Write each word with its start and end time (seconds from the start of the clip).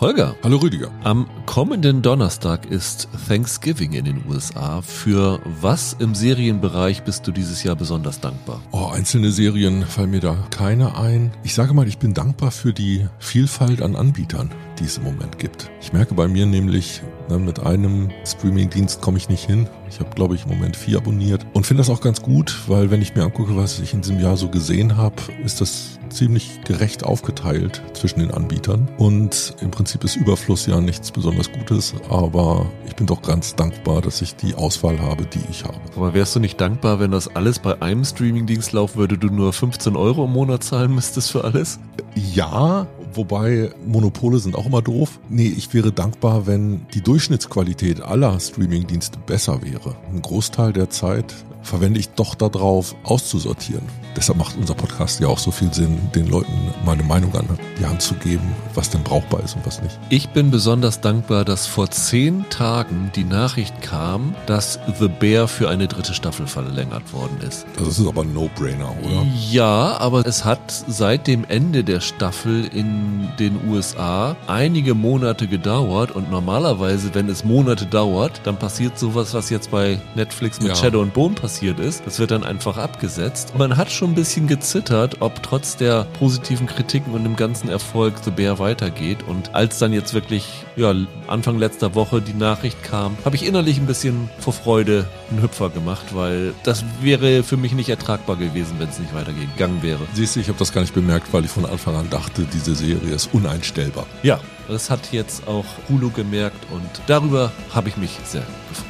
Holger. 0.00 0.36
Hallo 0.44 0.58
Rüdiger. 0.58 0.92
Am 1.02 1.28
kommenden 1.44 2.02
Donnerstag 2.02 2.66
ist 2.66 3.08
Thanksgiving 3.26 3.94
in 3.94 4.04
den 4.04 4.22
USA. 4.28 4.80
Für 4.80 5.40
was 5.60 5.96
im 5.98 6.14
Serienbereich 6.14 7.02
bist 7.02 7.26
du 7.26 7.32
dieses 7.32 7.64
Jahr 7.64 7.74
besonders 7.74 8.20
dankbar? 8.20 8.62
Oh, 8.70 8.86
einzelne 8.92 9.32
Serien 9.32 9.84
fallen 9.84 10.10
mir 10.10 10.20
da 10.20 10.36
keine 10.50 10.96
ein. 10.96 11.32
Ich 11.42 11.54
sage 11.54 11.74
mal, 11.74 11.88
ich 11.88 11.98
bin 11.98 12.14
dankbar 12.14 12.52
für 12.52 12.72
die 12.72 13.08
Vielfalt 13.18 13.82
an 13.82 13.96
Anbietern, 13.96 14.52
die 14.78 14.84
es 14.84 14.98
im 14.98 15.04
Moment 15.04 15.38
gibt. 15.38 15.70
Ich 15.80 15.92
merke 15.92 16.14
bei 16.14 16.28
mir 16.28 16.46
nämlich, 16.46 17.02
ne, 17.28 17.38
mit 17.38 17.60
einem 17.60 18.10
Streamingdienst 18.24 19.00
komme 19.00 19.18
ich 19.18 19.28
nicht 19.28 19.44
hin. 19.44 19.68
Ich 19.90 20.00
habe, 20.00 20.10
glaube 20.10 20.34
ich, 20.34 20.44
im 20.44 20.50
Moment 20.50 20.76
vier 20.76 20.98
abonniert 20.98 21.46
und 21.54 21.66
finde 21.66 21.82
das 21.82 21.90
auch 21.90 22.00
ganz 22.00 22.22
gut, 22.22 22.62
weil 22.66 22.90
wenn 22.90 23.02
ich 23.02 23.14
mir 23.14 23.22
angucke, 23.22 23.56
was 23.56 23.78
ich 23.78 23.94
in 23.94 24.02
diesem 24.02 24.20
Jahr 24.20 24.36
so 24.36 24.48
gesehen 24.48 24.96
habe, 24.96 25.16
ist 25.44 25.60
das 25.60 25.98
ziemlich 26.10 26.60
gerecht 26.64 27.04
aufgeteilt 27.04 27.82
zwischen 27.92 28.20
den 28.20 28.30
Anbietern. 28.30 28.88
Und 28.98 29.54
im 29.60 29.70
Prinzip 29.70 30.04
ist 30.04 30.16
Überfluss 30.16 30.66
ja 30.66 30.80
nichts 30.80 31.10
besonders 31.10 31.50
Gutes, 31.52 31.94
aber 32.08 32.66
ich 32.86 32.96
bin 32.96 33.06
doch 33.06 33.22
ganz 33.22 33.54
dankbar, 33.54 34.00
dass 34.00 34.22
ich 34.22 34.36
die 34.36 34.54
Auswahl 34.54 35.00
habe, 35.00 35.26
die 35.26 35.40
ich 35.50 35.64
habe. 35.64 35.78
Aber 35.96 36.14
wärst 36.14 36.36
du 36.36 36.40
nicht 36.40 36.60
dankbar, 36.60 37.00
wenn 37.00 37.10
das 37.10 37.34
alles 37.34 37.58
bei 37.58 37.80
einem 37.80 38.04
Streamingdienst 38.04 38.72
laufen 38.72 38.98
würde, 38.98 39.18
du 39.18 39.28
nur 39.28 39.52
15 39.52 39.96
Euro 39.96 40.24
im 40.24 40.32
Monat 40.32 40.64
zahlen 40.64 40.94
müsstest 40.94 41.30
für 41.30 41.44
alles? 41.44 41.78
Ja, 42.14 42.86
wobei 43.14 43.70
Monopole 43.86 44.38
sind 44.38 44.56
auch 44.56 44.66
immer 44.68 44.82
doof. 44.82 45.18
Nee, 45.28 45.52
ich 45.56 45.72
wäre 45.74 45.92
dankbar, 45.92 46.46
wenn 46.46 46.86
die 46.94 47.00
Durchschnittsqualität 47.00 48.00
aller 48.00 48.38
Streamingdienste 48.38 49.18
besser 49.18 49.62
wäre. 49.62 49.96
Ein 50.12 50.22
Großteil 50.22 50.72
der 50.72 50.90
Zeit 50.90 51.34
verwende 51.62 52.00
ich 52.00 52.10
doch 52.10 52.34
darauf, 52.34 52.94
auszusortieren. 53.04 53.82
Deshalb 54.16 54.38
macht 54.38 54.56
unser 54.56 54.74
Podcast 54.74 55.20
ja 55.20 55.28
auch 55.28 55.38
so 55.38 55.50
viel 55.50 55.72
Sinn, 55.72 56.10
den 56.14 56.26
Leuten 56.26 56.52
meine 56.84 57.02
Meinung 57.02 57.34
an 57.34 57.46
die 57.78 57.86
Hand 57.86 58.02
zu 58.02 58.14
geben, 58.14 58.54
was 58.74 58.90
denn 58.90 59.02
brauchbar 59.02 59.44
ist 59.44 59.54
und 59.54 59.64
was 59.66 59.82
nicht. 59.82 59.98
Ich 60.08 60.30
bin 60.30 60.50
besonders 60.50 61.00
dankbar, 61.00 61.44
dass 61.44 61.66
vor 61.66 61.90
zehn 61.90 62.44
Tagen 62.50 63.12
die 63.14 63.24
Nachricht 63.24 63.80
kam, 63.82 64.34
dass 64.46 64.78
The 64.98 65.08
Bear 65.08 65.46
für 65.46 65.68
eine 65.68 65.86
dritte 65.86 66.14
Staffel 66.14 66.46
verlängert 66.46 67.12
worden 67.12 67.38
ist. 67.46 67.66
Das 67.76 67.98
ist 67.98 68.06
aber 68.06 68.22
ein 68.22 68.32
No-Brainer, 68.32 68.92
oder? 69.04 69.26
Ja, 69.50 69.96
aber 69.98 70.26
es 70.26 70.44
hat 70.44 70.72
seit 70.88 71.26
dem 71.26 71.44
Ende 71.44 71.84
der 71.84 72.00
Staffel 72.00 72.64
in 72.66 73.28
den 73.38 73.68
USA 73.68 74.36
einige 74.46 74.94
Monate 74.94 75.46
gedauert 75.46 76.10
und 76.12 76.30
normalerweise, 76.30 77.14
wenn 77.14 77.28
es 77.28 77.44
Monate 77.44 77.86
dauert, 77.86 78.40
dann 78.44 78.58
passiert 78.58 78.98
sowas, 78.98 79.34
was 79.34 79.50
jetzt 79.50 79.70
bei 79.70 80.00
Netflix 80.14 80.60
mit 80.60 80.70
ja. 80.70 80.74
Shadow 80.74 81.02
and 81.02 81.14
Bone 81.14 81.34
passiert 81.34 81.47
ist. 81.78 82.06
Das 82.06 82.18
wird 82.18 82.30
dann 82.30 82.44
einfach 82.44 82.76
abgesetzt. 82.76 83.54
Man 83.56 83.76
hat 83.76 83.90
schon 83.90 84.10
ein 84.10 84.14
bisschen 84.14 84.46
gezittert, 84.46 85.16
ob 85.20 85.42
trotz 85.42 85.76
der 85.76 86.04
positiven 86.18 86.66
Kritiken 86.66 87.14
und 87.14 87.24
dem 87.24 87.36
ganzen 87.36 87.68
Erfolg 87.68 88.14
The 88.22 88.30
Bear 88.30 88.58
weitergeht. 88.58 89.22
Und 89.26 89.54
als 89.54 89.78
dann 89.78 89.92
jetzt 89.92 90.14
wirklich 90.14 90.64
ja, 90.76 90.94
Anfang 91.26 91.58
letzter 91.58 91.94
Woche 91.94 92.20
die 92.20 92.34
Nachricht 92.34 92.82
kam, 92.82 93.16
habe 93.24 93.36
ich 93.36 93.46
innerlich 93.46 93.78
ein 93.78 93.86
bisschen 93.86 94.28
vor 94.38 94.52
Freude 94.52 95.06
einen 95.30 95.42
Hüpfer 95.42 95.70
gemacht, 95.70 96.14
weil 96.14 96.54
das 96.62 96.84
wäre 97.00 97.42
für 97.42 97.56
mich 97.56 97.72
nicht 97.72 97.88
ertragbar 97.88 98.36
gewesen, 98.36 98.74
wenn 98.78 98.88
es 98.88 98.98
nicht 98.98 99.14
weitergegangen 99.14 99.82
wäre. 99.82 100.00
Siehst 100.14 100.36
du, 100.36 100.40
ich 100.40 100.48
habe 100.48 100.58
das 100.58 100.72
gar 100.72 100.82
nicht 100.82 100.94
bemerkt, 100.94 101.32
weil 101.32 101.44
ich 101.44 101.50
von 101.50 101.64
Anfang 101.64 101.96
an 101.96 102.10
dachte, 102.10 102.46
diese 102.52 102.74
Serie 102.74 103.14
ist 103.14 103.30
uneinstellbar. 103.32 104.06
Ja, 104.22 104.40
das 104.68 104.90
hat 104.90 105.12
jetzt 105.12 105.48
auch 105.48 105.64
Hulu 105.88 106.10
gemerkt 106.10 106.66
und 106.70 106.88
darüber 107.06 107.52
habe 107.74 107.88
ich 107.88 107.96
mich 107.96 108.10
sehr 108.24 108.42
gefreut. 108.68 108.87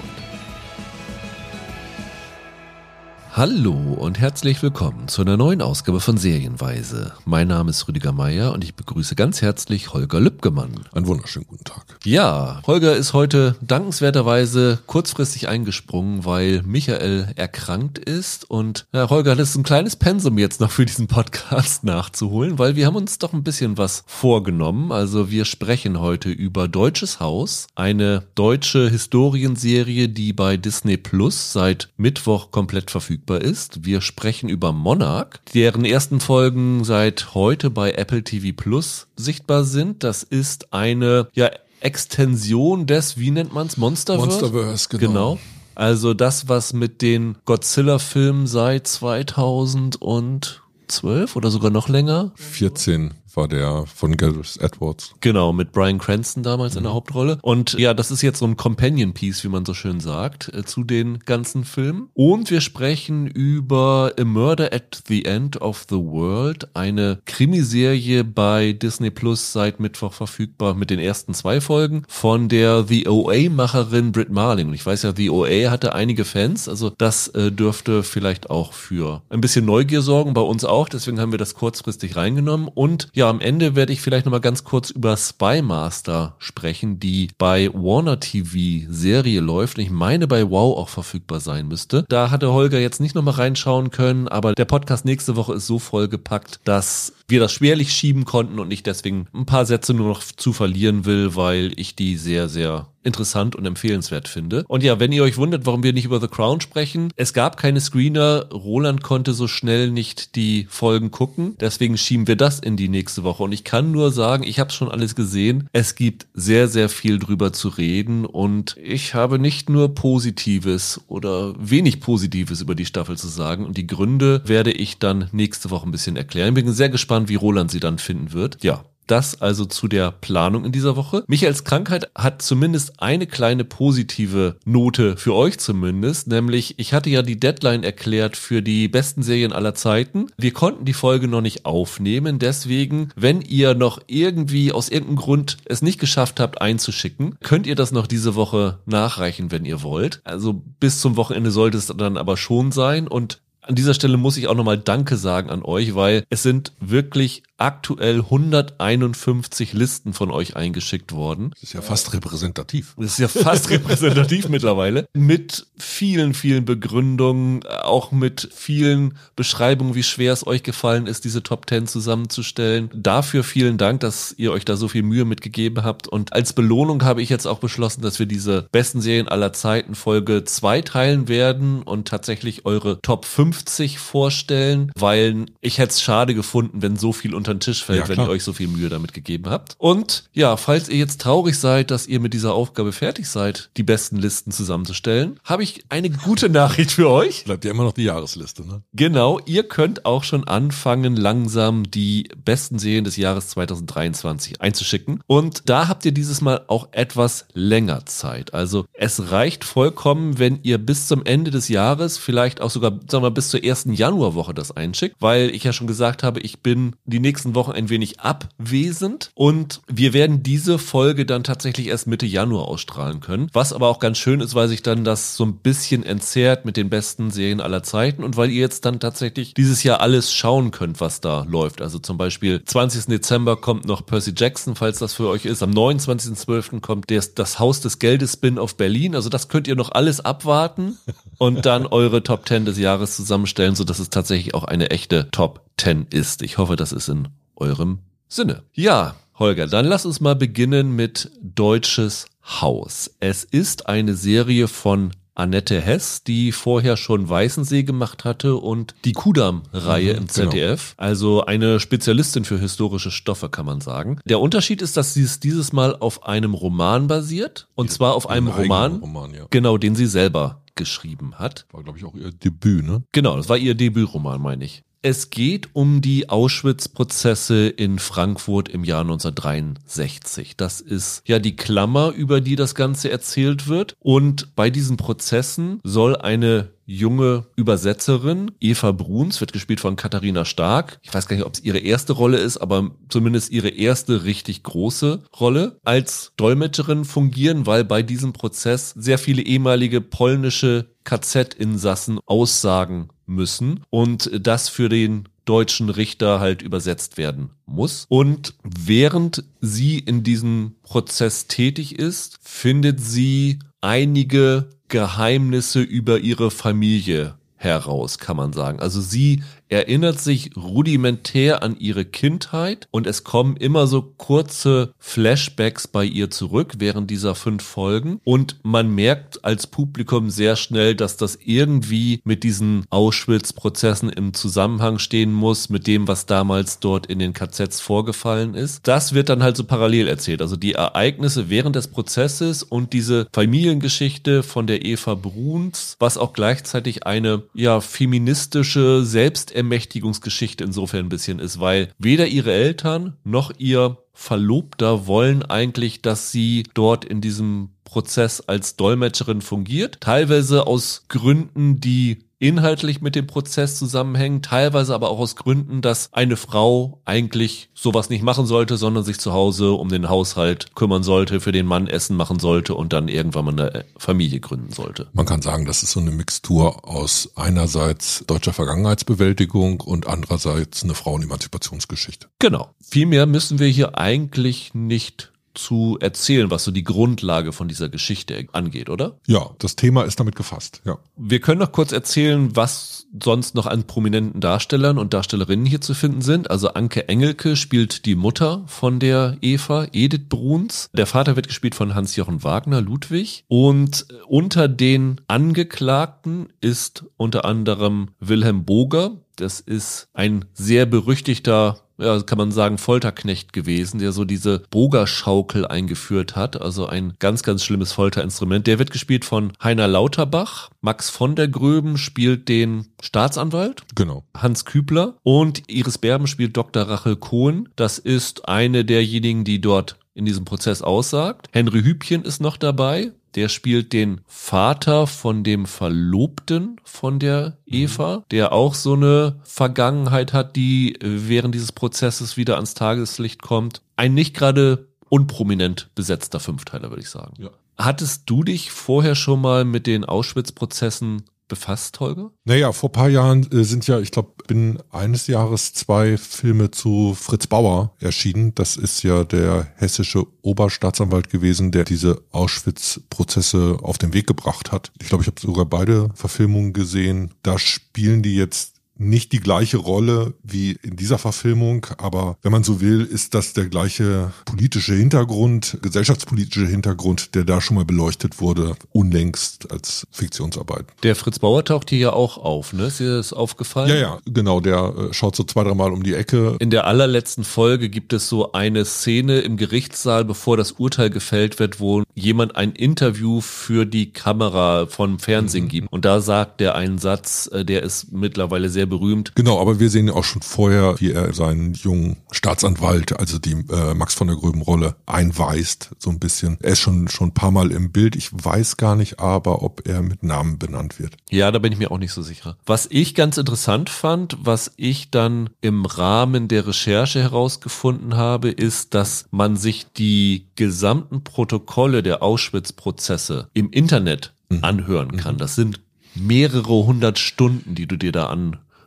Hallo 3.32 3.72
und 3.72 4.18
herzlich 4.18 4.62
willkommen 4.62 5.06
zu 5.06 5.20
einer 5.20 5.36
neuen 5.36 5.62
Ausgabe 5.62 6.00
von 6.00 6.16
Serienweise. 6.16 7.12
Mein 7.24 7.46
Name 7.48 7.70
ist 7.70 7.86
Rüdiger 7.86 8.10
Meier 8.10 8.52
und 8.52 8.64
ich 8.64 8.74
begrüße 8.74 9.14
ganz 9.14 9.42
herzlich 9.42 9.92
Holger 9.92 10.18
Lübgemann. 10.18 10.70
Einen 10.92 11.06
wunderschönen 11.06 11.46
guten 11.46 11.62
Tag. 11.62 11.98
Ja, 12.04 12.62
Holger 12.66 12.96
ist 12.96 13.12
heute 13.12 13.54
dankenswerterweise 13.60 14.80
kurzfristig 14.86 15.46
eingesprungen, 15.46 16.24
weil 16.24 16.62
Michael 16.64 17.28
erkrankt 17.36 17.98
ist 17.98 18.50
und 18.50 18.86
ja, 18.92 19.08
Holger 19.08 19.32
hat 19.32 19.38
jetzt 19.38 19.56
ein 19.56 19.62
kleines 19.62 19.94
Pensum 19.94 20.38
jetzt 20.38 20.60
noch 20.60 20.70
für 20.70 20.86
diesen 20.86 21.06
Podcast 21.06 21.84
nachzuholen, 21.84 22.58
weil 22.58 22.74
wir 22.76 22.86
haben 22.86 22.96
uns 22.96 23.18
doch 23.18 23.34
ein 23.34 23.44
bisschen 23.44 23.78
was 23.78 24.02
vorgenommen. 24.06 24.90
Also 24.90 25.30
wir 25.30 25.44
sprechen 25.44 26.00
heute 26.00 26.30
über 26.30 26.66
Deutsches 26.66 27.20
Haus, 27.20 27.68
eine 27.76 28.24
deutsche 28.34 28.88
Historienserie, 28.88 30.08
die 30.08 30.32
bei 30.32 30.56
Disney 30.56 30.96
Plus 30.96 31.52
seit 31.52 31.90
Mittwoch 31.98 32.50
komplett 32.50 32.90
verfügbar 32.90 33.17
verfügbar 33.18 33.40
ist. 33.40 33.84
Wir 33.84 34.00
sprechen 34.00 34.48
über 34.48 34.72
Monarch, 34.72 35.40
deren 35.54 35.84
ersten 35.84 36.20
Folgen 36.20 36.84
seit 36.84 37.34
heute 37.34 37.70
bei 37.70 37.90
Apple 37.92 38.22
TV 38.22 38.54
Plus 38.56 39.08
sichtbar 39.16 39.64
sind. 39.64 40.04
Das 40.04 40.22
ist 40.22 40.72
eine, 40.72 41.28
ja, 41.34 41.50
Extension 41.80 42.86
des, 42.86 43.18
wie 43.18 43.30
nennt 43.30 43.52
man's, 43.52 43.76
Monsterverse? 43.76 44.28
Monsterverse, 44.28 44.88
genau. 44.90 45.08
genau. 45.08 45.38
Also 45.74 46.14
das, 46.14 46.48
was 46.48 46.72
mit 46.72 47.02
den 47.02 47.36
Godzilla-Filmen 47.44 48.46
seit 48.48 48.88
2012 48.88 51.36
oder 51.36 51.50
sogar 51.50 51.70
noch 51.70 51.88
länger? 51.88 52.32
14 52.34 53.14
war 53.38 53.46
der 53.46 53.84
von 53.86 54.16
Gareth 54.16 54.58
Edwards. 54.60 55.14
Genau, 55.20 55.52
mit 55.52 55.70
Brian 55.70 55.98
Cranston 55.98 56.42
damals 56.42 56.74
mhm. 56.74 56.78
in 56.78 56.82
der 56.82 56.90
mhm. 56.90 56.96
Hauptrolle. 56.96 57.38
Und 57.42 57.74
ja, 57.74 57.94
das 57.94 58.10
ist 58.10 58.20
jetzt 58.22 58.40
so 58.40 58.46
ein 58.46 58.56
Companion 58.56 59.14
Piece, 59.14 59.44
wie 59.44 59.48
man 59.48 59.64
so 59.64 59.74
schön 59.74 60.00
sagt, 60.00 60.52
äh, 60.52 60.64
zu 60.64 60.82
den 60.82 61.20
ganzen 61.20 61.64
Filmen. 61.64 62.08
Und 62.14 62.50
wir 62.50 62.60
sprechen 62.60 63.28
über 63.28 64.12
A 64.18 64.24
Murder 64.24 64.72
at 64.72 65.02
the 65.06 65.24
End 65.24 65.60
of 65.60 65.86
the 65.88 65.96
World, 65.96 66.68
eine 66.74 67.20
Krimiserie 67.26 68.24
bei 68.24 68.72
Disney 68.72 69.10
Plus 69.10 69.52
seit 69.52 69.78
Mittwoch 69.78 70.14
verfügbar 70.14 70.74
mit 70.74 70.90
den 70.90 70.98
ersten 70.98 71.32
zwei 71.32 71.60
Folgen 71.60 72.02
von 72.08 72.48
der 72.48 72.82
The 72.82 73.06
OA-Macherin 73.06 74.10
Britt 74.10 74.30
Marling. 74.30 74.66
Und 74.68 74.74
ich 74.74 74.84
weiß 74.84 75.04
ja, 75.04 75.12
The 75.14 75.30
OA 75.30 75.70
hatte 75.70 75.94
einige 75.94 76.24
Fans, 76.24 76.68
also 76.68 76.90
das 76.90 77.28
äh, 77.28 77.52
dürfte 77.52 78.02
vielleicht 78.02 78.50
auch 78.50 78.72
für 78.72 79.22
ein 79.28 79.40
bisschen 79.40 79.64
Neugier 79.64 80.02
sorgen, 80.02 80.34
bei 80.34 80.40
uns 80.40 80.64
auch. 80.64 80.88
Deswegen 80.88 81.20
haben 81.20 81.30
wir 81.30 81.38
das 81.38 81.54
kurzfristig 81.54 82.16
reingenommen. 82.16 82.66
Und 82.66 83.08
ja, 83.12 83.27
am 83.28 83.40
Ende 83.40 83.76
werde 83.76 83.92
ich 83.92 84.00
vielleicht 84.00 84.26
nochmal 84.26 84.40
ganz 84.40 84.64
kurz 84.64 84.90
über 84.90 85.16
Spy 85.16 85.62
Master 85.62 86.34
sprechen, 86.38 86.98
die 87.00 87.28
bei 87.38 87.70
Warner 87.72 88.20
TV 88.20 88.86
Serie 88.90 89.40
läuft. 89.40 89.78
Ich 89.78 89.90
meine, 89.90 90.26
bei 90.26 90.48
Wow 90.50 90.78
auch 90.78 90.88
verfügbar 90.88 91.40
sein 91.40 91.68
müsste. 91.68 92.04
Da 92.08 92.30
hatte 92.30 92.52
Holger 92.52 92.78
jetzt 92.78 93.00
nicht 93.00 93.14
nochmal 93.14 93.34
reinschauen 93.34 93.90
können, 93.90 94.28
aber 94.28 94.54
der 94.54 94.64
Podcast 94.64 95.04
nächste 95.04 95.36
Woche 95.36 95.54
ist 95.54 95.66
so 95.66 95.78
vollgepackt, 95.78 96.60
dass 96.64 97.12
wir 97.28 97.40
das 97.40 97.52
schwerlich 97.52 97.92
schieben 97.92 98.24
konnten 98.24 98.58
und 98.58 98.70
ich 98.72 98.82
deswegen 98.82 99.26
ein 99.34 99.46
paar 99.46 99.66
Sätze 99.66 99.94
nur 99.94 100.08
noch 100.08 100.22
zu 100.22 100.52
verlieren 100.52 101.04
will, 101.04 101.36
weil 101.36 101.72
ich 101.76 101.94
die 101.94 102.16
sehr, 102.16 102.48
sehr 102.48 102.88
interessant 103.08 103.56
und 103.56 103.66
empfehlenswert 103.66 104.28
finde. 104.28 104.64
Und 104.68 104.84
ja, 104.84 105.00
wenn 105.00 105.10
ihr 105.10 105.24
euch 105.24 105.36
wundert, 105.36 105.66
warum 105.66 105.82
wir 105.82 105.92
nicht 105.92 106.04
über 106.04 106.20
The 106.20 106.28
Crown 106.28 106.60
sprechen, 106.60 107.12
es 107.16 107.32
gab 107.32 107.56
keine 107.56 107.80
Screener. 107.80 108.46
Roland 108.52 109.02
konnte 109.02 109.32
so 109.32 109.48
schnell 109.48 109.90
nicht 109.90 110.36
die 110.36 110.68
Folgen 110.70 111.10
gucken. 111.10 111.56
Deswegen 111.58 111.98
schieben 111.98 112.28
wir 112.28 112.36
das 112.36 112.60
in 112.60 112.76
die 112.76 112.88
nächste 112.88 113.24
Woche. 113.24 113.42
Und 113.42 113.52
ich 113.52 113.64
kann 113.64 113.90
nur 113.90 114.12
sagen, 114.12 114.44
ich 114.44 114.60
habe 114.60 114.70
schon 114.70 114.88
alles 114.88 115.16
gesehen. 115.16 115.68
Es 115.72 115.96
gibt 115.96 116.28
sehr, 116.34 116.68
sehr 116.68 116.88
viel 116.88 117.18
drüber 117.18 117.52
zu 117.52 117.68
reden. 117.68 118.24
Und 118.24 118.76
ich 118.80 119.14
habe 119.14 119.40
nicht 119.40 119.68
nur 119.68 119.94
Positives 119.94 121.00
oder 121.08 121.54
wenig 121.58 122.00
Positives 122.00 122.60
über 122.60 122.76
die 122.76 122.86
Staffel 122.86 123.16
zu 123.16 123.26
sagen. 123.26 123.66
Und 123.66 123.76
die 123.76 123.86
Gründe 123.86 124.42
werde 124.44 124.70
ich 124.70 124.98
dann 124.98 125.28
nächste 125.32 125.70
Woche 125.70 125.88
ein 125.88 125.92
bisschen 125.92 126.16
erklären. 126.16 126.54
Bin 126.54 126.72
sehr 126.72 126.90
gespannt, 126.90 127.28
wie 127.28 127.34
Roland 127.34 127.70
sie 127.70 127.80
dann 127.80 127.98
finden 127.98 128.32
wird. 128.32 128.62
Ja, 128.62 128.84
das 129.10 129.40
also 129.40 129.64
zu 129.64 129.88
der 129.88 130.12
Planung 130.12 130.64
in 130.64 130.72
dieser 130.72 130.96
Woche. 130.96 131.24
Michaels 131.26 131.64
Krankheit 131.64 132.10
hat 132.14 132.42
zumindest 132.42 133.00
eine 133.02 133.26
kleine 133.26 133.64
positive 133.64 134.56
Note 134.64 135.16
für 135.16 135.34
euch 135.34 135.58
zumindest, 135.58 136.28
nämlich 136.28 136.78
ich 136.78 136.92
hatte 136.92 137.10
ja 137.10 137.22
die 137.22 137.40
Deadline 137.40 137.84
erklärt 137.84 138.36
für 138.36 138.62
die 138.62 138.88
besten 138.88 139.22
Serien 139.22 139.52
aller 139.52 139.74
Zeiten. 139.74 140.26
Wir 140.36 140.52
konnten 140.52 140.84
die 140.84 140.92
Folge 140.92 141.28
noch 141.28 141.40
nicht 141.40 141.66
aufnehmen, 141.66 142.38
deswegen, 142.38 143.10
wenn 143.16 143.40
ihr 143.40 143.74
noch 143.74 144.00
irgendwie 144.06 144.72
aus 144.72 144.88
irgendeinem 144.88 145.16
Grund 145.16 145.56
es 145.64 145.82
nicht 145.82 145.98
geschafft 145.98 146.40
habt 146.40 146.60
einzuschicken, 146.60 147.36
könnt 147.42 147.66
ihr 147.66 147.74
das 147.74 147.92
noch 147.92 148.06
diese 148.06 148.34
Woche 148.34 148.78
nachreichen, 148.86 149.50
wenn 149.50 149.64
ihr 149.64 149.82
wollt. 149.82 150.20
Also 150.24 150.62
bis 150.80 151.00
zum 151.00 151.16
Wochenende 151.16 151.50
sollte 151.50 151.78
es 151.78 151.86
dann 151.86 152.16
aber 152.16 152.36
schon 152.36 152.72
sein 152.72 153.08
und 153.08 153.40
an 153.68 153.74
dieser 153.74 153.92
Stelle 153.92 154.16
muss 154.16 154.38
ich 154.38 154.48
auch 154.48 154.54
nochmal 154.54 154.78
Danke 154.78 155.18
sagen 155.18 155.50
an 155.50 155.62
euch, 155.62 155.94
weil 155.94 156.24
es 156.30 156.42
sind 156.42 156.72
wirklich 156.80 157.42
aktuell 157.58 158.20
151 158.20 159.72
Listen 159.72 160.14
von 160.14 160.30
euch 160.30 160.56
eingeschickt 160.56 161.12
worden. 161.12 161.50
Das 161.54 161.64
ist 161.64 161.72
ja 161.74 161.82
fast 161.82 162.12
repräsentativ. 162.12 162.94
Das 162.96 163.12
ist 163.12 163.18
ja 163.18 163.28
fast 163.28 163.68
repräsentativ 163.70 164.48
mittlerweile. 164.48 165.06
Mit 165.12 165.66
vielen, 165.76 166.34
vielen 166.34 166.64
Begründungen, 166.64 167.66
auch 167.66 168.12
mit 168.12 168.48
vielen 168.54 169.18
Beschreibungen, 169.36 169.94
wie 169.94 170.02
schwer 170.04 170.32
es 170.32 170.46
euch 170.46 170.62
gefallen 170.62 171.06
ist, 171.06 171.24
diese 171.24 171.42
Top 171.42 171.68
10 171.68 171.88
zusammenzustellen. 171.88 172.90
Dafür 172.94 173.42
vielen 173.42 173.76
Dank, 173.76 174.00
dass 174.00 174.34
ihr 174.38 174.52
euch 174.52 174.64
da 174.64 174.76
so 174.76 174.86
viel 174.88 175.02
Mühe 175.02 175.24
mitgegeben 175.24 175.82
habt. 175.84 176.06
Und 176.06 176.32
als 176.32 176.52
Belohnung 176.52 177.02
habe 177.02 177.22
ich 177.22 177.28
jetzt 177.28 177.46
auch 177.46 177.58
beschlossen, 177.58 178.02
dass 178.02 178.20
wir 178.20 178.26
diese 178.26 178.68
besten 178.70 179.00
Serien 179.00 179.28
aller 179.28 179.52
Zeiten 179.52 179.96
Folge 179.96 180.44
2 180.44 180.82
teilen 180.82 181.28
werden 181.28 181.82
und 181.82 182.06
tatsächlich 182.06 182.64
eure 182.66 183.00
Top 183.02 183.24
50 183.24 183.98
vorstellen, 183.98 184.92
weil 184.96 185.46
ich 185.60 185.78
hätte 185.78 185.90
es 185.90 186.00
schade 186.00 186.34
gefunden, 186.34 186.82
wenn 186.82 186.96
so 186.96 187.12
viel 187.12 187.34
unter 187.34 187.47
unter 187.48 187.54
den 187.54 187.60
Tisch 187.60 187.84
fällt, 187.84 188.00
ja, 188.00 188.08
wenn 188.08 188.20
ihr 188.20 188.28
euch 188.28 188.44
so 188.44 188.52
viel 188.52 188.68
Mühe 188.68 188.88
damit 188.88 189.14
gegeben 189.14 189.48
habt. 189.48 189.74
Und 189.78 190.24
ja, 190.32 190.56
falls 190.56 190.88
ihr 190.88 190.96
jetzt 190.96 191.20
traurig 191.20 191.58
seid, 191.58 191.90
dass 191.90 192.06
ihr 192.06 192.20
mit 192.20 192.34
dieser 192.34 192.54
Aufgabe 192.54 192.92
fertig 192.92 193.28
seid, 193.28 193.70
die 193.76 193.82
besten 193.82 194.16
Listen 194.16 194.52
zusammenzustellen, 194.52 195.40
habe 195.44 195.62
ich 195.62 195.84
eine 195.88 196.10
gute 196.10 196.48
Nachricht 196.48 196.92
für 196.92 197.08
euch. 197.08 197.44
Bleibt 197.44 197.64
ja 197.64 197.70
immer 197.70 197.84
noch 197.84 197.92
die 197.92 198.04
Jahresliste, 198.04 198.66
ne? 198.66 198.82
Genau, 198.92 199.40
ihr 199.46 199.62
könnt 199.64 200.04
auch 200.04 200.24
schon 200.24 200.46
anfangen, 200.46 201.16
langsam 201.16 201.90
die 201.90 202.28
besten 202.44 202.78
Serien 202.78 203.04
des 203.04 203.16
Jahres 203.16 203.48
2023 203.48 204.60
einzuschicken. 204.60 205.20
Und 205.26 205.68
da 205.68 205.88
habt 205.88 206.04
ihr 206.04 206.12
dieses 206.12 206.40
Mal 206.40 206.64
auch 206.66 206.88
etwas 206.92 207.46
länger 207.54 208.04
Zeit. 208.06 208.54
Also 208.54 208.86
es 208.92 209.30
reicht 209.30 209.64
vollkommen, 209.64 210.38
wenn 210.38 210.60
ihr 210.62 210.78
bis 210.78 211.06
zum 211.06 211.24
Ende 211.24 211.50
des 211.50 211.68
Jahres, 211.68 212.18
vielleicht 212.18 212.60
auch 212.60 212.70
sogar, 212.70 212.98
sagen 213.08 213.24
wir, 213.24 213.30
bis 213.30 213.48
zur 213.48 213.64
ersten 213.64 213.92
Januarwoche 213.92 214.54
das 214.54 214.72
einschickt, 214.72 215.16
weil 215.20 215.50
ich 215.50 215.64
ja 215.64 215.72
schon 215.72 215.86
gesagt 215.86 216.22
habe, 216.22 216.40
ich 216.40 216.60
bin 216.60 216.96
die 217.04 217.20
nächsten 217.38 217.54
Wochen 217.54 217.70
ein 217.70 217.88
wenig 217.88 218.18
abwesend 218.18 219.30
und 219.34 219.80
wir 219.86 220.12
werden 220.12 220.42
diese 220.42 220.76
Folge 220.76 221.24
dann 221.24 221.44
tatsächlich 221.44 221.86
erst 221.86 222.08
Mitte 222.08 222.26
Januar 222.26 222.66
ausstrahlen 222.66 223.20
können. 223.20 223.48
Was 223.52 223.72
aber 223.72 223.86
auch 223.86 224.00
ganz 224.00 224.18
schön 224.18 224.40
ist, 224.40 224.56
weil 224.56 224.66
sich 224.66 224.82
dann 224.82 225.04
das 225.04 225.36
so 225.36 225.44
ein 225.44 225.58
bisschen 225.58 226.02
entzerrt 226.02 226.64
mit 226.64 226.76
den 226.76 226.90
besten 226.90 227.30
Serien 227.30 227.60
aller 227.60 227.84
Zeiten 227.84 228.24
und 228.24 228.36
weil 228.36 228.50
ihr 228.50 228.58
jetzt 228.58 228.84
dann 228.84 228.98
tatsächlich 228.98 229.54
dieses 229.54 229.84
Jahr 229.84 230.00
alles 230.00 230.34
schauen 230.34 230.72
könnt, 230.72 231.00
was 231.00 231.20
da 231.20 231.46
läuft. 231.48 231.80
Also 231.80 232.00
zum 232.00 232.18
Beispiel 232.18 232.64
20. 232.64 233.06
Dezember 233.06 233.54
kommt 233.54 233.84
noch 233.84 234.04
Percy 234.04 234.32
Jackson, 234.36 234.74
falls 234.74 234.98
das 234.98 235.14
für 235.14 235.28
euch 235.28 235.44
ist. 235.44 235.62
Am 235.62 235.70
29.12. 235.70 236.80
kommt 236.80 237.06
das 237.08 237.58
Haus 237.60 237.80
des 237.80 238.00
Geldes 238.00 238.32
Spin 238.32 238.58
auf 238.58 238.76
Berlin. 238.76 239.14
Also 239.14 239.28
das 239.28 239.46
könnt 239.46 239.68
ihr 239.68 239.76
noch 239.76 239.92
alles 239.92 240.18
abwarten 240.18 240.98
und 241.38 241.64
dann 241.64 241.86
eure 241.86 242.22
Top 242.22 242.46
10 242.46 242.64
des 242.64 242.78
Jahres 242.78 243.16
zusammenstellen, 243.16 243.74
so 243.74 243.84
dass 243.84 243.98
es 243.98 244.10
tatsächlich 244.10 244.54
auch 244.54 244.64
eine 244.64 244.90
echte 244.90 245.30
Top 245.30 245.62
10 245.78 246.08
ist. 246.10 246.42
Ich 246.42 246.58
hoffe, 246.58 246.76
das 246.76 246.92
ist 246.92 247.08
in 247.08 247.28
eurem 247.56 248.00
Sinne. 248.28 248.62
Ja, 248.74 249.14
Holger, 249.38 249.66
dann 249.66 249.86
lass 249.86 250.04
uns 250.04 250.20
mal 250.20 250.34
beginnen 250.34 250.96
mit 250.96 251.30
Deutsches 251.40 252.26
Haus. 252.42 253.10
Es 253.20 253.44
ist 253.44 253.88
eine 253.88 254.14
Serie 254.14 254.68
von 254.68 255.12
Annette 255.38 255.80
Hess, 255.80 256.24
die 256.24 256.50
vorher 256.50 256.96
schon 256.96 257.28
Weißensee 257.28 257.84
gemacht 257.84 258.24
hatte 258.24 258.56
und 258.56 258.96
die 259.04 259.12
Kudam-Reihe 259.12 260.14
mhm, 260.14 260.18
im 260.18 260.28
ZDF. 260.28 260.96
Genau. 260.96 261.08
Also 261.08 261.44
eine 261.44 261.78
Spezialistin 261.78 262.44
für 262.44 262.58
historische 262.58 263.12
Stoffe, 263.12 263.48
kann 263.48 263.64
man 263.64 263.80
sagen. 263.80 264.18
Der 264.24 264.40
Unterschied 264.40 264.82
ist, 264.82 264.96
dass 264.96 265.14
sie 265.14 265.22
es 265.22 265.38
dieses 265.38 265.72
Mal 265.72 265.94
auf 265.94 266.26
einem 266.26 266.54
Roman 266.54 267.06
basiert. 267.06 267.68
Und 267.76 267.86
ja, 267.86 267.92
zwar 267.92 268.14
auf 268.14 268.28
einem 268.28 268.48
Roman, 268.48 268.96
Roman 268.96 269.32
ja. 269.32 269.46
genau, 269.50 269.78
den 269.78 269.94
sie 269.94 270.06
selber 270.06 270.62
geschrieben 270.78 271.34
hat. 271.38 271.66
War, 271.70 271.82
glaube 271.82 271.98
ich, 271.98 272.04
auch 272.06 272.14
ihr 272.14 272.32
Debüt, 272.32 272.86
ne? 272.86 273.02
Genau, 273.12 273.36
das 273.36 273.50
war 273.50 273.58
ihr 273.58 273.74
Debütroman, 273.74 274.40
meine 274.40 274.64
ich. 274.64 274.82
Es 275.00 275.30
geht 275.30 275.68
um 275.74 276.00
die 276.00 276.28
Auschwitz-Prozesse 276.28 277.68
in 277.68 278.00
Frankfurt 278.00 278.68
im 278.68 278.82
Jahr 278.82 279.02
1963. 279.02 280.56
Das 280.56 280.80
ist 280.80 281.22
ja 281.24 281.38
die 281.38 281.54
Klammer, 281.54 282.10
über 282.10 282.40
die 282.40 282.56
das 282.56 282.74
Ganze 282.74 283.08
erzählt 283.10 283.68
wird. 283.68 283.94
Und 284.00 284.56
bei 284.56 284.70
diesen 284.70 284.96
Prozessen 284.96 285.80
soll 285.84 286.16
eine 286.16 286.70
junge 286.88 287.44
Übersetzerin, 287.54 288.50
Eva 288.60 288.92
Bruns, 288.92 289.40
wird 289.40 289.52
gespielt 289.52 289.78
von 289.78 289.94
Katharina 289.94 290.46
Stark. 290.46 290.98
Ich 291.02 291.12
weiß 291.12 291.28
gar 291.28 291.36
nicht, 291.36 291.44
ob 291.44 291.52
es 291.52 291.62
ihre 291.62 291.78
erste 291.78 292.14
Rolle 292.14 292.38
ist, 292.38 292.56
aber 292.56 292.92
zumindest 293.10 293.52
ihre 293.52 293.68
erste 293.68 294.24
richtig 294.24 294.62
große 294.62 295.22
Rolle 295.38 295.78
als 295.84 296.32
Dolmetscherin 296.38 297.04
fungieren, 297.04 297.66
weil 297.66 297.84
bei 297.84 298.02
diesem 298.02 298.32
Prozess 298.32 298.94
sehr 298.96 299.18
viele 299.18 299.42
ehemalige 299.42 300.00
polnische 300.00 300.86
KZ-Insassen 301.04 302.20
aussagen 302.24 303.10
müssen 303.26 303.84
und 303.90 304.30
das 304.42 304.70
für 304.70 304.88
den 304.88 305.28
deutschen 305.44 305.90
Richter 305.90 306.40
halt 306.40 306.62
übersetzt 306.62 307.16
werden 307.18 307.50
muss. 307.66 308.06
Und 308.08 308.54
während 308.62 309.44
sie 309.60 309.98
in 309.98 310.22
diesem 310.22 310.76
Prozess 310.82 311.48
tätig 311.48 311.98
ist, 311.98 312.38
findet 312.42 313.00
sie 313.00 313.58
einige 313.80 314.70
Geheimnisse 314.88 315.80
über 315.80 316.18
ihre 316.18 316.50
Familie 316.50 317.38
heraus, 317.56 318.18
kann 318.18 318.36
man 318.36 318.52
sagen. 318.52 318.80
Also 318.80 319.00
sie 319.00 319.42
erinnert 319.68 320.20
sich 320.20 320.50
rudimentär 320.56 321.62
an 321.62 321.76
ihre 321.78 322.04
Kindheit 322.04 322.88
und 322.90 323.06
es 323.06 323.24
kommen 323.24 323.56
immer 323.56 323.86
so 323.86 324.02
kurze 324.02 324.94
Flashbacks 324.98 325.88
bei 325.88 326.04
ihr 326.04 326.30
zurück 326.30 326.74
während 326.78 327.10
dieser 327.10 327.34
fünf 327.34 327.62
Folgen 327.62 328.20
und 328.24 328.56
man 328.62 328.94
merkt 328.94 329.44
als 329.44 329.66
Publikum 329.66 330.30
sehr 330.30 330.56
schnell, 330.56 330.94
dass 330.94 331.16
das 331.16 331.38
irgendwie 331.42 332.20
mit 332.24 332.44
diesen 332.44 332.84
Auschwitz-Prozessen 332.90 334.10
im 334.10 334.34
Zusammenhang 334.34 334.98
stehen 334.98 335.32
muss, 335.32 335.68
mit 335.68 335.86
dem, 335.86 336.08
was 336.08 336.26
damals 336.26 336.80
dort 336.80 337.06
in 337.06 337.18
den 337.18 337.32
KZs 337.32 337.80
vorgefallen 337.80 338.54
ist. 338.54 338.86
Das 338.86 339.12
wird 339.12 339.28
dann 339.28 339.42
halt 339.42 339.56
so 339.56 339.64
parallel 339.64 340.08
erzählt. 340.08 340.42
Also 340.42 340.56
die 340.56 340.72
Ereignisse 340.72 341.50
während 341.50 341.76
des 341.76 341.88
Prozesses 341.88 342.62
und 342.62 342.92
diese 342.92 343.26
Familiengeschichte 343.32 344.42
von 344.42 344.66
der 344.66 344.84
Eva 344.84 345.14
Bruns, 345.14 345.96
was 345.98 346.18
auch 346.18 346.32
gleichzeitig 346.32 347.06
eine 347.06 347.42
ja 347.54 347.80
feministische 347.80 349.04
Selbst 349.04 349.52
Ermächtigungsgeschichte 349.58 350.64
insofern 350.64 351.06
ein 351.06 351.08
bisschen 351.10 351.38
ist, 351.38 351.60
weil 351.60 351.92
weder 351.98 352.26
ihre 352.26 352.52
Eltern 352.52 353.16
noch 353.24 353.52
ihr 353.58 353.98
Verlobter 354.14 355.06
wollen 355.06 355.44
eigentlich, 355.44 356.02
dass 356.02 356.32
sie 356.32 356.64
dort 356.74 357.04
in 357.04 357.20
diesem 357.20 357.70
Prozess 357.84 358.40
als 358.40 358.76
Dolmetscherin 358.76 359.42
fungiert. 359.42 360.00
Teilweise 360.00 360.66
aus 360.66 361.04
Gründen, 361.08 361.80
die 361.80 362.27
inhaltlich 362.38 363.00
mit 363.00 363.14
dem 363.14 363.26
Prozess 363.26 363.78
zusammenhängen, 363.78 364.42
teilweise 364.42 364.94
aber 364.94 365.10
auch 365.10 365.18
aus 365.18 365.36
Gründen, 365.36 365.82
dass 365.82 366.12
eine 366.12 366.36
Frau 366.36 367.00
eigentlich 367.04 367.70
sowas 367.74 368.10
nicht 368.10 368.22
machen 368.22 368.46
sollte, 368.46 368.76
sondern 368.76 369.04
sich 369.04 369.18
zu 369.18 369.32
Hause 369.32 369.72
um 369.72 369.88
den 369.88 370.08
Haushalt 370.08 370.74
kümmern 370.74 371.02
sollte, 371.02 371.40
für 371.40 371.52
den 371.52 371.66
Mann 371.66 371.86
Essen 371.88 372.16
machen 372.16 372.38
sollte 372.38 372.74
und 372.74 372.92
dann 372.92 373.08
irgendwann 373.08 373.44
mal 373.44 373.60
eine 373.60 373.84
Familie 373.96 374.40
gründen 374.40 374.72
sollte. 374.72 375.08
Man 375.12 375.26
kann 375.26 375.42
sagen, 375.42 375.64
das 375.64 375.82
ist 375.82 375.92
so 375.92 376.00
eine 376.00 376.10
Mixtur 376.10 376.88
aus 376.88 377.30
einerseits 377.34 378.24
deutscher 378.26 378.52
Vergangenheitsbewältigung 378.52 379.80
und 379.80 380.06
andererseits 380.06 380.84
eine 380.84 380.94
Frauenemanzipationsgeschichte. 380.94 382.28
Genau. 382.38 382.74
Viel 382.80 383.06
mehr 383.06 383.26
müssen 383.26 383.58
wir 383.58 383.68
hier 383.68 383.98
eigentlich 383.98 384.74
nicht 384.74 385.32
zu 385.58 385.98
erzählen, 386.00 386.50
was 386.50 386.64
so 386.64 386.70
die 386.70 386.84
Grundlage 386.84 387.52
von 387.52 387.68
dieser 387.68 387.88
Geschichte 387.88 388.46
angeht, 388.52 388.88
oder? 388.88 389.18
Ja, 389.26 389.50
das 389.58 389.76
Thema 389.76 390.04
ist 390.04 390.18
damit 390.20 390.36
gefasst, 390.36 390.80
ja. 390.84 390.98
Wir 391.16 391.40
können 391.40 391.60
noch 391.60 391.72
kurz 391.72 391.92
erzählen, 391.92 392.54
was 392.54 393.06
sonst 393.22 393.54
noch 393.54 393.66
an 393.66 393.84
prominenten 393.84 394.40
Darstellern 394.40 394.98
und 394.98 395.14
Darstellerinnen 395.14 395.66
hier 395.66 395.80
zu 395.80 395.94
finden 395.94 396.22
sind. 396.22 396.50
Also 396.50 396.68
Anke 396.74 397.08
Engelke 397.08 397.56
spielt 397.56 398.06
die 398.06 398.14
Mutter 398.14 398.62
von 398.66 399.00
der 399.00 399.36
Eva, 399.40 399.86
Edith 399.92 400.28
Bruns. 400.28 400.90
Der 400.92 401.06
Vater 401.06 401.36
wird 401.36 401.48
gespielt 401.48 401.74
von 401.74 401.94
Hans-Jochen 401.94 402.44
Wagner, 402.44 402.80
Ludwig. 402.80 403.44
Und 403.48 404.06
unter 404.26 404.68
den 404.68 405.20
Angeklagten 405.26 406.52
ist 406.60 407.04
unter 407.16 407.44
anderem 407.44 408.10
Wilhelm 408.20 408.64
Boger. 408.64 409.16
Das 409.36 409.60
ist 409.60 410.08
ein 410.14 410.44
sehr 410.52 410.86
berüchtigter 410.86 411.80
ja, 411.98 412.20
kann 412.22 412.38
man 412.38 412.52
sagen, 412.52 412.78
Folterknecht 412.78 413.52
gewesen, 413.52 413.98
der 413.98 414.12
so 414.12 414.24
diese 414.24 414.62
Bogerschaukel 414.70 415.66
eingeführt 415.66 416.36
hat. 416.36 416.60
Also 416.60 416.86
ein 416.86 417.14
ganz, 417.18 417.42
ganz 417.42 417.64
schlimmes 417.64 417.92
Folterinstrument. 417.92 418.66
Der 418.66 418.78
wird 418.78 418.90
gespielt 418.90 419.24
von 419.24 419.52
Heiner 419.62 419.88
Lauterbach. 419.88 420.70
Max 420.80 421.10
von 421.10 421.34
der 421.34 421.48
Gröben 421.48 421.98
spielt 421.98 422.48
den 422.48 422.86
Staatsanwalt. 423.02 423.82
Genau. 423.94 424.24
Hans 424.36 424.64
Kübler. 424.64 425.16
Und 425.22 425.62
Iris 425.68 425.98
Berben 425.98 426.26
spielt 426.26 426.56
Dr. 426.56 426.84
Rachel 426.84 427.16
Kohn. 427.16 427.68
Das 427.76 427.98
ist 427.98 428.48
eine 428.48 428.84
derjenigen, 428.84 429.44
die 429.44 429.60
dort 429.60 429.98
in 430.18 430.24
diesem 430.24 430.44
Prozess 430.44 430.82
aussagt. 430.82 431.46
Henry 431.52 431.82
Hübchen 431.82 432.24
ist 432.24 432.40
noch 432.40 432.56
dabei. 432.56 433.12
Der 433.34 433.48
spielt 433.48 433.92
den 433.92 434.20
Vater 434.26 435.06
von 435.06 435.44
dem 435.44 435.66
Verlobten 435.66 436.80
von 436.82 437.18
der 437.18 437.58
Eva, 437.66 438.24
der 438.30 438.52
auch 438.52 438.74
so 438.74 438.94
eine 438.94 439.38
Vergangenheit 439.44 440.32
hat, 440.32 440.56
die 440.56 440.98
während 441.00 441.54
dieses 441.54 441.72
Prozesses 441.72 442.36
wieder 442.36 442.56
ans 442.56 442.74
Tageslicht 442.74 443.42
kommt. 443.42 443.82
Ein 443.96 444.14
nicht 444.14 444.34
gerade 444.34 444.88
unprominent 445.08 445.90
besetzter 445.94 446.40
Fünfteiler, 446.40 446.90
würde 446.90 447.02
ich 447.02 447.10
sagen. 447.10 447.34
Ja. 447.38 447.50
Hattest 447.76 448.22
du 448.26 448.42
dich 448.42 448.72
vorher 448.72 449.14
schon 449.14 449.40
mal 449.40 449.64
mit 449.64 449.86
den 449.86 450.04
Auschwitz-Prozessen 450.04 451.22
befasst, 451.48 451.98
Holger? 452.00 452.30
Naja, 452.44 452.72
vor 452.72 452.92
paar 452.92 453.08
Jahren 453.08 453.50
äh, 453.50 453.64
sind 453.64 453.86
ja, 453.86 453.98
ich 454.00 454.10
glaube, 454.10 454.32
bin 454.46 454.78
eines 454.90 455.26
Jahres 455.26 455.74
zwei 455.74 456.16
Filme 456.16 456.70
zu 456.70 457.14
Fritz 457.14 457.46
Bauer 457.46 457.94
erschienen. 457.98 458.54
Das 458.54 458.76
ist 458.76 459.02
ja 459.02 459.24
der 459.24 459.68
hessische 459.76 460.26
Oberstaatsanwalt 460.42 461.30
gewesen, 461.30 461.70
der 461.70 461.84
diese 461.84 462.22
Auschwitz-Prozesse 462.30 463.78
auf 463.82 463.98
den 463.98 464.14
Weg 464.14 464.26
gebracht 464.26 464.72
hat. 464.72 464.92
Ich 465.00 465.08
glaube, 465.08 465.22
ich 465.22 465.28
habe 465.28 465.40
sogar 465.40 465.66
beide 465.66 466.10
Verfilmungen 466.14 466.72
gesehen. 466.72 467.34
Da 467.42 467.58
spielen 467.58 468.22
die 468.22 468.36
jetzt 468.36 468.77
nicht 468.98 469.32
die 469.32 469.40
gleiche 469.40 469.78
Rolle 469.78 470.34
wie 470.42 470.76
in 470.82 470.96
dieser 470.96 471.18
Verfilmung, 471.18 471.86
aber 471.98 472.36
wenn 472.42 472.52
man 472.52 472.64
so 472.64 472.80
will, 472.80 473.04
ist 473.04 473.34
das 473.34 473.52
der 473.52 473.66
gleiche 473.66 474.32
politische 474.44 474.94
Hintergrund, 474.94 475.78
gesellschaftspolitische 475.82 476.66
Hintergrund, 476.66 477.34
der 477.34 477.44
da 477.44 477.60
schon 477.60 477.76
mal 477.76 477.84
beleuchtet 477.84 478.40
wurde, 478.40 478.74
unlängst 478.90 479.70
als 479.70 480.06
Fiktionsarbeit. 480.10 480.86
Der 481.02 481.14
Fritz 481.14 481.38
Bauer 481.38 481.64
taucht 481.64 481.90
hier 481.90 481.98
ja 481.98 482.12
auch 482.12 482.38
auf, 482.38 482.72
ne? 482.72 482.86
Ist 482.86 483.00
dir 483.00 483.16
das 483.16 483.32
aufgefallen? 483.32 483.88
Ja, 483.88 483.96
ja, 483.96 484.18
genau, 484.26 484.60
der 484.60 484.94
äh, 484.96 485.14
schaut 485.14 485.36
so 485.36 485.44
zwei, 485.44 485.62
dreimal 485.64 485.92
um 485.92 486.02
die 486.02 486.14
Ecke. 486.14 486.56
In 486.58 486.70
der 486.70 486.86
allerletzten 486.86 487.44
Folge 487.44 487.88
gibt 487.88 488.12
es 488.12 488.28
so 488.28 488.52
eine 488.52 488.84
Szene 488.84 489.40
im 489.40 489.56
Gerichtssaal, 489.56 490.24
bevor 490.24 490.56
das 490.56 490.72
Urteil 490.72 491.10
gefällt 491.10 491.58
wird, 491.58 491.80
wo 491.80 492.02
jemand 492.14 492.56
ein 492.56 492.72
Interview 492.72 493.40
für 493.40 493.86
die 493.86 494.12
Kamera 494.12 494.86
vom 494.86 495.18
Fernsehen 495.18 495.64
mhm. 495.64 495.68
gibt. 495.68 495.92
Und 495.92 496.04
da 496.04 496.20
sagt 496.20 496.60
der 496.60 496.74
einen 496.74 496.98
Satz, 496.98 497.48
äh, 497.52 497.64
der 497.64 497.82
ist 497.82 498.12
mittlerweile 498.12 498.68
sehr 498.68 498.87
berühmt. 498.88 499.32
Genau, 499.34 499.60
aber 499.60 499.80
wir 499.80 499.90
sehen 499.90 500.08
ja 500.08 500.14
auch 500.14 500.24
schon 500.24 500.42
vorher, 500.42 501.00
wie 501.00 501.12
er 501.12 501.32
seinen 501.32 501.74
jungen 501.74 502.16
Staatsanwalt, 502.30 503.18
also 503.18 503.38
die 503.38 503.52
äh, 503.52 503.94
Max 503.94 504.14
von 504.14 504.26
der 504.26 504.36
Gröben 504.36 504.62
Rolle, 504.62 504.96
einweist, 505.06 505.90
so 505.98 506.10
ein 506.10 506.18
bisschen. 506.18 506.58
Er 506.60 506.72
ist 506.72 506.80
schon, 506.80 507.08
schon 507.08 507.28
ein 507.28 507.34
paar 507.34 507.50
Mal 507.50 507.70
im 507.70 507.92
Bild. 507.92 508.16
Ich 508.16 508.30
weiß 508.32 508.76
gar 508.76 508.96
nicht 508.96 509.20
aber, 509.20 509.62
ob 509.62 509.86
er 509.88 510.02
mit 510.02 510.22
Namen 510.22 510.58
benannt 510.58 510.98
wird. 510.98 511.16
Ja, 511.30 511.50
da 511.50 511.58
bin 511.58 511.72
ich 511.72 511.78
mir 511.78 511.90
auch 511.90 511.98
nicht 511.98 512.12
so 512.12 512.22
sicher. 512.22 512.56
Was 512.66 512.86
ich 512.90 513.14
ganz 513.14 513.38
interessant 513.38 513.90
fand, 513.90 514.36
was 514.40 514.72
ich 514.76 515.10
dann 515.10 515.50
im 515.60 515.86
Rahmen 515.86 516.48
der 516.48 516.66
Recherche 516.66 517.20
herausgefunden 517.20 518.16
habe, 518.16 518.50
ist, 518.50 518.94
dass 518.94 519.26
man 519.30 519.56
sich 519.56 519.86
die 519.92 520.48
gesamten 520.56 521.22
Protokolle 521.24 522.02
der 522.02 522.22
Auschwitz-Prozesse 522.22 523.48
im 523.54 523.70
Internet 523.70 524.34
mhm. 524.48 524.64
anhören 524.64 525.16
kann. 525.16 525.34
Mhm. 525.34 525.38
Das 525.38 525.54
sind 525.54 525.80
mehrere 526.14 526.84
hundert 526.84 527.18
Stunden, 527.18 527.74
die 527.74 527.86
du 527.86 527.96
dir 527.96 528.12
da 528.12 528.26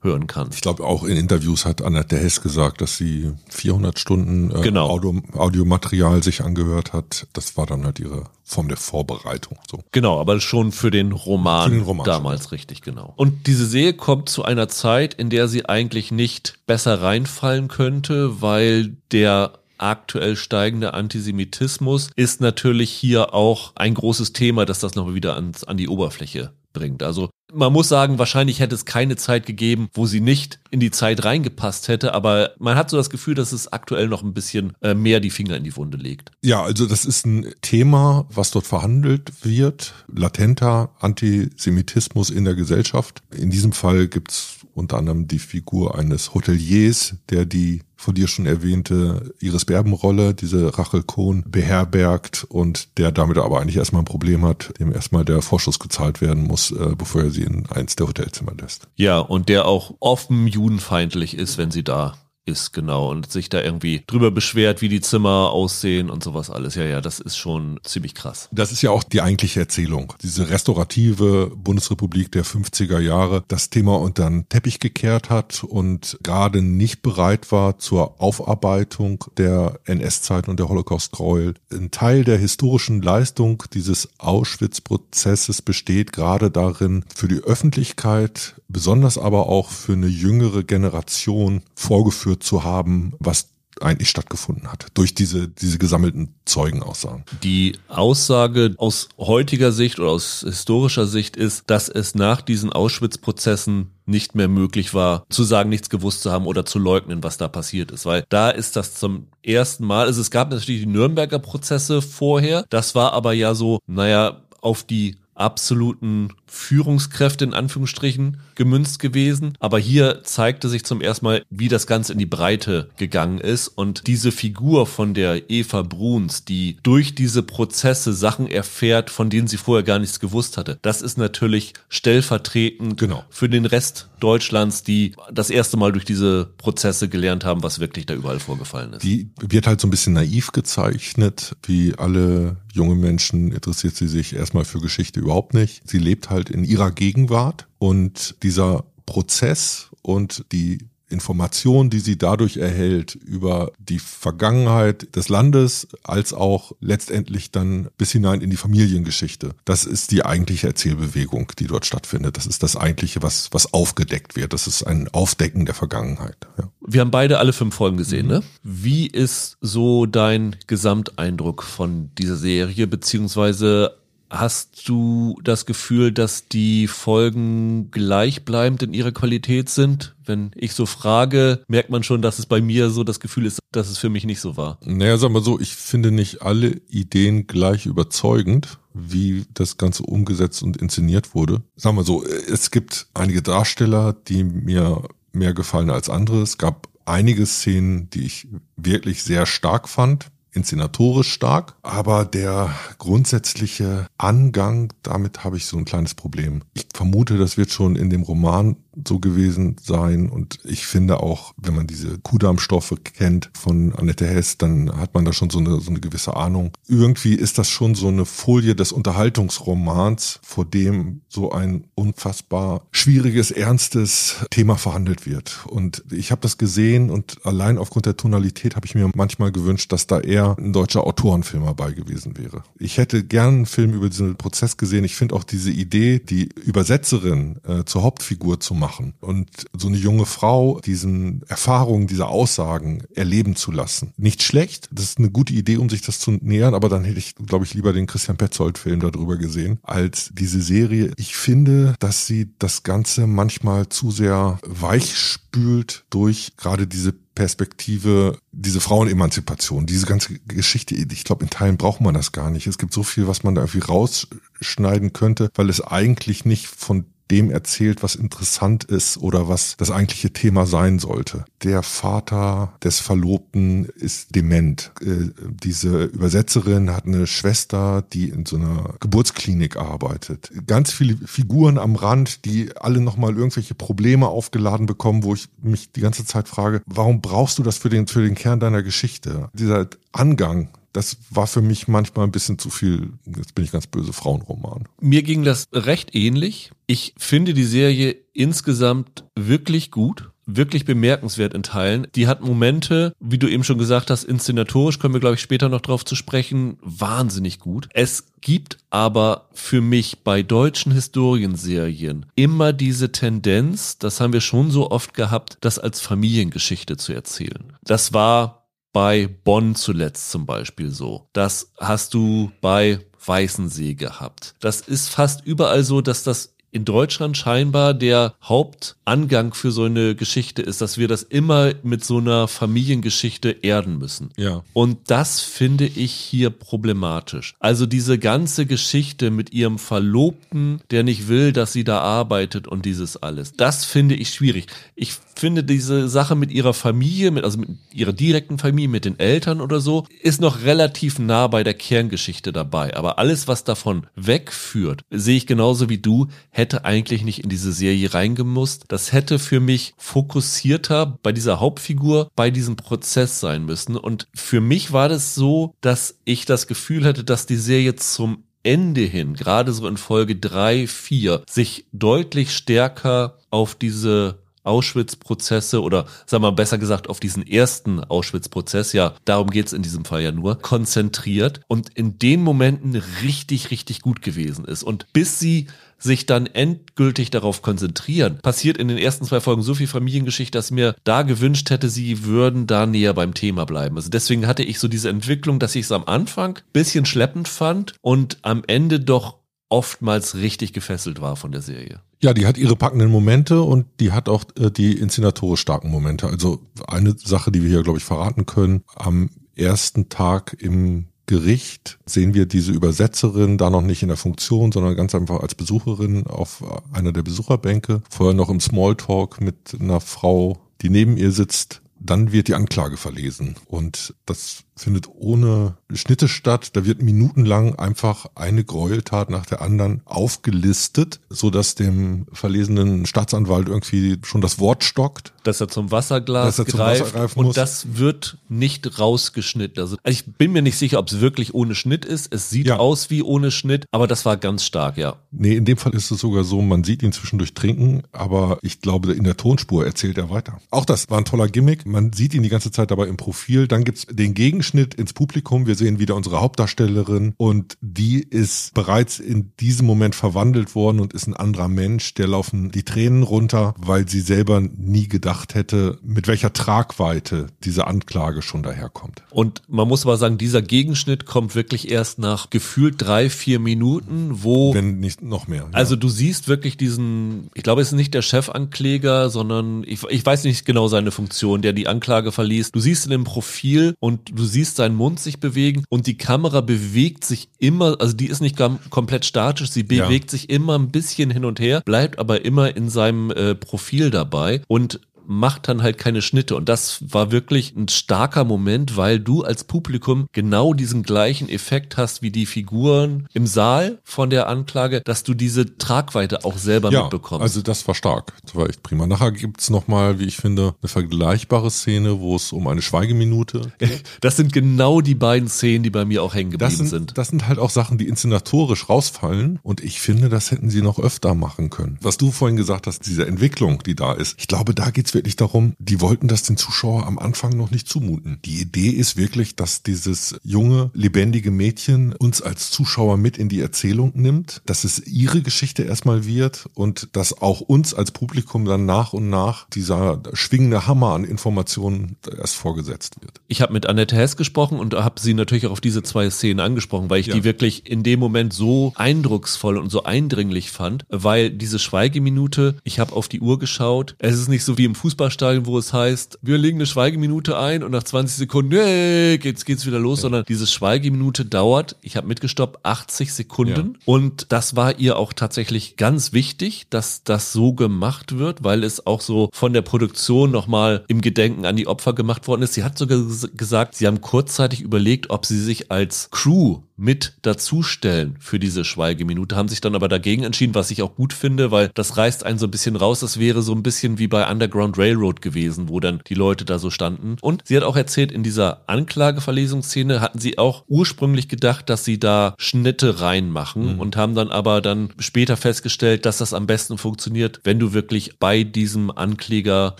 anhören 0.02 0.26
kannst. 0.26 0.54
Ich 0.54 0.60
glaube, 0.62 0.84
auch 0.84 1.04
in 1.04 1.16
Interviews 1.16 1.64
hat 1.64 1.82
Annette 1.82 2.16
Hess 2.18 2.40
gesagt, 2.40 2.80
dass 2.80 2.96
sie 2.96 3.32
400 3.48 3.98
Stunden 3.98 4.50
äh, 4.50 4.62
genau. 4.62 4.88
Audio, 4.88 5.20
Audiomaterial 5.34 6.22
sich 6.22 6.42
angehört 6.42 6.92
hat. 6.92 7.26
Das 7.32 7.56
war 7.56 7.66
dann 7.66 7.84
halt 7.84 7.98
ihre 7.98 8.24
Form 8.44 8.68
der 8.68 8.76
Vorbereitung. 8.76 9.58
So. 9.70 9.80
Genau, 9.92 10.20
aber 10.20 10.40
schon 10.40 10.72
für 10.72 10.90
den 10.90 11.12
Roman, 11.12 11.70
für 11.70 11.76
den 11.76 11.84
Roman 11.84 12.06
damals 12.06 12.44
schon. 12.44 12.50
richtig, 12.50 12.82
genau. 12.82 13.12
Und 13.16 13.46
diese 13.46 13.66
Serie 13.66 13.94
kommt 13.94 14.28
zu 14.28 14.44
einer 14.44 14.68
Zeit, 14.68 15.14
in 15.14 15.30
der 15.30 15.48
sie 15.48 15.66
eigentlich 15.66 16.10
nicht 16.10 16.58
besser 16.66 17.02
reinfallen 17.02 17.68
könnte, 17.68 18.40
weil 18.40 18.96
der 19.12 19.58
aktuell 19.78 20.34
steigende 20.36 20.94
Antisemitismus 20.94 22.10
ist 22.16 22.40
natürlich 22.40 22.90
hier 22.90 23.32
auch 23.32 23.72
ein 23.76 23.94
großes 23.94 24.32
Thema, 24.32 24.66
dass 24.66 24.80
das 24.80 24.96
noch 24.96 25.14
wieder 25.14 25.36
ans, 25.36 25.62
an 25.64 25.76
die 25.76 25.88
Oberfläche 25.88 26.52
bringt. 26.72 27.02
Also 27.02 27.30
man 27.52 27.72
muss 27.72 27.88
sagen, 27.88 28.18
wahrscheinlich 28.18 28.60
hätte 28.60 28.74
es 28.74 28.84
keine 28.84 29.16
Zeit 29.16 29.46
gegeben, 29.46 29.88
wo 29.94 30.06
sie 30.06 30.20
nicht 30.20 30.58
in 30.70 30.80
die 30.80 30.90
Zeit 30.90 31.24
reingepasst 31.24 31.88
hätte, 31.88 32.14
aber 32.14 32.52
man 32.58 32.76
hat 32.76 32.90
so 32.90 32.96
das 32.96 33.10
Gefühl, 33.10 33.34
dass 33.34 33.52
es 33.52 33.72
aktuell 33.72 34.08
noch 34.08 34.22
ein 34.22 34.34
bisschen 34.34 34.74
äh, 34.82 34.94
mehr 34.94 35.20
die 35.20 35.30
Finger 35.30 35.56
in 35.56 35.64
die 35.64 35.76
Wunde 35.76 35.96
legt. 35.96 36.30
Ja, 36.42 36.62
also 36.62 36.86
das 36.86 37.04
ist 37.04 37.26
ein 37.26 37.54
Thema, 37.62 38.26
was 38.30 38.50
dort 38.50 38.66
verhandelt 38.66 39.44
wird. 39.44 39.94
Latenter 40.14 40.90
Antisemitismus 41.00 42.30
in 42.30 42.44
der 42.44 42.54
Gesellschaft. 42.54 43.22
In 43.34 43.50
diesem 43.50 43.72
Fall 43.72 44.08
gibt's 44.08 44.57
unter 44.78 44.98
anderem 44.98 45.28
die 45.28 45.38
Figur 45.38 45.98
eines 45.98 46.34
Hoteliers, 46.34 47.16
der 47.30 47.44
die 47.44 47.82
von 47.96 48.14
dir 48.14 48.28
schon 48.28 48.46
erwähnte 48.46 49.34
Iris 49.40 49.64
Berben-Rolle, 49.64 50.32
diese 50.32 50.78
Rachel 50.78 51.02
Kohn, 51.02 51.44
beherbergt 51.46 52.46
und 52.48 52.96
der 52.96 53.10
damit 53.10 53.38
aber 53.38 53.60
eigentlich 53.60 53.76
erstmal 53.76 54.02
ein 54.02 54.06
Problem 54.06 54.44
hat, 54.44 54.72
dem 54.78 54.92
erstmal 54.92 55.24
der 55.24 55.42
Vorschuss 55.42 55.80
gezahlt 55.80 56.20
werden 56.20 56.44
muss, 56.44 56.70
äh, 56.70 56.94
bevor 56.96 57.22
er 57.24 57.30
sie 57.30 57.42
in 57.42 57.66
eins 57.66 57.96
der 57.96 58.06
Hotelzimmer 58.06 58.52
lässt. 58.58 58.86
Ja, 58.94 59.18
und 59.18 59.48
der 59.48 59.66
auch 59.66 59.94
offen 59.98 60.46
judenfeindlich 60.46 61.36
ist, 61.36 61.58
wenn 61.58 61.72
sie 61.72 61.82
da 61.82 62.16
ist, 62.48 62.72
genau, 62.72 63.10
und 63.10 63.30
sich 63.30 63.48
da 63.48 63.62
irgendwie 63.62 64.02
drüber 64.06 64.30
beschwert, 64.30 64.80
wie 64.80 64.88
die 64.88 65.00
Zimmer 65.00 65.50
aussehen 65.50 66.10
und 66.10 66.24
sowas 66.24 66.50
alles. 66.50 66.74
Ja, 66.74 66.84
ja, 66.84 67.00
das 67.00 67.20
ist 67.20 67.36
schon 67.36 67.78
ziemlich 67.84 68.14
krass. 68.14 68.48
Das 68.50 68.72
ist 68.72 68.82
ja 68.82 68.90
auch 68.90 69.04
die 69.04 69.20
eigentliche 69.20 69.60
Erzählung. 69.60 70.14
Diese 70.22 70.50
restaurative 70.50 71.52
Bundesrepublik 71.54 72.32
der 72.32 72.44
50er 72.44 72.98
Jahre 72.98 73.44
das 73.48 73.70
Thema 73.70 74.00
unter 74.00 74.28
den 74.28 74.48
Teppich 74.48 74.80
gekehrt 74.80 75.30
hat 75.30 75.62
und 75.62 76.18
gerade 76.22 76.62
nicht 76.62 77.02
bereit 77.02 77.52
war 77.52 77.78
zur 77.78 78.20
Aufarbeitung 78.20 79.24
der 79.36 79.78
NS-Zeit 79.84 80.48
und 80.48 80.58
der 80.58 80.68
Holocaust-Gräuel. 80.68 81.54
Ein 81.72 81.90
Teil 81.90 82.24
der 82.24 82.38
historischen 82.38 83.02
Leistung 83.02 83.62
dieses 83.74 84.08
Auschwitz-Prozesses 84.18 85.62
besteht 85.62 86.12
gerade 86.12 86.50
darin, 86.50 87.04
für 87.14 87.28
die 87.28 87.40
Öffentlichkeit, 87.40 88.54
besonders 88.68 89.18
aber 89.18 89.48
auch 89.48 89.70
für 89.70 89.94
eine 89.94 90.06
jüngere 90.06 90.62
Generation 90.62 91.62
vorgeführt 91.74 92.42
zu 92.42 92.64
haben, 92.64 93.14
was 93.18 93.48
eigentlich 93.80 94.08
stattgefunden 94.08 94.70
hat, 94.70 94.86
durch 94.94 95.14
diese, 95.14 95.48
diese 95.48 95.78
gesammelten 95.78 96.34
Zeugenaussagen. 96.44 97.24
Die 97.42 97.78
Aussage 97.88 98.74
aus 98.76 99.08
heutiger 99.18 99.72
Sicht 99.72 99.98
oder 99.98 100.10
aus 100.10 100.44
historischer 100.46 101.06
Sicht 101.06 101.36
ist, 101.36 101.64
dass 101.68 101.88
es 101.88 102.14
nach 102.14 102.40
diesen 102.40 102.72
Auschwitz-Prozessen 102.72 103.92
nicht 104.06 104.34
mehr 104.34 104.48
möglich 104.48 104.94
war, 104.94 105.24
zu 105.28 105.44
sagen, 105.44 105.70
nichts 105.70 105.90
gewusst 105.90 106.22
zu 106.22 106.32
haben 106.32 106.46
oder 106.46 106.64
zu 106.64 106.78
leugnen, 106.78 107.22
was 107.22 107.36
da 107.36 107.48
passiert 107.48 107.90
ist. 107.90 108.06
Weil 108.06 108.24
da 108.28 108.50
ist 108.50 108.76
das 108.76 108.94
zum 108.94 109.28
ersten 109.42 109.84
Mal, 109.84 110.06
also 110.06 110.20
es 110.20 110.30
gab 110.30 110.50
natürlich 110.50 110.82
die 110.82 110.86
Nürnberger 110.86 111.38
Prozesse 111.38 112.02
vorher, 112.02 112.64
das 112.70 112.94
war 112.94 113.12
aber 113.12 113.32
ja 113.32 113.54
so, 113.54 113.78
naja, 113.86 114.42
auf 114.60 114.82
die 114.82 115.16
absoluten 115.34 116.30
Führungskräfte 116.48 117.44
in 117.44 117.54
Anführungsstrichen 117.54 118.38
gemünzt 118.54 118.98
gewesen. 118.98 119.54
Aber 119.60 119.78
hier 119.78 120.22
zeigte 120.24 120.68
sich 120.68 120.84
zum 120.84 121.00
ersten 121.00 121.26
Mal, 121.26 121.42
wie 121.50 121.68
das 121.68 121.86
Ganze 121.86 122.12
in 122.12 122.18
die 122.18 122.26
Breite 122.26 122.88
gegangen 122.96 123.38
ist. 123.38 123.68
Und 123.68 124.06
diese 124.06 124.32
Figur 124.32 124.86
von 124.86 125.14
der 125.14 125.50
Eva 125.50 125.82
Bruns, 125.82 126.44
die 126.44 126.78
durch 126.82 127.14
diese 127.14 127.42
Prozesse 127.42 128.12
Sachen 128.12 128.46
erfährt, 128.46 129.10
von 129.10 129.30
denen 129.30 129.46
sie 129.46 129.56
vorher 129.56 129.84
gar 129.84 129.98
nichts 129.98 130.20
gewusst 130.20 130.56
hatte, 130.56 130.78
das 130.82 131.02
ist 131.02 131.18
natürlich 131.18 131.74
stellvertretend 131.88 132.98
genau. 132.98 133.24
für 133.30 133.48
den 133.48 133.66
Rest 133.66 134.08
Deutschlands, 134.20 134.82
die 134.82 135.14
das 135.32 135.50
erste 135.50 135.76
Mal 135.76 135.92
durch 135.92 136.04
diese 136.04 136.50
Prozesse 136.58 137.08
gelernt 137.08 137.44
haben, 137.44 137.62
was 137.62 137.78
wirklich 137.78 138.06
da 138.06 138.14
überall 138.14 138.40
vorgefallen 138.40 138.94
ist. 138.94 139.02
Die 139.02 139.30
wird 139.40 139.66
halt 139.66 139.80
so 139.80 139.86
ein 139.86 139.90
bisschen 139.90 140.14
naiv 140.14 140.52
gezeichnet, 140.52 141.56
wie 141.64 141.94
alle 141.96 142.56
junge 142.72 142.94
Menschen 142.94 143.52
interessiert 143.52 143.96
sie 143.96 144.08
sich 144.08 144.34
erstmal 144.34 144.64
für 144.64 144.80
Geschichte 144.80 145.20
überhaupt 145.20 145.54
nicht. 145.54 145.88
Sie 145.88 145.98
lebt 145.98 146.30
halt 146.30 146.37
in 146.40 146.64
ihrer 146.64 146.90
Gegenwart 146.90 147.66
und 147.78 148.36
dieser 148.42 148.84
Prozess 149.06 149.90
und 150.02 150.44
die 150.52 150.78
Informationen, 151.10 151.90
die 151.90 152.00
sie 152.00 152.18
dadurch 152.18 152.58
erhält 152.58 153.14
über 153.14 153.72
die 153.78 153.98
Vergangenheit 153.98 155.14
des 155.16 155.28
Landes, 155.28 155.88
als 156.02 156.34
auch 156.34 156.72
letztendlich 156.80 157.50
dann 157.50 157.88
bis 157.96 158.12
hinein 158.12 158.40
in 158.40 158.50
die 158.50 158.56
Familiengeschichte. 158.56 159.54
Das 159.64 159.84
ist 159.84 160.10
die 160.10 160.24
eigentliche 160.24 160.66
Erzählbewegung, 160.66 161.52
die 161.58 161.66
dort 161.66 161.86
stattfindet. 161.86 162.36
Das 162.36 162.46
ist 162.46 162.62
das 162.62 162.76
eigentliche, 162.76 163.22
was, 163.22 163.48
was 163.52 163.72
aufgedeckt 163.72 164.36
wird. 164.36 164.52
Das 164.52 164.66
ist 164.66 164.82
ein 164.82 165.08
Aufdecken 165.08 165.64
der 165.64 165.74
Vergangenheit. 165.74 166.36
Ja. 166.58 166.70
Wir 166.86 167.00
haben 167.00 167.10
beide 167.10 167.38
alle 167.38 167.52
fünf 167.52 167.74
Folgen 167.74 167.96
gesehen, 167.96 168.26
ne? 168.26 168.42
Wie 168.62 169.06
ist 169.06 169.56
so 169.60 170.06
dein 170.06 170.56
Gesamteindruck 170.66 171.62
von 171.62 172.10
dieser 172.16 172.36
Serie, 172.36 172.86
beziehungsweise 172.86 173.94
Hast 174.30 174.86
du 174.88 175.38
das 175.42 175.64
Gefühl, 175.64 176.12
dass 176.12 176.48
die 176.48 176.86
Folgen 176.86 177.90
gleichbleibend 177.90 178.82
in 178.82 178.92
ihrer 178.92 179.12
Qualität 179.12 179.70
sind? 179.70 180.14
Wenn 180.24 180.50
ich 180.54 180.74
so 180.74 180.84
frage, 180.84 181.62
merkt 181.66 181.88
man 181.88 182.02
schon, 182.02 182.20
dass 182.20 182.38
es 182.38 182.44
bei 182.44 182.60
mir 182.60 182.90
so 182.90 183.04
das 183.04 183.20
Gefühl 183.20 183.46
ist, 183.46 183.60
dass 183.72 183.88
es 183.88 183.96
für 183.96 184.10
mich 184.10 184.24
nicht 184.24 184.40
so 184.40 184.58
war. 184.58 184.78
Naja, 184.84 185.16
sag 185.16 185.30
mal 185.30 185.42
so, 185.42 185.58
ich 185.58 185.74
finde 185.74 186.10
nicht 186.10 186.42
alle 186.42 186.80
Ideen 186.88 187.46
gleich 187.46 187.86
überzeugend, 187.86 188.78
wie 188.92 189.46
das 189.54 189.78
Ganze 189.78 190.02
umgesetzt 190.02 190.62
und 190.62 190.76
inszeniert 190.76 191.34
wurde. 191.34 191.62
Sag 191.76 191.94
mal 191.94 192.04
so, 192.04 192.22
es 192.24 192.70
gibt 192.70 193.06
einige 193.14 193.40
Darsteller, 193.40 194.12
die 194.12 194.44
mir 194.44 195.02
mehr 195.32 195.54
gefallen 195.54 195.88
als 195.88 196.10
andere. 196.10 196.42
Es 196.42 196.58
gab 196.58 196.88
einige 197.06 197.46
Szenen, 197.46 198.10
die 198.10 198.26
ich 198.26 198.48
wirklich 198.76 199.22
sehr 199.22 199.46
stark 199.46 199.88
fand 199.88 200.26
inszenatorisch 200.58 201.32
stark, 201.32 201.74
aber 201.82 202.24
der 202.24 202.74
grundsätzliche 202.98 204.06
Angang, 204.18 204.92
damit 205.02 205.44
habe 205.44 205.56
ich 205.56 205.66
so 205.66 205.78
ein 205.78 205.84
kleines 205.84 206.14
Problem. 206.14 206.62
Ich 206.74 206.88
vermute, 206.92 207.38
das 207.38 207.56
wird 207.56 207.70
schon 207.70 207.96
in 207.96 208.10
dem 208.10 208.22
Roman 208.22 208.76
so 209.06 209.18
gewesen 209.18 209.76
sein. 209.82 210.28
Und 210.28 210.58
ich 210.64 210.86
finde 210.86 211.20
auch, 211.20 211.54
wenn 211.56 211.74
man 211.74 211.86
diese 211.86 212.18
Kuhdarmstoffe 212.18 212.94
kennt 213.02 213.50
von 213.58 213.92
Annette 213.94 214.26
Hess, 214.26 214.58
dann 214.58 214.90
hat 214.96 215.14
man 215.14 215.24
da 215.24 215.32
schon 215.32 215.50
so 215.50 215.58
eine, 215.58 215.80
so 215.80 215.90
eine 215.90 216.00
gewisse 216.00 216.36
Ahnung. 216.36 216.72
Irgendwie 216.86 217.34
ist 217.34 217.58
das 217.58 217.68
schon 217.68 217.94
so 217.94 218.08
eine 218.08 218.24
Folie 218.24 218.74
des 218.74 218.92
Unterhaltungsromans, 218.92 220.40
vor 220.42 220.64
dem 220.64 221.22
so 221.28 221.52
ein 221.52 221.84
unfassbar 221.94 222.82
schwieriges, 222.90 223.50
ernstes 223.50 224.36
Thema 224.50 224.76
verhandelt 224.76 225.26
wird. 225.26 225.66
Und 225.66 226.04
ich 226.10 226.30
habe 226.30 226.40
das 226.40 226.58
gesehen 226.58 227.10
und 227.10 227.44
allein 227.44 227.78
aufgrund 227.78 228.06
der 228.06 228.16
Tonalität 228.16 228.76
habe 228.76 228.86
ich 228.86 228.94
mir 228.94 229.10
manchmal 229.14 229.52
gewünscht, 229.52 229.92
dass 229.92 230.06
da 230.06 230.20
eher 230.20 230.56
ein 230.58 230.72
deutscher 230.72 231.06
Autorenfilm 231.06 231.64
dabei 231.64 231.92
gewesen 231.92 232.36
wäre. 232.38 232.62
Ich 232.78 232.98
hätte 232.98 233.24
gern 233.24 233.48
einen 233.48 233.66
Film 233.66 233.92
über 233.92 234.08
diesen 234.08 234.36
Prozess 234.36 234.76
gesehen. 234.76 235.04
Ich 235.04 235.16
finde 235.16 235.34
auch 235.34 235.44
diese 235.44 235.70
Idee, 235.70 236.18
die 236.18 236.48
Übersetzerin 236.64 237.60
äh, 237.66 237.84
zur 237.84 238.02
Hauptfigur 238.02 238.60
zu 238.60 238.74
machen, 238.74 238.87
machen 238.88 239.12
und 239.20 239.50
so 239.76 239.88
eine 239.88 239.98
junge 239.98 240.24
Frau 240.24 240.80
diesen 240.80 241.42
Erfahrungen, 241.46 242.06
diese 242.06 242.26
Aussagen 242.26 243.02
erleben 243.14 243.54
zu 243.54 243.70
lassen. 243.70 244.14
Nicht 244.16 244.42
schlecht, 244.42 244.88
das 244.90 245.04
ist 245.04 245.18
eine 245.18 245.30
gute 245.30 245.52
Idee, 245.52 245.76
um 245.76 245.90
sich 245.90 246.00
das 246.00 246.20
zu 246.20 246.30
nähern, 246.30 246.72
aber 246.72 246.88
dann 246.88 247.04
hätte 247.04 247.18
ich, 247.18 247.34
glaube 247.34 247.66
ich, 247.66 247.74
lieber 247.74 247.92
den 247.92 248.06
Christian 248.06 248.38
Petzold-Film 248.38 249.00
darüber 249.00 249.36
gesehen, 249.36 249.78
als 249.82 250.30
diese 250.32 250.62
Serie. 250.62 251.12
Ich 251.16 251.36
finde, 251.36 251.94
dass 251.98 252.26
sie 252.26 252.54
das 252.58 252.82
Ganze 252.82 253.26
manchmal 253.26 253.90
zu 253.90 254.10
sehr 254.10 254.58
weich 254.64 255.18
spült 255.18 256.04
durch 256.08 256.52
gerade 256.56 256.86
diese 256.86 257.12
Perspektive, 257.12 258.38
diese 258.52 258.80
Frauenemanzipation, 258.80 259.86
diese 259.86 260.06
ganze 260.06 260.40
Geschichte, 260.40 260.94
ich 260.96 261.24
glaube, 261.24 261.44
in 261.44 261.50
Teilen 261.50 261.76
braucht 261.76 262.00
man 262.00 262.14
das 262.14 262.32
gar 262.32 262.50
nicht. 262.50 262.66
Es 262.66 262.78
gibt 262.78 262.92
so 262.92 263.04
viel, 263.04 263.28
was 263.28 263.44
man 263.44 263.54
da 263.54 263.60
irgendwie 263.60 263.86
rausschneiden 263.86 265.12
könnte, 265.12 265.50
weil 265.54 265.70
es 265.70 265.80
eigentlich 265.80 266.44
nicht 266.44 266.66
von 266.66 267.04
dem 267.30 267.50
erzählt, 267.50 268.02
was 268.02 268.14
interessant 268.14 268.84
ist 268.84 269.18
oder 269.18 269.48
was 269.48 269.76
das 269.76 269.90
eigentliche 269.90 270.32
Thema 270.32 270.66
sein 270.66 270.98
sollte. 270.98 271.44
Der 271.62 271.82
Vater 271.82 272.72
des 272.82 273.00
Verlobten 273.00 273.84
ist 273.84 274.34
dement. 274.34 274.92
Äh, 275.00 275.30
diese 275.62 276.04
Übersetzerin 276.04 276.94
hat 276.94 277.06
eine 277.06 277.26
Schwester, 277.26 278.02
die 278.12 278.28
in 278.28 278.46
so 278.46 278.56
einer 278.56 278.94
Geburtsklinik 279.00 279.76
arbeitet. 279.76 280.50
Ganz 280.66 280.92
viele 280.92 281.16
Figuren 281.26 281.78
am 281.78 281.96
Rand, 281.96 282.44
die 282.44 282.76
alle 282.76 283.00
nochmal 283.00 283.36
irgendwelche 283.36 283.74
Probleme 283.74 284.28
aufgeladen 284.28 284.86
bekommen, 284.86 285.22
wo 285.24 285.34
ich 285.34 285.48
mich 285.62 285.92
die 285.92 286.00
ganze 286.00 286.24
Zeit 286.24 286.48
frage, 286.48 286.82
warum 286.86 287.20
brauchst 287.20 287.58
du 287.58 287.62
das 287.62 287.78
für 287.78 287.88
den, 287.88 288.06
für 288.06 288.22
den 288.22 288.34
Kern 288.34 288.60
deiner 288.60 288.82
Geschichte? 288.82 289.50
Dieser 289.52 289.88
Angang 290.12 290.68
das 290.98 291.16
war 291.30 291.46
für 291.46 291.62
mich 291.62 291.86
manchmal 291.86 292.26
ein 292.26 292.32
bisschen 292.32 292.58
zu 292.58 292.70
viel, 292.70 293.12
jetzt 293.24 293.54
bin 293.54 293.64
ich 293.64 293.70
ganz 293.70 293.86
böse, 293.86 294.12
Frauenroman. 294.12 294.88
Mir 295.00 295.22
ging 295.22 295.44
das 295.44 295.68
recht 295.72 296.12
ähnlich. 296.16 296.72
Ich 296.88 297.14
finde 297.16 297.54
die 297.54 297.62
Serie 297.62 298.16
insgesamt 298.32 299.22
wirklich 299.36 299.92
gut 299.92 300.30
wirklich 300.48 300.86
bemerkenswert 300.86 301.52
in 301.52 301.62
Teilen. 301.62 302.06
Die 302.14 302.26
hat 302.26 302.40
Momente, 302.40 303.12
wie 303.20 303.36
du 303.36 303.46
eben 303.48 303.64
schon 303.64 303.76
gesagt 303.76 304.10
hast, 304.10 304.24
inszenatorisch 304.24 304.98
können 304.98 305.12
wir, 305.12 305.20
glaube 305.20 305.34
ich, 305.34 305.42
später 305.42 305.68
noch 305.68 305.82
drauf 305.82 306.06
zu 306.06 306.14
sprechen, 306.14 306.78
wahnsinnig 306.80 307.58
gut. 307.58 307.88
Es 307.92 308.32
gibt 308.40 308.78
aber 308.88 309.48
für 309.52 309.82
mich 309.82 310.20
bei 310.24 310.42
deutschen 310.42 310.90
Historienserien 310.90 312.26
immer 312.34 312.72
diese 312.72 313.12
Tendenz, 313.12 313.98
das 313.98 314.20
haben 314.20 314.32
wir 314.32 314.40
schon 314.40 314.70
so 314.70 314.90
oft 314.90 315.12
gehabt, 315.12 315.58
das 315.60 315.78
als 315.78 316.00
Familiengeschichte 316.00 316.96
zu 316.96 317.12
erzählen. 317.12 317.74
Das 317.82 318.14
war 318.14 318.57
bei 318.98 319.28
Bonn 319.28 319.76
zuletzt 319.76 320.32
zum 320.32 320.44
Beispiel 320.44 320.90
so. 320.90 321.28
Das 321.32 321.70
hast 321.78 322.14
du 322.14 322.50
bei 322.60 322.98
Weißensee 323.24 323.94
gehabt. 323.94 324.56
Das 324.58 324.80
ist 324.80 325.08
fast 325.08 325.46
überall 325.46 325.84
so, 325.84 326.00
dass 326.00 326.24
das 326.24 326.56
in 326.70 326.84
Deutschland 326.84 327.36
scheinbar 327.36 327.94
der 327.94 328.34
Hauptangang 328.42 329.54
für 329.54 329.70
so 329.70 329.84
eine 329.84 330.14
Geschichte 330.14 330.62
ist, 330.62 330.80
dass 330.80 330.98
wir 330.98 331.08
das 331.08 331.22
immer 331.22 331.72
mit 331.82 332.04
so 332.04 332.18
einer 332.18 332.46
Familiengeschichte 332.48 333.50
erden 333.62 333.98
müssen. 333.98 334.30
Ja. 334.36 334.62
Und 334.74 335.10
das 335.10 335.40
finde 335.40 335.86
ich 335.86 336.12
hier 336.12 336.50
problematisch. 336.50 337.54
Also 337.58 337.86
diese 337.86 338.18
ganze 338.18 338.66
Geschichte 338.66 339.30
mit 339.30 339.52
ihrem 339.52 339.78
Verlobten, 339.78 340.80
der 340.90 341.04
nicht 341.04 341.28
will, 341.28 341.52
dass 341.52 341.72
sie 341.72 341.84
da 341.84 342.00
arbeitet 342.00 342.68
und 342.68 342.84
dieses 342.84 343.16
alles. 343.16 343.52
Das 343.54 343.84
finde 343.84 344.14
ich 344.14 344.30
schwierig. 344.30 344.66
Ich 344.94 345.14
finde 345.38 345.64
diese 345.64 346.08
Sache 346.08 346.34
mit 346.34 346.50
ihrer 346.50 346.74
Familie, 346.74 347.30
mit, 347.30 347.44
also 347.44 347.58
mit 347.58 347.70
ihrer 347.94 348.12
direkten 348.12 348.58
Familie, 348.58 348.88
mit 348.88 349.04
den 349.04 349.18
Eltern 349.18 349.60
oder 349.60 349.80
so, 349.80 350.04
ist 350.20 350.40
noch 350.40 350.62
relativ 350.64 351.18
nah 351.18 351.46
bei 351.46 351.62
der 351.64 351.74
Kerngeschichte 351.74 352.52
dabei. 352.52 352.96
Aber 352.96 353.18
alles, 353.18 353.48
was 353.48 353.64
davon 353.64 354.06
wegführt, 354.16 355.02
sehe 355.10 355.36
ich 355.36 355.46
genauso 355.46 355.88
wie 355.88 355.98
du, 355.98 356.26
hätte 356.58 356.84
eigentlich 356.84 357.24
nicht 357.24 357.44
in 357.44 357.48
diese 357.48 357.72
Serie 357.72 358.12
reingemusst. 358.12 358.84
Das 358.88 359.12
hätte 359.12 359.38
für 359.38 359.60
mich 359.60 359.94
fokussierter 359.96 361.18
bei 361.22 361.32
dieser 361.32 361.60
Hauptfigur, 361.60 362.30
bei 362.36 362.50
diesem 362.50 362.76
Prozess 362.76 363.40
sein 363.40 363.64
müssen. 363.64 363.96
Und 363.96 364.28
für 364.34 364.60
mich 364.60 364.92
war 364.92 365.08
das 365.08 365.34
so, 365.34 365.74
dass 365.80 366.18
ich 366.24 366.44
das 366.44 366.66
Gefühl 366.66 367.04
hatte, 367.04 367.24
dass 367.24 367.46
die 367.46 367.56
Serie 367.56 367.96
zum 367.96 368.44
Ende 368.64 369.02
hin, 369.02 369.34
gerade 369.34 369.72
so 369.72 369.86
in 369.86 369.96
Folge 369.96 370.36
drei, 370.36 370.86
vier, 370.86 371.42
sich 371.48 371.86
deutlich 371.92 372.54
stärker 372.54 373.38
auf 373.50 373.74
diese 373.74 374.40
Auschwitz-Prozesse 374.68 375.82
oder 375.82 376.06
sagen 376.26 376.44
wir 376.44 376.52
besser 376.52 376.78
gesagt 376.78 377.08
auf 377.08 377.18
diesen 377.18 377.46
ersten 377.46 378.04
Auschwitz-Prozess, 378.04 378.92
ja, 378.92 379.14
darum 379.24 379.50
geht's 379.50 379.72
in 379.72 379.82
diesem 379.82 380.04
Fall 380.04 380.22
ja 380.22 380.30
nur, 380.30 380.60
konzentriert 380.60 381.60
und 381.66 381.90
in 381.94 382.18
den 382.18 382.42
Momenten 382.42 382.94
richtig, 383.22 383.70
richtig 383.70 384.02
gut 384.02 384.22
gewesen 384.22 384.64
ist. 384.64 384.82
Und 384.82 385.12
bis 385.12 385.38
sie 385.38 385.66
sich 385.98 386.26
dann 386.26 386.46
endgültig 386.46 387.30
darauf 387.30 387.60
konzentrieren, 387.60 388.38
passiert 388.40 388.76
in 388.76 388.88
den 388.88 388.98
ersten 388.98 389.24
zwei 389.24 389.40
Folgen 389.40 389.62
so 389.62 389.74
viel 389.74 389.88
Familiengeschichte, 389.88 390.56
dass 390.56 390.70
mir 390.70 390.94
da 391.04 391.22
gewünscht 391.22 391.70
hätte, 391.70 391.88
sie 391.88 392.24
würden 392.24 392.66
da 392.66 392.86
näher 392.86 393.14
beim 393.14 393.34
Thema 393.34 393.64
bleiben. 393.64 393.96
Also 393.96 394.08
deswegen 394.08 394.46
hatte 394.46 394.62
ich 394.62 394.78
so 394.78 394.86
diese 394.86 395.08
Entwicklung, 395.08 395.58
dass 395.58 395.74
ich 395.74 395.86
es 395.86 395.92
am 395.92 396.04
Anfang 396.04 396.60
bisschen 396.72 397.04
schleppend 397.04 397.48
fand 397.48 397.94
und 398.00 398.38
am 398.42 398.62
Ende 398.66 399.00
doch 399.00 399.38
oftmals 399.68 400.36
richtig 400.36 400.72
gefesselt 400.72 401.20
war 401.20 401.36
von 401.36 401.52
der 401.52 401.62
Serie. 401.62 402.00
Ja, 402.20 402.34
die 402.34 402.46
hat 402.46 402.58
ihre 402.58 402.74
packenden 402.74 403.10
Momente 403.10 403.62
und 403.62 403.86
die 404.00 404.12
hat 404.12 404.28
auch 404.28 404.44
äh, 404.58 404.70
die 404.70 404.98
inszenatorisch 404.98 405.60
starken 405.60 405.90
Momente. 405.90 406.26
Also 406.26 406.60
eine 406.86 407.16
Sache, 407.16 407.52
die 407.52 407.62
wir 407.62 407.68
hier, 407.68 407.82
glaube 407.82 407.98
ich, 407.98 408.04
verraten 408.04 408.44
können, 408.44 408.82
am 408.96 409.30
ersten 409.54 410.08
Tag 410.08 410.56
im 410.58 411.06
Gericht 411.26 411.98
sehen 412.06 412.32
wir 412.32 412.46
diese 412.46 412.72
Übersetzerin 412.72 413.58
da 413.58 413.68
noch 413.68 413.82
nicht 413.82 414.02
in 414.02 414.08
der 414.08 414.16
Funktion, 414.16 414.72
sondern 414.72 414.96
ganz 414.96 415.14
einfach 415.14 415.40
als 415.40 415.54
Besucherin 415.54 416.26
auf 416.26 416.64
einer 416.92 417.12
der 417.12 417.22
Besucherbänke. 417.22 418.02
Vorher 418.08 418.34
noch 418.34 418.48
im 418.48 418.60
Smalltalk 418.60 419.40
mit 419.40 419.76
einer 419.78 420.00
Frau, 420.00 420.58
die 420.80 420.88
neben 420.88 421.18
ihr 421.18 421.30
sitzt. 421.30 421.82
Dann 422.00 422.32
wird 422.32 422.48
die 422.48 422.54
Anklage 422.54 422.96
verlesen 422.96 423.56
und 423.66 424.14
das 424.24 424.64
findet 424.78 425.08
ohne 425.14 425.76
Schnitte 425.92 426.28
statt. 426.28 426.70
Da 426.74 426.84
wird 426.84 427.02
minutenlang 427.02 427.74
einfach 427.76 428.26
eine 428.34 428.64
Gräueltat 428.64 429.30
nach 429.30 429.46
der 429.46 429.62
anderen 429.62 430.02
aufgelistet, 430.04 431.20
so 431.28 431.50
dass 431.50 431.74
dem 431.74 432.26
verlesenen 432.32 433.06
Staatsanwalt 433.06 433.68
irgendwie 433.68 434.18
schon 434.22 434.40
das 434.40 434.58
Wort 434.58 434.84
stockt. 434.84 435.32
Dass 435.44 435.60
er 435.60 435.68
zum 435.68 435.90
Wasserglas 435.90 436.58
er 436.58 436.66
zum 436.66 436.78
greift 436.78 437.14
Wasser 437.14 437.36
und 437.36 437.56
das 437.56 437.86
wird 437.94 438.38
nicht 438.48 438.98
rausgeschnitten. 438.98 439.80
Also 439.80 439.96
ich 440.04 440.24
bin 440.24 440.52
mir 440.52 440.62
nicht 440.62 440.76
sicher, 440.76 440.98
ob 440.98 441.08
es 441.08 441.20
wirklich 441.20 441.54
ohne 441.54 441.74
Schnitt 441.74 442.04
ist. 442.04 442.32
Es 442.32 442.50
sieht 442.50 442.66
ja. 442.66 442.76
aus 442.76 443.10
wie 443.10 443.22
ohne 443.22 443.50
Schnitt, 443.50 443.86
aber 443.92 444.06
das 444.06 444.24
war 444.24 444.36
ganz 444.36 444.64
stark, 444.64 444.96
ja. 444.96 445.16
Nee, 445.30 445.56
in 445.56 445.64
dem 445.64 445.76
Fall 445.76 445.94
ist 445.94 446.10
es 446.10 446.20
sogar 446.20 446.44
so, 446.44 446.60
man 446.62 446.84
sieht 446.84 447.02
ihn 447.02 447.12
zwischendurch 447.12 447.54
trinken, 447.54 448.02
aber 448.12 448.58
ich 448.62 448.80
glaube, 448.80 449.12
in 449.12 449.24
der 449.24 449.36
Tonspur 449.36 449.86
erzählt 449.86 450.18
er 450.18 450.30
weiter. 450.30 450.60
Auch 450.70 450.84
das 450.84 451.08
war 451.10 451.18
ein 451.18 451.24
toller 451.24 451.48
Gimmick. 451.48 451.86
Man 451.86 452.12
sieht 452.12 452.34
ihn 452.34 452.42
die 452.42 452.48
ganze 452.48 452.70
Zeit 452.70 452.90
dabei 452.90 453.06
im 453.06 453.16
Profil. 453.16 453.68
Dann 453.68 453.84
gibt's 453.84 454.06
den 454.10 454.34
Gegenschnitt 454.68 454.94
ins 454.94 455.12
Publikum. 455.14 455.66
Wir 455.66 455.74
sehen 455.74 455.98
wieder 455.98 456.14
unsere 456.14 456.40
Hauptdarstellerin 456.40 457.34
und 457.38 457.78
die 457.80 458.22
ist 458.22 458.74
bereits 458.74 459.18
in 459.18 459.52
diesem 459.60 459.86
Moment 459.86 460.14
verwandelt 460.14 460.74
worden 460.74 461.00
und 461.00 461.14
ist 461.14 461.26
ein 461.26 461.34
anderer 461.34 461.68
Mensch. 461.68 462.12
Der 462.14 462.26
laufen 462.26 462.70
die 462.70 462.82
Tränen 462.82 463.22
runter, 463.22 463.74
weil 463.78 464.06
sie 464.08 464.20
selber 464.20 464.60
nie 464.60 465.08
gedacht 465.08 465.54
hätte, 465.54 465.98
mit 466.02 466.28
welcher 466.28 466.52
Tragweite 466.52 467.46
diese 467.64 467.86
Anklage 467.86 468.42
schon 468.42 468.62
daherkommt. 468.62 469.22
Und 469.30 469.62
man 469.68 469.88
muss 469.88 470.04
aber 470.04 470.18
sagen, 470.18 470.36
dieser 470.36 470.60
Gegenschnitt 470.60 471.24
kommt 471.24 471.54
wirklich 471.54 471.90
erst 471.90 472.18
nach 472.18 472.50
gefühlt 472.50 472.96
drei, 472.98 473.30
vier 473.30 473.60
Minuten, 473.60 474.42
wo. 474.42 474.74
Wenn 474.74 475.00
nicht 475.00 475.22
noch 475.22 475.48
mehr. 475.48 475.62
Ja. 475.62 475.68
Also 475.72 475.96
du 475.96 476.10
siehst 476.10 476.46
wirklich 476.48 476.76
diesen, 476.76 477.50
ich 477.54 477.62
glaube, 477.62 477.80
es 477.80 477.88
ist 477.88 477.94
nicht 477.94 478.12
der 478.12 478.22
Chefankläger, 478.22 479.30
sondern 479.30 479.82
ich, 479.86 480.02
ich 480.10 480.26
weiß 480.26 480.44
nicht 480.44 480.66
genau 480.66 480.88
seine 480.88 481.10
Funktion, 481.10 481.62
der 481.62 481.72
die 481.72 481.88
Anklage 481.88 482.32
verliest. 482.32 482.74
Du 482.74 482.80
siehst 482.80 483.06
in 483.06 483.10
dem 483.10 483.24
Profil 483.24 483.94
und 483.98 484.38
du 484.38 484.44
siehst 484.44 484.57
sein 484.64 484.94
Mund 484.94 485.20
sich 485.20 485.40
bewegen 485.40 485.84
und 485.88 486.06
die 486.06 486.16
Kamera 486.16 486.60
bewegt 486.60 487.24
sich 487.24 487.48
immer, 487.58 487.96
also 488.00 488.14
die 488.14 488.26
ist 488.26 488.40
nicht 488.40 488.56
komplett 488.90 489.24
statisch, 489.24 489.70
sie 489.70 489.82
bewegt 489.82 490.32
ja. 490.32 490.38
sich 490.38 490.50
immer 490.50 490.78
ein 490.78 490.90
bisschen 490.90 491.30
hin 491.30 491.44
und 491.44 491.60
her, 491.60 491.82
bleibt 491.84 492.18
aber 492.18 492.44
immer 492.44 492.76
in 492.76 492.88
seinem 492.88 493.30
äh, 493.30 493.54
Profil 493.54 494.10
dabei 494.10 494.62
und 494.68 495.00
macht 495.28 495.68
dann 495.68 495.82
halt 495.82 495.98
keine 495.98 496.22
Schnitte. 496.22 496.56
Und 496.56 496.68
das 496.68 497.12
war 497.12 497.30
wirklich 497.30 497.76
ein 497.76 497.88
starker 497.88 498.44
Moment, 498.44 498.96
weil 498.96 499.20
du 499.20 499.42
als 499.42 499.64
Publikum 499.64 500.26
genau 500.32 500.72
diesen 500.72 501.02
gleichen 501.02 501.48
Effekt 501.50 501.96
hast 501.98 502.22
wie 502.22 502.30
die 502.30 502.46
Figuren 502.46 503.28
im 503.34 503.46
Saal 503.46 503.98
von 504.04 504.30
der 504.30 504.48
Anklage, 504.48 505.02
dass 505.02 505.24
du 505.24 505.34
diese 505.34 505.76
Tragweite 505.76 506.44
auch 506.44 506.56
selber 506.56 506.90
ja, 506.90 507.02
mitbekommst. 507.02 507.42
Also 507.42 507.60
das 507.60 507.86
war 507.86 507.94
stark. 507.94 508.32
Das 508.42 508.54
war 508.56 508.68
echt 508.68 508.82
prima. 508.82 509.06
Nachher 509.06 509.30
gibt's 509.32 509.68
nochmal, 509.68 510.18
wie 510.18 510.24
ich 510.24 510.36
finde, 510.36 510.74
eine 510.80 510.88
vergleichbare 510.88 511.70
Szene, 511.70 512.20
wo 512.20 512.34
es 512.34 512.52
um 512.52 512.66
eine 512.66 512.82
Schweigeminute 512.82 513.72
geht. 513.78 514.02
Das 514.20 514.36
sind 514.36 514.52
genau 514.52 515.00
die 515.00 515.14
beiden 515.14 515.48
Szenen, 515.48 515.82
die 515.82 515.90
bei 515.90 516.04
mir 516.04 516.22
auch 516.22 516.34
hängen 516.34 516.50
geblieben 516.50 516.70
das 516.70 516.78
sind, 516.78 516.88
sind. 516.88 517.18
Das 517.18 517.28
sind 517.28 517.46
halt 517.46 517.58
auch 517.58 517.70
Sachen, 517.70 517.98
die 517.98 518.08
inszenatorisch 518.08 518.88
rausfallen. 518.88 519.58
Und 519.62 519.82
ich 519.82 520.00
finde, 520.00 520.28
das 520.28 520.50
hätten 520.50 520.70
sie 520.70 520.82
noch 520.82 520.98
öfter 520.98 521.34
machen 521.34 521.70
können. 521.70 521.98
Was 522.00 522.16
du 522.16 522.32
vorhin 522.32 522.56
gesagt 522.56 522.86
hast, 522.86 523.06
diese 523.06 523.26
Entwicklung, 523.26 523.82
die 523.84 523.94
da 523.94 524.12
ist. 524.12 524.36
Ich 524.38 524.48
glaube, 524.48 524.74
da 524.74 524.90
geht's 524.90 525.14
wirklich 525.18 525.36
darum, 525.36 525.74
die 525.78 526.00
wollten 526.00 526.28
das 526.28 526.44
den 526.44 526.56
Zuschauer 526.56 527.06
am 527.06 527.18
Anfang 527.18 527.56
noch 527.56 527.72
nicht 527.72 527.88
zumuten. 527.88 528.38
Die 528.44 528.60
Idee 528.60 528.90
ist 528.90 529.16
wirklich, 529.16 529.56
dass 529.56 529.82
dieses 529.82 530.38
junge, 530.44 530.90
lebendige 530.94 531.50
Mädchen 531.50 532.12
uns 532.12 532.40
als 532.40 532.70
Zuschauer 532.70 533.16
mit 533.16 533.36
in 533.36 533.48
die 533.48 533.60
Erzählung 533.60 534.12
nimmt, 534.14 534.62
dass 534.64 534.84
es 534.84 535.04
ihre 535.06 535.42
Geschichte 535.42 535.82
erstmal 535.82 536.24
wird 536.24 536.68
und 536.74 537.08
dass 537.12 537.42
auch 537.42 537.60
uns 537.60 537.94
als 537.94 538.12
Publikum 538.12 538.64
dann 538.64 538.86
nach 538.86 539.12
und 539.12 539.28
nach 539.28 539.68
dieser 539.70 540.22
schwingende 540.34 540.86
Hammer 540.86 541.14
an 541.14 541.24
Informationen 541.24 542.16
erst 542.38 542.54
vorgesetzt 542.54 543.16
wird. 543.20 543.40
Ich 543.48 543.60
habe 543.60 543.72
mit 543.72 543.86
Annette 543.86 544.14
Hess 544.14 544.36
gesprochen 544.36 544.78
und 544.78 544.94
habe 544.94 545.20
sie 545.20 545.34
natürlich 545.34 545.66
auch 545.66 545.72
auf 545.72 545.80
diese 545.80 546.04
zwei 546.04 546.30
Szenen 546.30 546.60
angesprochen, 546.60 547.10
weil 547.10 547.20
ich 547.20 547.26
ja. 547.26 547.34
die 547.34 547.42
wirklich 547.42 547.90
in 547.90 548.04
dem 548.04 548.20
Moment 548.20 548.52
so 548.52 548.92
eindrucksvoll 548.94 549.78
und 549.78 549.90
so 549.90 550.04
eindringlich 550.04 550.70
fand, 550.70 551.04
weil 551.08 551.50
diese 551.50 551.80
Schweigeminute, 551.80 552.76
ich 552.84 553.00
habe 553.00 553.14
auf 553.14 553.26
die 553.26 553.40
Uhr 553.40 553.58
geschaut, 553.58 554.14
es 554.18 554.38
ist 554.38 554.48
nicht 554.48 554.64
so 554.64 554.78
wie 554.78 554.84
im 554.84 554.94
Fußballstadion, 555.08 555.64
wo 555.64 555.78
es 555.78 555.94
heißt, 555.94 556.38
wir 556.42 556.58
legen 556.58 556.76
eine 556.76 556.84
Schweigeminute 556.84 557.58
ein 557.58 557.82
und 557.82 557.92
nach 557.92 558.02
20 558.02 558.36
Sekunden, 558.36 558.74
nee, 558.74 559.38
geht's, 559.38 559.64
geht's 559.64 559.86
wieder 559.86 559.98
los, 559.98 560.18
ja. 560.18 560.22
sondern 560.22 560.44
diese 560.46 560.66
Schweigeminute 560.66 561.46
dauert, 561.46 561.96
ich 562.02 562.18
habe 562.18 562.26
mitgestoppt, 562.26 562.84
80 562.84 563.32
Sekunden 563.32 563.94
ja. 563.94 564.00
und 564.04 564.52
das 564.52 564.76
war 564.76 564.98
ihr 564.98 565.16
auch 565.16 565.32
tatsächlich 565.32 565.96
ganz 565.96 566.34
wichtig, 566.34 566.88
dass 566.90 567.24
das 567.24 567.52
so 567.52 567.72
gemacht 567.72 568.36
wird, 568.36 568.64
weil 568.64 568.84
es 568.84 569.06
auch 569.06 569.22
so 569.22 569.48
von 569.54 569.72
der 569.72 569.80
Produktion 569.80 570.50
nochmal 570.50 571.04
im 571.08 571.22
Gedenken 571.22 571.64
an 571.64 571.76
die 571.76 571.86
Opfer 571.86 572.12
gemacht 572.12 572.46
worden 572.46 572.60
ist. 572.60 572.74
Sie 572.74 572.84
hat 572.84 572.98
sogar 572.98 573.18
gesagt, 573.56 573.94
sie 573.94 574.06
haben 574.06 574.20
kurzzeitig 574.20 574.82
überlegt, 574.82 575.30
ob 575.30 575.46
sie 575.46 575.58
sich 575.58 575.90
als 575.90 576.28
Crew 576.30 576.82
mit 576.98 577.34
dazustellen 577.42 578.36
für 578.40 578.58
diese 578.58 578.84
Schweigeminute, 578.84 579.56
haben 579.56 579.68
sich 579.68 579.80
dann 579.80 579.94
aber 579.94 580.08
dagegen 580.08 580.42
entschieden, 580.42 580.74
was 580.74 580.90
ich 580.90 581.02
auch 581.02 581.14
gut 581.14 581.32
finde, 581.32 581.70
weil 581.70 581.90
das 581.94 582.16
reißt 582.16 582.44
einen 582.44 582.58
so 582.58 582.66
ein 582.66 582.70
bisschen 582.70 582.96
raus. 582.96 583.20
Das 583.20 583.38
wäre 583.38 583.62
so 583.62 583.72
ein 583.72 583.82
bisschen 583.82 584.18
wie 584.18 584.26
bei 584.26 584.50
Underground 584.50 584.98
Railroad 584.98 585.40
gewesen, 585.40 585.88
wo 585.88 586.00
dann 586.00 586.20
die 586.26 586.34
Leute 586.34 586.64
da 586.64 586.78
so 586.78 586.90
standen. 586.90 587.36
Und 587.40 587.62
sie 587.64 587.76
hat 587.76 587.84
auch 587.84 587.96
erzählt, 587.96 588.32
in 588.32 588.42
dieser 588.42 588.88
Anklageverlesungsszene 588.88 590.20
hatten 590.20 590.40
sie 590.40 590.58
auch 590.58 590.84
ursprünglich 590.88 591.48
gedacht, 591.48 591.88
dass 591.88 592.04
sie 592.04 592.18
da 592.18 592.54
Schnitte 592.58 593.20
reinmachen 593.20 593.94
mhm. 593.94 594.00
und 594.00 594.16
haben 594.16 594.34
dann 594.34 594.50
aber 594.50 594.80
dann 594.80 595.10
später 595.18 595.56
festgestellt, 595.56 596.26
dass 596.26 596.38
das 596.38 596.52
am 596.52 596.66
besten 596.66 596.98
funktioniert, 596.98 597.60
wenn 597.64 597.78
du 597.78 597.92
wirklich 597.92 598.38
bei 598.38 598.64
diesem 598.64 599.10
Ankläger 599.10 599.94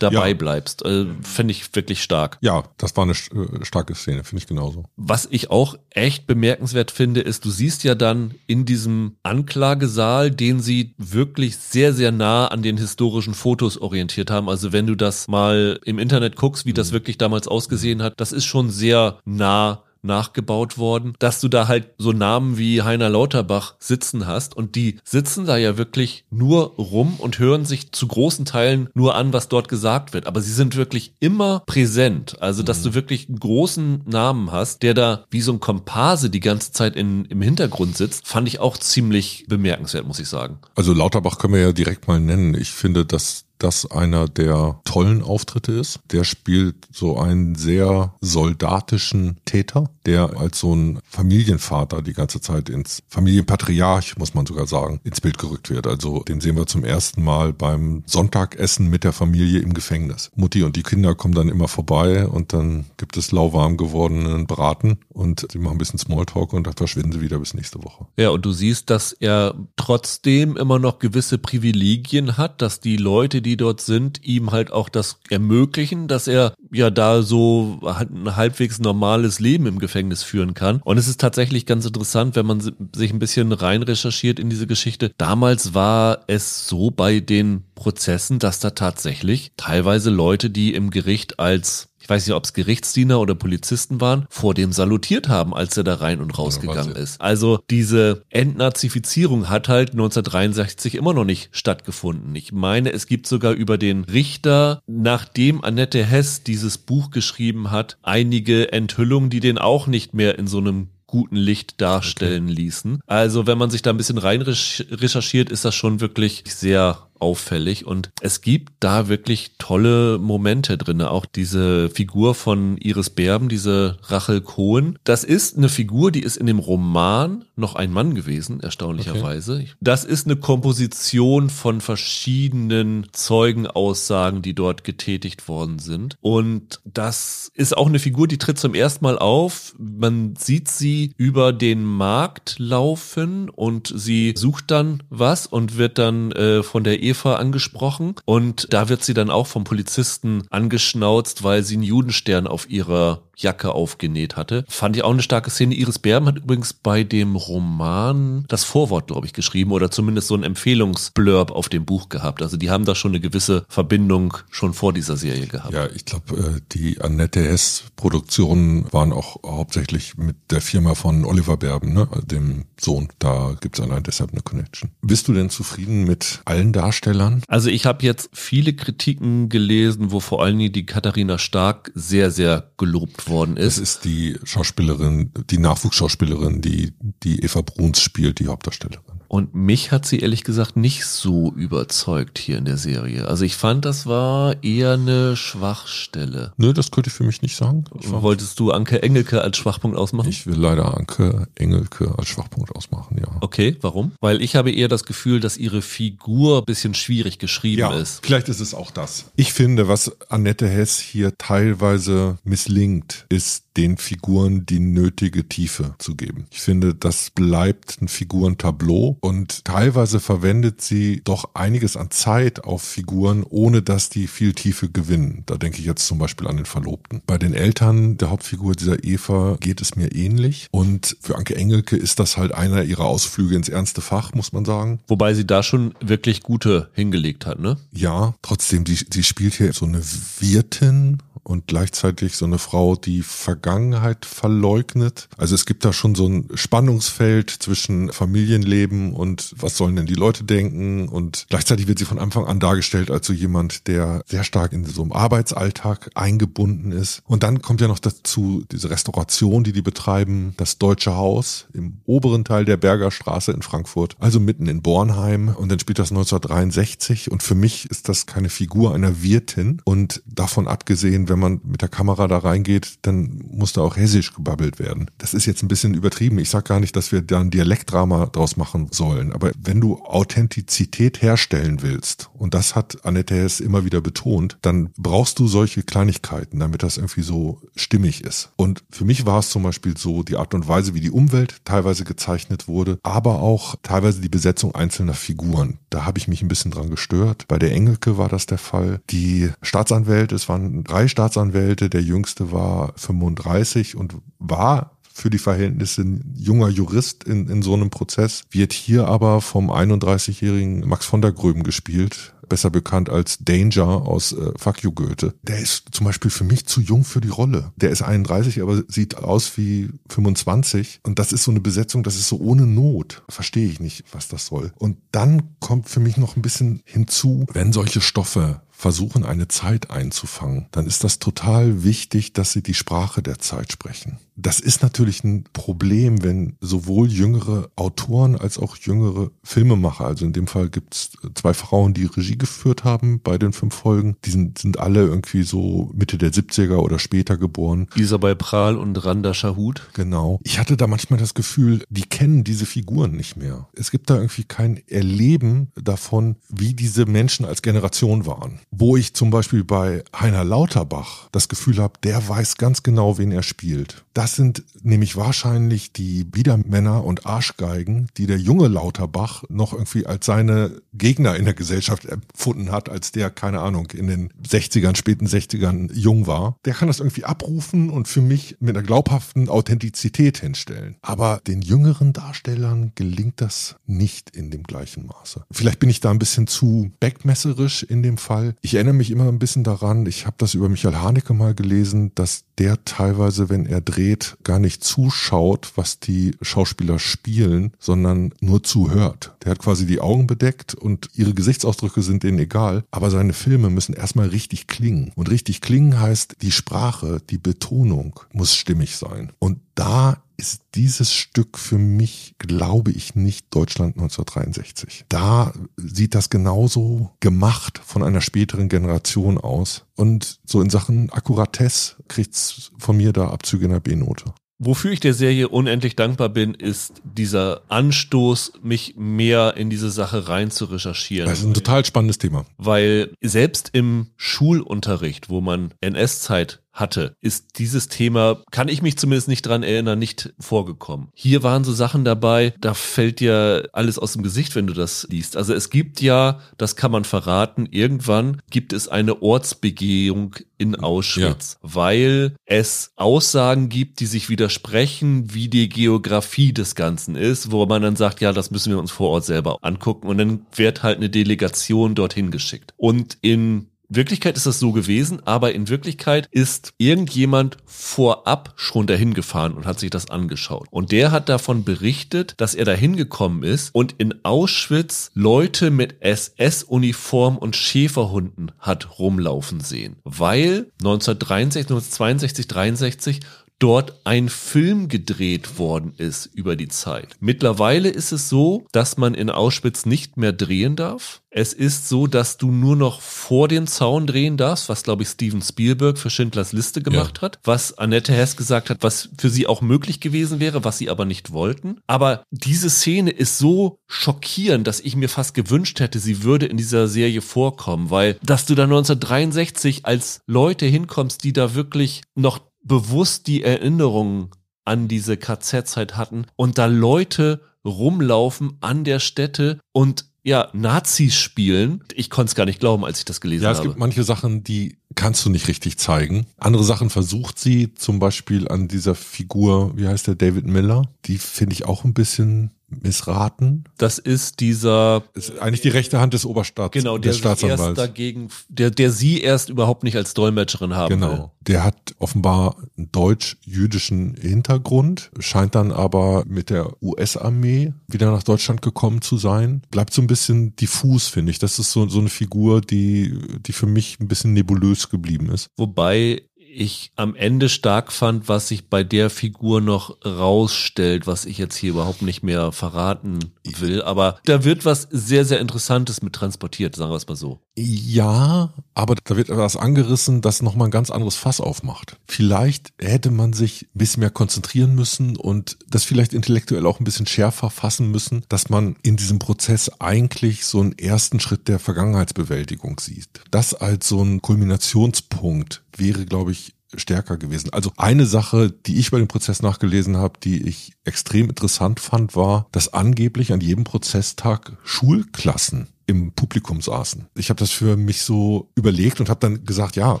dabei 0.00 0.30
ja. 0.30 0.34
bleibst. 0.34 0.84
Äh, 0.84 1.06
finde 1.22 1.52
ich 1.52 1.74
wirklich 1.74 2.02
stark. 2.02 2.38
Ja, 2.40 2.64
das 2.76 2.96
war 2.96 3.04
eine 3.04 3.12
äh, 3.12 3.64
starke 3.64 3.94
Szene, 3.94 4.24
finde 4.24 4.42
ich 4.42 4.48
genauso. 4.48 4.84
Was 4.96 5.28
ich 5.30 5.50
auch 5.50 5.76
echt 5.90 6.26
bemerkenswert 6.26 6.87
bemerkenswert 6.88 6.90
finde, 6.90 7.20
ist, 7.20 7.44
du 7.44 7.50
siehst 7.50 7.84
ja 7.84 7.94
dann 7.94 8.34
in 8.46 8.64
diesem 8.64 9.16
Anklagesaal, 9.22 10.30
den 10.30 10.60
sie 10.60 10.94
wirklich 10.98 11.56
sehr, 11.56 11.92
sehr 11.92 12.12
nah 12.12 12.48
an 12.48 12.62
den 12.62 12.76
historischen 12.76 13.34
Fotos 13.34 13.78
orientiert 13.78 14.30
haben. 14.30 14.48
Also 14.48 14.72
wenn 14.72 14.86
du 14.86 14.94
das 14.94 15.28
mal 15.28 15.78
im 15.84 15.98
Internet 15.98 16.36
guckst, 16.36 16.66
wie 16.66 16.72
das 16.72 16.90
mhm. 16.90 16.94
wirklich 16.94 17.18
damals 17.18 17.48
ausgesehen 17.48 18.02
hat, 18.02 18.14
das 18.16 18.32
ist 18.32 18.44
schon 18.44 18.70
sehr 18.70 19.18
nah 19.24 19.82
nachgebaut 20.02 20.78
worden, 20.78 21.14
dass 21.18 21.40
du 21.40 21.48
da 21.48 21.68
halt 21.68 21.90
so 21.98 22.12
Namen 22.12 22.58
wie 22.58 22.82
Heiner 22.82 23.08
Lauterbach 23.08 23.76
sitzen 23.78 24.26
hast 24.26 24.56
und 24.56 24.74
die 24.74 24.98
sitzen 25.04 25.46
da 25.46 25.56
ja 25.56 25.76
wirklich 25.76 26.24
nur 26.30 26.74
rum 26.76 27.16
und 27.18 27.38
hören 27.38 27.64
sich 27.64 27.92
zu 27.92 28.06
großen 28.06 28.44
Teilen 28.44 28.88
nur 28.94 29.14
an, 29.14 29.32
was 29.32 29.48
dort 29.48 29.68
gesagt 29.68 30.12
wird. 30.12 30.26
Aber 30.26 30.40
sie 30.40 30.52
sind 30.52 30.76
wirklich 30.76 31.14
immer 31.20 31.62
präsent. 31.66 32.40
Also, 32.40 32.62
dass 32.62 32.80
mhm. 32.80 32.84
du 32.84 32.94
wirklich 32.94 33.28
einen 33.28 33.40
großen 33.40 34.02
Namen 34.06 34.52
hast, 34.52 34.82
der 34.82 34.94
da 34.94 35.24
wie 35.30 35.40
so 35.40 35.52
ein 35.52 35.60
Komparse 35.60 36.30
die 36.30 36.40
ganze 36.40 36.72
Zeit 36.72 36.96
in, 36.96 37.24
im 37.26 37.42
Hintergrund 37.42 37.96
sitzt, 37.96 38.26
fand 38.26 38.48
ich 38.48 38.60
auch 38.60 38.76
ziemlich 38.76 39.46
bemerkenswert, 39.48 40.06
muss 40.06 40.20
ich 40.20 40.28
sagen. 40.28 40.58
Also 40.74 40.92
Lauterbach 40.92 41.38
können 41.38 41.54
wir 41.54 41.60
ja 41.60 41.72
direkt 41.72 42.08
mal 42.08 42.20
nennen. 42.20 42.54
Ich 42.54 42.70
finde, 42.70 43.04
dass 43.04 43.44
das 43.58 43.90
einer 43.90 44.28
der 44.28 44.80
tollen 44.84 45.22
Auftritte 45.22 45.72
ist. 45.72 46.00
Der 46.12 46.24
spielt 46.24 46.86
so 46.92 47.18
einen 47.18 47.54
sehr 47.54 48.14
soldatischen 48.20 49.36
Täter, 49.44 49.90
der 50.06 50.38
als 50.38 50.60
so 50.60 50.74
ein 50.74 51.00
Familienvater 51.08 52.02
die 52.02 52.12
ganze 52.12 52.40
Zeit 52.40 52.68
ins 52.68 53.02
Familienpatriarch, 53.08 54.16
muss 54.16 54.34
man 54.34 54.46
sogar 54.46 54.66
sagen, 54.66 55.00
ins 55.04 55.20
Bild 55.20 55.38
gerückt 55.38 55.70
wird. 55.70 55.86
Also 55.86 56.22
den 56.22 56.40
sehen 56.40 56.56
wir 56.56 56.66
zum 56.66 56.84
ersten 56.84 57.22
Mal 57.22 57.52
beim 57.52 58.02
Sonntagessen 58.06 58.88
mit 58.88 59.04
der 59.04 59.12
Familie 59.12 59.60
im 59.60 59.74
Gefängnis. 59.74 60.30
Mutti 60.34 60.62
und 60.62 60.76
die 60.76 60.82
Kinder 60.82 61.14
kommen 61.14 61.34
dann 61.34 61.48
immer 61.48 61.68
vorbei 61.68 62.26
und 62.26 62.52
dann 62.52 62.86
gibt 62.96 63.16
es 63.16 63.32
lauwarm 63.32 63.76
gewordenen 63.76 64.46
Braten 64.46 64.98
und 65.08 65.46
sie 65.50 65.58
machen 65.58 65.74
ein 65.74 65.78
bisschen 65.78 65.98
Smalltalk 65.98 66.52
und 66.52 66.66
dann 66.66 66.74
verschwinden 66.74 67.12
sie 67.12 67.20
wieder 67.20 67.38
bis 67.38 67.54
nächste 67.54 67.82
Woche. 67.82 68.06
Ja, 68.16 68.30
und 68.30 68.44
du 68.44 68.52
siehst, 68.52 68.90
dass 68.90 69.12
er 69.12 69.54
trotzdem 69.76 70.56
immer 70.56 70.78
noch 70.78 70.98
gewisse 70.98 71.38
Privilegien 71.38 72.36
hat, 72.36 72.62
dass 72.62 72.80
die 72.80 72.96
Leute, 72.96 73.42
die 73.48 73.56
dort 73.56 73.80
sind, 73.80 74.24
ihm 74.24 74.52
halt 74.52 74.72
auch 74.72 74.88
das 74.88 75.20
ermöglichen, 75.30 76.08
dass 76.08 76.28
er 76.28 76.54
ja 76.72 76.90
da 76.90 77.22
so 77.22 77.80
ein 77.82 78.36
halbwegs 78.36 78.78
normales 78.78 79.40
Leben 79.40 79.66
im 79.66 79.78
Gefängnis 79.78 80.22
führen 80.22 80.54
kann. 80.54 80.80
Und 80.84 80.98
es 80.98 81.08
ist 81.08 81.20
tatsächlich 81.20 81.66
ganz 81.66 81.86
interessant, 81.86 82.36
wenn 82.36 82.46
man 82.46 82.60
sich 82.60 83.12
ein 83.12 83.18
bisschen 83.18 83.52
rein 83.52 83.82
recherchiert 83.82 84.38
in 84.38 84.50
diese 84.50 84.66
Geschichte. 84.66 85.12
Damals 85.18 85.74
war 85.74 86.20
es 86.26 86.68
so 86.68 86.90
bei 86.90 87.20
den 87.20 87.64
Prozessen, 87.74 88.38
dass 88.38 88.60
da 88.60 88.70
tatsächlich 88.70 89.52
teilweise 89.56 90.10
Leute, 90.10 90.50
die 90.50 90.74
im 90.74 90.90
Gericht 90.90 91.40
als 91.40 91.87
ich 92.08 92.10
weiß 92.10 92.26
nicht, 92.26 92.36
ob 92.36 92.44
es 92.44 92.54
Gerichtsdiener 92.54 93.20
oder 93.20 93.34
Polizisten 93.34 94.00
waren, 94.00 94.24
vor 94.30 94.54
dem 94.54 94.72
salutiert 94.72 95.28
haben, 95.28 95.52
als 95.52 95.76
er 95.76 95.84
da 95.84 95.96
rein 95.96 96.22
und 96.22 96.38
rausgegangen 96.38 96.94
ja, 96.94 97.02
ist. 97.02 97.20
Also 97.20 97.60
diese 97.68 98.22
Entnazifizierung 98.30 99.50
hat 99.50 99.68
halt 99.68 99.90
1963 99.90 100.94
immer 100.94 101.12
noch 101.12 101.26
nicht 101.26 101.50
stattgefunden. 101.52 102.34
Ich 102.34 102.50
meine, 102.50 102.94
es 102.94 103.08
gibt 103.08 103.26
sogar 103.26 103.52
über 103.52 103.76
den 103.76 104.04
Richter, 104.04 104.80
nachdem 104.86 105.62
Annette 105.62 106.02
Hess 106.02 106.42
dieses 106.42 106.78
Buch 106.78 107.10
geschrieben 107.10 107.70
hat, 107.70 107.98
einige 108.00 108.72
Enthüllungen, 108.72 109.28
die 109.28 109.40
den 109.40 109.58
auch 109.58 109.86
nicht 109.86 110.14
mehr 110.14 110.38
in 110.38 110.46
so 110.46 110.56
einem 110.56 110.88
guten 111.08 111.36
Licht 111.36 111.80
darstellen 111.80 112.44
okay. 112.44 112.54
ließen. 112.54 113.00
Also 113.06 113.46
wenn 113.46 113.58
man 113.58 113.70
sich 113.70 113.82
da 113.82 113.90
ein 113.90 113.96
bisschen 113.96 114.18
rein 114.18 114.42
recherchiert, 114.42 115.50
ist 115.50 115.64
das 115.64 115.74
schon 115.74 116.00
wirklich 116.00 116.44
sehr 116.46 117.07
auffällig 117.20 117.86
und 117.86 118.10
es 118.20 118.40
gibt 118.40 118.72
da 118.80 119.08
wirklich 119.08 119.52
tolle 119.58 120.18
Momente 120.18 120.78
drin. 120.78 121.02
Auch 121.02 121.26
diese 121.26 121.90
Figur 121.90 122.34
von 122.34 122.76
Iris 122.78 123.10
Berben, 123.10 123.48
diese 123.48 123.98
Rachel 124.04 124.40
Cohen. 124.40 124.98
Das 125.04 125.24
ist 125.24 125.56
eine 125.56 125.68
Figur, 125.68 126.12
die 126.12 126.22
ist 126.22 126.36
in 126.36 126.46
dem 126.46 126.58
Roman 126.58 127.44
noch 127.56 127.74
ein 127.74 127.92
Mann 127.92 128.14
gewesen, 128.14 128.60
erstaunlicherweise. 128.60 129.54
Okay. 129.54 129.68
Das 129.80 130.04
ist 130.04 130.26
eine 130.26 130.36
Komposition 130.36 131.50
von 131.50 131.80
verschiedenen 131.80 133.06
Zeugenaussagen, 133.12 134.42
die 134.42 134.54
dort 134.54 134.84
getätigt 134.84 135.48
worden 135.48 135.78
sind. 135.78 136.16
Und 136.20 136.80
das 136.84 137.50
ist 137.54 137.76
auch 137.76 137.88
eine 137.88 137.98
Figur, 137.98 138.28
die 138.28 138.38
tritt 138.38 138.58
zum 138.58 138.74
ersten 138.74 139.04
Mal 139.04 139.18
auf. 139.18 139.74
Man 139.78 140.36
sieht 140.36 140.68
sie 140.68 141.12
über 141.16 141.52
den 141.52 141.84
Markt 141.84 142.56
laufen 142.58 143.50
und 143.50 143.92
sie 143.94 144.34
sucht 144.36 144.70
dann 144.70 145.02
was 145.10 145.46
und 145.46 145.76
wird 145.76 145.98
dann 145.98 146.32
äh, 146.32 146.62
von 146.62 146.84
der 146.84 147.02
Eva 147.08 147.36
angesprochen. 147.36 148.14
Und 148.24 148.72
da 148.72 148.88
wird 148.88 149.02
sie 149.02 149.14
dann 149.14 149.30
auch 149.30 149.46
vom 149.46 149.64
Polizisten 149.64 150.44
angeschnauzt, 150.50 151.42
weil 151.42 151.62
sie 151.62 151.74
einen 151.74 151.82
Judenstern 151.82 152.46
auf 152.46 152.68
ihrer 152.68 153.22
Jacke 153.38 153.72
aufgenäht 153.72 154.36
hatte. 154.36 154.64
Fand 154.68 154.96
ich 154.96 155.04
auch 155.04 155.12
eine 155.12 155.22
starke 155.22 155.50
Szene. 155.50 155.74
Iris 155.74 155.98
Berben 155.98 156.26
hat 156.26 156.36
übrigens 156.36 156.72
bei 156.72 157.04
dem 157.04 157.36
Roman 157.36 158.44
das 158.48 158.64
Vorwort, 158.64 159.06
glaube 159.06 159.26
ich, 159.26 159.32
geschrieben 159.32 159.72
oder 159.72 159.90
zumindest 159.90 160.28
so 160.28 160.34
ein 160.34 160.42
Empfehlungsblurb 160.42 161.50
auf 161.50 161.68
dem 161.68 161.84
Buch 161.84 162.08
gehabt. 162.08 162.42
Also 162.42 162.56
die 162.56 162.70
haben 162.70 162.84
da 162.84 162.94
schon 162.94 163.12
eine 163.12 163.20
gewisse 163.20 163.64
Verbindung 163.68 164.36
schon 164.50 164.74
vor 164.74 164.92
dieser 164.92 165.16
Serie 165.16 165.46
gehabt. 165.46 165.72
Ja, 165.72 165.86
ich 165.94 166.04
glaube, 166.04 166.36
äh, 166.36 166.60
die 166.72 167.00
Annette 167.00 167.46
S. 167.46 167.84
Produktionen 167.96 168.92
waren 168.92 169.12
auch 169.12 169.36
hauptsächlich 169.44 170.16
mit 170.16 170.36
der 170.50 170.60
Firma 170.60 170.94
von 170.94 171.24
Oliver 171.24 171.56
Berben, 171.56 171.92
ne, 171.92 172.08
dem 172.24 172.64
Sohn. 172.80 173.08
Da 173.18 173.56
gibt 173.60 173.78
es 173.78 173.84
allein 173.84 174.02
deshalb 174.02 174.32
eine 174.32 174.42
Connection. 174.42 174.90
Bist 175.02 175.28
du 175.28 175.32
denn 175.32 175.50
zufrieden 175.50 176.04
mit 176.04 176.40
allen 176.44 176.72
Darstellern? 176.72 177.42
Also 177.48 177.70
ich 177.70 177.86
habe 177.86 178.04
jetzt 178.04 178.30
viele 178.32 178.72
Kritiken 178.72 179.48
gelesen, 179.48 180.10
wo 180.10 180.20
vor 180.20 180.42
allen 180.42 180.58
Dingen 180.58 180.72
die 180.72 180.86
Katharina 180.86 181.38
Stark 181.38 181.92
sehr, 181.94 182.30
sehr 182.30 182.70
gelobt 182.76 183.27
worden 183.28 183.56
ist. 183.56 183.78
Das 183.78 183.78
ist 183.78 184.04
die 184.04 184.38
Schauspielerin, 184.44 185.30
die 185.50 185.58
Nachwuchsschauspielerin, 185.58 186.60
die, 186.60 186.94
die 187.22 187.42
Eva 187.42 187.62
Bruns 187.62 188.00
spielt, 188.00 188.38
die 188.38 188.46
Hauptdarstellerin. 188.46 189.17
Und 189.28 189.54
mich 189.54 189.92
hat 189.92 190.06
sie 190.06 190.20
ehrlich 190.20 190.42
gesagt 190.42 190.76
nicht 190.76 191.04
so 191.04 191.52
überzeugt 191.52 192.38
hier 192.38 192.58
in 192.58 192.64
der 192.64 192.78
Serie. 192.78 193.28
Also 193.28 193.44
ich 193.44 193.56
fand, 193.56 193.84
das 193.84 194.06
war 194.06 194.62
eher 194.64 194.92
eine 194.94 195.36
Schwachstelle. 195.36 196.52
Nö, 196.56 196.72
das 196.72 196.90
könnte 196.90 197.08
ich 197.08 197.14
für 197.14 197.24
mich 197.24 197.42
nicht 197.42 197.56
sagen. 197.56 197.84
Wolltest 197.90 198.58
du 198.58 198.72
Anke 198.72 199.02
Engelke 199.02 199.42
als 199.42 199.58
Schwachpunkt 199.58 199.98
ausmachen? 199.98 200.30
Ich 200.30 200.46
will 200.46 200.56
leider 200.56 200.96
Anke 200.96 201.46
Engelke 201.56 202.14
als 202.18 202.28
Schwachpunkt 202.28 202.74
ausmachen, 202.74 203.18
ja. 203.20 203.28
Okay, 203.40 203.76
warum? 203.82 204.12
Weil 204.20 204.40
ich 204.40 204.56
habe 204.56 204.70
eher 204.72 204.88
das 204.88 205.04
Gefühl, 205.04 205.40
dass 205.40 205.58
ihre 205.58 205.82
Figur 205.82 206.64
bisschen 206.64 206.94
schwierig 206.94 207.38
geschrieben 207.38 207.80
ja, 207.80 207.94
ist. 207.94 208.24
Vielleicht 208.24 208.48
ist 208.48 208.60
es 208.60 208.74
auch 208.74 208.90
das. 208.90 209.26
Ich 209.36 209.52
finde, 209.52 209.88
was 209.88 210.12
Annette 210.30 210.66
Hess 210.66 210.98
hier 210.98 211.36
teilweise 211.36 212.38
misslingt, 212.44 213.26
ist 213.28 213.64
den 213.78 213.96
Figuren 213.96 214.66
die 214.66 214.80
nötige 214.80 215.48
Tiefe 215.48 215.94
zu 215.98 216.16
geben. 216.16 216.46
Ich 216.50 216.60
finde, 216.60 216.96
das 216.96 217.30
bleibt 217.30 218.02
ein 218.02 218.08
Figurentableau 218.08 219.16
und 219.20 219.64
teilweise 219.64 220.18
verwendet 220.18 220.80
sie 220.80 221.20
doch 221.22 221.50
einiges 221.54 221.96
an 221.96 222.10
Zeit 222.10 222.64
auf 222.64 222.82
Figuren, 222.82 223.44
ohne 223.48 223.80
dass 223.80 224.10
die 224.10 224.26
viel 224.26 224.52
Tiefe 224.52 224.88
gewinnen. 224.88 225.44
Da 225.46 225.56
denke 225.56 225.78
ich 225.78 225.84
jetzt 225.84 226.08
zum 226.08 226.18
Beispiel 226.18 226.48
an 226.48 226.56
den 226.56 226.66
Verlobten. 226.66 227.22
Bei 227.24 227.38
den 227.38 227.54
Eltern 227.54 228.18
der 228.18 228.30
Hauptfigur 228.30 228.74
dieser 228.74 229.04
Eva 229.04 229.56
geht 229.60 229.80
es 229.80 229.94
mir 229.94 230.12
ähnlich 230.12 230.66
und 230.72 231.16
für 231.20 231.36
Anke 231.36 231.54
Engelke 231.54 231.96
ist 231.96 232.18
das 232.18 232.36
halt 232.36 232.52
einer 232.52 232.82
ihrer 232.82 233.04
Ausflüge 233.04 233.54
ins 233.54 233.68
ernste 233.68 234.00
Fach, 234.00 234.34
muss 234.34 234.52
man 234.52 234.64
sagen. 234.64 234.98
Wobei 235.06 235.34
sie 235.34 235.46
da 235.46 235.62
schon 235.62 235.94
wirklich 236.00 236.42
gute 236.42 236.90
hingelegt 236.94 237.46
hat, 237.46 237.60
ne? 237.60 237.76
Ja, 237.92 238.34
trotzdem, 238.42 238.84
sie, 238.84 238.98
sie 239.12 239.22
spielt 239.22 239.54
hier 239.54 239.72
so 239.72 239.86
eine 239.86 240.02
Wirtin 240.40 241.18
und 241.48 241.66
gleichzeitig 241.66 242.36
so 242.36 242.44
eine 242.44 242.58
Frau, 242.58 242.94
die 242.94 243.22
Vergangenheit 243.22 244.26
verleugnet. 244.26 245.28
Also 245.38 245.54
es 245.54 245.64
gibt 245.64 245.84
da 245.84 245.94
schon 245.94 246.14
so 246.14 246.26
ein 246.26 246.48
Spannungsfeld 246.52 247.50
zwischen 247.50 248.12
Familienleben 248.12 249.14
und 249.14 249.54
was 249.56 249.78
sollen 249.78 249.96
denn 249.96 250.04
die 250.04 250.14
Leute 250.14 250.44
denken? 250.44 251.08
Und 251.08 251.46
gleichzeitig 251.48 251.88
wird 251.88 251.98
sie 251.98 252.04
von 252.04 252.18
Anfang 252.18 252.44
an 252.44 252.60
dargestellt 252.60 253.10
als 253.10 253.26
so 253.26 253.32
jemand, 253.32 253.86
der 253.86 254.22
sehr 254.26 254.44
stark 254.44 254.74
in 254.74 254.84
so 254.84 255.00
einem 255.00 255.12
Arbeitsalltag 255.12 256.10
eingebunden 256.14 256.92
ist. 256.92 257.22
Und 257.24 257.42
dann 257.42 257.62
kommt 257.62 257.80
ja 257.80 257.88
noch 257.88 257.98
dazu 257.98 258.64
diese 258.70 258.90
Restauration, 258.90 259.64
die 259.64 259.72
die 259.72 259.80
betreiben, 259.80 260.52
das 260.58 260.76
Deutsche 260.76 261.16
Haus 261.16 261.66
im 261.72 261.98
oberen 262.04 262.44
Teil 262.44 262.66
der 262.66 262.76
Berger 262.76 263.10
Straße 263.10 263.52
in 263.52 263.62
Frankfurt, 263.62 264.16
also 264.18 264.38
mitten 264.38 264.66
in 264.66 264.82
Bornheim. 264.82 265.48
Und 265.48 265.70
dann 265.70 265.78
spielt 265.78 265.98
das 265.98 266.10
1963 266.10 267.30
und 267.30 267.42
für 267.42 267.54
mich 267.54 267.90
ist 267.90 268.10
das 268.10 268.26
keine 268.26 268.50
Figur 268.50 268.94
einer 268.94 269.22
Wirtin. 269.22 269.80
Und 269.84 270.22
davon 270.26 270.68
abgesehen, 270.68 271.30
wenn 271.30 271.37
man 271.40 271.60
mit 271.64 271.82
der 271.82 271.88
Kamera 271.88 272.28
da 272.28 272.38
reingeht, 272.38 272.98
dann 273.02 273.42
muss 273.50 273.72
da 273.72 273.82
auch 273.82 273.96
hessisch 273.96 274.34
gebabbelt 274.34 274.78
werden. 274.78 275.10
Das 275.18 275.34
ist 275.34 275.46
jetzt 275.46 275.62
ein 275.62 275.68
bisschen 275.68 275.94
übertrieben. 275.94 276.38
Ich 276.38 276.50
sage 276.50 276.64
gar 276.64 276.80
nicht, 276.80 276.96
dass 276.96 277.12
wir 277.12 277.22
da 277.22 277.40
ein 277.40 277.50
Dialektdrama 277.50 278.26
draus 278.26 278.56
machen 278.56 278.88
sollen, 278.90 279.32
aber 279.32 279.52
wenn 279.62 279.80
du 279.80 279.98
Authentizität 279.98 281.22
herstellen 281.22 281.82
willst, 281.82 282.30
und 282.34 282.54
das 282.54 282.74
hat 282.74 283.04
Annette 283.04 283.34
Hess 283.34 283.60
immer 283.60 283.84
wieder 283.84 284.00
betont, 284.00 284.58
dann 284.62 284.90
brauchst 284.96 285.38
du 285.38 285.48
solche 285.48 285.82
Kleinigkeiten, 285.82 286.60
damit 286.60 286.82
das 286.82 286.96
irgendwie 286.96 287.22
so 287.22 287.60
stimmig 287.76 288.24
ist. 288.24 288.50
Und 288.56 288.84
für 288.90 289.04
mich 289.04 289.26
war 289.26 289.40
es 289.40 289.50
zum 289.50 289.62
Beispiel 289.62 289.96
so 289.96 290.22
die 290.22 290.36
Art 290.36 290.54
und 290.54 290.68
Weise, 290.68 290.94
wie 290.94 291.00
die 291.00 291.10
Umwelt 291.10 291.56
teilweise 291.64 292.04
gezeichnet 292.04 292.68
wurde, 292.68 292.98
aber 293.02 293.40
auch 293.40 293.76
teilweise 293.82 294.20
die 294.20 294.28
Besetzung 294.28 294.74
einzelner 294.74 295.14
Figuren. 295.14 295.78
Da 295.90 296.04
habe 296.04 296.18
ich 296.18 296.28
mich 296.28 296.42
ein 296.42 296.48
bisschen 296.48 296.70
dran 296.70 296.90
gestört. 296.90 297.46
Bei 297.48 297.58
der 297.58 297.72
Engelke 297.72 298.18
war 298.18 298.28
das 298.28 298.46
der 298.46 298.58
Fall. 298.58 299.00
Die 299.10 299.50
Staatsanwälte, 299.62 300.34
es 300.34 300.48
waren 300.48 300.84
drei 300.84 301.08
Staatsanwälte, 301.08 301.27
der 301.36 302.02
jüngste 302.02 302.52
war 302.52 302.92
35 302.96 303.96
und 303.96 304.16
war 304.38 304.98
für 305.18 305.30
die 305.30 305.38
Verhältnisse 305.38 306.02
ein 306.02 306.34
junger 306.36 306.68
Jurist 306.68 307.24
in, 307.24 307.48
in 307.48 307.62
so 307.62 307.74
einem 307.74 307.90
Prozess, 307.90 308.42
wird 308.50 308.72
hier 308.72 309.08
aber 309.08 309.40
vom 309.40 309.70
31-jährigen 309.70 310.86
Max 310.88 311.06
von 311.06 311.20
der 311.20 311.32
Gröben 311.32 311.64
gespielt, 311.64 312.34
besser 312.48 312.70
bekannt 312.70 313.10
als 313.10 313.38
Danger 313.40 313.86
aus 314.06 314.32
äh, 314.32 314.52
Fuck 314.56 314.82
You 314.82 314.92
Goethe. 314.92 315.34
Der 315.42 315.58
ist 315.58 315.88
zum 315.90 316.06
Beispiel 316.06 316.30
für 316.30 316.44
mich 316.44 316.66
zu 316.66 316.80
jung 316.80 317.04
für 317.04 317.20
die 317.20 317.28
Rolle. 317.28 317.72
Der 317.76 317.90
ist 317.90 318.02
31, 318.02 318.62
aber 318.62 318.82
sieht 318.88 319.16
aus 319.16 319.56
wie 319.58 319.90
25. 320.08 321.00
Und 321.02 321.18
das 321.18 321.32
ist 321.32 321.44
so 321.44 321.50
eine 321.50 321.60
Besetzung, 321.60 322.04
das 322.04 322.14
ist 322.14 322.28
so 322.28 322.38
ohne 322.38 322.66
Not. 322.66 323.22
Verstehe 323.28 323.68
ich 323.68 323.80
nicht, 323.80 324.04
was 324.12 324.28
das 324.28 324.46
soll. 324.46 324.72
Und 324.76 324.98
dann 325.12 325.56
kommt 325.58 325.88
für 325.88 326.00
mich 326.00 326.16
noch 326.16 326.36
ein 326.36 326.42
bisschen 326.42 326.80
hinzu, 326.84 327.44
wenn 327.52 327.72
solche 327.72 328.00
Stoffe 328.00 328.62
versuchen, 328.78 329.24
eine 329.24 329.48
Zeit 329.48 329.90
einzufangen, 329.90 330.68
dann 330.70 330.86
ist 330.86 331.02
das 331.02 331.18
total 331.18 331.82
wichtig, 331.82 332.32
dass 332.32 332.52
sie 332.52 332.62
die 332.62 332.74
Sprache 332.74 333.22
der 333.24 333.40
Zeit 333.40 333.72
sprechen. 333.72 334.18
Das 334.40 334.60
ist 334.60 334.82
natürlich 334.82 335.24
ein 335.24 335.44
Problem, 335.52 336.22
wenn 336.22 336.56
sowohl 336.60 337.08
jüngere 337.08 337.70
Autoren 337.74 338.36
als 338.36 338.56
auch 338.56 338.76
jüngere 338.76 339.30
Filmemacher, 339.42 340.06
also 340.06 340.24
in 340.24 340.32
dem 340.32 340.46
Fall 340.46 340.70
gibt's 340.70 341.10
zwei 341.34 341.54
Frauen, 341.54 341.92
die 341.92 342.04
Regie 342.04 342.38
geführt 342.38 342.84
haben 342.84 343.20
bei 343.20 343.36
den 343.36 343.52
fünf 343.52 343.74
Folgen, 343.74 344.16
die 344.24 344.30
sind, 344.30 344.58
sind 344.58 344.78
alle 344.78 345.00
irgendwie 345.00 345.42
so 345.42 345.90
Mitte 345.92 346.18
der 346.18 346.32
70er 346.32 346.76
oder 346.76 347.00
später 347.00 347.36
geboren. 347.36 347.88
Isabel 347.96 348.36
Prahl 348.36 348.76
und 348.76 348.96
Randa 349.04 349.34
Shahut. 349.34 349.88
Genau. 349.94 350.38
Ich 350.44 350.60
hatte 350.60 350.76
da 350.76 350.86
manchmal 350.86 351.18
das 351.18 351.34
Gefühl, 351.34 351.82
die 351.90 352.02
kennen 352.02 352.44
diese 352.44 352.64
Figuren 352.64 353.12
nicht 353.12 353.36
mehr. 353.36 353.66
Es 353.72 353.90
gibt 353.90 354.08
da 354.08 354.16
irgendwie 354.16 354.44
kein 354.44 354.80
Erleben 354.86 355.72
davon, 355.74 356.36
wie 356.48 356.74
diese 356.74 357.06
Menschen 357.06 357.44
als 357.44 357.62
Generation 357.62 358.24
waren. 358.24 358.60
Wo 358.70 358.96
ich 358.96 359.14
zum 359.14 359.30
Beispiel 359.30 359.64
bei 359.64 360.04
Heiner 360.14 360.44
Lauterbach 360.44 361.28
das 361.32 361.48
Gefühl 361.48 361.78
habe, 361.78 361.94
der 362.04 362.28
weiß 362.28 362.56
ganz 362.56 362.84
genau, 362.84 363.18
wen 363.18 363.32
er 363.32 363.42
spielt. 363.42 364.04
Das 364.14 364.27
sind 364.34 364.64
nämlich 364.82 365.16
wahrscheinlich 365.16 365.92
die 365.92 366.24
Biedermänner 366.24 367.04
und 367.04 367.26
Arschgeigen, 367.26 368.08
die 368.16 368.26
der 368.26 368.38
junge 368.38 368.68
Lauterbach 368.68 369.44
noch 369.48 369.72
irgendwie 369.72 370.06
als 370.06 370.26
seine 370.26 370.80
Gegner 370.92 371.36
in 371.36 371.44
der 371.44 371.54
Gesellschaft 371.54 372.04
empfunden 372.04 372.70
hat, 372.72 372.88
als 372.88 373.12
der, 373.12 373.30
keine 373.30 373.60
Ahnung, 373.60 373.88
in 373.92 374.06
den 374.06 374.32
60ern, 374.42 374.96
späten 374.96 375.26
60ern 375.26 375.92
jung 375.92 376.26
war. 376.26 376.56
Der 376.64 376.74
kann 376.74 376.88
das 376.88 377.00
irgendwie 377.00 377.24
abrufen 377.24 377.90
und 377.90 378.08
für 378.08 378.20
mich 378.20 378.56
mit 378.60 378.76
einer 378.76 378.86
glaubhaften 378.86 379.48
Authentizität 379.48 380.38
hinstellen. 380.38 380.96
Aber 381.02 381.40
den 381.46 381.62
jüngeren 381.62 382.12
Darstellern 382.12 382.92
gelingt 382.94 383.40
das 383.40 383.76
nicht 383.86 384.34
in 384.36 384.50
dem 384.50 384.62
gleichen 384.62 385.06
Maße. 385.06 385.44
Vielleicht 385.50 385.78
bin 385.78 385.90
ich 385.90 386.00
da 386.00 386.10
ein 386.10 386.18
bisschen 386.18 386.46
zu 386.46 386.90
backmesserisch 387.00 387.82
in 387.82 388.02
dem 388.02 388.18
Fall. 388.18 388.54
Ich 388.60 388.74
erinnere 388.74 388.94
mich 388.94 389.10
immer 389.10 389.28
ein 389.28 389.38
bisschen 389.38 389.64
daran, 389.64 390.06
ich 390.06 390.26
habe 390.26 390.36
das 390.38 390.54
über 390.54 390.68
Michael 390.68 390.96
Haneke 390.96 391.34
mal 391.34 391.54
gelesen, 391.54 392.12
dass 392.14 392.44
der 392.58 392.84
teilweise, 392.84 393.48
wenn 393.48 393.66
er 393.66 393.80
dreht, 393.80 394.36
gar 394.44 394.58
nicht 394.58 394.82
zuschaut, 394.82 395.72
was 395.76 396.00
die 396.00 396.32
Schauspieler 396.42 396.98
spielen, 396.98 397.72
sondern 397.78 398.34
nur 398.40 398.62
zuhört. 398.62 399.34
Der 399.44 399.52
hat 399.52 399.60
quasi 399.60 399.86
die 399.86 400.00
Augen 400.00 400.26
bedeckt 400.26 400.74
und 400.74 401.08
ihre 401.14 401.34
Gesichtsausdrücke 401.34 402.02
sind 402.02 402.22
denen 402.22 402.38
egal, 402.38 402.84
aber 402.90 403.10
seine 403.10 403.32
Filme 403.32 403.70
müssen 403.70 403.94
erstmal 403.94 404.28
richtig 404.28 404.66
klingen. 404.66 405.12
Und 405.14 405.30
richtig 405.30 405.60
klingen 405.60 406.00
heißt, 406.00 406.36
die 406.42 406.52
Sprache, 406.52 407.20
die 407.30 407.38
Betonung 407.38 408.20
muss 408.32 408.54
stimmig 408.54 408.96
sein. 408.96 409.32
Und 409.38 409.60
da 409.74 410.22
ist 410.38 410.62
dieses 410.76 411.12
Stück 411.12 411.58
für 411.58 411.78
mich, 411.78 412.36
glaube 412.38 412.92
ich, 412.92 413.16
nicht 413.16 413.54
Deutschland 413.54 413.96
1963. 413.96 415.04
Da 415.08 415.52
sieht 415.76 416.14
das 416.14 416.30
genauso 416.30 417.10
gemacht 417.20 417.80
von 417.84 418.04
einer 418.04 418.20
späteren 418.20 418.68
Generation 418.68 419.36
aus. 419.36 419.84
Und 419.96 420.38
so 420.46 420.62
in 420.62 420.70
Sachen 420.70 421.10
Akkuratesse 421.10 421.96
kriegt's 422.06 422.70
von 422.78 422.96
mir 422.96 423.12
da 423.12 423.28
Abzüge 423.28 423.64
in 423.64 423.72
der 423.72 423.80
B-Note. 423.80 424.32
Wofür 424.60 424.90
ich 424.90 424.98
der 424.98 425.14
Serie 425.14 425.48
unendlich 425.48 425.94
dankbar 425.94 426.28
bin, 426.28 426.54
ist 426.54 426.94
dieser 427.04 427.62
Anstoß, 427.68 428.54
mich 428.60 428.96
mehr 428.96 429.54
in 429.56 429.70
diese 429.70 429.90
Sache 429.90 430.26
rein 430.28 430.50
zu 430.50 430.64
recherchieren. 430.64 431.28
Das 431.28 431.38
ist 431.38 431.44
ein 431.44 431.54
total 431.54 431.84
spannendes 431.84 432.18
Thema. 432.18 432.44
Weil 432.56 433.12
selbst 433.20 433.70
im 433.72 434.08
Schulunterricht, 434.16 435.28
wo 435.30 435.40
man 435.40 435.74
NS-Zeit 435.80 436.60
hatte, 436.80 437.16
ist 437.20 437.58
dieses 437.58 437.88
Thema, 437.88 438.42
kann 438.50 438.68
ich 438.68 438.82
mich 438.82 438.98
zumindest 438.98 439.28
nicht 439.28 439.42
dran 439.42 439.62
erinnern, 439.62 439.98
nicht 439.98 440.34
vorgekommen. 440.38 441.08
Hier 441.14 441.42
waren 441.42 441.64
so 441.64 441.72
Sachen 441.72 442.04
dabei, 442.04 442.54
da 442.60 442.74
fällt 442.74 443.20
dir 443.20 443.68
alles 443.72 443.98
aus 443.98 444.12
dem 444.12 444.22
Gesicht, 444.22 444.54
wenn 444.54 444.66
du 444.66 444.74
das 444.74 445.06
liest. 445.10 445.36
Also 445.36 445.54
es 445.54 445.70
gibt 445.70 446.00
ja, 446.00 446.40
das 446.56 446.76
kann 446.76 446.90
man 446.90 447.04
verraten, 447.04 447.66
irgendwann 447.70 448.42
gibt 448.50 448.72
es 448.72 448.88
eine 448.88 449.22
Ortsbegehung 449.22 450.36
in 450.58 450.74
Auschwitz, 450.74 451.58
ja. 451.62 451.70
weil 451.74 452.36
es 452.44 452.92
Aussagen 452.96 453.68
gibt, 453.68 454.00
die 454.00 454.06
sich 454.06 454.28
widersprechen, 454.28 455.32
wie 455.32 455.48
die 455.48 455.68
Geografie 455.68 456.52
des 456.52 456.74
Ganzen 456.74 457.14
ist, 457.14 457.52
wo 457.52 457.64
man 457.66 457.82
dann 457.82 457.96
sagt, 457.96 458.20
ja, 458.20 458.32
das 458.32 458.50
müssen 458.50 458.72
wir 458.72 458.78
uns 458.78 458.90
vor 458.90 459.10
Ort 459.10 459.24
selber 459.24 459.58
angucken 459.62 460.08
und 460.08 460.18
dann 460.18 460.46
wird 460.54 460.82
halt 460.82 460.98
eine 460.98 461.10
Delegation 461.10 461.94
dorthin 461.94 462.30
geschickt. 462.30 462.74
Und 462.76 463.18
in 463.20 463.68
Wirklichkeit 463.90 464.36
ist 464.36 464.44
das 464.44 464.58
so 464.58 464.72
gewesen, 464.72 465.22
aber 465.24 465.54
in 465.54 465.70
Wirklichkeit 465.70 466.28
ist 466.30 466.74
irgendjemand 466.76 467.56
vorab 467.64 468.52
schon 468.56 468.86
dahin 468.86 469.14
gefahren 469.14 469.54
und 469.54 469.64
hat 469.64 469.80
sich 469.80 469.88
das 469.88 470.10
angeschaut. 470.10 470.66
Und 470.70 470.92
der 470.92 471.10
hat 471.10 471.30
davon 471.30 471.64
berichtet, 471.64 472.34
dass 472.36 472.54
er 472.54 472.66
dahin 472.66 472.96
gekommen 472.96 473.42
ist 473.42 473.74
und 473.74 473.94
in 473.96 474.14
Auschwitz 474.24 475.10
Leute 475.14 475.70
mit 475.70 476.02
SS-Uniform 476.02 477.38
und 477.38 477.56
Schäferhunden 477.56 478.52
hat 478.58 478.98
rumlaufen 478.98 479.60
sehen. 479.60 479.96
Weil 480.04 480.70
1963, 480.80 481.62
1962, 481.70 482.46
63 482.46 483.20
dort 483.58 484.00
ein 484.04 484.28
Film 484.28 484.88
gedreht 484.88 485.58
worden 485.58 485.92
ist 485.96 486.26
über 486.26 486.54
die 486.54 486.68
Zeit. 486.68 487.16
Mittlerweile 487.20 487.88
ist 487.88 488.12
es 488.12 488.28
so, 488.28 488.66
dass 488.72 488.96
man 488.96 489.14
in 489.14 489.30
Auschwitz 489.30 489.84
nicht 489.84 490.16
mehr 490.16 490.32
drehen 490.32 490.76
darf. 490.76 491.22
Es 491.30 491.52
ist 491.52 491.88
so, 491.88 492.06
dass 492.06 492.38
du 492.38 492.50
nur 492.50 492.74
noch 492.74 493.00
vor 493.00 493.48
den 493.48 493.66
Zaun 493.66 494.06
drehen 494.06 494.36
darfst, 494.36 494.68
was 494.68 494.82
glaube 494.82 495.02
ich 495.02 495.08
Steven 495.08 495.42
Spielberg 495.42 495.98
für 495.98 496.08
Schindlers 496.08 496.52
Liste 496.52 496.80
gemacht 496.82 497.18
ja. 497.18 497.22
hat, 497.22 497.38
was 497.44 497.76
Annette 497.76 498.12
Hess 498.12 498.36
gesagt 498.36 498.70
hat, 498.70 498.78
was 498.80 499.10
für 499.18 499.28
sie 499.28 499.46
auch 499.46 499.60
möglich 499.60 500.00
gewesen 500.00 500.40
wäre, 500.40 500.64
was 500.64 500.78
sie 500.78 500.88
aber 500.88 501.04
nicht 501.04 501.32
wollten. 501.32 501.80
Aber 501.86 502.22
diese 502.30 502.70
Szene 502.70 503.10
ist 503.10 503.38
so 503.38 503.78
schockierend, 503.86 504.66
dass 504.66 504.80
ich 504.80 504.96
mir 504.96 505.08
fast 505.08 505.34
gewünscht 505.34 505.80
hätte, 505.80 505.98
sie 505.98 506.22
würde 506.22 506.46
in 506.46 506.56
dieser 506.56 506.88
Serie 506.88 507.20
vorkommen, 507.20 507.90
weil 507.90 508.18
dass 508.22 508.46
du 508.46 508.54
da 508.54 508.64
1963 508.64 509.84
als 509.84 510.20
Leute 510.26 510.64
hinkommst, 510.66 511.24
die 511.24 511.32
da 511.32 511.54
wirklich 511.54 512.02
noch 512.14 512.40
bewusst 512.62 513.26
die 513.26 513.42
Erinnerungen 513.42 514.30
an 514.64 514.88
diese 514.88 515.16
KZ-Zeit 515.16 515.96
hatten 515.96 516.26
und 516.36 516.58
da 516.58 516.66
Leute 516.66 517.40
rumlaufen 517.64 518.58
an 518.60 518.84
der 518.84 519.00
Stätte 519.00 519.58
und 519.72 520.06
ja, 520.22 520.50
Nazis 520.52 521.16
spielen. 521.16 521.82
Ich 521.94 522.10
konnte 522.10 522.30
es 522.30 522.34
gar 522.34 522.44
nicht 522.44 522.60
glauben, 522.60 522.84
als 522.84 522.98
ich 522.98 523.06
das 523.06 523.20
gelesen 523.20 523.46
habe. 523.46 523.54
Ja, 523.54 523.60
es 523.60 523.66
gibt 523.66 523.78
manche 523.78 524.04
Sachen, 524.04 524.44
die 524.44 524.76
kannst 524.94 525.24
du 525.24 525.30
nicht 525.30 525.48
richtig 525.48 525.78
zeigen. 525.78 526.26
Andere 526.36 526.64
Sachen 526.64 526.90
versucht 526.90 527.38
sie, 527.38 527.72
zum 527.74 527.98
Beispiel 527.98 528.46
an 528.48 528.68
dieser 528.68 528.94
Figur, 528.94 529.76
wie 529.76 529.86
heißt 529.86 530.06
der, 530.06 530.16
David 530.16 530.46
Miller. 530.46 530.82
Die 531.06 531.16
finde 531.18 531.54
ich 531.54 531.64
auch 531.64 531.84
ein 531.84 531.94
bisschen 531.94 532.52
missraten. 532.68 533.64
Das 533.78 533.98
ist 533.98 534.40
dieser 534.40 535.02
ist 535.14 535.38
eigentlich 535.38 535.62
die 535.62 535.68
rechte 535.70 536.00
Hand 536.00 536.14
des 536.14 536.26
Oberstaats 536.26 536.72
genau 536.72 536.98
der 536.98 537.12
des 537.12 537.18
Staatsanwalts. 537.18 537.76
dagegen 537.76 538.28
der 538.48 538.70
der 538.70 538.90
sie 538.90 539.20
erst 539.20 539.48
überhaupt 539.48 539.84
nicht 539.84 539.96
als 539.96 540.14
Dolmetscherin 540.14 540.74
haben 540.74 541.00
genau 541.00 541.12
will. 541.12 541.30
der 541.46 541.64
hat 541.64 541.94
offenbar 541.98 542.56
einen 542.76 542.92
deutsch-jüdischen 542.92 544.14
Hintergrund 544.14 545.10
scheint 545.18 545.54
dann 545.54 545.72
aber 545.72 546.24
mit 546.26 546.50
der 546.50 546.70
US-Armee 546.82 547.72
wieder 547.86 548.10
nach 548.10 548.22
Deutschland 548.22 548.60
gekommen 548.62 549.00
zu 549.00 549.16
sein 549.16 549.62
bleibt 549.70 549.94
so 549.94 550.02
ein 550.02 550.06
bisschen 550.06 550.54
diffus 550.56 551.08
finde 551.08 551.30
ich 551.30 551.38
das 551.38 551.58
ist 551.58 551.72
so 551.72 551.88
so 551.88 552.00
eine 552.00 552.10
Figur 552.10 552.60
die 552.60 553.18
die 553.46 553.52
für 553.52 553.66
mich 553.66 553.98
ein 554.00 554.08
bisschen 554.08 554.34
nebulös 554.34 554.90
geblieben 554.90 555.30
ist 555.30 555.48
wobei 555.56 556.22
ich 556.58 556.92
am 556.96 557.14
Ende 557.14 557.48
stark 557.48 557.92
fand, 557.92 558.28
was 558.28 558.48
sich 558.48 558.68
bei 558.68 558.82
der 558.82 559.10
Figur 559.10 559.60
noch 559.60 560.04
rausstellt, 560.04 561.06
was 561.06 561.24
ich 561.24 561.38
jetzt 561.38 561.56
hier 561.56 561.70
überhaupt 561.70 562.02
nicht 562.02 562.22
mehr 562.22 562.50
verraten 562.52 563.18
will. 563.44 563.82
Aber 563.82 564.18
da 564.24 564.44
wird 564.44 564.64
was 564.64 564.88
sehr, 564.90 565.24
sehr 565.24 565.38
Interessantes 565.38 566.02
mit 566.02 566.14
transportiert, 566.14 566.74
sagen 566.74 566.90
wir 566.90 566.96
es 566.96 567.06
mal 567.06 567.16
so. 567.16 567.40
Ja, 567.56 568.52
aber 568.74 568.96
da 568.96 569.16
wird 569.16 569.30
etwas 569.30 569.56
angerissen, 569.56 570.20
das 570.20 570.42
nochmal 570.42 570.68
ein 570.68 570.72
ganz 570.72 570.90
anderes 570.90 571.16
Fass 571.16 571.40
aufmacht. 571.40 571.96
Vielleicht 572.06 572.72
hätte 572.78 573.10
man 573.10 573.32
sich 573.32 573.62
ein 573.62 573.78
bisschen 573.78 574.00
mehr 574.00 574.10
konzentrieren 574.10 574.74
müssen 574.74 575.16
und 575.16 575.58
das 575.68 575.84
vielleicht 575.84 576.12
intellektuell 576.12 576.66
auch 576.66 576.80
ein 576.80 576.84
bisschen 576.84 577.06
schärfer 577.06 577.50
fassen 577.50 577.90
müssen, 577.90 578.24
dass 578.28 578.48
man 578.48 578.76
in 578.82 578.96
diesem 578.96 579.18
Prozess 579.18 579.70
eigentlich 579.80 580.44
so 580.44 580.60
einen 580.60 580.76
ersten 580.78 581.20
Schritt 581.20 581.48
der 581.48 581.58
Vergangenheitsbewältigung 581.58 582.80
sieht. 582.80 583.08
Das 583.30 583.54
als 583.54 583.88
so 583.88 584.02
ein 584.02 584.22
Kulminationspunkt 584.22 585.62
wäre, 585.76 586.04
glaube 586.04 586.32
ich, 586.32 586.47
stärker 586.76 587.16
gewesen. 587.16 587.52
Also 587.52 587.72
eine 587.76 588.06
Sache, 588.06 588.50
die 588.50 588.78
ich 588.78 588.90
bei 588.90 588.98
dem 588.98 589.08
Prozess 589.08 589.42
nachgelesen 589.42 589.96
habe, 589.96 590.18
die 590.22 590.46
ich 590.46 590.72
extrem 590.84 591.28
interessant 591.28 591.80
fand, 591.80 592.14
war, 592.14 592.46
dass 592.52 592.72
angeblich 592.74 593.32
an 593.32 593.40
jedem 593.40 593.64
Prozesstag 593.64 594.56
Schulklassen 594.64 595.68
im 595.88 596.12
Publikum 596.12 596.60
saßen. 596.60 597.06
Ich 597.16 597.30
habe 597.30 597.38
das 597.38 597.50
für 597.50 597.78
mich 597.78 598.02
so 598.02 598.50
überlegt 598.54 599.00
und 599.00 599.08
habe 599.08 599.20
dann 599.20 599.46
gesagt, 599.46 599.74
ja, 599.74 600.00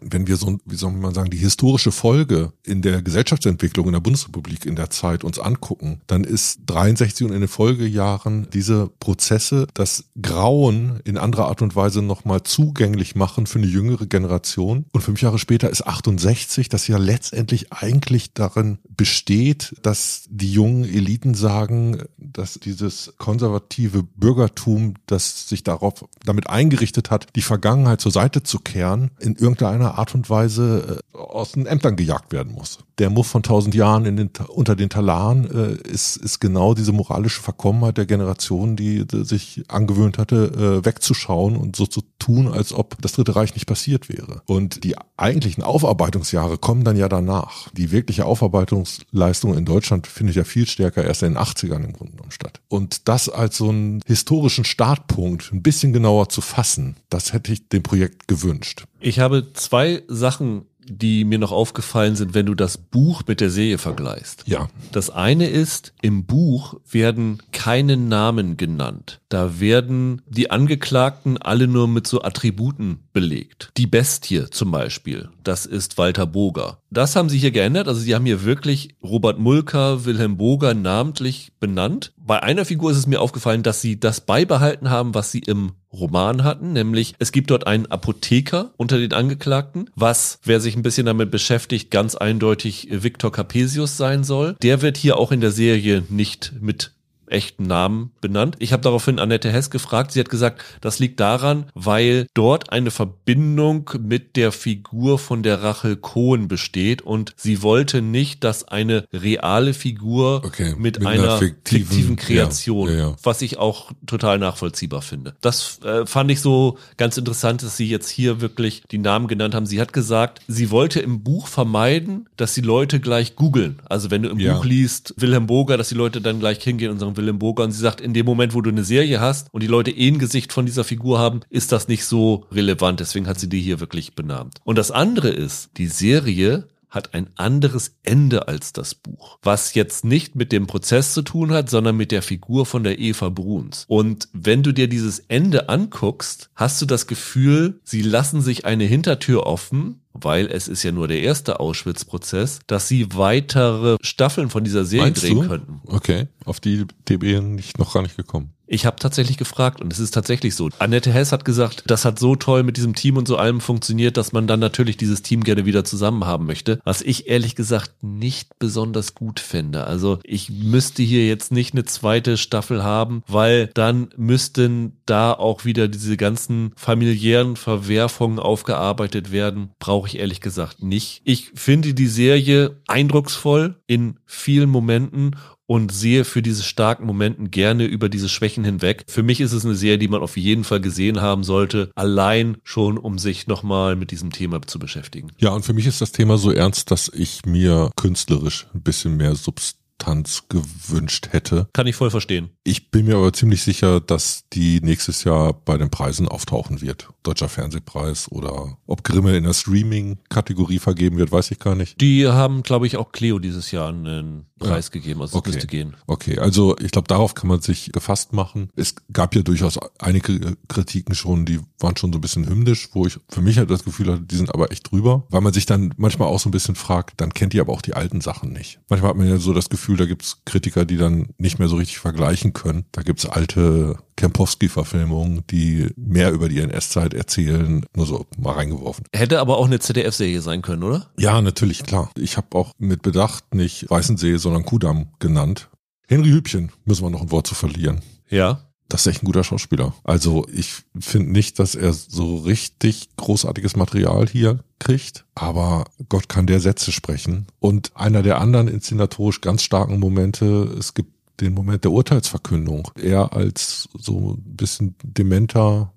wenn 0.00 0.28
wir 0.28 0.36
so, 0.36 0.58
wie 0.64 0.76
soll 0.76 0.92
man 0.92 1.12
sagen, 1.12 1.30
die 1.30 1.36
historische 1.36 1.90
Folge 1.90 2.52
in 2.62 2.80
der 2.80 3.02
Gesellschaftsentwicklung 3.02 3.86
in 3.86 3.92
der 3.92 4.00
Bundesrepublik 4.00 4.66
in 4.66 4.76
der 4.76 4.90
Zeit 4.90 5.24
uns 5.24 5.40
angucken, 5.40 6.00
dann 6.06 6.22
ist 6.22 6.60
63 6.66 7.26
und 7.26 7.32
in 7.32 7.40
den 7.40 7.48
Folgejahren 7.48 8.46
diese 8.52 8.88
Prozesse 9.00 9.66
das 9.74 10.04
Grauen 10.22 11.00
in 11.04 11.18
anderer 11.18 11.48
Art 11.48 11.60
und 11.60 11.74
Weise 11.74 12.02
nochmal 12.02 12.44
zugänglich 12.44 13.16
machen 13.16 13.48
für 13.48 13.58
eine 13.58 13.66
jüngere 13.66 14.06
Generation. 14.06 14.84
Und 14.92 15.00
fünf 15.00 15.22
Jahre 15.22 15.40
später 15.40 15.70
ist 15.70 15.84
68, 15.84 16.68
das 16.68 16.86
ja 16.86 16.98
letztendlich 16.98 17.72
eigentlich 17.72 18.32
darin 18.32 18.78
besteht, 18.88 19.74
dass 19.82 20.22
die 20.30 20.52
jungen 20.52 20.84
Eliten 20.84 21.34
sagen, 21.34 22.04
dass 22.16 22.60
dieses 22.60 23.14
konservative 23.18 24.04
Bürgertum, 24.04 24.94
das 25.06 25.48
sich 25.48 25.63
darauf, 25.64 26.04
damit 26.24 26.48
eingerichtet 26.48 27.10
hat, 27.10 27.26
die 27.36 27.42
Vergangenheit 27.42 28.00
zur 28.00 28.12
Seite 28.12 28.42
zu 28.42 28.58
kehren, 28.58 29.10
in 29.18 29.36
irgendeiner 29.36 29.98
Art 29.98 30.14
und 30.14 30.30
Weise 30.30 31.00
äh, 31.14 31.16
aus 31.16 31.52
den 31.52 31.66
Ämtern 31.66 31.96
gejagt 31.96 32.32
werden 32.32 32.52
muss. 32.52 32.78
Der 32.98 33.10
Muff 33.10 33.26
von 33.26 33.42
tausend 33.42 33.74
Jahren 33.74 34.04
in 34.04 34.16
den, 34.16 34.30
unter 34.48 34.76
den 34.76 34.88
Talaren 34.88 35.50
äh, 35.50 35.88
ist, 35.88 36.16
ist 36.16 36.40
genau 36.40 36.74
diese 36.74 36.92
moralische 36.92 37.42
Verkommenheit 37.42 37.98
der 37.98 38.06
Generation, 38.06 38.76
die, 38.76 39.06
die 39.06 39.24
sich 39.24 39.64
angewöhnt 39.68 40.18
hatte, 40.18 40.80
äh, 40.82 40.84
wegzuschauen 40.84 41.56
und 41.56 41.74
so 41.74 41.86
zu 41.86 42.02
tun, 42.18 42.48
als 42.48 42.72
ob 42.72 43.00
das 43.02 43.12
Dritte 43.12 43.34
Reich 43.34 43.54
nicht 43.54 43.66
passiert 43.66 44.08
wäre. 44.08 44.42
Und 44.46 44.84
die 44.84 44.94
eigentlichen 45.16 45.64
Aufarbeitungsjahre 45.64 46.58
kommen 46.58 46.84
dann 46.84 46.96
ja 46.96 47.08
danach. 47.08 47.68
Die 47.72 47.90
wirkliche 47.90 48.26
Aufarbeitungsleistung 48.26 49.56
in 49.56 49.64
Deutschland 49.64 50.06
findet 50.06 50.36
ja 50.36 50.44
viel 50.44 50.66
stärker 50.66 51.04
erst 51.04 51.22
in 51.22 51.34
den 51.34 51.38
80ern 51.38 51.84
im 51.84 51.92
Grunde 51.92 52.12
genommen 52.12 52.30
statt. 52.30 52.60
Und 52.68 53.08
das 53.08 53.28
als 53.28 53.56
so 53.56 53.68
einen 53.68 54.00
historischen 54.06 54.64
Startpunkt 54.64 55.50
ein 55.54 55.62
bisschen 55.62 55.92
genauer 55.92 56.28
zu 56.28 56.40
fassen, 56.40 56.96
das 57.10 57.32
hätte 57.32 57.52
ich 57.52 57.68
dem 57.68 57.82
Projekt 57.82 58.26
gewünscht. 58.28 58.84
Ich 59.00 59.20
habe 59.20 59.52
zwei 59.52 60.02
Sachen 60.08 60.66
die 60.86 61.24
mir 61.24 61.38
noch 61.38 61.52
aufgefallen 61.52 62.16
sind, 62.16 62.34
wenn 62.34 62.46
du 62.46 62.54
das 62.54 62.78
Buch 62.78 63.22
mit 63.26 63.40
der 63.40 63.50
Serie 63.50 63.78
vergleichst. 63.78 64.44
Ja. 64.46 64.68
Das 64.92 65.10
eine 65.10 65.48
ist, 65.48 65.92
im 66.02 66.24
Buch 66.24 66.80
werden 66.90 67.42
keine 67.52 67.96
Namen 67.96 68.56
genannt. 68.56 69.20
Da 69.28 69.60
werden 69.60 70.22
die 70.26 70.50
Angeklagten 70.50 71.38
alle 71.38 71.66
nur 71.66 71.88
mit 71.88 72.06
so 72.06 72.22
Attributen 72.22 73.00
belegt. 73.12 73.70
Die 73.76 73.86
Bestie 73.86 74.48
zum 74.50 74.70
Beispiel, 74.70 75.28
das 75.42 75.66
ist 75.66 75.98
Walter 75.98 76.26
Boger. 76.26 76.78
Das 76.90 77.16
haben 77.16 77.28
sie 77.28 77.38
hier 77.38 77.50
geändert. 77.50 77.88
Also 77.88 78.00
sie 78.00 78.14
haben 78.14 78.26
hier 78.26 78.44
wirklich 78.44 78.96
Robert 79.02 79.38
Mulker, 79.38 80.04
Wilhelm 80.04 80.36
Boger 80.36 80.74
namentlich 80.74 81.52
benannt. 81.58 82.12
Bei 82.16 82.42
einer 82.42 82.64
Figur 82.64 82.92
ist 82.92 82.98
es 82.98 83.06
mir 83.06 83.20
aufgefallen, 83.20 83.62
dass 83.62 83.80
sie 83.80 83.98
das 83.98 84.20
beibehalten 84.20 84.90
haben, 84.90 85.14
was 85.14 85.32
sie 85.32 85.40
im 85.40 85.72
Roman 85.94 86.44
hatten, 86.44 86.72
nämlich 86.72 87.14
es 87.18 87.32
gibt 87.32 87.50
dort 87.50 87.66
einen 87.66 87.86
Apotheker 87.86 88.72
unter 88.76 88.98
den 88.98 89.12
Angeklagten, 89.12 89.90
was, 89.94 90.38
wer 90.44 90.60
sich 90.60 90.76
ein 90.76 90.82
bisschen 90.82 91.06
damit 91.06 91.30
beschäftigt, 91.30 91.90
ganz 91.90 92.14
eindeutig 92.14 92.88
Victor 92.90 93.32
Capesius 93.32 93.96
sein 93.96 94.24
soll. 94.24 94.56
Der 94.62 94.82
wird 94.82 94.96
hier 94.96 95.16
auch 95.16 95.32
in 95.32 95.40
der 95.40 95.52
Serie 95.52 96.04
nicht 96.08 96.52
mit 96.60 96.92
echten 97.34 97.66
Namen 97.66 98.12
benannt. 98.20 98.56
Ich 98.60 98.72
habe 98.72 98.82
daraufhin 98.82 99.18
Annette 99.18 99.50
Hess 99.50 99.68
gefragt. 99.68 100.12
Sie 100.12 100.20
hat 100.20 100.30
gesagt, 100.30 100.62
das 100.80 100.98
liegt 100.98 101.20
daran, 101.20 101.66
weil 101.74 102.26
dort 102.32 102.70
eine 102.72 102.90
Verbindung 102.90 103.90
mit 104.00 104.36
der 104.36 104.52
Figur 104.52 105.18
von 105.18 105.42
der 105.42 105.62
Rachel 105.62 105.96
Cohen 105.96 106.48
besteht 106.48 107.02
und 107.02 107.34
sie 107.36 107.62
wollte 107.62 108.00
nicht, 108.00 108.44
dass 108.44 108.66
eine 108.66 109.06
reale 109.12 109.74
Figur 109.74 110.42
okay, 110.44 110.70
mit, 110.78 110.98
mit, 111.00 111.06
einer, 111.06 111.22
einer 111.24 111.38
fiktiven, 111.38 111.86
fiktiven, 111.86 112.16
Kreation, 112.16 112.88
ja, 112.88 112.94
ja, 112.94 113.08
ja. 113.08 113.16
was 113.22 113.42
ich 113.42 113.58
auch 113.58 113.90
total 114.06 114.38
nachvollziehbar 114.38 115.02
finde. 115.02 115.34
Das 115.40 115.80
äh, 115.82 116.06
fand 116.06 116.30
ich 116.30 116.40
so 116.40 116.78
ganz 116.96 117.16
interessant, 117.16 117.62
dass 117.62 117.76
sie 117.76 117.88
jetzt 117.88 118.08
hier 118.08 118.40
wirklich 118.40 118.82
die 118.90 118.98
Namen 118.98 119.26
genannt 119.26 119.54
haben. 119.54 119.66
Sie 119.66 119.80
hat 119.80 119.92
gesagt, 119.92 120.40
sie 120.46 120.70
wollte 120.70 121.00
im 121.00 121.22
Buch 121.22 121.48
vermeiden, 121.48 122.28
dass 122.36 122.54
die 122.54 122.60
Leute 122.60 123.00
gleich 123.00 123.34
googeln. 123.34 123.80
Also 123.86 124.10
wenn 124.10 124.22
du 124.22 124.28
im 124.28 124.38
Buch 124.38 124.64
liest 124.64 125.14
Wilhelm 125.16 125.46
Boger, 125.46 125.76
dass 125.76 125.88
die 125.88 125.94
Leute 125.94 126.20
dann 126.20 126.40
gleich 126.40 126.62
hingehen 126.62 126.90
und 126.90 126.98
sagen, 126.98 127.16
Willem 127.24 127.42
und 127.42 127.72
sie 127.72 127.80
sagt, 127.80 128.00
in 128.00 128.14
dem 128.14 128.26
Moment, 128.26 128.54
wo 128.54 128.60
du 128.60 128.70
eine 128.70 128.84
Serie 128.84 129.20
hast 129.20 129.48
und 129.52 129.62
die 129.62 129.68
Leute 129.68 129.90
eh 129.90 130.08
ein 130.08 130.18
Gesicht 130.18 130.52
von 130.52 130.66
dieser 130.66 130.84
Figur 130.84 131.18
haben, 131.18 131.40
ist 131.50 131.72
das 131.72 131.88
nicht 131.88 132.04
so 132.04 132.46
relevant. 132.52 133.00
Deswegen 133.00 133.26
hat 133.26 133.38
sie 133.38 133.48
die 133.48 133.60
hier 133.60 133.80
wirklich 133.80 134.14
benannt. 134.14 134.58
Und 134.64 134.78
das 134.78 134.90
andere 134.90 135.28
ist, 135.28 135.70
die 135.76 135.86
Serie 135.86 136.68
hat 136.94 137.12
ein 137.12 137.28
anderes 137.34 137.96
Ende 138.04 138.46
als 138.46 138.72
das 138.72 138.94
Buch, 138.94 139.38
was 139.42 139.74
jetzt 139.74 140.04
nicht 140.04 140.36
mit 140.36 140.52
dem 140.52 140.66
Prozess 140.66 141.12
zu 141.12 141.22
tun 141.22 141.50
hat, 141.50 141.68
sondern 141.68 141.96
mit 141.96 142.12
der 142.12 142.22
Figur 142.22 142.66
von 142.66 142.84
der 142.84 142.98
Eva 143.00 143.30
Bruns. 143.30 143.84
Und 143.88 144.28
wenn 144.32 144.62
du 144.62 144.72
dir 144.72 144.88
dieses 144.88 145.18
Ende 145.18 145.68
anguckst, 145.68 146.50
hast 146.54 146.80
du 146.80 146.86
das 146.86 147.06
Gefühl, 147.06 147.80
sie 147.82 148.02
lassen 148.02 148.40
sich 148.40 148.64
eine 148.64 148.84
Hintertür 148.84 149.44
offen, 149.44 150.02
weil 150.14 150.46
es 150.46 150.68
ist 150.68 150.82
ja 150.82 150.92
nur 150.92 151.08
der 151.08 151.20
erste 151.20 151.60
Auschwitz-Prozess, 151.60 152.60
dass 152.66 152.88
sie 152.88 153.14
weitere 153.14 153.96
Staffeln 154.00 154.48
von 154.48 154.64
dieser 154.64 154.84
Serie 154.84 155.06
Meinst 155.06 155.22
drehen 155.22 155.40
du? 155.40 155.48
könnten. 155.48 155.80
Okay, 155.86 156.28
auf 156.44 156.60
die 156.60 156.86
DB 157.08 157.40
nicht 157.40 157.78
noch 157.78 157.92
gar 157.92 158.02
nicht 158.02 158.16
gekommen. 158.16 158.54
Ich 158.66 158.86
habe 158.86 158.96
tatsächlich 158.96 159.36
gefragt 159.36 159.82
und 159.82 159.92
es 159.92 159.98
ist 159.98 160.12
tatsächlich 160.12 160.54
so. 160.54 160.70
Annette 160.78 161.12
Hess 161.12 161.32
hat 161.32 161.44
gesagt, 161.44 161.84
das 161.86 162.06
hat 162.06 162.18
so 162.18 162.34
toll 162.34 162.62
mit 162.62 162.78
diesem 162.78 162.94
Team 162.94 163.18
und 163.18 163.28
so 163.28 163.36
allem 163.36 163.60
funktioniert, 163.60 164.16
dass 164.16 164.32
man 164.32 164.46
dann 164.46 164.58
natürlich 164.58 164.96
dieses 164.96 165.20
Team 165.20 165.44
gerne 165.44 165.66
wieder 165.66 165.84
zusammen 165.84 166.24
haben 166.24 166.46
möchte. 166.46 166.80
Was 166.82 167.02
ich 167.02 167.28
ehrlich 167.28 167.56
gesagt 167.56 168.02
nicht 168.02 168.58
besonders 168.58 169.14
gut 169.14 169.38
finde. 169.38 169.86
Also 169.86 170.18
ich 170.24 170.48
müsste 170.50 171.02
hier 171.02 171.26
jetzt 171.26 171.52
nicht 171.52 171.74
eine 171.74 171.84
zweite 171.84 172.38
Staffel 172.38 172.82
haben, 172.82 173.22
weil 173.28 173.70
dann 173.74 174.08
müssten 174.16 174.96
da 175.04 175.32
auch 175.32 175.66
wieder 175.66 175.86
diese 175.86 176.16
ganzen 176.16 176.72
familiären 176.74 177.56
Verwerfungen 177.56 178.38
aufgearbeitet 178.38 179.30
werden. 179.30 179.72
Brauche 179.78 180.03
ich 180.06 180.18
ehrlich 180.18 180.40
gesagt 180.40 180.82
nicht. 180.82 181.20
Ich 181.24 181.52
finde 181.54 181.94
die 181.94 182.06
Serie 182.06 182.80
eindrucksvoll 182.86 183.76
in 183.86 184.18
vielen 184.26 184.70
Momenten 184.70 185.36
und 185.66 185.92
sehe 185.92 186.24
für 186.24 186.42
diese 186.42 186.62
starken 186.62 187.06
Momenten 187.06 187.50
gerne 187.50 187.84
über 187.84 188.08
diese 188.08 188.28
Schwächen 188.28 188.64
hinweg. 188.64 189.04
Für 189.08 189.22
mich 189.22 189.40
ist 189.40 189.52
es 189.52 189.64
eine 189.64 189.74
Serie, 189.74 189.98
die 189.98 190.08
man 190.08 190.22
auf 190.22 190.36
jeden 190.36 190.64
Fall 190.64 190.80
gesehen 190.80 191.20
haben 191.20 191.44
sollte, 191.44 191.90
allein 191.94 192.58
schon, 192.64 192.98
um 192.98 193.18
sich 193.18 193.46
nochmal 193.46 193.96
mit 193.96 194.10
diesem 194.10 194.30
Thema 194.30 194.60
zu 194.62 194.78
beschäftigen. 194.78 195.30
Ja, 195.38 195.50
und 195.50 195.64
für 195.64 195.72
mich 195.72 195.86
ist 195.86 196.00
das 196.00 196.12
Thema 196.12 196.36
so 196.36 196.50
ernst, 196.50 196.90
dass 196.90 197.10
ich 197.12 197.46
mir 197.46 197.90
künstlerisch 197.96 198.66
ein 198.74 198.82
bisschen 198.82 199.16
mehr 199.16 199.34
Substanz 199.34 199.83
Abstands 200.04 200.44
gewünscht 200.48 201.28
hätte. 201.30 201.68
Kann 201.72 201.86
ich 201.86 201.96
voll 201.96 202.10
verstehen. 202.10 202.50
Ich 202.62 202.90
bin 202.90 203.06
mir 203.06 203.16
aber 203.16 203.32
ziemlich 203.32 203.62
sicher, 203.62 204.00
dass 204.00 204.44
die 204.52 204.80
nächstes 204.80 205.24
Jahr 205.24 205.52
bei 205.52 205.78
den 205.78 205.90
Preisen 205.90 206.28
auftauchen 206.28 206.82
wird. 206.82 207.08
Deutscher 207.22 207.48
Fernsehpreis 207.48 208.30
oder 208.30 208.76
ob 208.86 209.02
Grimme 209.02 209.36
in 209.36 209.44
der 209.44 209.54
Streaming-Kategorie 209.54 210.78
vergeben 210.78 211.16
wird, 211.16 211.32
weiß 211.32 211.50
ich 211.50 211.58
gar 211.58 211.74
nicht. 211.74 212.00
Die 212.00 212.28
haben, 212.28 212.62
glaube 212.62 212.86
ich, 212.86 212.98
auch 212.98 213.12
Cleo 213.12 213.38
dieses 213.38 213.70
Jahr 213.70 213.88
einen 213.88 214.46
Preis 214.58 214.86
ja. 214.86 214.92
gegeben, 214.92 215.20
also 215.20 215.38
okay. 215.38 215.50
müsste 215.50 215.66
gehen. 215.66 215.94
Okay, 216.06 216.38
also 216.38 216.76
ich 216.78 216.90
glaube, 216.90 217.08
darauf 217.08 217.34
kann 217.34 217.48
man 217.48 217.60
sich 217.60 217.90
gefasst 217.92 218.32
machen. 218.32 218.70
Es 218.76 218.94
gab 219.12 219.34
ja 219.34 219.42
durchaus 219.42 219.78
einige 219.98 220.56
Kritiken 220.68 221.14
schon, 221.14 221.44
die 221.44 221.60
waren 221.78 221.96
schon 221.96 222.12
so 222.12 222.18
ein 222.18 222.20
bisschen 222.20 222.48
hymnisch, 222.48 222.90
wo 222.92 223.06
ich 223.06 223.18
für 223.28 223.42
mich 223.42 223.58
halt 223.58 223.70
das 223.70 223.84
Gefühl 223.84 224.12
hatte, 224.12 224.22
die 224.22 224.36
sind 224.36 224.52
aber 224.54 224.70
echt 224.70 224.90
drüber, 224.90 225.24
weil 225.28 225.40
man 225.40 225.52
sich 225.52 225.66
dann 225.66 225.92
manchmal 225.96 226.28
auch 226.28 226.38
so 226.38 226.48
ein 226.48 226.52
bisschen 226.52 226.74
fragt, 226.74 227.20
dann 227.20 227.34
kennt 227.34 227.54
ihr 227.54 227.62
aber 227.62 227.72
auch 227.72 227.82
die 227.82 227.94
alten 227.94 228.20
Sachen 228.20 228.52
nicht. 228.52 228.80
Manchmal 228.88 229.10
hat 229.10 229.16
man 229.16 229.28
ja 229.28 229.38
so 229.38 229.52
das 229.52 229.68
Gefühl, 229.68 229.93
da 229.96 230.06
gibt's 230.06 230.42
Kritiker, 230.44 230.84
die 230.84 230.96
dann 230.96 231.28
nicht 231.38 231.58
mehr 231.58 231.68
so 231.68 231.76
richtig 231.76 231.98
vergleichen 231.98 232.52
können. 232.52 232.84
Da 232.92 233.02
gibt's 233.02 233.26
alte 233.26 233.96
Kempowski-Verfilmungen, 234.16 235.44
die 235.50 235.88
mehr 235.96 236.32
über 236.32 236.48
die 236.48 236.60
NS-Zeit 236.60 237.14
erzählen, 237.14 237.84
nur 237.94 238.06
so 238.06 238.26
mal 238.38 238.52
reingeworfen. 238.52 239.04
Hätte 239.14 239.40
aber 239.40 239.58
auch 239.58 239.66
eine 239.66 239.80
ZDF-Serie 239.80 240.40
sein 240.40 240.62
können, 240.62 240.82
oder? 240.82 241.10
Ja, 241.18 241.40
natürlich, 241.40 241.82
klar. 241.82 242.10
Ich 242.16 242.36
habe 242.36 242.48
auch 242.52 242.72
mit 242.78 243.02
Bedacht 243.02 243.54
nicht 243.54 243.90
Weißensee, 243.90 244.36
sondern 244.36 244.64
Kudamm 244.64 245.08
genannt. 245.18 245.68
Henry 246.06 246.30
Hübchen 246.30 246.70
müssen 246.84 247.04
wir 247.04 247.10
noch 247.10 247.22
ein 247.22 247.30
Wort 247.30 247.46
zu 247.46 247.54
verlieren. 247.54 248.02
Ja. 248.28 248.60
Das 248.88 249.02
ist 249.06 249.12
echt 249.12 249.22
ein 249.22 249.26
guter 249.26 249.44
Schauspieler. 249.44 249.94
Also 250.04 250.46
ich 250.52 250.84
finde 250.98 251.32
nicht, 251.32 251.58
dass 251.58 251.74
er 251.74 251.92
so 251.92 252.36
richtig 252.36 253.08
großartiges 253.16 253.76
Material 253.76 254.28
hier 254.28 254.62
kriegt, 254.78 255.24
aber 255.34 255.86
Gott 256.08 256.28
kann 256.28 256.46
der 256.46 256.60
Sätze 256.60 256.92
sprechen. 256.92 257.46
Und 257.60 257.92
einer 257.96 258.22
der 258.22 258.40
anderen 258.40 258.68
inszenatorisch 258.68 259.40
ganz 259.40 259.62
starken 259.62 259.98
Momente, 259.98 260.74
es 260.78 260.94
gibt 260.94 261.12
den 261.40 261.54
Moment 261.54 261.84
der 261.84 261.90
Urteilsverkündung. 261.90 262.90
Er 262.96 263.32
als 263.32 263.88
so 263.94 264.34
ein 264.34 264.56
bisschen 264.56 264.94
dementer 265.02 265.92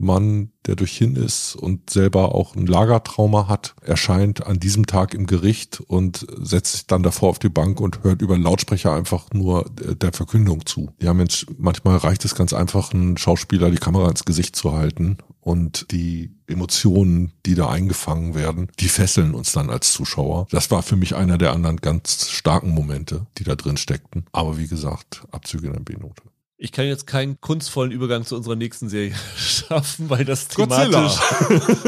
Mann, 0.00 0.50
der 0.66 0.76
durch 0.76 0.96
hin 0.96 1.16
ist 1.16 1.54
und 1.54 1.90
selber 1.90 2.34
auch 2.34 2.56
ein 2.56 2.66
Lagertrauma 2.66 3.48
hat, 3.48 3.74
erscheint 3.82 4.46
an 4.46 4.58
diesem 4.58 4.86
Tag 4.86 5.14
im 5.14 5.26
Gericht 5.26 5.80
und 5.80 6.26
setzt 6.40 6.72
sich 6.72 6.86
dann 6.86 7.02
davor 7.02 7.30
auf 7.30 7.38
die 7.38 7.48
Bank 7.48 7.80
und 7.80 8.02
hört 8.02 8.22
über 8.22 8.36
Lautsprecher 8.36 8.92
einfach 8.92 9.26
nur 9.32 9.66
der 9.70 10.12
Verkündung 10.12 10.66
zu. 10.66 10.90
Ja, 11.00 11.14
Mensch, 11.14 11.46
manchmal 11.58 11.98
reicht 11.98 12.24
es 12.24 12.34
ganz 12.34 12.52
einfach, 12.52 12.92
einen 12.92 13.16
Schauspieler 13.16 13.70
die 13.70 13.78
Kamera 13.78 14.08
ins 14.08 14.24
Gesicht 14.24 14.56
zu 14.56 14.72
halten 14.72 15.18
und 15.40 15.90
die 15.90 16.34
Emotionen, 16.46 17.32
die 17.46 17.54
da 17.54 17.68
eingefangen 17.68 18.34
werden, 18.34 18.68
die 18.78 18.88
fesseln 18.88 19.34
uns 19.34 19.52
dann 19.52 19.70
als 19.70 19.92
Zuschauer. 19.92 20.46
Das 20.50 20.70
war 20.70 20.82
für 20.82 20.96
mich 20.96 21.14
einer 21.14 21.38
der 21.38 21.52
anderen 21.52 21.78
ganz 21.78 22.28
starken 22.28 22.70
Momente, 22.70 23.26
die 23.38 23.44
da 23.44 23.54
drin 23.54 23.76
steckten. 23.76 24.26
Aber 24.32 24.58
wie 24.58 24.66
gesagt, 24.66 25.24
Abzüge 25.30 25.68
in 25.68 25.72
der 25.72 25.80
B-Note. 25.80 26.22
Ich 26.62 26.72
kann 26.72 26.84
jetzt 26.84 27.06
keinen 27.06 27.40
kunstvollen 27.40 27.90
Übergang 27.90 28.26
zu 28.26 28.36
unserer 28.36 28.54
nächsten 28.54 28.90
Serie 28.90 29.14
schaffen, 29.36 30.10
weil 30.10 30.26
das 30.26 30.46
thematisch 30.48 31.18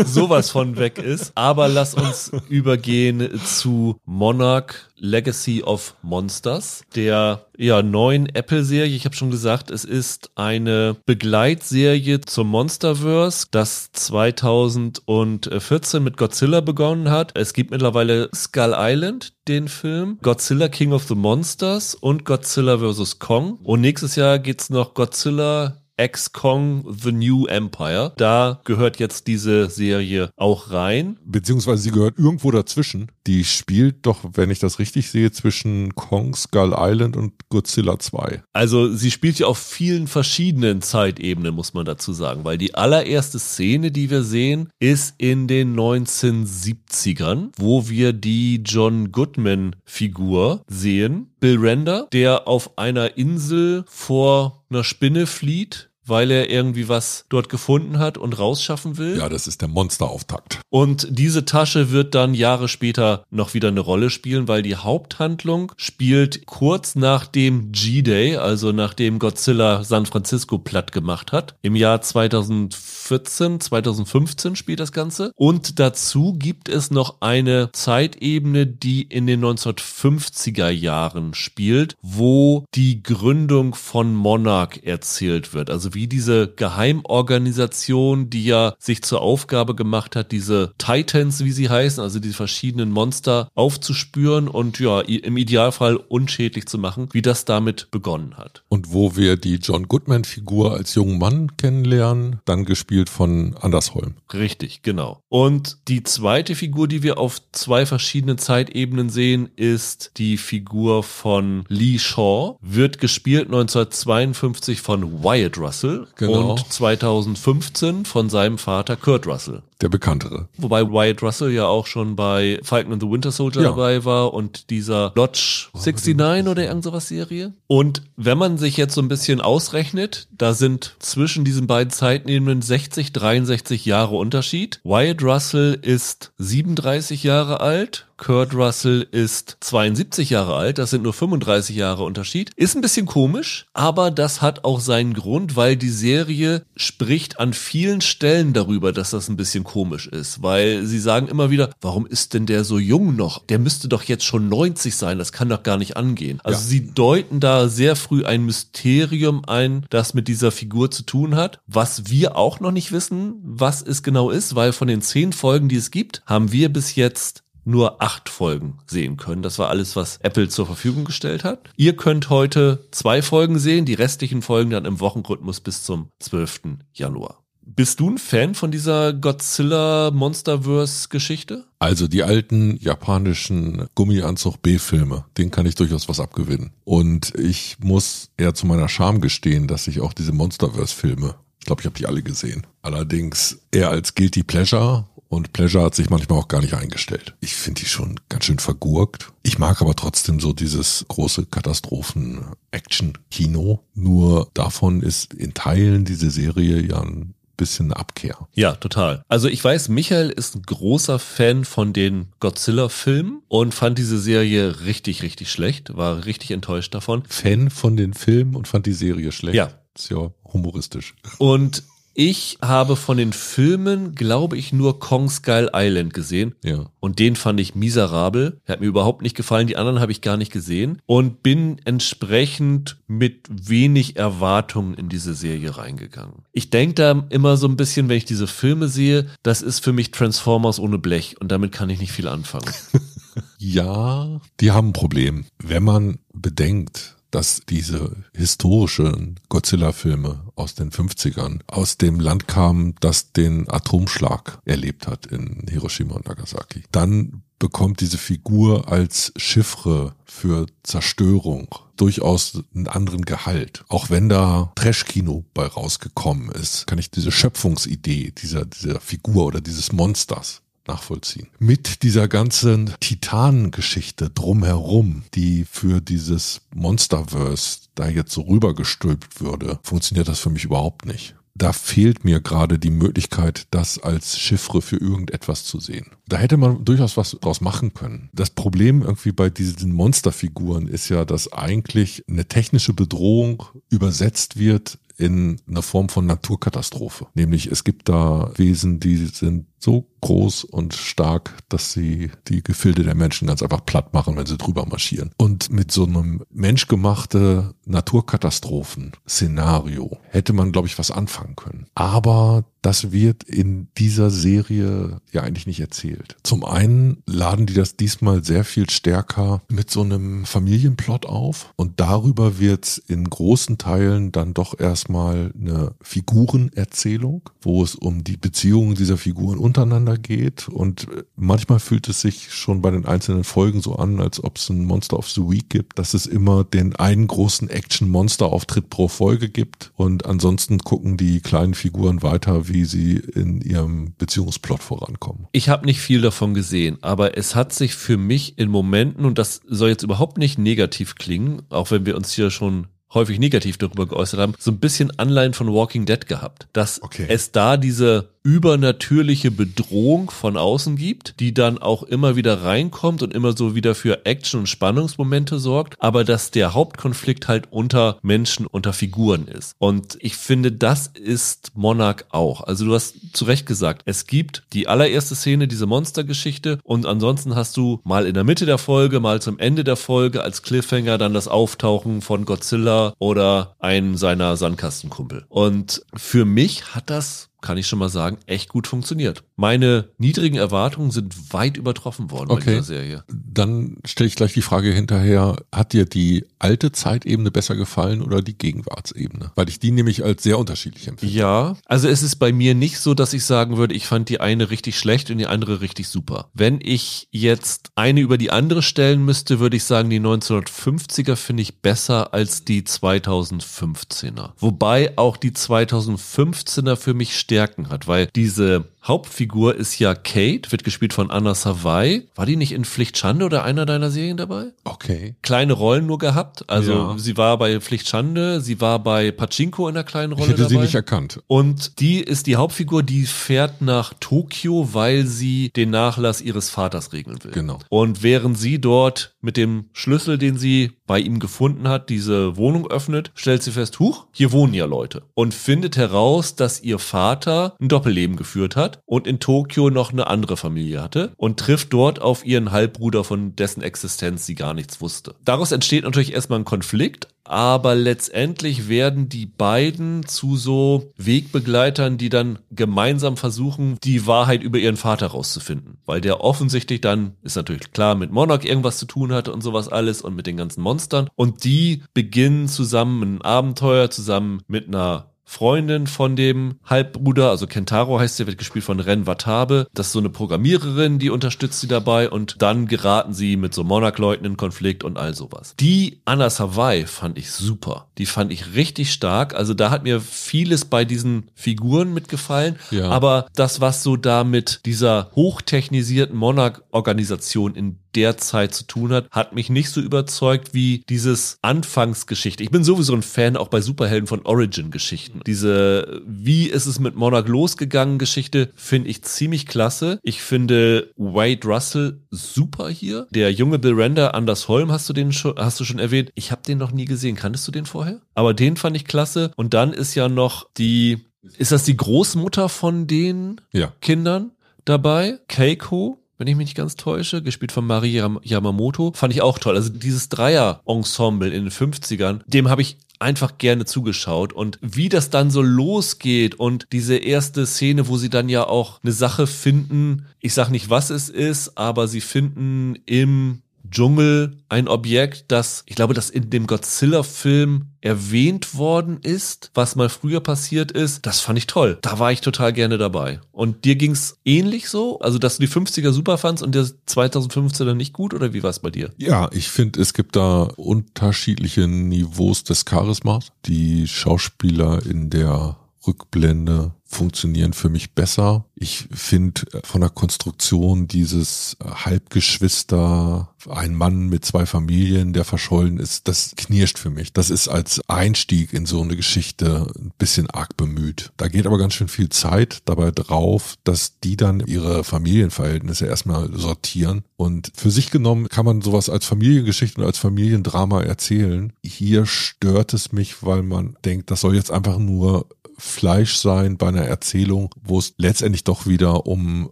sowas 0.06 0.48
von 0.50 0.78
weg 0.78 0.96
ist. 0.96 1.32
Aber 1.34 1.68
lass 1.68 1.92
uns 1.92 2.32
übergehen 2.48 3.38
zu 3.44 4.00
Monarch 4.06 4.74
Legacy 5.02 5.62
of 5.64 5.96
Monsters, 6.02 6.84
der 6.94 7.46
ja 7.58 7.82
neuen 7.82 8.26
Apple-Serie. 8.26 8.94
Ich 8.94 9.04
habe 9.04 9.16
schon 9.16 9.32
gesagt, 9.32 9.72
es 9.72 9.84
ist 9.84 10.30
eine 10.36 10.94
Begleitserie 11.06 12.20
zum 12.20 12.46
Monsterverse, 12.48 13.48
das 13.50 13.90
2014 13.92 16.02
mit 16.02 16.16
Godzilla 16.16 16.60
begonnen 16.60 17.10
hat. 17.10 17.36
Es 17.36 17.52
gibt 17.52 17.72
mittlerweile 17.72 18.30
Skull 18.32 18.76
Island, 18.76 19.32
den 19.48 19.66
Film, 19.66 20.18
Godzilla 20.22 20.68
King 20.68 20.92
of 20.92 21.08
the 21.08 21.16
Monsters 21.16 21.96
und 21.96 22.24
Godzilla 22.24 22.78
vs. 22.78 23.18
Kong. 23.18 23.58
Und 23.64 23.80
nächstes 23.80 24.14
Jahr 24.14 24.38
geht's 24.38 24.70
noch 24.70 24.94
Godzilla 24.94 25.81
X-Kong 26.02 26.84
The 27.00 27.12
New 27.12 27.46
Empire. 27.46 28.12
Da 28.16 28.60
gehört 28.64 28.98
jetzt 28.98 29.26
diese 29.28 29.70
Serie 29.70 30.30
auch 30.36 30.72
rein. 30.72 31.16
Beziehungsweise 31.24 31.82
sie 31.82 31.92
gehört 31.92 32.18
irgendwo 32.18 32.50
dazwischen. 32.50 33.10
Die 33.26 33.44
spielt 33.44 34.04
doch, 34.04 34.18
wenn 34.34 34.50
ich 34.50 34.58
das 34.58 34.80
richtig 34.80 35.10
sehe, 35.10 35.30
zwischen 35.30 35.94
Kong, 35.94 36.34
Skull 36.34 36.74
Island 36.76 37.16
und 37.16 37.34
Godzilla 37.50 37.98
2. 37.98 38.42
Also 38.52 38.92
sie 38.92 39.12
spielt 39.12 39.38
ja 39.38 39.46
auf 39.46 39.58
vielen 39.58 40.08
verschiedenen 40.08 40.82
Zeitebenen, 40.82 41.54
muss 41.54 41.72
man 41.72 41.84
dazu 41.84 42.12
sagen, 42.12 42.44
weil 42.44 42.58
die 42.58 42.74
allererste 42.74 43.38
Szene, 43.38 43.92
die 43.92 44.10
wir 44.10 44.24
sehen, 44.24 44.70
ist 44.80 45.14
in 45.18 45.46
den 45.46 45.76
1970ern, 45.76 47.50
wo 47.56 47.88
wir 47.88 48.12
die 48.12 48.62
John 48.64 49.12
Goodman 49.12 49.76
Figur 49.84 50.62
sehen. 50.66 51.28
Bill 51.38 51.58
Render, 51.58 52.08
der 52.12 52.48
auf 52.48 52.78
einer 52.78 53.16
Insel 53.16 53.84
vor 53.88 54.64
einer 54.70 54.84
Spinne 54.84 55.26
flieht 55.26 55.90
weil 56.06 56.30
er 56.30 56.50
irgendwie 56.50 56.88
was 56.88 57.24
dort 57.28 57.48
gefunden 57.48 57.98
hat 57.98 58.18
und 58.18 58.38
rausschaffen 58.38 58.98
will. 58.98 59.18
Ja, 59.18 59.28
das 59.28 59.46
ist 59.46 59.60
der 59.60 59.68
Monsterauftakt. 59.68 60.60
Und 60.70 61.06
diese 61.10 61.44
Tasche 61.44 61.90
wird 61.90 62.14
dann 62.14 62.34
Jahre 62.34 62.68
später 62.68 63.24
noch 63.30 63.54
wieder 63.54 63.68
eine 63.68 63.80
Rolle 63.80 64.10
spielen, 64.10 64.48
weil 64.48 64.62
die 64.62 64.76
Haupthandlung 64.76 65.72
spielt 65.76 66.46
kurz 66.46 66.94
nach 66.94 67.26
dem 67.26 67.72
G-Day, 67.72 68.36
also 68.36 68.72
nachdem 68.72 69.18
Godzilla 69.18 69.84
San 69.84 70.06
Francisco 70.06 70.58
platt 70.58 70.92
gemacht 70.92 71.32
hat. 71.32 71.54
Im 71.62 71.76
Jahr 71.76 72.00
2014, 72.00 73.60
2015 73.60 74.56
spielt 74.56 74.80
das 74.80 74.92
Ganze. 74.92 75.32
Und 75.36 75.78
dazu 75.78 76.34
gibt 76.38 76.68
es 76.68 76.90
noch 76.90 77.20
eine 77.20 77.70
Zeitebene, 77.72 78.66
die 78.66 79.02
in 79.02 79.26
den 79.26 79.44
1950er 79.44 80.70
Jahren 80.70 81.34
spielt, 81.34 81.96
wo 82.02 82.64
die 82.74 83.02
Gründung 83.02 83.74
von 83.74 84.14
Monarch 84.14 84.80
erzählt 84.82 85.54
wird. 85.54 85.70
Also 85.70 85.91
wie 85.94 86.06
diese 86.06 86.48
Geheimorganisation, 86.48 88.30
die 88.30 88.44
ja 88.44 88.74
sich 88.78 89.02
zur 89.02 89.20
Aufgabe 89.20 89.74
gemacht 89.74 90.16
hat, 90.16 90.32
diese 90.32 90.72
Titans, 90.78 91.44
wie 91.44 91.52
sie 91.52 91.68
heißen, 91.68 92.02
also 92.02 92.18
die 92.18 92.32
verschiedenen 92.32 92.90
Monster 92.90 93.48
aufzuspüren 93.54 94.48
und 94.48 94.78
ja, 94.80 95.00
im 95.00 95.36
Idealfall 95.36 95.96
unschädlich 95.96 96.66
zu 96.66 96.78
machen, 96.78 97.08
wie 97.12 97.22
das 97.22 97.44
damit 97.44 97.90
begonnen 97.90 98.36
hat. 98.36 98.62
Und 98.68 98.92
wo 98.92 99.16
wir 99.16 99.36
die 99.36 99.56
John 99.56 99.88
Goodman-Figur 99.88 100.72
als 100.72 100.94
jungen 100.94 101.18
Mann 101.18 101.56
kennenlernen, 101.56 102.40
dann 102.44 102.64
gespielt 102.64 103.08
von 103.08 103.56
Andersholm. 103.60 104.14
Richtig, 104.32 104.82
genau. 104.82 105.22
Und 105.28 105.78
die 105.88 106.02
zweite 106.02 106.54
Figur, 106.54 106.88
die 106.88 107.02
wir 107.02 107.18
auf 107.18 107.40
zwei 107.52 107.86
verschiedenen 107.86 108.38
Zeitebenen 108.38 109.10
sehen, 109.10 109.50
ist 109.56 110.12
die 110.16 110.36
Figur 110.36 111.02
von 111.02 111.64
Lee 111.68 111.98
Shaw, 111.98 112.56
wird 112.60 112.98
gespielt 112.98 113.46
1952 113.46 114.80
von 114.80 115.22
Wyatt 115.22 115.58
Russell. 115.58 115.81
Russell 115.82 116.06
genau. 116.16 116.52
und 116.52 116.72
2015 116.72 118.04
von 118.04 118.30
seinem 118.30 118.58
Vater 118.58 118.96
Kurt 118.96 119.26
Russell. 119.26 119.62
Der 119.80 119.88
bekanntere. 119.88 120.48
Wobei 120.56 120.82
Wyatt 120.88 121.22
Russell 121.22 121.50
ja 121.50 121.66
auch 121.66 121.86
schon 121.86 122.14
bei 122.14 122.60
Falcon 122.62 122.92
and 122.92 123.02
the 123.02 123.10
Winter 123.10 123.32
Soldier 123.32 123.62
ja. 123.62 123.68
dabei 123.70 124.04
war 124.04 124.32
und 124.32 124.70
dieser 124.70 125.12
Lodge 125.16 125.68
69 125.74 126.46
oder 126.48 126.64
irgend 126.64 126.84
sowas 126.84 127.08
Serie. 127.08 127.52
Und 127.66 128.02
wenn 128.16 128.38
man 128.38 128.58
sich 128.58 128.76
jetzt 128.76 128.94
so 128.94 129.02
ein 129.02 129.08
bisschen 129.08 129.40
ausrechnet, 129.40 130.28
da 130.30 130.54
sind 130.54 130.94
zwischen 131.00 131.44
diesen 131.44 131.66
beiden 131.66 131.90
Zeitnehmen 131.90 132.62
60, 132.62 133.12
63 133.12 133.84
Jahre 133.84 134.14
Unterschied. 134.14 134.80
Wyatt 134.84 135.22
Russell 135.22 135.78
ist 135.82 136.32
37 136.38 137.24
Jahre 137.24 137.60
alt, 137.60 138.06
Kurt 138.16 138.54
Russell 138.54 139.06
ist 139.10 139.56
72 139.60 140.30
Jahre 140.30 140.54
alt, 140.54 140.78
das 140.78 140.90
sind 140.90 141.02
nur 141.02 141.12
35 141.12 141.74
Jahre 141.76 142.04
Unterschied. 142.04 142.50
Ist 142.56 142.76
ein 142.76 142.80
bisschen 142.80 143.06
komisch, 143.06 143.66
aber 143.72 144.10
das 144.10 144.42
hat 144.42 144.64
auch 144.64 144.80
seinen 144.80 145.14
Grund, 145.14 145.56
weil 145.56 145.76
die 145.76 145.90
Serie 145.90 146.64
spricht 146.76 147.40
an 147.40 147.52
vielen 147.52 148.00
Stellen 148.00 148.52
darüber, 148.52 148.92
dass 148.92 149.10
das 149.10 149.28
ein 149.28 149.36
bisschen 149.36 149.64
komisch 149.64 150.06
ist, 150.06 150.42
weil 150.42 150.86
sie 150.86 150.98
sagen 150.98 151.28
immer 151.28 151.50
wieder, 151.50 151.70
warum 151.80 152.06
ist 152.06 152.34
denn 152.34 152.46
der 152.46 152.64
so 152.64 152.78
jung 152.78 153.16
noch? 153.16 153.44
Der 153.46 153.58
müsste 153.58 153.88
doch 153.88 154.02
jetzt 154.04 154.24
schon 154.24 154.48
90 154.48 154.94
sein, 154.94 155.18
das 155.18 155.32
kann 155.32 155.48
doch 155.48 155.62
gar 155.62 155.78
nicht 155.78 155.96
angehen. 155.96 156.40
Also 156.44 156.60
ja. 156.60 156.66
sie 156.66 156.94
deuten 156.94 157.40
da 157.40 157.68
sehr 157.68 157.96
früh 157.96 158.24
ein 158.24 158.44
Mysterium 158.44 159.44
ein, 159.46 159.86
das 159.90 160.14
mit 160.14 160.28
dieser 160.28 160.52
Figur 160.52 160.90
zu 160.90 161.02
tun 161.02 161.34
hat, 161.34 161.60
was 161.66 162.08
wir 162.08 162.36
auch 162.36 162.60
noch 162.60 162.72
nicht 162.72 162.92
wissen, 162.92 163.34
was 163.42 163.82
es 163.82 164.02
genau 164.02 164.30
ist, 164.30 164.54
weil 164.54 164.72
von 164.72 164.88
den 164.88 165.02
zehn 165.02 165.32
Folgen, 165.32 165.68
die 165.68 165.76
es 165.76 165.90
gibt, 165.90 166.22
haben 166.26 166.52
wir 166.52 166.72
bis 166.72 166.94
jetzt 166.94 167.42
nur 167.64 168.02
acht 168.02 168.28
Folgen 168.28 168.78
sehen 168.86 169.16
können. 169.16 169.42
Das 169.42 169.58
war 169.58 169.68
alles, 169.68 169.96
was 169.96 170.18
Apple 170.18 170.48
zur 170.48 170.66
Verfügung 170.66 171.04
gestellt 171.04 171.44
hat. 171.44 171.70
Ihr 171.76 171.96
könnt 171.96 172.30
heute 172.30 172.86
zwei 172.90 173.22
Folgen 173.22 173.58
sehen, 173.58 173.84
die 173.84 173.94
restlichen 173.94 174.42
Folgen 174.42 174.70
dann 174.70 174.84
im 174.84 175.00
Wochenrhythmus 175.00 175.60
bis 175.60 175.84
zum 175.84 176.08
12. 176.20 176.78
Januar. 176.92 177.42
Bist 177.64 178.00
du 178.00 178.10
ein 178.10 178.18
Fan 178.18 178.54
von 178.56 178.72
dieser 178.72 179.12
Godzilla 179.12 180.10
Monsterverse 180.10 181.08
Geschichte? 181.08 181.64
Also 181.78 182.08
die 182.08 182.24
alten 182.24 182.76
japanischen 182.78 183.86
Gummianzug 183.94 184.60
B-Filme, 184.60 185.24
den 185.38 185.52
kann 185.52 185.64
ich 185.64 185.76
durchaus 185.76 186.08
was 186.08 186.18
abgewinnen. 186.18 186.72
Und 186.84 187.32
ich 187.38 187.76
muss 187.78 188.30
eher 188.36 188.54
zu 188.54 188.66
meiner 188.66 188.88
Scham 188.88 189.20
gestehen, 189.20 189.68
dass 189.68 189.86
ich 189.86 190.00
auch 190.00 190.12
diese 190.12 190.32
Monsterverse 190.32 190.94
Filme, 190.94 191.36
ich 191.60 191.66
glaube, 191.66 191.82
ich 191.82 191.86
habe 191.86 191.96
die 191.96 192.06
alle 192.06 192.22
gesehen. 192.22 192.66
Allerdings 192.82 193.60
eher 193.70 193.90
als 193.90 194.16
Guilty 194.16 194.42
Pleasure 194.42 195.06
Und 195.32 195.52
Pleasure 195.54 195.84
hat 195.84 195.94
sich 195.94 196.10
manchmal 196.10 196.40
auch 196.40 196.48
gar 196.48 196.60
nicht 196.60 196.74
eingestellt. 196.74 197.34
Ich 197.40 197.54
finde 197.54 197.80
die 197.80 197.86
schon 197.86 198.20
ganz 198.28 198.44
schön 198.44 198.58
vergurkt. 198.58 199.32
Ich 199.42 199.58
mag 199.58 199.80
aber 199.80 199.96
trotzdem 199.96 200.40
so 200.40 200.52
dieses 200.52 201.06
große 201.08 201.46
Katastrophen-Action-Kino. 201.46 203.82
Nur 203.94 204.50
davon 204.52 205.00
ist 205.00 205.32
in 205.32 205.54
Teilen 205.54 206.04
diese 206.04 206.30
Serie 206.30 206.82
ja 206.82 207.00
ein 207.00 207.32
bisschen 207.56 207.94
Abkehr. 207.94 208.46
Ja, 208.52 208.74
total. 208.74 209.24
Also 209.26 209.48
ich 209.48 209.64
weiß, 209.64 209.88
Michael 209.88 210.28
ist 210.28 210.54
ein 210.54 210.64
großer 210.64 211.18
Fan 211.18 211.64
von 211.64 211.94
den 211.94 212.26
Godzilla-Filmen 212.40 213.40
und 213.48 213.72
fand 213.72 213.96
diese 213.96 214.18
Serie 214.18 214.84
richtig, 214.84 215.22
richtig 215.22 215.50
schlecht, 215.50 215.96
war 215.96 216.26
richtig 216.26 216.50
enttäuscht 216.50 216.94
davon. 216.94 217.22
Fan 217.26 217.70
von 217.70 217.96
den 217.96 218.12
Filmen 218.12 218.54
und 218.54 218.68
fand 218.68 218.84
die 218.84 218.92
Serie 218.92 219.32
schlecht. 219.32 219.54
Ja. 219.54 219.70
Ist 219.96 220.10
ja 220.10 220.30
humoristisch. 220.44 221.14
Und 221.38 221.84
ich 222.14 222.58
habe 222.60 222.96
von 222.96 223.16
den 223.16 223.32
Filmen, 223.32 224.14
glaube 224.14 224.56
ich, 224.56 224.72
nur 224.72 224.98
Kong 224.98 225.28
Skull 225.28 225.70
Island 225.74 226.14
gesehen. 226.14 226.54
Ja. 226.62 226.86
Und 227.00 227.18
den 227.18 227.36
fand 227.36 227.60
ich 227.60 227.74
miserabel. 227.74 228.60
Hat 228.68 228.80
mir 228.80 228.86
überhaupt 228.86 229.22
nicht 229.22 229.36
gefallen. 229.36 229.66
Die 229.66 229.76
anderen 229.76 230.00
habe 230.00 230.12
ich 230.12 230.20
gar 230.20 230.36
nicht 230.36 230.52
gesehen. 230.52 231.00
Und 231.06 231.42
bin 231.42 231.80
entsprechend 231.84 232.98
mit 233.06 233.48
wenig 233.50 234.16
Erwartungen 234.16 234.94
in 234.94 235.08
diese 235.08 235.34
Serie 235.34 235.76
reingegangen. 235.76 236.42
Ich 236.52 236.70
denke 236.70 236.94
da 236.94 237.26
immer 237.30 237.56
so 237.56 237.68
ein 237.68 237.76
bisschen, 237.76 238.08
wenn 238.08 238.16
ich 238.16 238.24
diese 238.24 238.46
Filme 238.46 238.88
sehe, 238.88 239.26
das 239.42 239.62
ist 239.62 239.80
für 239.80 239.92
mich 239.92 240.10
Transformers 240.10 240.78
ohne 240.78 240.98
Blech. 240.98 241.40
Und 241.40 241.50
damit 241.50 241.72
kann 241.72 241.90
ich 241.90 242.00
nicht 242.00 242.12
viel 242.12 242.28
anfangen. 242.28 242.72
ja, 243.58 244.40
die 244.60 244.70
haben 244.70 244.88
ein 244.88 244.92
Problem. 244.92 245.46
Wenn 245.62 245.82
man 245.82 246.18
bedenkt, 246.32 247.16
dass 247.32 247.62
diese 247.68 248.16
historischen 248.34 249.40
Godzilla-Filme 249.48 250.52
aus 250.54 250.74
den 250.74 250.90
50ern 250.90 251.60
aus 251.66 251.98
dem 251.98 252.20
Land 252.20 252.46
kamen, 252.46 252.94
das 253.00 253.32
den 253.32 253.68
Atomschlag 253.68 254.60
erlebt 254.64 255.06
hat 255.08 255.26
in 255.26 255.66
Hiroshima 255.68 256.14
und 256.14 256.26
Nagasaki. 256.26 256.84
Dann 256.92 257.42
bekommt 257.58 258.00
diese 258.00 258.18
Figur 258.18 258.90
als 258.90 259.32
Chiffre 259.36 260.14
für 260.24 260.66
Zerstörung 260.82 261.68
durchaus 261.96 262.60
einen 262.74 262.88
anderen 262.88 263.24
Gehalt. 263.24 263.84
Auch 263.88 264.10
wenn 264.10 264.28
da 264.28 264.72
Trash-Kino 264.74 265.44
bei 265.54 265.66
rausgekommen 265.66 266.50
ist, 266.50 266.86
kann 266.88 266.98
ich 266.98 267.10
diese 267.10 267.30
Schöpfungsidee 267.30 268.32
dieser, 268.32 268.64
dieser 268.64 269.00
Figur 269.00 269.46
oder 269.46 269.60
dieses 269.60 269.92
Monsters 269.92 270.62
nachvollziehen. 270.88 271.48
Mit 271.58 272.02
dieser 272.02 272.28
ganzen 272.28 272.92
Titanengeschichte 273.00 274.30
drumherum, 274.30 275.24
die 275.34 275.64
für 275.64 276.00
dieses 276.00 276.62
Monsterverse 276.74 277.78
da 277.94 278.08
jetzt 278.08 278.32
so 278.32 278.42
rübergestülpt 278.42 279.40
würde, 279.40 279.78
funktioniert 279.82 280.28
das 280.28 280.40
für 280.40 280.50
mich 280.50 280.64
überhaupt 280.64 281.06
nicht. 281.06 281.34
Da 281.54 281.72
fehlt 281.72 282.24
mir 282.24 282.40
gerade 282.40 282.78
die 282.78 282.90
Möglichkeit, 282.90 283.66
das 283.70 283.98
als 283.98 284.38
Chiffre 284.38 284.80
für 284.80 284.96
irgendetwas 284.96 285.64
zu 285.64 285.80
sehen. 285.80 286.06
Da 286.26 286.38
hätte 286.38 286.56
man 286.56 286.84
durchaus 286.84 287.16
was 287.16 287.36
draus 287.40 287.60
machen 287.60 287.92
können. 287.92 288.30
Das 288.32 288.50
Problem 288.50 289.02
irgendwie 289.02 289.32
bei 289.32 289.50
diesen 289.50 289.92
Monsterfiguren 289.92 290.88
ist 290.88 291.10
ja, 291.10 291.24
dass 291.24 291.52
eigentlich 291.52 292.24
eine 292.26 292.46
technische 292.46 292.94
Bedrohung 292.94 293.64
übersetzt 293.90 294.58
wird 294.58 294.98
in 295.18 295.60
eine 295.68 295.82
Form 295.82 296.08
von 296.08 296.26
Naturkatastrophe. 296.26 297.26
Nämlich 297.34 297.66
es 297.66 297.84
gibt 297.84 298.08
da 298.08 298.50
Wesen, 298.56 298.98
die 298.98 299.26
sind 299.26 299.66
so 299.82 300.06
groß 300.22 300.64
und 300.64 300.94
stark, 300.94 301.58
dass 301.68 301.92
sie 301.92 302.30
die 302.48 302.62
Gefilde 302.62 303.02
der 303.02 303.14
Menschen 303.14 303.48
ganz 303.48 303.62
einfach 303.62 303.84
platt 303.84 304.14
machen, 304.14 304.36
wenn 304.36 304.46
sie 304.46 304.56
drüber 304.56 304.86
marschieren. 304.86 305.32
Und 305.36 305.70
mit 305.70 305.92
so 305.92 306.04
einem 306.04 306.42
menschgemachte 306.50 307.74
Naturkatastrophen-Szenario 307.84 310.16
hätte 310.30 310.52
man, 310.52 310.70
glaube 310.72 310.88
ich, 310.88 310.98
was 310.98 311.10
anfangen 311.10 311.56
können. 311.56 311.88
Aber 311.94 312.64
das 312.82 313.12
wird 313.12 313.44
in 313.44 313.88
dieser 313.96 314.30
Serie 314.30 315.20
ja 315.30 315.42
eigentlich 315.42 315.68
nicht 315.68 315.80
erzählt. 315.80 316.36
Zum 316.42 316.64
einen 316.64 317.22
laden 317.26 317.66
die 317.66 317.74
das 317.74 317.96
diesmal 317.96 318.42
sehr 318.42 318.64
viel 318.64 318.90
stärker 318.90 319.62
mit 319.68 319.88
so 319.90 320.02
einem 320.02 320.44
Familienplot 320.44 321.24
auf 321.24 321.72
und 321.76 322.00
darüber 322.00 322.58
wird 322.58 323.00
in 323.06 323.30
großen 323.30 323.78
Teilen 323.78 324.32
dann 324.32 324.52
doch 324.52 324.78
erstmal 324.78 325.52
eine 325.56 325.94
Figurenerzählung, 326.02 327.48
wo 327.60 327.84
es 327.84 327.94
um 327.94 328.24
die 328.24 328.36
Beziehungen 328.36 328.96
dieser 328.96 329.16
Figuren 329.16 329.58
untereinander 329.72 330.18
geht 330.18 330.68
und 330.68 331.06
manchmal 331.34 331.80
fühlt 331.80 332.06
es 332.08 332.20
sich 332.20 332.52
schon 332.52 332.82
bei 332.82 332.90
den 332.90 333.06
einzelnen 333.06 333.42
Folgen 333.42 333.80
so 333.80 333.96
an, 333.96 334.20
als 334.20 334.44
ob 334.44 334.58
es 334.58 334.68
ein 334.68 334.84
Monster 334.84 335.18
of 335.18 335.30
the 335.30 335.40
Week 335.40 335.70
gibt, 335.70 335.98
dass 335.98 336.12
es 336.12 336.26
immer 336.26 336.62
den 336.62 336.94
einen 336.96 337.26
großen 337.26 337.70
Action-Monster-Auftritt 337.70 338.90
pro 338.90 339.08
Folge 339.08 339.48
gibt 339.48 339.90
und 339.96 340.26
ansonsten 340.26 340.78
gucken 340.80 341.16
die 341.16 341.40
kleinen 341.40 341.72
Figuren 341.72 342.22
weiter, 342.22 342.68
wie 342.68 342.84
sie 342.84 343.14
in 343.16 343.62
ihrem 343.62 344.12
Beziehungsplot 344.18 344.82
vorankommen. 344.82 345.46
Ich 345.52 345.70
habe 345.70 345.86
nicht 345.86 346.00
viel 346.00 346.20
davon 346.20 346.52
gesehen, 346.52 346.98
aber 347.00 347.38
es 347.38 347.54
hat 347.54 347.72
sich 347.72 347.94
für 347.94 348.18
mich 348.18 348.58
in 348.58 348.68
Momenten, 348.68 349.24
und 349.24 349.38
das 349.38 349.62
soll 349.66 349.88
jetzt 349.88 350.02
überhaupt 350.02 350.36
nicht 350.36 350.58
negativ 350.58 351.14
klingen, 351.14 351.62
auch 351.70 351.90
wenn 351.90 352.04
wir 352.04 352.16
uns 352.16 352.32
hier 352.34 352.50
schon 352.50 352.88
häufig 353.14 353.38
negativ 353.38 353.76
darüber 353.78 354.06
geäußert 354.06 354.40
haben, 354.40 354.54
so 354.58 354.70
ein 354.70 354.78
bisschen 354.78 355.18
Anleihen 355.18 355.54
von 355.54 355.68
Walking 355.72 356.06
Dead 356.06 356.26
gehabt, 356.26 356.68
dass 356.72 357.02
Okay. 357.02 357.26
es 357.28 357.52
da 357.52 357.76
diese 357.76 358.31
übernatürliche 358.42 359.50
Bedrohung 359.50 360.30
von 360.30 360.56
außen 360.56 360.96
gibt, 360.96 361.38
die 361.40 361.54
dann 361.54 361.78
auch 361.78 362.02
immer 362.02 362.36
wieder 362.36 362.64
reinkommt 362.64 363.22
und 363.22 363.32
immer 363.32 363.56
so 363.56 363.74
wieder 363.74 363.94
für 363.94 364.26
Action- 364.26 364.60
und 364.60 364.66
Spannungsmomente 364.66 365.58
sorgt, 365.58 365.94
aber 366.00 366.24
dass 366.24 366.50
der 366.50 366.74
Hauptkonflikt 366.74 367.48
halt 367.48 367.68
unter 367.70 368.18
Menschen, 368.22 368.66
unter 368.66 368.92
Figuren 368.92 369.46
ist. 369.46 369.74
Und 369.78 370.16
ich 370.20 370.36
finde, 370.36 370.72
das 370.72 371.06
ist 371.06 371.72
Monarch 371.74 372.24
auch. 372.30 372.62
Also 372.62 372.84
du 372.84 372.94
hast 372.94 373.14
zu 373.32 373.44
Recht 373.44 373.66
gesagt, 373.66 374.02
es 374.06 374.26
gibt 374.26 374.64
die 374.72 374.88
allererste 374.88 375.34
Szene, 375.34 375.68
diese 375.68 375.86
Monstergeschichte 375.86 376.78
und 376.82 377.06
ansonsten 377.06 377.54
hast 377.54 377.76
du 377.76 378.00
mal 378.04 378.26
in 378.26 378.34
der 378.34 378.44
Mitte 378.44 378.66
der 378.66 378.78
Folge, 378.78 379.20
mal 379.20 379.40
zum 379.40 379.58
Ende 379.58 379.84
der 379.84 379.96
Folge 379.96 380.42
als 380.42 380.62
Cliffhanger 380.62 381.18
dann 381.18 381.34
das 381.34 381.48
Auftauchen 381.48 382.22
von 382.22 382.44
Godzilla 382.44 383.14
oder 383.18 383.76
einem 383.78 384.16
seiner 384.16 384.56
Sandkastenkumpel. 384.56 385.44
Und 385.48 386.04
für 386.14 386.44
mich 386.44 386.94
hat 386.94 387.08
das 387.08 387.51
kann 387.62 387.78
ich 387.78 387.86
schon 387.86 387.98
mal 387.98 388.08
sagen, 388.10 388.36
echt 388.46 388.68
gut 388.68 388.86
funktioniert. 388.86 389.42
Meine 389.56 390.08
niedrigen 390.18 390.56
Erwartungen 390.56 391.10
sind 391.10 391.52
weit 391.54 391.76
übertroffen 391.78 392.30
worden 392.30 392.48
bei 392.48 392.54
Okay. 392.56 392.70
dieser 392.72 392.82
Serie. 392.82 393.24
Dann 393.28 393.96
stelle 394.04 394.28
ich 394.28 394.36
gleich 394.36 394.52
die 394.52 394.62
Frage 394.62 394.92
hinterher, 394.92 395.56
hat 395.74 395.92
dir 395.94 396.04
die 396.04 396.44
alte 396.58 396.92
Zeitebene 396.92 397.50
besser 397.50 397.76
gefallen 397.76 398.20
oder 398.22 398.42
die 398.42 398.58
Gegenwartsebene? 398.58 399.52
Weil 399.54 399.68
ich 399.68 399.78
die 399.80 399.90
nämlich 399.92 400.24
als 400.24 400.42
sehr 400.42 400.58
unterschiedlich 400.58 401.08
empfinde. 401.08 401.34
Ja, 401.34 401.76
also 401.86 402.08
es 402.08 402.22
ist 402.22 402.36
bei 402.36 402.52
mir 402.52 402.74
nicht 402.74 402.98
so, 402.98 403.14
dass 403.14 403.32
ich 403.32 403.44
sagen 403.44 403.76
würde, 403.76 403.94
ich 403.94 404.06
fand 404.06 404.28
die 404.28 404.40
eine 404.40 404.70
richtig 404.70 404.98
schlecht 404.98 405.30
und 405.30 405.38
die 405.38 405.46
andere 405.46 405.80
richtig 405.80 406.08
super. 406.08 406.50
Wenn 406.54 406.80
ich 406.82 407.28
jetzt 407.30 407.90
eine 407.94 408.20
über 408.20 408.38
die 408.38 408.50
andere 408.50 408.82
stellen 408.82 409.24
müsste, 409.24 409.60
würde 409.60 409.76
ich 409.76 409.84
sagen, 409.84 410.10
die 410.10 410.20
1950er 410.20 411.36
finde 411.36 411.62
ich 411.62 411.80
besser 411.80 412.34
als 412.34 412.64
die 412.64 412.82
2015er. 412.82 414.50
Wobei 414.58 415.16
auch 415.16 415.36
die 415.36 415.52
2015er 415.52 416.96
für 416.96 417.14
mich 417.14 417.38
Stärken 417.52 417.90
hat, 417.90 418.08
weil 418.08 418.26
diese 418.26 418.86
Hauptfigur 419.04 419.74
ist 419.74 419.98
ja 419.98 420.14
Kate, 420.14 420.70
wird 420.70 420.84
gespielt 420.84 421.12
von 421.12 421.30
Anna 421.30 421.54
Savai. 421.54 422.22
War 422.36 422.46
die 422.46 422.56
nicht 422.56 422.72
in 422.72 422.84
Pflicht 422.84 423.18
Schande 423.18 423.44
oder 423.44 423.64
einer 423.64 423.84
deiner 423.84 424.10
Serien 424.10 424.36
dabei? 424.36 424.66
Okay. 424.84 425.34
kleine 425.42 425.72
Rollen 425.72 426.06
nur 426.06 426.18
gehabt. 426.18 426.64
Also 426.68 426.92
Ja. 426.92 427.14
sie 427.18 427.36
war 427.36 427.58
bei 427.58 427.80
Pflicht 427.80 428.08
Schande, 428.08 428.60
sie 428.60 428.80
war 428.80 429.00
bei 429.00 429.32
Pachinko 429.32 429.88
in 429.88 429.96
einer 429.96 430.04
kleinen 430.04 430.32
Ich 430.34 430.38
Rolle 430.38 430.50
hätte 430.52 430.64
sie 430.68 430.74
dabei. 430.74 430.84
nicht 430.84 430.94
erkannt. 430.94 431.40
und 431.48 431.98
die 432.00 432.20
ist 432.20 432.46
die 432.46 432.56
Hauptfigur, 432.56 433.02
die 433.02 433.26
fährt 433.26 433.82
nach 433.82 434.14
Tokio, 434.20 434.90
weil 434.92 435.26
sie 435.26 435.70
den 435.74 435.90
Nachlass 435.90 436.40
ihres 436.40 436.70
Vaters 436.70 437.12
regeln 437.12 437.38
will. 437.42 437.50
Genau. 437.52 437.78
Und 437.88 438.22
während 438.22 438.56
sie 438.58 438.80
dort 438.80 439.34
mit 439.40 439.56
dem 439.56 439.86
Schlüssel, 439.92 440.38
den 440.38 440.56
sie 440.58 440.92
bei 441.06 441.18
ihm 441.18 441.40
gefunden 441.40 441.88
hat, 441.88 442.08
diese 442.08 442.56
Wohnung 442.56 442.88
öffnet, 442.90 443.32
stellt 443.34 443.62
sie 443.62 443.72
fest, 443.72 443.98
huch, 443.98 444.26
hier 444.32 444.52
wohnen 444.52 444.72
ja 444.74 444.86
Leute. 444.86 445.22
Und 445.34 445.52
findet 445.54 445.96
heraus, 445.96 446.54
dass 446.54 446.80
ihr 446.82 446.98
Vater 446.98 447.74
ein 447.80 447.88
Doppelleben 447.88 448.36
geführt 448.36 448.76
hat 448.76 448.91
und 449.04 449.26
in 449.26 449.40
Tokio 449.40 449.90
noch 449.90 450.12
eine 450.12 450.26
andere 450.26 450.56
Familie 450.56 451.02
hatte 451.02 451.32
und 451.36 451.58
trifft 451.58 451.92
dort 451.92 452.20
auf 452.20 452.44
ihren 452.44 452.72
Halbbruder, 452.72 453.24
von 453.24 453.56
dessen 453.56 453.82
Existenz 453.82 454.46
sie 454.46 454.54
gar 454.54 454.74
nichts 454.74 455.00
wusste. 455.00 455.34
Daraus 455.44 455.72
entsteht 455.72 456.04
natürlich 456.04 456.32
erstmal 456.32 456.60
ein 456.60 456.64
Konflikt, 456.64 457.28
aber 457.44 457.94
letztendlich 457.94 458.88
werden 458.88 459.28
die 459.28 459.46
beiden 459.46 460.24
zu 460.26 460.56
so 460.56 461.12
Wegbegleitern, 461.16 462.16
die 462.16 462.28
dann 462.28 462.60
gemeinsam 462.70 463.36
versuchen, 463.36 463.98
die 464.04 464.26
Wahrheit 464.26 464.62
über 464.62 464.78
ihren 464.78 464.96
Vater 464.96 465.28
rauszufinden. 465.28 465.98
Weil 466.06 466.20
der 466.20 466.40
offensichtlich 466.40 467.00
dann, 467.00 467.32
ist 467.42 467.56
natürlich 467.56 467.92
klar, 467.92 468.14
mit 468.14 468.30
Monarch 468.30 468.64
irgendwas 468.64 468.98
zu 468.98 469.06
tun 469.06 469.32
hat 469.32 469.48
und 469.48 469.60
sowas 469.60 469.88
alles 469.88 470.22
und 470.22 470.36
mit 470.36 470.46
den 470.46 470.56
ganzen 470.56 470.82
Monstern. 470.82 471.28
Und 471.34 471.64
die 471.64 472.04
beginnen 472.14 472.68
zusammen 472.68 473.22
ein 473.22 473.42
Abenteuer, 473.42 474.10
zusammen 474.10 474.62
mit 474.68 474.86
einer 474.86 475.31
Freundin 475.52 476.06
von 476.06 476.34
dem 476.34 476.76
Halbbruder, 476.86 477.50
also 477.50 477.66
Kentaro 477.66 478.18
heißt 478.18 478.38
sie, 478.38 478.46
wird 478.46 478.56
gespielt 478.56 478.86
von 478.86 479.00
Ren 479.00 479.26
Watabe. 479.26 479.86
Das 479.92 480.06
ist 480.06 480.12
so 480.14 480.18
eine 480.18 480.30
Programmiererin, 480.30 481.18
die 481.18 481.28
unterstützt 481.28 481.78
sie 481.78 481.88
dabei 481.88 482.30
und 482.30 482.62
dann 482.62 482.86
geraten 482.86 483.34
sie 483.34 483.58
mit 483.58 483.74
so 483.74 483.84
Monarch-Leuten 483.84 484.46
in 484.46 484.56
Konflikt 484.56 485.04
und 485.04 485.18
all 485.18 485.34
sowas. 485.34 485.74
Die 485.78 486.22
Anna 486.24 486.48
Savai 486.48 487.04
fand 487.04 487.36
ich 487.36 487.50
super. 487.50 488.08
Die 488.16 488.24
fand 488.24 488.50
ich 488.50 488.74
richtig 488.74 489.12
stark. 489.12 489.54
Also 489.54 489.74
da 489.74 489.90
hat 489.90 490.04
mir 490.04 490.22
vieles 490.22 490.86
bei 490.86 491.04
diesen 491.04 491.50
Figuren 491.54 492.14
mitgefallen. 492.14 492.76
Ja. 492.90 493.10
Aber 493.10 493.44
das, 493.54 493.82
was 493.82 494.02
so 494.02 494.16
da 494.16 494.44
mit 494.44 494.80
dieser 494.86 495.30
hochtechnisierten 495.34 496.34
Monarch-Organisation 496.34 497.74
in 497.74 497.98
der 498.14 498.36
Zeit 498.36 498.74
zu 498.74 498.84
tun 498.84 499.12
hat, 499.12 499.28
hat 499.30 499.54
mich 499.54 499.70
nicht 499.70 499.90
so 499.90 500.00
überzeugt 500.00 500.74
wie 500.74 501.02
dieses 501.08 501.58
Anfangsgeschichte. 501.62 502.62
Ich 502.62 502.70
bin 502.70 502.84
sowieso 502.84 503.14
ein 503.14 503.22
Fan 503.22 503.56
auch 503.56 503.68
bei 503.68 503.80
Superhelden 503.80 504.26
von 504.26 504.42
Origin-Geschichten. 504.44 505.40
Diese 505.46 506.22
Wie 506.26 506.66
ist 506.68 506.86
es 506.86 506.98
mit 506.98 507.14
Monarch 507.16 507.48
losgegangen 507.48 508.18
Geschichte 508.18 508.70
finde 508.74 509.08
ich 509.10 509.22
ziemlich 509.22 509.66
klasse. 509.66 510.18
Ich 510.22 510.42
finde 510.42 511.12
Wade 511.16 511.66
Russell 511.66 512.20
super 512.30 512.88
hier. 512.88 513.26
Der 513.30 513.52
junge 513.52 513.78
Bill 513.78 513.94
Render, 513.94 514.34
Anders 514.34 514.68
Holm, 514.68 514.90
hast 514.92 515.08
du 515.08 515.12
den 515.12 515.32
schon, 515.32 515.54
hast 515.56 515.80
du 515.80 515.84
schon 515.84 515.98
erwähnt. 515.98 516.30
Ich 516.34 516.50
habe 516.52 516.62
den 516.62 516.78
noch 516.78 516.92
nie 516.92 517.04
gesehen. 517.04 517.36
Kanntest 517.36 517.66
du 517.68 517.72
den 517.72 517.86
vorher? 517.86 518.20
Aber 518.34 518.54
den 518.54 518.76
fand 518.76 518.96
ich 518.96 519.04
klasse. 519.04 519.52
Und 519.56 519.74
dann 519.74 519.92
ist 519.92 520.14
ja 520.14 520.28
noch 520.28 520.68
die, 520.76 521.24
ist 521.58 521.72
das 521.72 521.84
die 521.84 521.96
Großmutter 521.96 522.68
von 522.68 523.06
den 523.06 523.60
Ja. 523.72 523.92
Kindern 524.00 524.52
dabei? 524.84 525.38
Keiko? 525.48 526.18
Wenn 526.42 526.48
ich 526.48 526.56
mich 526.56 526.66
nicht 526.70 526.76
ganz 526.76 526.96
täusche, 526.96 527.40
gespielt 527.40 527.70
von 527.70 527.86
Mari 527.86 528.18
Yam- 528.18 528.40
Yamamoto, 528.42 529.12
fand 529.14 529.32
ich 529.32 529.42
auch 529.42 529.60
toll. 529.60 529.76
Also 529.76 529.90
dieses 529.90 530.28
Dreier-Ensemble 530.28 531.48
in 531.48 531.62
den 531.62 531.70
50ern, 531.70 532.40
dem 532.48 532.68
habe 532.68 532.82
ich 532.82 532.96
einfach 533.20 533.58
gerne 533.58 533.84
zugeschaut 533.84 534.52
und 534.52 534.76
wie 534.82 535.08
das 535.08 535.30
dann 535.30 535.52
so 535.52 535.62
losgeht 535.62 536.56
und 536.56 536.88
diese 536.90 537.14
erste 537.14 537.64
Szene, 537.64 538.08
wo 538.08 538.16
sie 538.16 538.28
dann 538.28 538.48
ja 538.48 538.66
auch 538.66 538.98
eine 539.04 539.12
Sache 539.12 539.46
finden, 539.46 540.26
ich 540.40 540.52
sag 540.52 540.70
nicht, 540.70 540.90
was 540.90 541.10
es 541.10 541.28
ist, 541.28 541.78
aber 541.78 542.08
sie 542.08 542.20
finden 542.20 542.96
im 543.06 543.61
Dschungel 543.92 544.58
ein 544.68 544.88
Objekt, 544.88 545.44
das, 545.48 545.84
ich 545.86 545.94
glaube, 545.94 546.14
das 546.14 546.30
in 546.30 546.50
dem 546.50 546.66
Godzilla-Film 546.66 547.86
erwähnt 548.00 548.74
worden 548.74 549.20
ist, 549.22 549.70
was 549.74 549.94
mal 549.94 550.08
früher 550.08 550.40
passiert 550.40 550.90
ist, 550.90 551.24
das 551.24 551.40
fand 551.40 551.58
ich 551.58 551.68
toll. 551.68 551.98
Da 552.02 552.18
war 552.18 552.32
ich 552.32 552.40
total 552.40 552.72
gerne 552.72 552.98
dabei. 552.98 553.40
Und 553.52 553.84
dir 553.84 553.94
ging's 553.94 554.38
ähnlich 554.44 554.88
so? 554.88 555.20
Also, 555.20 555.38
dass 555.38 555.58
du 555.58 555.66
die 555.66 555.72
50er 555.72 556.10
super 556.10 556.36
fandst 556.38 556.64
und 556.64 556.74
der 556.74 556.84
2015er 556.84 557.94
nicht 557.94 558.12
gut 558.12 558.34
oder 558.34 558.52
wie 558.52 558.62
war's 558.64 558.80
bei 558.80 558.90
dir? 558.90 559.10
Ja, 559.18 559.48
ich 559.52 559.68
finde, 559.68 560.00
es 560.00 560.14
gibt 560.14 560.34
da 560.34 560.62
unterschiedliche 560.76 561.86
Niveaus 561.86 562.64
des 562.64 562.84
Charismas. 562.84 563.52
Die 563.66 564.08
Schauspieler 564.08 565.04
in 565.06 565.30
der 565.30 565.76
Rückblende 566.06 566.94
funktionieren 567.14 567.72
für 567.72 567.88
mich 567.88 568.14
besser. 568.14 568.64
Ich 568.74 569.06
finde 569.12 569.62
äh, 569.72 569.80
von 569.84 570.00
der 570.00 570.10
Konstruktion 570.10 571.06
dieses 571.08 571.76
äh, 571.80 571.88
Halbgeschwister, 571.88 573.48
ein 573.68 573.94
Mann 573.94 574.28
mit 574.28 574.44
zwei 574.44 574.66
Familien, 574.66 575.32
der 575.32 575.44
verschollen 575.44 575.98
ist, 575.98 576.26
das 576.26 576.54
knirscht 576.56 576.98
für 576.98 577.10
mich. 577.10 577.32
Das 577.32 577.50
ist 577.50 577.68
als 577.68 578.00
Einstieg 578.08 578.72
in 578.72 578.86
so 578.86 579.02
eine 579.02 579.14
Geschichte 579.14 579.86
ein 579.96 580.12
bisschen 580.18 580.50
arg 580.50 580.76
bemüht. 580.76 581.32
Da 581.36 581.48
geht 581.48 581.66
aber 581.66 581.78
ganz 581.78 581.94
schön 581.94 582.08
viel 582.08 582.28
Zeit 582.28 582.80
dabei 582.86 583.10
drauf, 583.10 583.76
dass 583.84 584.18
die 584.20 584.36
dann 584.36 584.60
ihre 584.66 585.04
Familienverhältnisse 585.04 586.06
erstmal 586.06 586.50
sortieren. 586.52 587.22
Und 587.36 587.72
für 587.74 587.90
sich 587.90 588.10
genommen 588.10 588.48
kann 588.48 588.64
man 588.64 588.82
sowas 588.82 589.08
als 589.08 589.24
Familiengeschichte 589.24 590.00
und 590.00 590.06
als 590.06 590.18
Familiendrama 590.18 591.02
erzählen. 591.02 591.72
Hier 591.84 592.26
stört 592.26 592.94
es 592.94 593.12
mich, 593.12 593.42
weil 593.42 593.62
man 593.62 593.96
denkt, 594.04 594.30
das 594.30 594.40
soll 594.40 594.56
jetzt 594.56 594.70
einfach 594.70 594.98
nur 594.98 595.46
Fleisch 595.78 596.36
sein 596.36 596.76
bei 596.76 596.88
einer 596.88 597.02
Erzählung, 597.02 597.70
wo 597.82 597.98
es 597.98 598.14
letztendlich 598.16 598.64
doch 598.64 598.86
wieder 598.86 599.26
um 599.26 599.68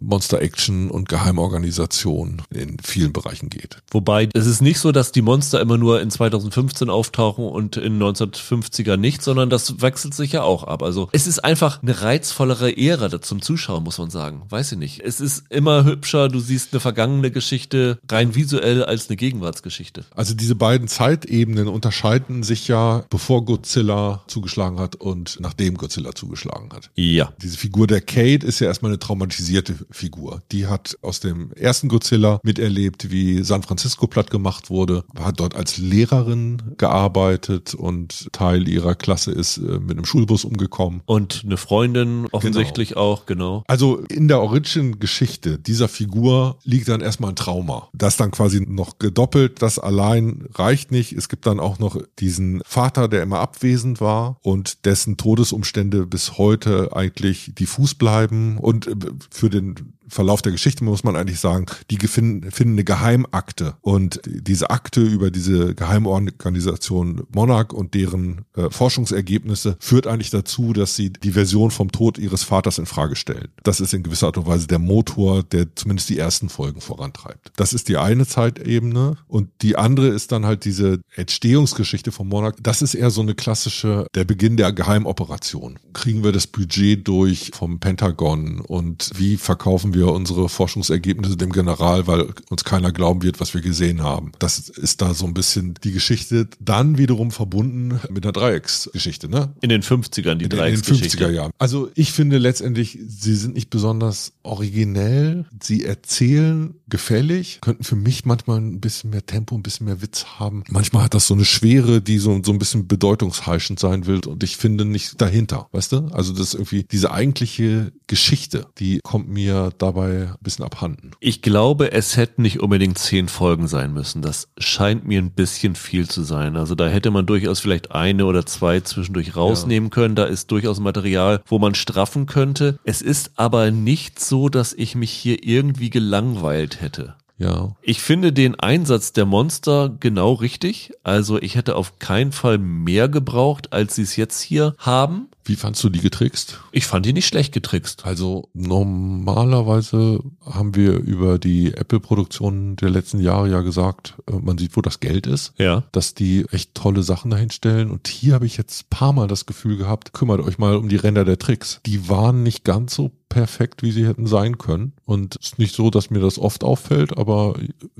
Monster 0.01 0.41
Action 0.41 0.89
und 0.89 1.09
Geheimorganisation 1.09 2.41
in 2.49 2.77
vielen 2.83 3.13
Bereichen 3.13 3.49
geht. 3.49 3.77
Wobei, 3.91 4.29
es 4.33 4.45
ist 4.45 4.61
nicht 4.61 4.79
so, 4.79 4.91
dass 4.91 5.11
die 5.11 5.21
Monster 5.21 5.61
immer 5.61 5.77
nur 5.77 6.01
in 6.01 6.11
2015 6.11 6.89
auftauchen 6.89 7.45
und 7.45 7.77
in 7.77 8.01
1950er 8.01 8.97
nicht, 8.97 9.21
sondern 9.21 9.49
das 9.49 9.81
wechselt 9.81 10.13
sich 10.13 10.33
ja 10.33 10.43
auch 10.43 10.63
ab. 10.63 10.83
Also 10.83 11.09
es 11.11 11.27
ist 11.27 11.43
einfach 11.43 11.81
eine 11.81 12.01
reizvollere 12.01 12.77
Ära 12.77 13.09
da 13.09 13.21
zum 13.21 13.41
Zuschauer, 13.41 13.81
muss 13.81 13.97
man 13.97 14.09
sagen. 14.09 14.43
Weiß 14.49 14.71
ich 14.73 14.77
nicht. 14.77 15.01
Es 15.01 15.19
ist 15.19 15.43
immer 15.49 15.85
hübscher, 15.85 16.29
du 16.29 16.39
siehst 16.39 16.73
eine 16.73 16.79
vergangene 16.79 17.31
Geschichte 17.31 17.99
rein 18.09 18.35
visuell 18.35 18.83
als 18.83 19.09
eine 19.09 19.17
Gegenwartsgeschichte. 19.17 20.05
Also 20.15 20.33
diese 20.33 20.55
beiden 20.55 20.87
Zeitebenen 20.87 21.67
unterscheiden 21.67 22.43
sich 22.43 22.67
ja, 22.67 23.05
bevor 23.09 23.45
Godzilla 23.45 24.23
zugeschlagen 24.27 24.79
hat 24.79 24.95
und 24.95 25.37
nachdem 25.39 25.77
Godzilla 25.77 26.00
zugeschlagen 26.15 26.69
hat. 26.73 26.89
Ja. 26.95 27.31
Diese 27.41 27.57
Figur 27.57 27.87
der 27.87 28.01
Kate 28.01 28.45
ist 28.45 28.59
ja 28.59 28.67
erstmal 28.67 28.91
eine 28.91 28.99
traumatisierte 28.99 29.75
Figur. 29.89 30.41
Die 30.51 30.67
hat 30.67 30.97
aus 31.01 31.19
dem 31.19 31.51
ersten 31.53 31.87
Godzilla 31.87 32.39
miterlebt, 32.43 33.11
wie 33.11 33.43
San 33.43 33.63
Francisco 33.63 34.07
platt 34.07 34.29
gemacht 34.29 34.69
wurde, 34.69 35.03
hat 35.19 35.39
dort 35.39 35.55
als 35.55 35.77
Lehrerin 35.77 36.61
gearbeitet 36.77 37.73
und 37.73 38.29
Teil 38.31 38.67
ihrer 38.67 38.95
Klasse 38.95 39.31
ist 39.31 39.57
äh, 39.57 39.79
mit 39.79 39.91
einem 39.91 40.05
Schulbus 40.05 40.45
umgekommen. 40.45 41.01
Und 41.05 41.43
eine 41.45 41.57
Freundin 41.57 42.27
offensichtlich 42.31 42.97
auch, 42.97 43.25
genau. 43.25 43.63
Also 43.67 43.97
in 44.09 44.27
der 44.27 44.41
Origin-Geschichte 44.41 45.59
dieser 45.59 45.87
Figur 45.87 46.57
liegt 46.63 46.87
dann 46.87 47.01
erstmal 47.01 47.31
ein 47.31 47.35
Trauma. 47.35 47.89
Das 47.93 48.17
dann 48.17 48.31
quasi 48.31 48.61
noch 48.61 48.99
gedoppelt, 48.99 49.61
das 49.61 49.79
allein 49.79 50.45
reicht 50.53 50.91
nicht. 50.91 51.13
Es 51.13 51.29
gibt 51.29 51.45
dann 51.45 51.59
auch 51.59 51.79
noch 51.79 51.97
diesen 52.19 52.61
Vater, 52.65 53.07
der 53.07 53.23
immer 53.23 53.39
abwesend 53.39 54.01
war 54.01 54.37
und 54.41 54.85
dessen 54.85 55.17
Todesumstände 55.17 55.80
bis 55.89 56.37
heute 56.37 56.95
eigentlich 56.95 57.53
diffus 57.55 57.95
bleiben 57.95 58.57
und 58.57 58.87
äh, 58.87 58.95
für 59.29 59.49
den 59.49 59.93
Verlauf 60.11 60.41
der 60.41 60.51
Geschichte 60.51 60.83
muss 60.83 61.03
man 61.03 61.15
eigentlich 61.15 61.39
sagen, 61.39 61.65
die 61.89 61.97
finden, 61.97 62.51
eine 62.61 62.83
Geheimakte 62.83 63.75
und 63.81 64.19
diese 64.25 64.69
Akte 64.69 65.01
über 65.01 65.31
diese 65.31 65.73
Geheimorganisation 65.73 67.23
Monarch 67.33 67.71
und 67.73 67.93
deren 67.93 68.45
äh, 68.55 68.69
Forschungsergebnisse 68.69 69.77
führt 69.79 70.07
eigentlich 70.07 70.29
dazu, 70.29 70.73
dass 70.73 70.95
sie 70.95 71.11
die 71.11 71.31
Version 71.31 71.71
vom 71.71 71.91
Tod 71.91 72.17
ihres 72.17 72.43
Vaters 72.43 72.77
in 72.77 72.85
Frage 72.85 73.15
stellen. 73.15 73.47
Das 73.63 73.79
ist 73.79 73.93
in 73.93 74.03
gewisser 74.03 74.27
Art 74.27 74.37
und 74.37 74.47
Weise 74.47 74.67
der 74.67 74.79
Motor, 74.79 75.43
der 75.43 75.73
zumindest 75.75 76.09
die 76.09 76.17
ersten 76.17 76.49
Folgen 76.49 76.81
vorantreibt. 76.81 77.51
Das 77.55 77.71
ist 77.71 77.87
die 77.87 77.97
eine 77.97 78.27
Zeitebene 78.27 79.15
und 79.27 79.49
die 79.61 79.77
andere 79.77 80.07
ist 80.07 80.31
dann 80.33 80.45
halt 80.45 80.65
diese 80.65 80.99
Entstehungsgeschichte 81.15 82.11
von 82.11 82.27
Monarch. 82.27 82.55
Das 82.61 82.81
ist 82.81 82.95
eher 82.95 83.11
so 83.11 83.21
eine 83.21 83.33
klassische, 83.33 84.07
der 84.13 84.25
Beginn 84.25 84.57
der 84.57 84.73
Geheimoperation. 84.73 85.79
Kriegen 85.93 86.23
wir 86.23 86.33
das 86.33 86.47
Budget 86.47 87.07
durch 87.07 87.51
vom 87.53 87.79
Pentagon 87.79 88.59
und 88.59 89.11
wie 89.15 89.37
verkaufen 89.37 89.93
wir 89.93 90.00
unsere 90.07 90.49
Forschungsergebnisse 90.49 91.37
dem 91.37 91.51
General, 91.51 92.07
weil 92.07 92.33
uns 92.49 92.63
keiner 92.63 92.91
glauben 92.91 93.23
wird, 93.23 93.39
was 93.39 93.53
wir 93.53 93.61
gesehen 93.61 94.03
haben. 94.03 94.31
Das 94.39 94.69
ist 94.69 95.01
da 95.01 95.13
so 95.13 95.25
ein 95.25 95.33
bisschen 95.33 95.75
die 95.83 95.91
Geschichte, 95.91 96.47
dann 96.59 96.97
wiederum 96.97 97.31
verbunden 97.31 97.99
mit 98.09 98.23
einer 98.25 98.33
Dreiecksgeschichte, 98.33 99.29
ne? 99.29 99.53
In 99.61 99.69
den 99.69 99.83
50ern, 99.83 100.21
die 100.21 100.29
in, 100.29 100.39
in 100.39 100.49
den 100.49 100.59
Dreiecksgeschichte. 100.59 101.17
50er 101.17 101.29
Jahren. 101.29 101.51
Also 101.57 101.89
ich 101.95 102.11
finde 102.11 102.37
letztendlich, 102.37 102.97
sie 103.07 103.35
sind 103.35 103.55
nicht 103.55 103.69
besonders 103.69 104.33
originell. 104.43 105.45
Sie 105.61 105.85
erzählen 105.85 106.75
gefällig, 106.87 107.59
könnten 107.61 107.83
für 107.83 107.95
mich 107.95 108.25
manchmal 108.25 108.59
ein 108.59 108.79
bisschen 108.79 109.09
mehr 109.09 109.25
Tempo, 109.25 109.55
ein 109.55 109.63
bisschen 109.63 109.85
mehr 109.85 110.01
Witz 110.01 110.25
haben. 110.39 110.63
Manchmal 110.69 111.05
hat 111.05 111.13
das 111.13 111.27
so 111.27 111.33
eine 111.33 111.45
Schwere, 111.45 112.01
die 112.01 112.17
so, 112.17 112.41
so 112.43 112.51
ein 112.51 112.59
bisschen 112.59 112.87
bedeutungsheischend 112.87 113.79
sein 113.79 114.05
will 114.05 114.21
und 114.25 114.43
ich 114.43 114.57
finde 114.57 114.85
nicht 114.85 115.19
dahinter, 115.21 115.67
weißt 115.71 115.93
du? 115.93 115.97
Also 116.11 116.33
das 116.33 116.49
ist 116.49 116.53
irgendwie 116.55 116.85
diese 116.91 117.11
eigentliche 117.11 117.91
Geschichte, 118.07 118.67
die 118.77 118.99
kommt 119.03 119.29
mir 119.29 119.71
dabei 119.91 120.29
ein 120.29 120.35
bisschen 120.41 120.65
abhanden. 120.65 121.11
Ich 121.19 121.41
glaube, 121.41 121.91
es 121.91 122.17
hätten 122.17 122.41
nicht 122.41 122.59
unbedingt 122.59 122.97
zehn 122.97 123.27
Folgen 123.27 123.67
sein 123.67 123.93
müssen. 123.93 124.21
Das 124.21 124.47
scheint 124.57 125.05
mir 125.05 125.21
ein 125.21 125.31
bisschen 125.31 125.75
viel 125.75 126.07
zu 126.07 126.23
sein. 126.23 126.55
Also 126.55 126.75
da 126.75 126.87
hätte 126.87 127.11
man 127.11 127.25
durchaus 127.25 127.59
vielleicht 127.59 127.91
eine 127.91 128.25
oder 128.25 128.45
zwei 128.45 128.79
zwischendurch 128.79 129.35
rausnehmen 129.35 129.89
können. 129.89 130.15
Da 130.15 130.25
ist 130.25 130.51
durchaus 130.51 130.79
Material, 130.79 131.41
wo 131.45 131.59
man 131.59 131.75
straffen 131.75 132.25
könnte. 132.25 132.79
Es 132.83 133.01
ist 133.01 133.31
aber 133.35 133.71
nicht 133.71 134.19
so, 134.19 134.49
dass 134.49 134.73
ich 134.73 134.95
mich 134.95 135.11
hier 135.11 135.43
irgendwie 135.43 135.89
gelangweilt 135.89 136.81
hätte. 136.81 137.15
Ja. 137.41 137.75
Ich 137.81 138.01
finde 138.01 138.31
den 138.33 138.59
Einsatz 138.59 139.13
der 139.13 139.25
Monster 139.25 139.89
genau 139.99 140.33
richtig. 140.33 140.91
Also 141.03 141.41
ich 141.41 141.55
hätte 141.55 141.75
auf 141.75 141.97
keinen 141.99 142.31
Fall 142.31 142.57
mehr 142.57 143.09
gebraucht, 143.09 143.73
als 143.73 143.95
sie 143.95 144.03
es 144.03 144.15
jetzt 144.15 144.41
hier 144.41 144.75
haben. 144.77 145.27
Wie 145.43 145.55
fandst 145.55 145.83
du 145.83 145.89
die 145.89 146.01
getrickst? 146.01 146.59
Ich 146.71 146.85
fand 146.85 147.03
die 147.05 147.13
nicht 147.13 147.25
schlecht 147.25 147.51
getrickst. 147.51 148.05
Also 148.05 148.49
normalerweise 148.53 150.19
haben 150.45 150.75
wir 150.75 150.93
über 150.93 151.39
die 151.39 151.73
Apple-Produktionen 151.73 152.75
der 152.75 152.89
letzten 152.91 153.19
Jahre 153.19 153.49
ja 153.49 153.61
gesagt, 153.61 154.15
äh, 154.27 154.33
man 154.35 154.57
sieht, 154.59 154.77
wo 154.77 154.81
das 154.81 154.99
Geld 154.99 155.25
ist, 155.25 155.53
Ja. 155.57 155.83
dass 155.91 156.13
die 156.13 156.45
echt 156.51 156.75
tolle 156.75 157.01
Sachen 157.01 157.31
dahin 157.31 157.49
stellen. 157.49 157.89
Und 157.89 158.07
hier 158.07 158.35
habe 158.35 158.45
ich 158.45 158.57
jetzt 158.57 158.83
ein 158.83 158.89
paar 158.91 159.13
Mal 159.13 159.27
das 159.27 159.47
Gefühl 159.47 159.77
gehabt, 159.77 160.13
kümmert 160.13 160.41
euch 160.41 160.59
mal 160.59 160.75
um 160.75 160.89
die 160.89 160.95
Ränder 160.95 161.25
der 161.25 161.39
Tricks. 161.39 161.81
Die 161.87 162.07
waren 162.07 162.43
nicht 162.43 162.63
ganz 162.63 162.93
so 162.93 163.11
perfekt, 163.31 163.81
wie 163.81 163.91
sie 163.91 164.05
hätten 164.05 164.27
sein 164.27 164.57
können. 164.57 164.93
Und 165.05 165.37
es 165.39 165.47
ist 165.47 165.59
nicht 165.59 165.73
so, 165.73 165.89
dass 165.89 166.09
mir 166.09 166.19
das 166.19 166.37
oft 166.37 166.63
auffällt, 166.63 167.17
aber 167.17 167.55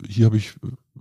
hier 0.08 0.26
habe 0.26 0.38
ich 0.38 0.54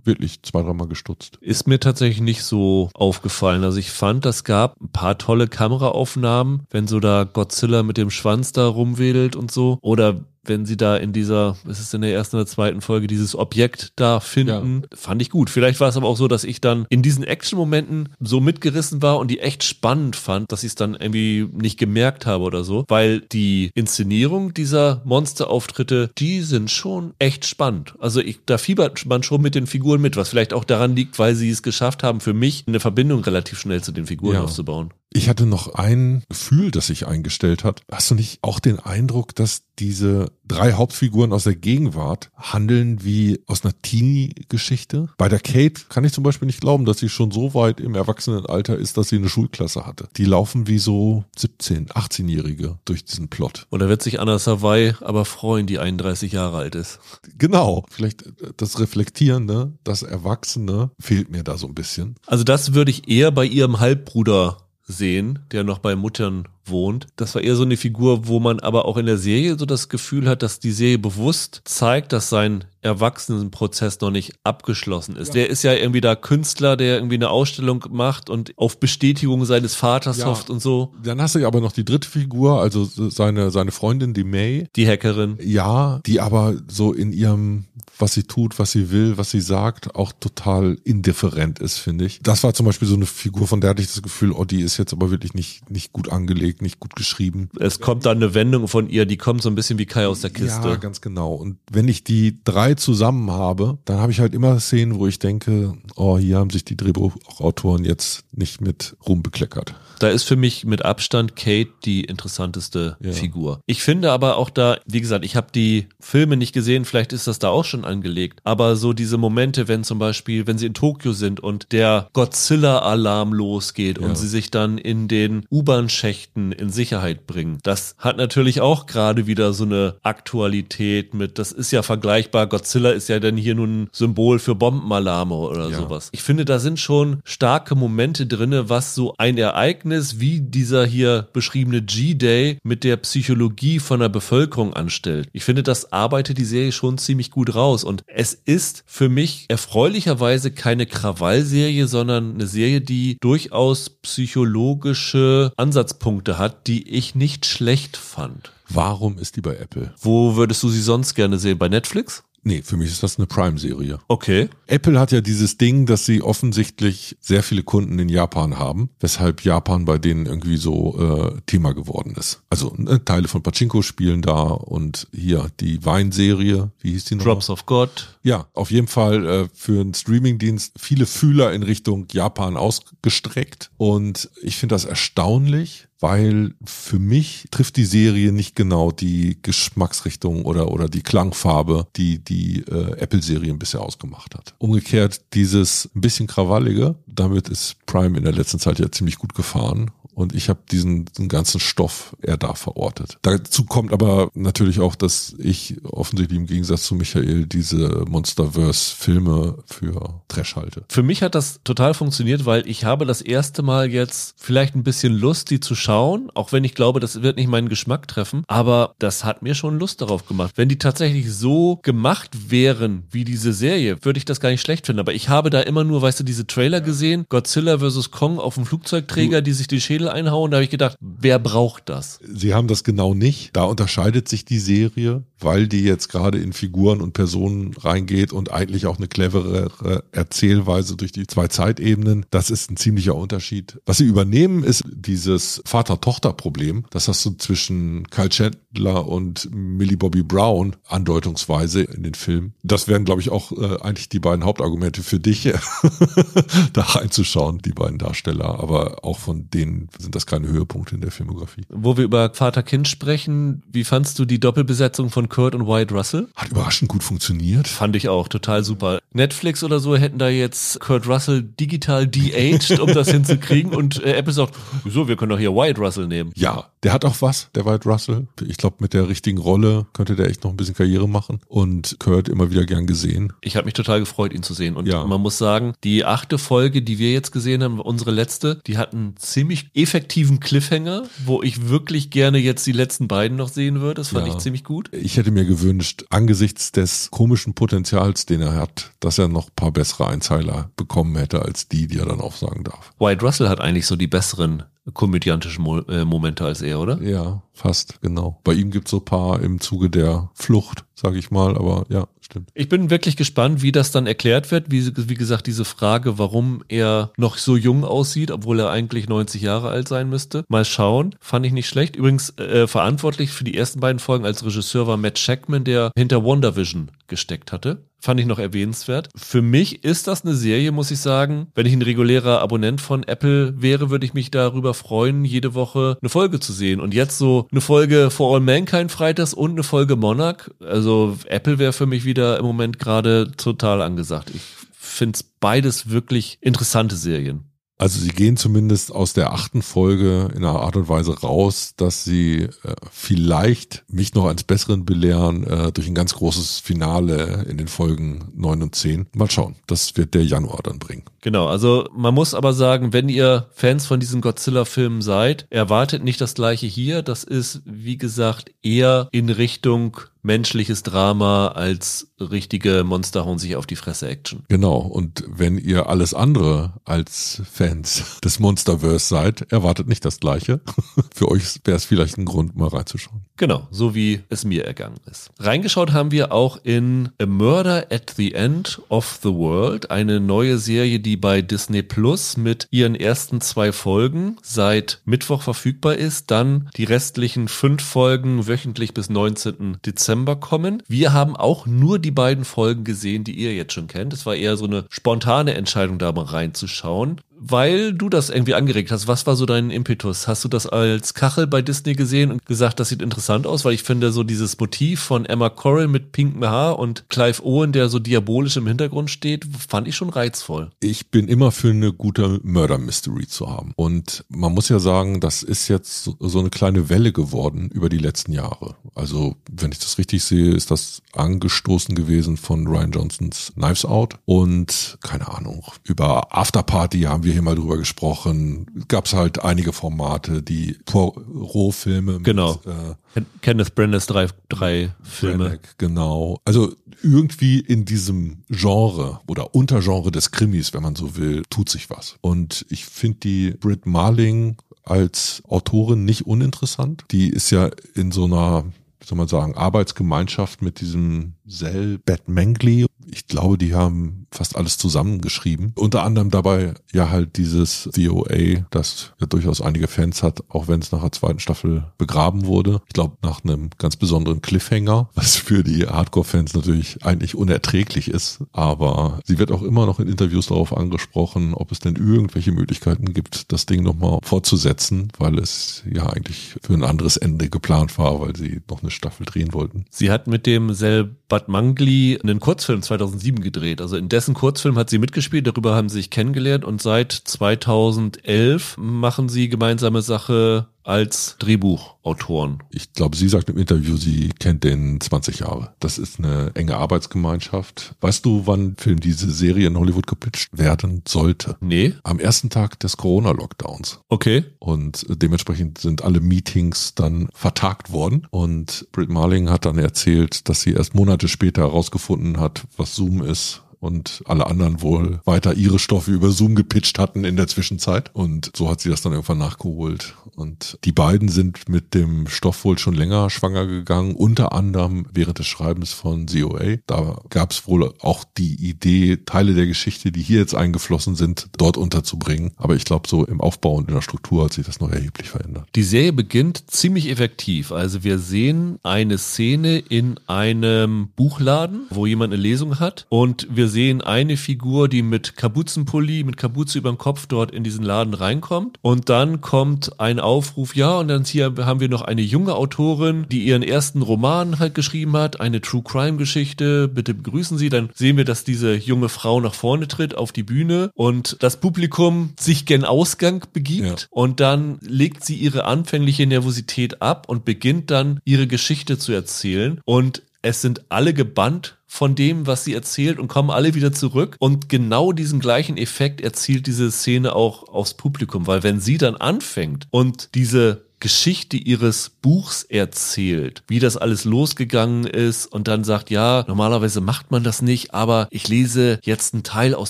wirklich 0.03 0.41
zwei, 0.41 0.63
dreimal 0.63 0.87
gestutzt. 0.87 1.37
Ist 1.41 1.67
mir 1.67 1.79
tatsächlich 1.79 2.21
nicht 2.21 2.43
so 2.43 2.89
aufgefallen. 2.93 3.63
Also 3.63 3.77
ich 3.77 3.91
fand, 3.91 4.25
das 4.25 4.43
gab 4.43 4.79
ein 4.81 4.89
paar 4.89 5.17
tolle 5.17 5.47
Kameraaufnahmen, 5.47 6.61
wenn 6.71 6.87
so 6.87 6.99
da 6.99 7.25
Godzilla 7.25 7.83
mit 7.83 7.97
dem 7.97 8.09
Schwanz 8.09 8.53
da 8.53 8.67
rumwedelt 8.67 9.35
und 9.35 9.51
so. 9.51 9.77
Oder 9.81 10.21
wenn 10.43 10.65
sie 10.65 10.77
da 10.77 10.97
in 10.97 11.13
dieser, 11.13 11.57
es 11.67 11.79
ist 11.79 11.93
in 11.93 12.01
der 12.01 12.13
ersten 12.13 12.37
oder 12.37 12.45
zweiten 12.45 12.81
Folge, 12.81 13.07
dieses 13.07 13.35
Objekt 13.35 13.93
da 13.95 14.19
finden, 14.19 14.81
ja. 14.81 14.97
fand 14.97 15.21
ich 15.21 15.29
gut. 15.29 15.49
Vielleicht 15.49 15.79
war 15.79 15.89
es 15.89 15.97
aber 15.97 16.07
auch 16.07 16.17
so, 16.17 16.27
dass 16.27 16.43
ich 16.43 16.61
dann 16.61 16.85
in 16.89 17.01
diesen 17.01 17.23
Action-Momenten 17.23 18.09
so 18.19 18.39
mitgerissen 18.39 19.01
war 19.01 19.19
und 19.19 19.29
die 19.29 19.39
echt 19.39 19.63
spannend 19.63 20.15
fand, 20.15 20.51
dass 20.51 20.63
ich 20.63 20.69
es 20.69 20.75
dann 20.75 20.95
irgendwie 20.95 21.47
nicht 21.53 21.77
gemerkt 21.77 22.25
habe 22.25 22.43
oder 22.43 22.63
so, 22.63 22.85
weil 22.87 23.21
die 23.21 23.71
Inszenierung 23.75 24.53
dieser 24.53 25.01
Monsterauftritte, 25.05 26.09
die 26.17 26.41
sind 26.41 26.71
schon 26.71 27.13
echt 27.19 27.45
spannend. 27.45 27.93
Also 27.99 28.19
ich, 28.19 28.39
da 28.45 28.57
fiebert 28.57 29.05
man 29.05 29.23
schon 29.23 29.41
mit 29.41 29.55
den 29.55 29.67
Figuren 29.67 30.01
mit, 30.01 30.17
was 30.17 30.29
vielleicht 30.29 30.53
auch 30.53 30.63
daran 30.63 30.95
liegt, 30.95 31.19
weil 31.19 31.35
sie 31.35 31.49
es 31.49 31.63
geschafft 31.63 32.03
haben, 32.03 32.19
für 32.19 32.33
mich 32.33 32.65
eine 32.67 32.79
Verbindung 32.79 33.23
relativ 33.23 33.59
schnell 33.59 33.83
zu 33.83 33.91
den 33.91 34.05
Figuren 34.05 34.35
ja. 34.35 34.43
aufzubauen. 34.43 34.91
Ich 35.13 35.27
hatte 35.27 35.45
noch 35.45 35.75
ein 35.75 36.23
Gefühl, 36.29 36.71
das 36.71 36.87
sich 36.87 37.05
eingestellt 37.05 37.65
hat. 37.65 37.81
Hast 37.91 38.09
du 38.09 38.15
nicht 38.15 38.39
auch 38.41 38.61
den 38.61 38.79
Eindruck, 38.79 39.35
dass 39.35 39.63
diese 39.77 40.31
drei 40.45 40.73
Hauptfiguren 40.73 41.33
aus 41.33 41.43
der 41.43 41.55
Gegenwart 41.55 42.31
handeln 42.37 43.03
wie 43.03 43.41
aus 43.45 43.65
einer 43.65 43.73
Teenie-Geschichte? 43.81 45.09
Bei 45.17 45.27
der 45.27 45.39
Kate 45.39 45.81
kann 45.89 46.05
ich 46.05 46.13
zum 46.13 46.23
Beispiel 46.23 46.45
nicht 46.45 46.61
glauben, 46.61 46.85
dass 46.85 46.99
sie 46.99 47.09
schon 47.09 47.31
so 47.31 47.53
weit 47.53 47.81
im 47.81 47.95
Erwachsenenalter 47.95 48.77
ist, 48.77 48.97
dass 48.97 49.09
sie 49.09 49.17
eine 49.17 49.27
Schulklasse 49.27 49.85
hatte. 49.85 50.07
Die 50.15 50.23
laufen 50.23 50.67
wie 50.67 50.79
so 50.79 51.25
17-, 51.37 51.89
18-Jährige 51.89 52.79
durch 52.85 53.03
diesen 53.03 53.27
Plot. 53.27 53.67
Und 53.69 53.81
da 53.81 53.89
wird 53.89 54.01
sich 54.01 54.21
Anna 54.21 54.39
Savai 54.39 54.95
aber 55.01 55.25
freuen, 55.25 55.67
die 55.67 55.79
31 55.79 56.31
Jahre 56.31 56.57
alt 56.57 56.75
ist. 56.75 56.99
Genau. 57.37 57.85
Vielleicht 57.89 58.23
das 58.55 58.79
Reflektierende, 58.79 59.73
das 59.83 60.03
Erwachsene 60.03 60.91
fehlt 60.99 61.29
mir 61.31 61.43
da 61.43 61.57
so 61.57 61.67
ein 61.67 61.75
bisschen. 61.75 62.15
Also 62.27 62.45
das 62.45 62.73
würde 62.73 62.91
ich 62.91 63.09
eher 63.09 63.31
bei 63.31 63.43
ihrem 63.43 63.81
Halbbruder 63.81 64.57
sehen, 64.91 65.39
der 65.51 65.63
noch 65.63 65.79
bei 65.79 65.95
Muttern 65.95 66.47
wohnt. 66.65 67.07
Das 67.15 67.35
war 67.35 67.41
eher 67.41 67.55
so 67.55 67.63
eine 67.63 67.77
Figur, 67.77 68.27
wo 68.27 68.39
man 68.39 68.59
aber 68.59 68.85
auch 68.85 68.97
in 68.97 69.05
der 69.05 69.17
Serie 69.17 69.57
so 69.57 69.65
das 69.65 69.89
Gefühl 69.89 70.27
hat, 70.27 70.43
dass 70.43 70.59
die 70.59 70.71
Serie 70.71 70.99
bewusst 70.99 71.61
zeigt, 71.65 72.13
dass 72.13 72.29
sein 72.29 72.65
Erwachsenenprozess 72.81 73.99
noch 74.01 74.09
nicht 74.09 74.33
abgeschlossen 74.43 75.15
ist. 75.15 75.29
Ja. 75.29 75.33
Der 75.35 75.49
ist 75.49 75.63
ja 75.63 75.73
irgendwie 75.73 76.01
da 76.01 76.15
Künstler, 76.15 76.75
der 76.75 76.95
irgendwie 76.95 77.15
eine 77.15 77.29
Ausstellung 77.29 77.85
macht 77.91 78.29
und 78.29 78.53
auf 78.57 78.79
Bestätigung 78.79 79.45
seines 79.45 79.75
Vaters 79.75 80.17
ja. 80.17 80.25
hofft 80.25 80.49
und 80.49 80.61
so. 80.61 80.93
Dann 81.03 81.21
hast 81.21 81.35
du 81.35 81.39
ja 81.39 81.47
aber 81.47 81.61
noch 81.61 81.71
die 81.71 81.85
dritte 81.85 82.09
Figur, 82.09 82.59
also 82.59 82.85
seine, 82.85 83.51
seine 83.51 83.71
Freundin, 83.71 84.13
die 84.13 84.23
May. 84.23 84.67
Die 84.75 84.87
Hackerin. 84.87 85.37
Ja, 85.41 85.99
die 86.05 86.19
aber 86.19 86.55
so 86.67 86.91
in 86.93 87.13
ihrem, 87.13 87.65
was 87.99 88.13
sie 88.13 88.23
tut, 88.23 88.57
was 88.57 88.71
sie 88.71 88.89
will, 88.89 89.17
was 89.17 89.29
sie 89.29 89.41
sagt, 89.41 89.95
auch 89.95 90.11
total 90.19 90.77
indifferent 90.83 91.59
ist, 91.59 91.77
finde 91.77 92.05
ich. 92.05 92.19
Das 92.23 92.43
war 92.43 92.53
zum 92.53 92.65
Beispiel 92.65 92.87
so 92.87 92.95
eine 92.95 93.05
Figur, 93.05 93.47
von 93.47 93.61
der 93.61 93.71
hatte 93.71 93.81
ich 93.81 93.89
das 93.89 94.01
Gefühl, 94.01 94.31
oh, 94.31 94.43
die 94.43 94.61
ist 94.61 94.77
jetzt 94.77 94.93
aber 94.93 95.11
wirklich 95.11 95.35
nicht, 95.35 95.69
nicht 95.69 95.93
gut 95.93 96.11
angelegt, 96.11 96.50
nicht 96.59 96.79
gut 96.79 96.95
geschrieben. 96.95 97.49
Es 97.59 97.79
kommt 97.79 98.05
dann 98.05 98.17
eine 98.17 98.33
Wendung 98.33 98.67
von 98.67 98.89
ihr, 98.89 99.05
die 99.05 99.17
kommt 99.17 99.41
so 99.41 99.49
ein 99.49 99.55
bisschen 99.55 99.79
wie 99.79 99.85
Kai 99.85 100.07
aus 100.07 100.21
der 100.21 100.31
Kiste. 100.31 100.67
Ja, 100.67 100.75
ganz 100.75 101.01
genau. 101.01 101.33
Und 101.33 101.57
wenn 101.71 101.87
ich 101.87 102.03
die 102.03 102.39
drei 102.43 102.73
zusammen 102.73 103.31
habe, 103.31 103.77
dann 103.85 103.99
habe 103.99 104.11
ich 104.11 104.19
halt 104.19 104.33
immer 104.33 104.59
Szenen, 104.59 104.99
wo 104.99 105.07
ich 105.07 105.19
denke, 105.19 105.73
oh, 105.95 106.17
hier 106.17 106.37
haben 106.37 106.49
sich 106.49 106.65
die 106.65 106.75
Drehbuchautoren 106.75 107.85
jetzt 107.85 108.23
nicht 108.31 108.61
mit 108.61 108.95
Ruhm 109.07 109.23
bekleckert. 109.23 109.75
Da 109.99 110.09
ist 110.09 110.23
für 110.23 110.35
mich 110.35 110.65
mit 110.65 110.83
Abstand 110.83 111.35
Kate 111.35 111.69
die 111.85 112.03
interessanteste 112.03 112.97
ja. 112.99 113.11
Figur. 113.11 113.61
Ich 113.67 113.83
finde 113.83 114.11
aber 114.11 114.37
auch 114.37 114.49
da, 114.49 114.79
wie 114.87 114.99
gesagt, 114.99 115.23
ich 115.23 115.35
habe 115.35 115.47
die 115.53 115.89
Filme 115.99 116.37
nicht 116.37 116.53
gesehen, 116.53 116.85
vielleicht 116.85 117.13
ist 117.13 117.27
das 117.27 117.37
da 117.37 117.49
auch 117.49 117.65
schon 117.65 117.85
angelegt, 117.85 118.39
aber 118.43 118.75
so 118.75 118.93
diese 118.93 119.19
Momente, 119.19 119.67
wenn 119.67 119.83
zum 119.83 119.99
Beispiel, 119.99 120.47
wenn 120.47 120.57
sie 120.57 120.65
in 120.65 120.73
Tokio 120.73 121.13
sind 121.13 121.39
und 121.39 121.71
der 121.71 122.09
Godzilla-Alarm 122.13 123.31
losgeht 123.31 123.99
ja. 123.99 124.07
und 124.07 124.17
sie 124.17 124.27
sich 124.27 124.49
dann 124.49 124.79
in 124.79 125.07
den 125.07 125.45
U-Bahn-Schächten 125.51 126.40
in 126.51 126.69
Sicherheit 126.69 127.27
bringen, 127.27 127.59
das 127.63 127.95
hat 127.97 128.17
natürlich 128.17 128.61
auch 128.61 128.85
gerade 128.85 129.27
wieder 129.27 129.53
so 129.53 129.63
eine 129.63 129.95
Aktualität 130.01 131.13
mit, 131.13 131.37
das 131.37 131.51
ist 131.51 131.71
ja 131.71 131.83
vergleichbar, 131.83 132.47
Godzilla 132.47 132.91
ist 132.91 133.09
ja 133.09 133.19
dann 133.19 133.37
hier 133.37 133.55
nun 133.55 133.83
ein 133.83 133.89
Symbol 133.91 134.39
für 134.39 134.55
Bombenalarme 134.55 135.35
oder 135.35 135.69
ja. 135.69 135.77
sowas. 135.77 136.09
Ich 136.11 136.23
finde, 136.23 136.45
da 136.45 136.59
sind 136.59 136.79
schon 136.79 137.21
starke 137.23 137.75
Momente 137.75 138.25
drinne, 138.25 138.69
was 138.69 138.95
so 138.95 139.13
ein 139.17 139.37
Ereignis 139.37 140.19
wie 140.19 140.41
dieser 140.41 140.85
hier 140.85 141.27
beschriebene 141.33 141.81
G-Day 141.81 142.57
mit 142.63 142.83
der 142.83 142.97
Psychologie 142.97 143.79
von 143.79 143.99
der 143.99 144.09
Bevölkerung 144.09 144.73
anstellt. 144.73 145.27
Ich 145.33 145.43
finde, 145.43 145.63
das 145.63 145.91
arbeitet 145.91 146.37
die 146.37 146.45
Serie 146.45 146.71
schon 146.71 146.97
ziemlich 146.97 147.31
gut 147.31 147.55
raus 147.55 147.83
und 147.83 148.03
es 148.07 148.33
ist 148.33 148.83
für 148.85 149.09
mich 149.09 149.45
erfreulicherweise 149.49 150.51
keine 150.51 150.85
Krawallserie, 150.85 151.87
sondern 151.87 152.33
eine 152.35 152.47
Serie, 152.47 152.81
die 152.81 153.17
durchaus 153.19 153.89
psychologische 153.89 155.51
Ansatzpunkte 155.57 156.30
hat, 156.37 156.67
die 156.67 156.87
ich 156.89 157.15
nicht 157.15 157.45
schlecht 157.45 157.97
fand. 157.97 158.51
Warum 158.69 159.17
ist 159.17 159.35
die 159.35 159.41
bei 159.41 159.55
Apple? 159.55 159.93
Wo 159.99 160.35
würdest 160.35 160.63
du 160.63 160.69
sie 160.69 160.81
sonst 160.81 161.15
gerne 161.15 161.37
sehen? 161.37 161.57
Bei 161.57 161.69
Netflix? 161.69 162.23
Nee, 162.43 162.63
für 162.63 162.75
mich 162.75 162.89
ist 162.89 163.03
das 163.03 163.17
eine 163.17 163.27
Prime-Serie. 163.27 163.99
Okay. 164.07 164.49
Apple 164.65 164.99
hat 164.99 165.11
ja 165.11 165.21
dieses 165.21 165.57
Ding, 165.57 165.85
dass 165.85 166.05
sie 166.05 166.23
offensichtlich 166.23 167.15
sehr 167.19 167.43
viele 167.43 167.61
Kunden 167.61 167.99
in 167.99 168.09
Japan 168.09 168.57
haben, 168.57 168.89
weshalb 168.99 169.43
Japan 169.43 169.85
bei 169.85 169.99
denen 169.99 170.25
irgendwie 170.25 170.57
so 170.57 170.97
äh, 170.99 171.41
Thema 171.45 171.73
geworden 171.73 172.15
ist. 172.17 172.41
Also 172.49 172.73
ne, 172.75 173.03
Teile 173.05 173.27
von 173.27 173.43
Pachinko 173.43 173.83
spielen 173.83 174.23
da 174.23 174.41
und 174.41 175.07
hier 175.13 175.51
die 175.59 175.85
Weinserie, 175.85 176.71
wie 176.79 176.91
hieß 176.91 177.05
die 177.05 177.15
noch? 177.15 177.25
Drops 177.25 177.49
of 177.51 177.67
God. 177.67 178.17
Ja, 178.23 178.47
auf 178.53 178.71
jeden 178.71 178.87
Fall 178.87 179.25
äh, 179.25 179.47
für 179.53 179.79
einen 179.79 179.93
Streamingdienst 179.93 180.73
viele 180.79 181.05
Fühler 181.05 181.53
in 181.53 181.61
Richtung 181.61 182.07
Japan 182.11 182.57
ausgestreckt 182.57 183.69
und 183.77 184.31
ich 184.41 184.55
finde 184.57 184.73
das 184.73 184.85
erstaunlich, 184.85 185.89
weil 186.01 186.55
für 186.65 186.99
mich 186.99 187.47
trifft 187.51 187.77
die 187.77 187.85
Serie 187.85 188.31
nicht 188.31 188.55
genau 188.55 188.91
die 188.91 189.37
Geschmacksrichtung 189.41 190.45
oder, 190.45 190.71
oder 190.71 190.89
die 190.89 191.03
Klangfarbe, 191.03 191.87
die 191.95 192.19
die 192.19 192.63
äh, 192.67 192.97
Apple-Serien 192.97 193.59
bisher 193.59 193.81
ausgemacht 193.81 194.35
hat. 194.35 194.55
Umgekehrt 194.57 195.21
dieses 195.33 195.89
ein 195.95 196.01
bisschen 196.01 196.27
krawallige, 196.27 196.95
damit 197.07 197.49
ist 197.49 197.77
Prime 197.85 198.17
in 198.17 198.23
der 198.23 198.33
letzten 198.33 198.59
Zeit 198.59 198.79
ja 198.79 198.91
ziemlich 198.91 199.17
gut 199.17 199.35
gefahren 199.35 199.91
und 200.13 200.35
ich 200.35 200.49
habe 200.49 200.59
diesen, 200.69 201.05
diesen 201.05 201.29
ganzen 201.29 201.59
Stoff 201.59 202.15
eher 202.21 202.37
da 202.37 202.53
verortet. 202.53 203.17
Dazu 203.21 203.63
kommt 203.63 203.93
aber 203.93 204.29
natürlich 204.33 204.79
auch, 204.79 204.95
dass 204.95 205.33
ich 205.37 205.77
offensichtlich 205.83 206.37
im 206.37 206.47
Gegensatz 206.47 206.83
zu 206.83 206.95
Michael 206.95 207.45
diese 207.45 208.03
Monsterverse-Filme 208.07 209.57
für 209.65 210.21
Trash 210.27 210.55
halte. 210.55 210.83
Für 210.89 211.03
mich 211.03 211.21
hat 211.23 211.35
das 211.35 211.61
total 211.63 211.93
funktioniert, 211.93 212.45
weil 212.45 212.67
ich 212.67 212.83
habe 212.83 213.05
das 213.05 213.21
erste 213.21 213.63
Mal 213.63 213.89
jetzt 213.89 214.35
vielleicht 214.37 214.75
ein 214.75 214.83
bisschen 214.83 215.13
Lust, 215.13 215.49
die 215.49 215.59
zu 215.59 215.75
schauen, 215.75 215.90
auch 215.91 216.51
wenn 216.51 216.63
ich 216.63 216.75
glaube, 216.75 216.99
das 216.99 217.21
wird 217.21 217.37
nicht 217.37 217.47
meinen 217.47 217.69
Geschmack 217.69 218.07
treffen, 218.07 218.43
aber 218.47 218.95
das 218.99 219.23
hat 219.23 219.41
mir 219.41 219.55
schon 219.55 219.79
Lust 219.79 220.01
darauf 220.01 220.25
gemacht. 220.25 220.53
Wenn 220.55 220.69
die 220.69 220.77
tatsächlich 220.77 221.31
so 221.33 221.79
gemacht 221.83 222.51
wären 222.51 223.03
wie 223.11 223.23
diese 223.23 223.53
Serie, 223.53 223.97
würde 224.01 224.17
ich 224.17 224.25
das 224.25 224.39
gar 224.39 224.49
nicht 224.49 224.61
schlecht 224.61 224.85
finden, 224.85 224.99
aber 224.99 225.13
ich 225.13 225.29
habe 225.29 225.49
da 225.49 225.61
immer 225.61 225.83
nur, 225.83 226.01
weißt 226.01 226.19
du, 226.19 226.23
diese 226.23 226.47
Trailer 226.47 226.81
gesehen, 226.81 227.25
Godzilla 227.29 227.79
vs. 227.79 228.11
Kong 228.11 228.39
auf 228.39 228.55
dem 228.55 228.65
Flugzeugträger, 228.65 229.41
die 229.41 229.53
sich 229.53 229.67
die 229.67 229.81
Schädel 229.81 230.09
einhauen. 230.09 230.51
Da 230.51 230.57
habe 230.57 230.63
ich 230.63 230.69
gedacht, 230.69 230.97
wer 230.99 231.39
braucht 231.39 231.89
das? 231.89 232.19
Sie 232.21 232.53
haben 232.53 232.67
das 232.67 232.83
genau 232.83 233.13
nicht. 233.13 233.55
Da 233.55 233.63
unterscheidet 233.63 234.27
sich 234.27 234.45
die 234.45 234.59
Serie, 234.59 235.23
weil 235.39 235.67
die 235.67 235.83
jetzt 235.83 236.09
gerade 236.09 236.39
in 236.39 236.53
Figuren 236.53 237.01
und 237.01 237.13
Personen 237.13 237.73
reingeht 237.73 238.33
und 238.33 238.51
eigentlich 238.51 238.85
auch 238.85 238.97
eine 238.97 239.07
cleverere 239.07 240.03
Erzählweise 240.11 240.95
durch 240.95 241.11
die 241.11 241.27
zwei 241.27 241.47
Zeitebenen. 241.47 242.25
Das 242.31 242.49
ist 242.49 242.71
ein 242.71 242.77
ziemlicher 242.77 243.15
Unterschied. 243.15 243.79
Was 243.85 243.97
sie 243.97 244.05
übernehmen, 244.05 244.63
ist 244.63 244.83
dieses 244.91 245.61
Vater-Tochter-Problem. 245.81 246.85
Das 246.91 247.07
hast 247.07 247.25
du 247.25 247.31
zwischen 247.31 248.07
Kyle 248.11 248.29
Chandler 248.29 249.07
und 249.07 249.49
Millie 249.51 249.97
Bobby 249.97 250.21
Brown 250.21 250.75
andeutungsweise 250.87 251.81
in 251.81 252.03
den 252.03 252.13
Filmen. 252.13 252.53
Das 252.61 252.87
wären, 252.87 253.03
glaube 253.03 253.21
ich, 253.21 253.31
auch 253.31 253.51
äh, 253.51 253.81
eigentlich 253.81 254.09
die 254.09 254.19
beiden 254.19 254.45
Hauptargumente 254.45 255.01
für 255.01 255.19
dich, 255.19 255.43
da 256.73 256.81
reinzuschauen, 256.81 257.59
die 257.59 257.71
beiden 257.71 257.97
Darsteller. 257.97 258.59
Aber 258.59 259.03
auch 259.03 259.17
von 259.17 259.49
denen 259.49 259.89
sind 259.97 260.13
das 260.13 260.27
keine 260.27 260.49
Höhepunkte 260.49 260.93
in 260.93 261.01
der 261.01 261.09
Filmografie. 261.09 261.63
Wo 261.69 261.97
wir 261.97 262.03
über 262.03 262.31
Vater-Kind 262.31 262.87
sprechen, 262.87 263.63
wie 263.71 263.83
fandst 263.83 264.19
du 264.19 264.25
die 264.25 264.39
Doppelbesetzung 264.39 265.09
von 265.09 265.29
Kurt 265.29 265.55
und 265.55 265.65
Wyatt 265.65 265.91
Russell? 265.91 266.27
Hat 266.35 266.49
überraschend 266.49 266.89
gut 266.89 267.03
funktioniert. 267.03 267.67
Fand 267.67 267.95
ich 267.95 268.07
auch, 268.07 268.27
total 268.27 268.63
super. 268.63 268.99
Netflix 269.13 269.63
oder 269.63 269.79
so 269.79 269.97
hätten 269.97 270.19
da 270.19 270.29
jetzt 270.29 270.79
Kurt 270.79 271.07
Russell 271.07 271.41
digital 271.41 272.07
de-aged, 272.07 272.79
um 272.79 272.93
das 272.93 273.07
hinzukriegen 273.11 273.73
und 273.73 274.03
äh, 274.03 274.13
Apple 274.13 274.33
sagt, 274.33 274.55
wieso, 274.83 275.07
wir 275.07 275.15
können 275.15 275.31
doch 275.31 275.39
hier 275.39 275.53
Wyatt 275.53 275.70
Russell 275.77 276.07
nehmen. 276.07 276.31
Ja, 276.35 276.70
Der 276.83 276.93
hat 276.93 277.05
auch 277.05 277.21
was, 277.21 277.49
der 277.53 277.65
White 277.65 277.87
Russell. 277.87 278.27
Ich 278.47 278.57
glaube, 278.57 278.77
mit 278.79 278.93
der 278.93 279.07
richtigen 279.07 279.37
Rolle 279.37 279.85
könnte 279.93 280.15
der 280.15 280.27
echt 280.27 280.43
noch 280.43 280.49
ein 280.51 280.57
bisschen 280.57 280.73
Karriere 280.73 281.07
machen 281.07 281.39
und 281.47 281.95
Kurt 281.99 282.27
immer 282.27 282.49
wieder 282.49 282.65
gern 282.65 282.87
gesehen. 282.87 283.33
Ich 283.41 283.55
habe 283.55 283.65
mich 283.65 283.75
total 283.75 283.99
gefreut, 283.99 284.33
ihn 284.33 284.41
zu 284.41 284.55
sehen. 284.55 284.75
Und 284.75 284.87
Ja. 284.87 285.05
man 285.05 285.21
muss 285.21 285.37
sagen, 285.37 285.73
die 285.83 286.05
achte 286.05 286.39
Folge, 286.39 286.81
die 286.81 286.97
wir 286.97 287.11
jetzt 287.11 287.31
gesehen 287.31 287.61
haben, 287.63 287.79
unsere 287.79 288.09
letzte, 288.09 288.61
die 288.65 288.77
hat 288.79 288.93
einen 288.93 289.15
ziemlich 289.17 289.69
effektiven 289.75 290.39
Cliffhanger, 290.39 291.03
wo 291.23 291.43
ich 291.43 291.69
wirklich 291.69 292.09
gerne 292.09 292.39
jetzt 292.39 292.65
die 292.65 292.71
letzten 292.71 293.07
beiden 293.07 293.37
noch 293.37 293.49
sehen 293.49 293.79
würde. 293.79 293.95
Das 293.95 294.09
fand 294.09 294.25
Ja. 294.25 294.33
ich 294.33 294.39
ziemlich 294.39 294.63
gut. 294.63 294.89
Ich 294.91 295.17
hätte 295.17 295.29
mir 295.29 295.45
gewünscht, 295.45 296.05
angesichts 296.09 296.71
des 296.71 297.11
komischen 297.11 297.53
Potenzials, 297.53 298.25
den 298.25 298.41
er 298.41 298.55
hat, 298.55 298.91
dass 298.99 299.19
er 299.19 299.27
noch 299.27 299.49
ein 299.49 299.55
paar 299.55 299.71
bessere 299.71 300.07
Einzeiler 300.07 300.71
bekommen 300.77 301.15
hätte 301.15 301.43
als 301.43 301.67
die, 301.67 301.85
die 301.85 301.99
er 301.99 302.07
dann 302.07 302.21
aufsagen 302.21 302.63
darf. 302.63 302.91
White 302.97 303.23
Russell 303.23 303.49
hat 303.49 303.59
eigentlich 303.61 303.85
so 303.85 303.95
die 303.95 304.07
besseren 304.07 304.63
komödiantischen 304.93 305.63
Mo 305.63 305.77
äh, 305.81 306.05
Momente 306.05 306.43
als 306.43 306.61
er, 306.63 306.70
oder? 306.79 307.01
Ja, 307.01 307.43
fast, 307.53 308.01
genau. 308.01 308.39
Bei 308.43 308.53
ihm 308.53 308.71
gibt's 308.71 308.91
so 308.91 308.97
ein 308.97 309.05
paar 309.05 309.41
im 309.41 309.59
Zuge 309.59 309.89
der 309.89 310.29
Flucht, 310.33 310.85
sage 310.95 311.17
ich 311.17 311.31
mal, 311.31 311.55
aber 311.55 311.85
ja, 311.89 312.07
stimmt. 312.19 312.49
Ich 312.53 312.69
bin 312.69 312.89
wirklich 312.89 313.17
gespannt, 313.17 313.61
wie 313.61 313.71
das 313.71 313.91
dann 313.91 314.07
erklärt 314.07 314.51
wird. 314.51 314.71
Wie, 314.71 314.91
wie 315.09 315.13
gesagt, 315.13 315.47
diese 315.47 315.65
Frage, 315.65 316.17
warum 316.17 316.63
er 316.67 317.11
noch 317.17 317.37
so 317.37 317.55
jung 317.55 317.83
aussieht, 317.83 318.31
obwohl 318.31 318.59
er 318.59 318.69
eigentlich 318.69 319.09
90 319.09 319.41
Jahre 319.41 319.69
alt 319.69 319.87
sein 319.87 320.09
müsste. 320.09 320.43
Mal 320.47 320.65
schauen. 320.65 321.15
Fand 321.19 321.45
ich 321.45 321.53
nicht 321.53 321.67
schlecht. 321.67 321.95
Übrigens, 321.95 322.37
äh, 322.37 322.67
verantwortlich 322.67 323.31
für 323.31 323.43
die 323.43 323.55
ersten 323.55 323.79
beiden 323.79 323.99
Folgen 323.99 324.25
als 324.25 324.45
Regisseur 324.45 324.87
war 324.87 324.97
Matt 324.97 325.19
Shackman, 325.19 325.63
der 325.63 325.91
hinter 325.97 326.23
WandaVision 326.23 326.91
gesteckt 327.07 327.51
hatte. 327.51 327.85
Fand 328.01 328.19
ich 328.19 328.25
noch 328.25 328.39
erwähnenswert. 328.39 329.09
Für 329.15 329.43
mich 329.43 329.83
ist 329.83 330.07
das 330.07 330.25
eine 330.25 330.33
Serie, 330.33 330.71
muss 330.71 330.89
ich 330.89 330.99
sagen. 330.99 331.47
Wenn 331.53 331.67
ich 331.67 331.73
ein 331.73 331.83
regulärer 331.83 332.41
Abonnent 332.41 332.81
von 332.81 333.03
Apple 333.03 333.61
wäre, 333.61 333.91
würde 333.91 334.07
ich 334.07 334.15
mich 334.15 334.31
darüber 334.31 334.73
freuen, 334.73 335.23
jede 335.23 335.53
Woche 335.53 335.97
eine 336.01 336.09
Folge 336.09 336.39
zu 336.39 336.51
sehen. 336.51 336.79
Und 336.79 336.95
jetzt 336.95 337.19
so 337.19 337.47
eine 337.51 337.61
Folge 337.61 338.09
For 338.09 338.33
All 338.33 338.41
Mankind 338.41 338.91
freitags 338.91 339.35
und 339.35 339.51
eine 339.51 339.63
Folge 339.63 339.95
Monarch. 339.95 340.49
Also 340.59 341.15
Apple 341.27 341.59
wäre 341.59 341.73
für 341.73 341.85
mich 341.85 342.03
wieder 342.03 342.39
im 342.39 342.45
Moment 342.45 342.79
gerade 342.79 343.33
total 343.37 343.83
angesagt. 343.83 344.31
Ich 344.33 344.41
finde 344.71 345.17
es 345.17 345.23
beides 345.23 345.91
wirklich 345.91 346.39
interessante 346.41 346.95
Serien. 346.95 347.50
Also 347.81 347.99
sie 347.99 348.11
gehen 348.11 348.37
zumindest 348.37 348.93
aus 348.93 349.13
der 349.13 349.33
achten 349.33 349.63
Folge 349.63 350.29
in 350.35 350.45
einer 350.45 350.59
Art 350.59 350.75
und 350.75 350.87
Weise 350.87 351.19
raus, 351.19 351.73
dass 351.77 352.03
sie 352.03 352.43
äh, 352.43 352.49
vielleicht 352.91 353.83
mich 353.87 354.13
noch 354.13 354.25
als 354.25 354.43
Besseren 354.43 354.85
belehren 354.85 355.43
äh, 355.47 355.71
durch 355.71 355.87
ein 355.87 355.95
ganz 355.95 356.13
großes 356.13 356.59
Finale 356.59 357.43
in 357.49 357.57
den 357.57 357.67
Folgen 357.67 358.31
9 358.35 358.61
und 358.61 358.75
10. 358.75 359.07
Mal 359.15 359.31
schauen, 359.31 359.55
das 359.65 359.97
wird 359.97 360.13
der 360.13 360.23
Januar 360.23 360.59
dann 360.61 360.77
bringen. 360.77 361.05
Genau, 361.21 361.47
also 361.47 361.89
man 361.91 362.13
muss 362.13 362.35
aber 362.35 362.53
sagen, 362.53 362.93
wenn 362.93 363.09
ihr 363.09 363.47
Fans 363.51 363.87
von 363.87 363.99
diesen 363.99 364.21
Godzilla-Filmen 364.21 365.01
seid, 365.01 365.47
erwartet 365.49 366.03
nicht 366.03 366.21
das 366.21 366.35
gleiche 366.35 366.67
hier. 366.67 367.01
Das 367.01 367.23
ist, 367.23 367.63
wie 367.65 367.97
gesagt, 367.97 368.51
eher 368.61 369.09
in 369.11 369.29
Richtung 369.29 369.97
menschliches 370.23 370.83
Drama 370.83 371.49
als 371.49 372.13
richtige 372.19 372.83
Monster 372.83 373.25
hauen 373.25 373.39
sich 373.39 373.55
auf 373.55 373.65
die 373.65 373.75
Fresse 373.75 374.07
Action. 374.07 374.43
Genau, 374.49 374.77
und 374.77 375.23
wenn 375.27 375.57
ihr 375.57 375.87
alles 375.87 376.13
andere 376.13 376.73
als 376.85 377.41
Fans 377.51 378.19
des 378.23 378.39
Monsterverse 378.39 379.07
seid, 379.07 379.51
erwartet 379.51 379.87
nicht 379.87 380.05
das 380.05 380.19
Gleiche. 380.19 380.61
Für 381.13 381.29
euch 381.29 381.59
wäre 381.63 381.77
es 381.77 381.85
vielleicht 381.85 382.17
ein 382.17 382.25
Grund, 382.25 382.55
mal 382.55 382.69
reinzuschauen. 382.69 383.25
Genau, 383.41 383.67
so 383.71 383.95
wie 383.95 384.19
es 384.29 384.45
mir 384.45 384.65
ergangen 384.65 384.99
ist. 385.09 385.31
Reingeschaut 385.39 385.93
haben 385.93 386.11
wir 386.11 386.31
auch 386.31 386.59
in 386.61 387.09
A 387.19 387.25
Murder 387.25 387.87
at 387.89 388.13
the 388.15 388.35
End 388.35 388.79
of 388.87 389.17
the 389.23 389.33
World, 389.33 389.89
eine 389.89 390.19
neue 390.19 390.59
Serie, 390.59 390.99
die 390.99 391.17
bei 391.17 391.41
Disney 391.41 391.81
Plus 391.81 392.37
mit 392.37 392.67
ihren 392.69 392.93
ersten 392.93 393.41
zwei 393.41 393.71
Folgen 393.71 394.37
seit 394.43 395.01
Mittwoch 395.05 395.41
verfügbar 395.41 395.95
ist, 395.95 396.29
dann 396.29 396.69
die 396.77 396.83
restlichen 396.83 397.47
fünf 397.47 397.81
Folgen 397.81 398.45
wöchentlich 398.45 398.93
bis 398.93 399.09
19. 399.09 399.77
Dezember 399.83 400.35
kommen. 400.35 400.83
Wir 400.87 401.11
haben 401.11 401.35
auch 401.35 401.65
nur 401.65 401.97
die 401.97 402.11
beiden 402.11 402.45
Folgen 402.45 402.83
gesehen, 402.83 403.23
die 403.23 403.33
ihr 403.33 403.55
jetzt 403.55 403.73
schon 403.73 403.87
kennt. 403.87 404.13
Es 404.13 404.27
war 404.27 404.35
eher 404.35 404.55
so 404.55 404.65
eine 404.65 404.85
spontane 404.91 405.55
Entscheidung, 405.55 405.97
da 405.97 406.11
mal 406.11 406.25
reinzuschauen. 406.25 407.19
Weil 407.43 407.93
du 407.93 408.07
das 408.07 408.29
irgendwie 408.29 408.53
angeregt 408.53 408.91
hast, 408.91 409.07
was 409.07 409.25
war 409.25 409.35
so 409.35 409.47
dein 409.47 409.71
Impetus? 409.71 410.27
Hast 410.27 410.43
du 410.43 410.47
das 410.47 410.67
als 410.67 411.15
Kachel 411.15 411.47
bei 411.47 411.63
Disney 411.63 411.95
gesehen 411.95 412.31
und 412.31 412.45
gesagt, 412.45 412.79
das 412.79 412.89
sieht 412.89 413.01
interessant 413.01 413.47
aus? 413.47 413.65
Weil 413.65 413.73
ich 413.73 413.81
finde, 413.81 414.11
so 414.11 414.23
dieses 414.23 414.59
Motiv 414.59 414.99
von 414.99 415.25
Emma 415.25 415.49
Corrin 415.49 415.89
mit 415.89 416.11
pinkem 416.11 416.45
Haar 416.45 416.77
und 416.77 417.09
Clive 417.09 417.43
Owen, 417.43 417.71
der 417.71 417.89
so 417.89 417.97
diabolisch 417.97 418.57
im 418.57 418.67
Hintergrund 418.67 419.09
steht, 419.09 419.47
fand 419.67 419.87
ich 419.87 419.95
schon 419.95 420.09
reizvoll. 420.09 420.69
Ich 420.81 421.09
bin 421.09 421.27
immer 421.27 421.51
für 421.51 421.71
eine 421.71 421.91
gute 421.91 422.39
Murder 422.43 422.77
Mystery 422.77 423.25
zu 423.25 423.49
haben. 423.49 423.73
Und 423.75 424.23
man 424.29 424.53
muss 424.53 424.69
ja 424.69 424.77
sagen, 424.77 425.19
das 425.19 425.41
ist 425.41 425.67
jetzt 425.67 426.11
so 426.19 426.39
eine 426.39 426.51
kleine 426.51 426.89
Welle 426.89 427.11
geworden 427.11 427.71
über 427.73 427.89
die 427.89 427.97
letzten 427.97 428.33
Jahre. 428.33 428.75
Also, 428.93 429.35
wenn 429.49 429.71
ich 429.71 429.79
das 429.79 429.97
richtig 429.97 430.23
sehe, 430.23 430.51
ist 430.51 430.69
das 430.69 431.01
angestoßen 431.13 431.95
gewesen 431.95 432.37
von 432.37 432.67
Ryan 432.67 432.91
Johnsons 432.91 433.51
Knives 433.55 433.83
Out. 433.83 434.19
Und 434.25 434.99
keine 435.01 435.27
Ahnung, 435.27 435.63
über 435.83 436.37
Afterparty 436.37 437.01
haben 437.01 437.23
wir 437.23 437.30
hier 437.31 437.41
mal 437.41 437.55
drüber 437.55 437.77
gesprochen. 437.77 438.65
Gab 438.87 439.05
es 439.05 439.13
halt 439.13 439.43
einige 439.43 439.73
Formate, 439.73 440.41
die 440.43 440.77
Poirot-Filme 440.85 442.13
mit, 442.13 442.23
Genau. 442.23 442.53
äh, 442.65 442.93
Ken- 443.13 443.25
Kenneth 443.41 443.75
Branaghs 443.75 444.05
drei, 444.05 444.27
drei 444.49 444.93
Filme. 445.03 445.45
Branagh, 445.45 445.59
genau. 445.77 446.39
Also 446.45 446.73
irgendwie 447.03 447.59
in 447.59 447.85
diesem 447.85 448.43
Genre 448.49 449.19
oder 449.27 449.55
Untergenre 449.55 450.11
des 450.11 450.31
Krimis, 450.31 450.73
wenn 450.73 450.83
man 450.83 450.95
so 450.95 451.15
will, 451.17 451.43
tut 451.49 451.69
sich 451.69 451.89
was. 451.89 452.15
Und 452.21 452.65
ich 452.69 452.85
finde 452.85 453.19
die 453.19 453.51
Britt 453.59 453.85
Marling 453.85 454.57
als 454.83 455.41
Autorin 455.47 456.05
nicht 456.05 456.25
uninteressant. 456.27 457.03
Die 457.11 457.29
ist 457.29 457.49
ja 457.51 457.69
in 457.95 458.11
so 458.11 458.25
einer, 458.25 458.65
wie 458.99 459.05
soll 459.07 459.17
man 459.17 459.27
sagen, 459.27 459.55
Arbeitsgemeinschaft 459.55 460.61
mit 460.61 460.79
diesem 460.81 461.33
Zell 461.47 461.97
Batmangley. 462.05 462.85
Ich 463.09 463.27
glaube, 463.27 463.57
die 463.57 463.73
haben 463.73 464.21
fast 464.31 464.55
alles 464.55 464.77
zusammengeschrieben. 464.77 465.73
Unter 465.75 466.03
anderem 466.03 466.31
dabei 466.31 466.73
ja 466.93 467.09
halt 467.09 467.37
dieses 467.37 467.89
VOA, 467.93 468.65
das 468.69 469.11
ja 469.19 469.27
durchaus 469.27 469.61
einige 469.61 469.87
Fans 469.87 470.23
hat, 470.23 470.41
auch 470.49 470.67
wenn 470.67 470.79
es 470.79 470.91
nach 470.91 471.01
der 471.01 471.11
zweiten 471.11 471.39
Staffel 471.39 471.85
begraben 471.97 472.45
wurde. 472.45 472.81
Ich 472.87 472.93
glaube, 472.93 473.17
nach 473.21 473.43
einem 473.43 473.69
ganz 473.77 473.97
besonderen 473.97 474.41
Cliffhanger, 474.41 475.09
was 475.15 475.35
für 475.35 475.63
die 475.63 475.85
Hardcore-Fans 475.87 476.53
natürlich 476.53 477.05
eigentlich 477.05 477.35
unerträglich 477.35 478.09
ist. 478.09 478.39
Aber 478.53 479.19
sie 479.25 479.37
wird 479.37 479.51
auch 479.51 479.63
immer 479.63 479.85
noch 479.85 479.99
in 479.99 480.07
Interviews 480.07 480.47
darauf 480.47 480.75
angesprochen, 480.75 481.53
ob 481.53 481.71
es 481.71 481.79
denn 481.79 481.95
irgendwelche 481.95 482.51
Möglichkeiten 482.51 483.13
gibt, 483.13 483.51
das 483.51 483.65
Ding 483.65 483.83
nochmal 483.83 484.19
fortzusetzen, 484.23 485.11
weil 485.17 485.37
es 485.39 485.83
ja 485.91 486.07
eigentlich 486.07 486.55
für 486.61 486.73
ein 486.73 486.83
anderes 486.83 487.17
Ende 487.17 487.49
geplant 487.49 487.97
war, 487.97 488.21
weil 488.21 488.35
sie 488.35 488.61
noch 488.69 488.81
eine 488.81 488.91
Staffel 488.91 489.25
drehen 489.25 489.53
wollten. 489.53 489.85
Sie 489.89 490.09
hat 490.09 490.27
mit 490.27 490.45
dem 490.45 490.73
Sel 490.73 491.15
Bud 491.27 491.47
Mangli 491.47 492.19
einen 492.21 492.39
Kurzfilm 492.39 492.81
2007 493.01 493.41
gedreht. 493.41 493.81
Also 493.81 493.97
in 493.97 494.09
dessen 494.09 494.33
Kurzfilm 494.33 494.77
hat 494.77 494.89
sie 494.89 494.99
mitgespielt, 494.99 495.47
darüber 495.47 495.75
haben 495.75 495.89
sie 495.89 495.97
sich 495.97 496.09
kennengelernt 496.09 496.65
und 496.65 496.81
seit 496.81 497.11
2011 497.11 498.77
machen 498.77 499.29
sie 499.29 499.49
gemeinsame 499.49 500.01
Sache 500.01 500.67
als 500.83 501.35
Drehbuchautoren. 501.39 502.63
Ich 502.71 502.93
glaube, 502.93 503.15
sie 503.15 503.29
sagt 503.29 503.49
im 503.49 503.57
Interview, 503.57 503.97
sie 503.97 504.29
kennt 504.39 504.63
den 504.63 504.99
20 504.99 505.39
Jahre. 505.39 505.73
Das 505.79 505.97
ist 505.97 506.19
eine 506.19 506.51
enge 506.55 506.77
Arbeitsgemeinschaft. 506.77 507.95
Weißt 508.01 508.25
du, 508.25 508.43
wann 508.45 508.75
Film 508.77 508.99
diese 508.99 509.31
Serie 509.31 509.67
in 509.67 509.77
Hollywood 509.77 510.07
gepitcht 510.07 510.49
werden 510.57 511.03
sollte? 511.07 511.57
Nee? 511.59 511.93
Am 512.03 512.19
ersten 512.19 512.49
Tag 512.49 512.79
des 512.79 512.97
Corona-Lockdowns. 512.97 513.99
Okay. 514.09 514.45
Und 514.59 515.05
dementsprechend 515.09 515.77
sind 515.77 516.03
alle 516.03 516.19
Meetings 516.19 516.95
dann 516.95 517.29
vertagt 517.33 517.91
worden. 517.91 518.27
Und 518.31 518.87
Britt 518.91 519.09
Marling 519.09 519.49
hat 519.49 519.65
dann 519.65 519.77
erzählt, 519.77 520.49
dass 520.49 520.61
sie 520.61 520.73
erst 520.73 520.95
Monate 520.95 521.27
später 521.27 521.61
herausgefunden 521.61 522.39
hat, 522.39 522.63
was 522.77 522.95
Zoom 522.95 523.21
ist. 523.21 523.61
Und 523.81 524.21
alle 524.27 524.45
anderen 524.45 524.81
wohl 524.81 525.19
weiter 525.25 525.55
ihre 525.55 525.79
Stoffe 525.79 526.11
über 526.11 526.29
Zoom 526.29 526.53
gepitcht 526.53 526.99
hatten 526.99 527.25
in 527.25 527.35
der 527.35 527.47
Zwischenzeit. 527.47 528.11
Und 528.13 528.51
so 528.55 528.69
hat 528.69 528.79
sie 528.79 528.89
das 528.89 529.01
dann 529.01 529.11
irgendwann 529.11 529.39
nachgeholt. 529.39 530.15
Und 530.35 530.77
die 530.85 530.91
beiden 530.91 531.29
sind 531.29 531.67
mit 531.67 531.95
dem 531.95 532.27
Stoff 532.27 532.63
wohl 532.63 532.77
schon 532.77 532.93
länger 532.93 533.29
schwanger 533.31 533.65
gegangen, 533.65 534.15
unter 534.15 534.53
anderem 534.53 535.07
während 535.11 535.39
des 535.39 535.47
Schreibens 535.47 535.93
von 535.93 536.27
ZOA. 536.27 536.77
Da 536.85 537.19
gab 537.29 537.51
es 537.51 537.67
wohl 537.67 537.91
auch 538.01 538.23
die 538.37 538.53
Idee, 538.53 539.17
Teile 539.25 539.55
der 539.55 539.65
Geschichte, 539.65 540.11
die 540.11 540.21
hier 540.21 540.39
jetzt 540.39 540.53
eingeflossen 540.53 541.15
sind, 541.15 541.49
dort 541.57 541.75
unterzubringen. 541.75 542.51
Aber 542.57 542.75
ich 542.75 542.85
glaube, 542.85 543.09
so 543.09 543.25
im 543.25 543.41
Aufbau 543.41 543.73
und 543.73 543.89
in 543.89 543.95
der 543.95 544.01
Struktur 544.01 544.45
hat 544.45 544.53
sich 544.53 544.65
das 544.65 544.79
noch 544.79 544.91
erheblich 544.91 545.29
verändert. 545.29 545.67
Die 545.75 545.83
Serie 545.83 546.13
beginnt 546.13 546.69
ziemlich 546.69 547.09
effektiv. 547.09 547.71
Also 547.71 548.03
wir 548.03 548.19
sehen 548.19 548.77
eine 548.83 549.17
Szene 549.17 549.79
in 549.79 550.19
einem 550.27 551.09
Buchladen, 551.15 551.87
wo 551.89 552.05
jemand 552.05 552.31
eine 552.31 552.41
Lesung 552.41 552.79
hat 552.79 553.07
und 553.09 553.47
wir 553.49 553.70
sehen 553.71 554.01
eine 554.01 554.37
Figur, 554.37 554.87
die 554.87 555.01
mit 555.01 555.35
Kapuzenpulli, 555.35 556.23
mit 556.23 556.37
Kapuze 556.37 556.77
über 556.77 556.89
dem 556.89 556.97
Kopf 556.97 557.25
dort 557.25 557.51
in 557.51 557.63
diesen 557.63 557.83
Laden 557.83 558.13
reinkommt. 558.13 558.77
Und 558.81 559.09
dann 559.09 559.41
kommt 559.41 559.99
ein 559.99 560.19
Aufruf, 560.19 560.75
ja, 560.75 560.99
und 560.99 561.07
dann 561.07 561.25
hier 561.25 561.53
haben 561.59 561.79
wir 561.79 561.89
noch 561.89 562.01
eine 562.01 562.21
junge 562.21 562.55
Autorin, 562.55 563.25
die 563.31 563.45
ihren 563.45 563.63
ersten 563.63 564.01
Roman 564.01 564.59
halt 564.59 564.75
geschrieben 564.75 565.13
hat, 565.13 565.39
eine 565.39 565.61
True 565.61 565.83
Crime 565.83 566.17
Geschichte. 566.17 566.87
Bitte 566.87 567.13
begrüßen 567.13 567.57
Sie. 567.57 567.69
Dann 567.69 567.89
sehen 567.95 568.17
wir, 568.17 568.25
dass 568.25 568.43
diese 568.43 568.75
junge 568.75 569.09
Frau 569.09 569.39
nach 569.39 569.53
vorne 569.53 569.87
tritt 569.87 570.15
auf 570.15 570.31
die 570.31 570.43
Bühne 570.43 570.91
und 570.93 571.37
das 571.39 571.57
Publikum 571.57 572.33
sich 572.39 572.65
gen 572.65 572.83
Ausgang 572.83 573.45
begibt. 573.53 574.01
Ja. 574.01 574.07
Und 574.09 574.39
dann 574.39 574.77
legt 574.81 575.23
sie 575.25 575.35
ihre 575.35 575.65
anfängliche 575.65 576.27
Nervosität 576.27 577.01
ab 577.01 577.29
und 577.29 577.45
beginnt 577.45 577.91
dann 577.91 578.19
ihre 578.25 578.47
Geschichte 578.47 578.97
zu 578.97 579.11
erzählen. 579.13 579.79
Und 579.85 580.23
es 580.41 580.61
sind 580.61 580.83
alle 580.89 581.13
gebannt 581.13 581.77
von 581.87 582.15
dem, 582.15 582.47
was 582.47 582.63
sie 582.63 582.73
erzählt 582.73 583.19
und 583.19 583.27
kommen 583.27 583.49
alle 583.49 583.73
wieder 583.73 583.91
zurück. 583.91 584.37
Und 584.39 584.69
genau 584.69 585.11
diesen 585.11 585.39
gleichen 585.39 585.77
Effekt 585.77 586.21
erzielt 586.21 586.67
diese 586.67 586.91
Szene 586.91 587.35
auch 587.35 587.67
aufs 587.67 587.93
Publikum, 587.93 588.47
weil 588.47 588.63
wenn 588.63 588.79
sie 588.79 588.97
dann 588.97 589.15
anfängt 589.15 589.87
und 589.91 590.29
diese 590.35 590.85
Geschichte 591.01 591.57
ihres 591.57 592.11
Buchs 592.21 592.63
erzählt, 592.63 593.63
wie 593.67 593.79
das 593.79 593.97
alles 593.97 594.23
losgegangen 594.23 595.05
ist 595.05 595.47
und 595.47 595.67
dann 595.67 595.83
sagt, 595.83 596.11
ja, 596.11 596.45
normalerweise 596.47 597.01
macht 597.01 597.31
man 597.31 597.43
das 597.43 597.61
nicht, 597.63 597.93
aber 597.93 598.27
ich 598.29 598.47
lese 598.47 598.99
jetzt 599.01 599.33
einen 599.33 599.43
Teil 599.43 599.73
aus 599.73 599.89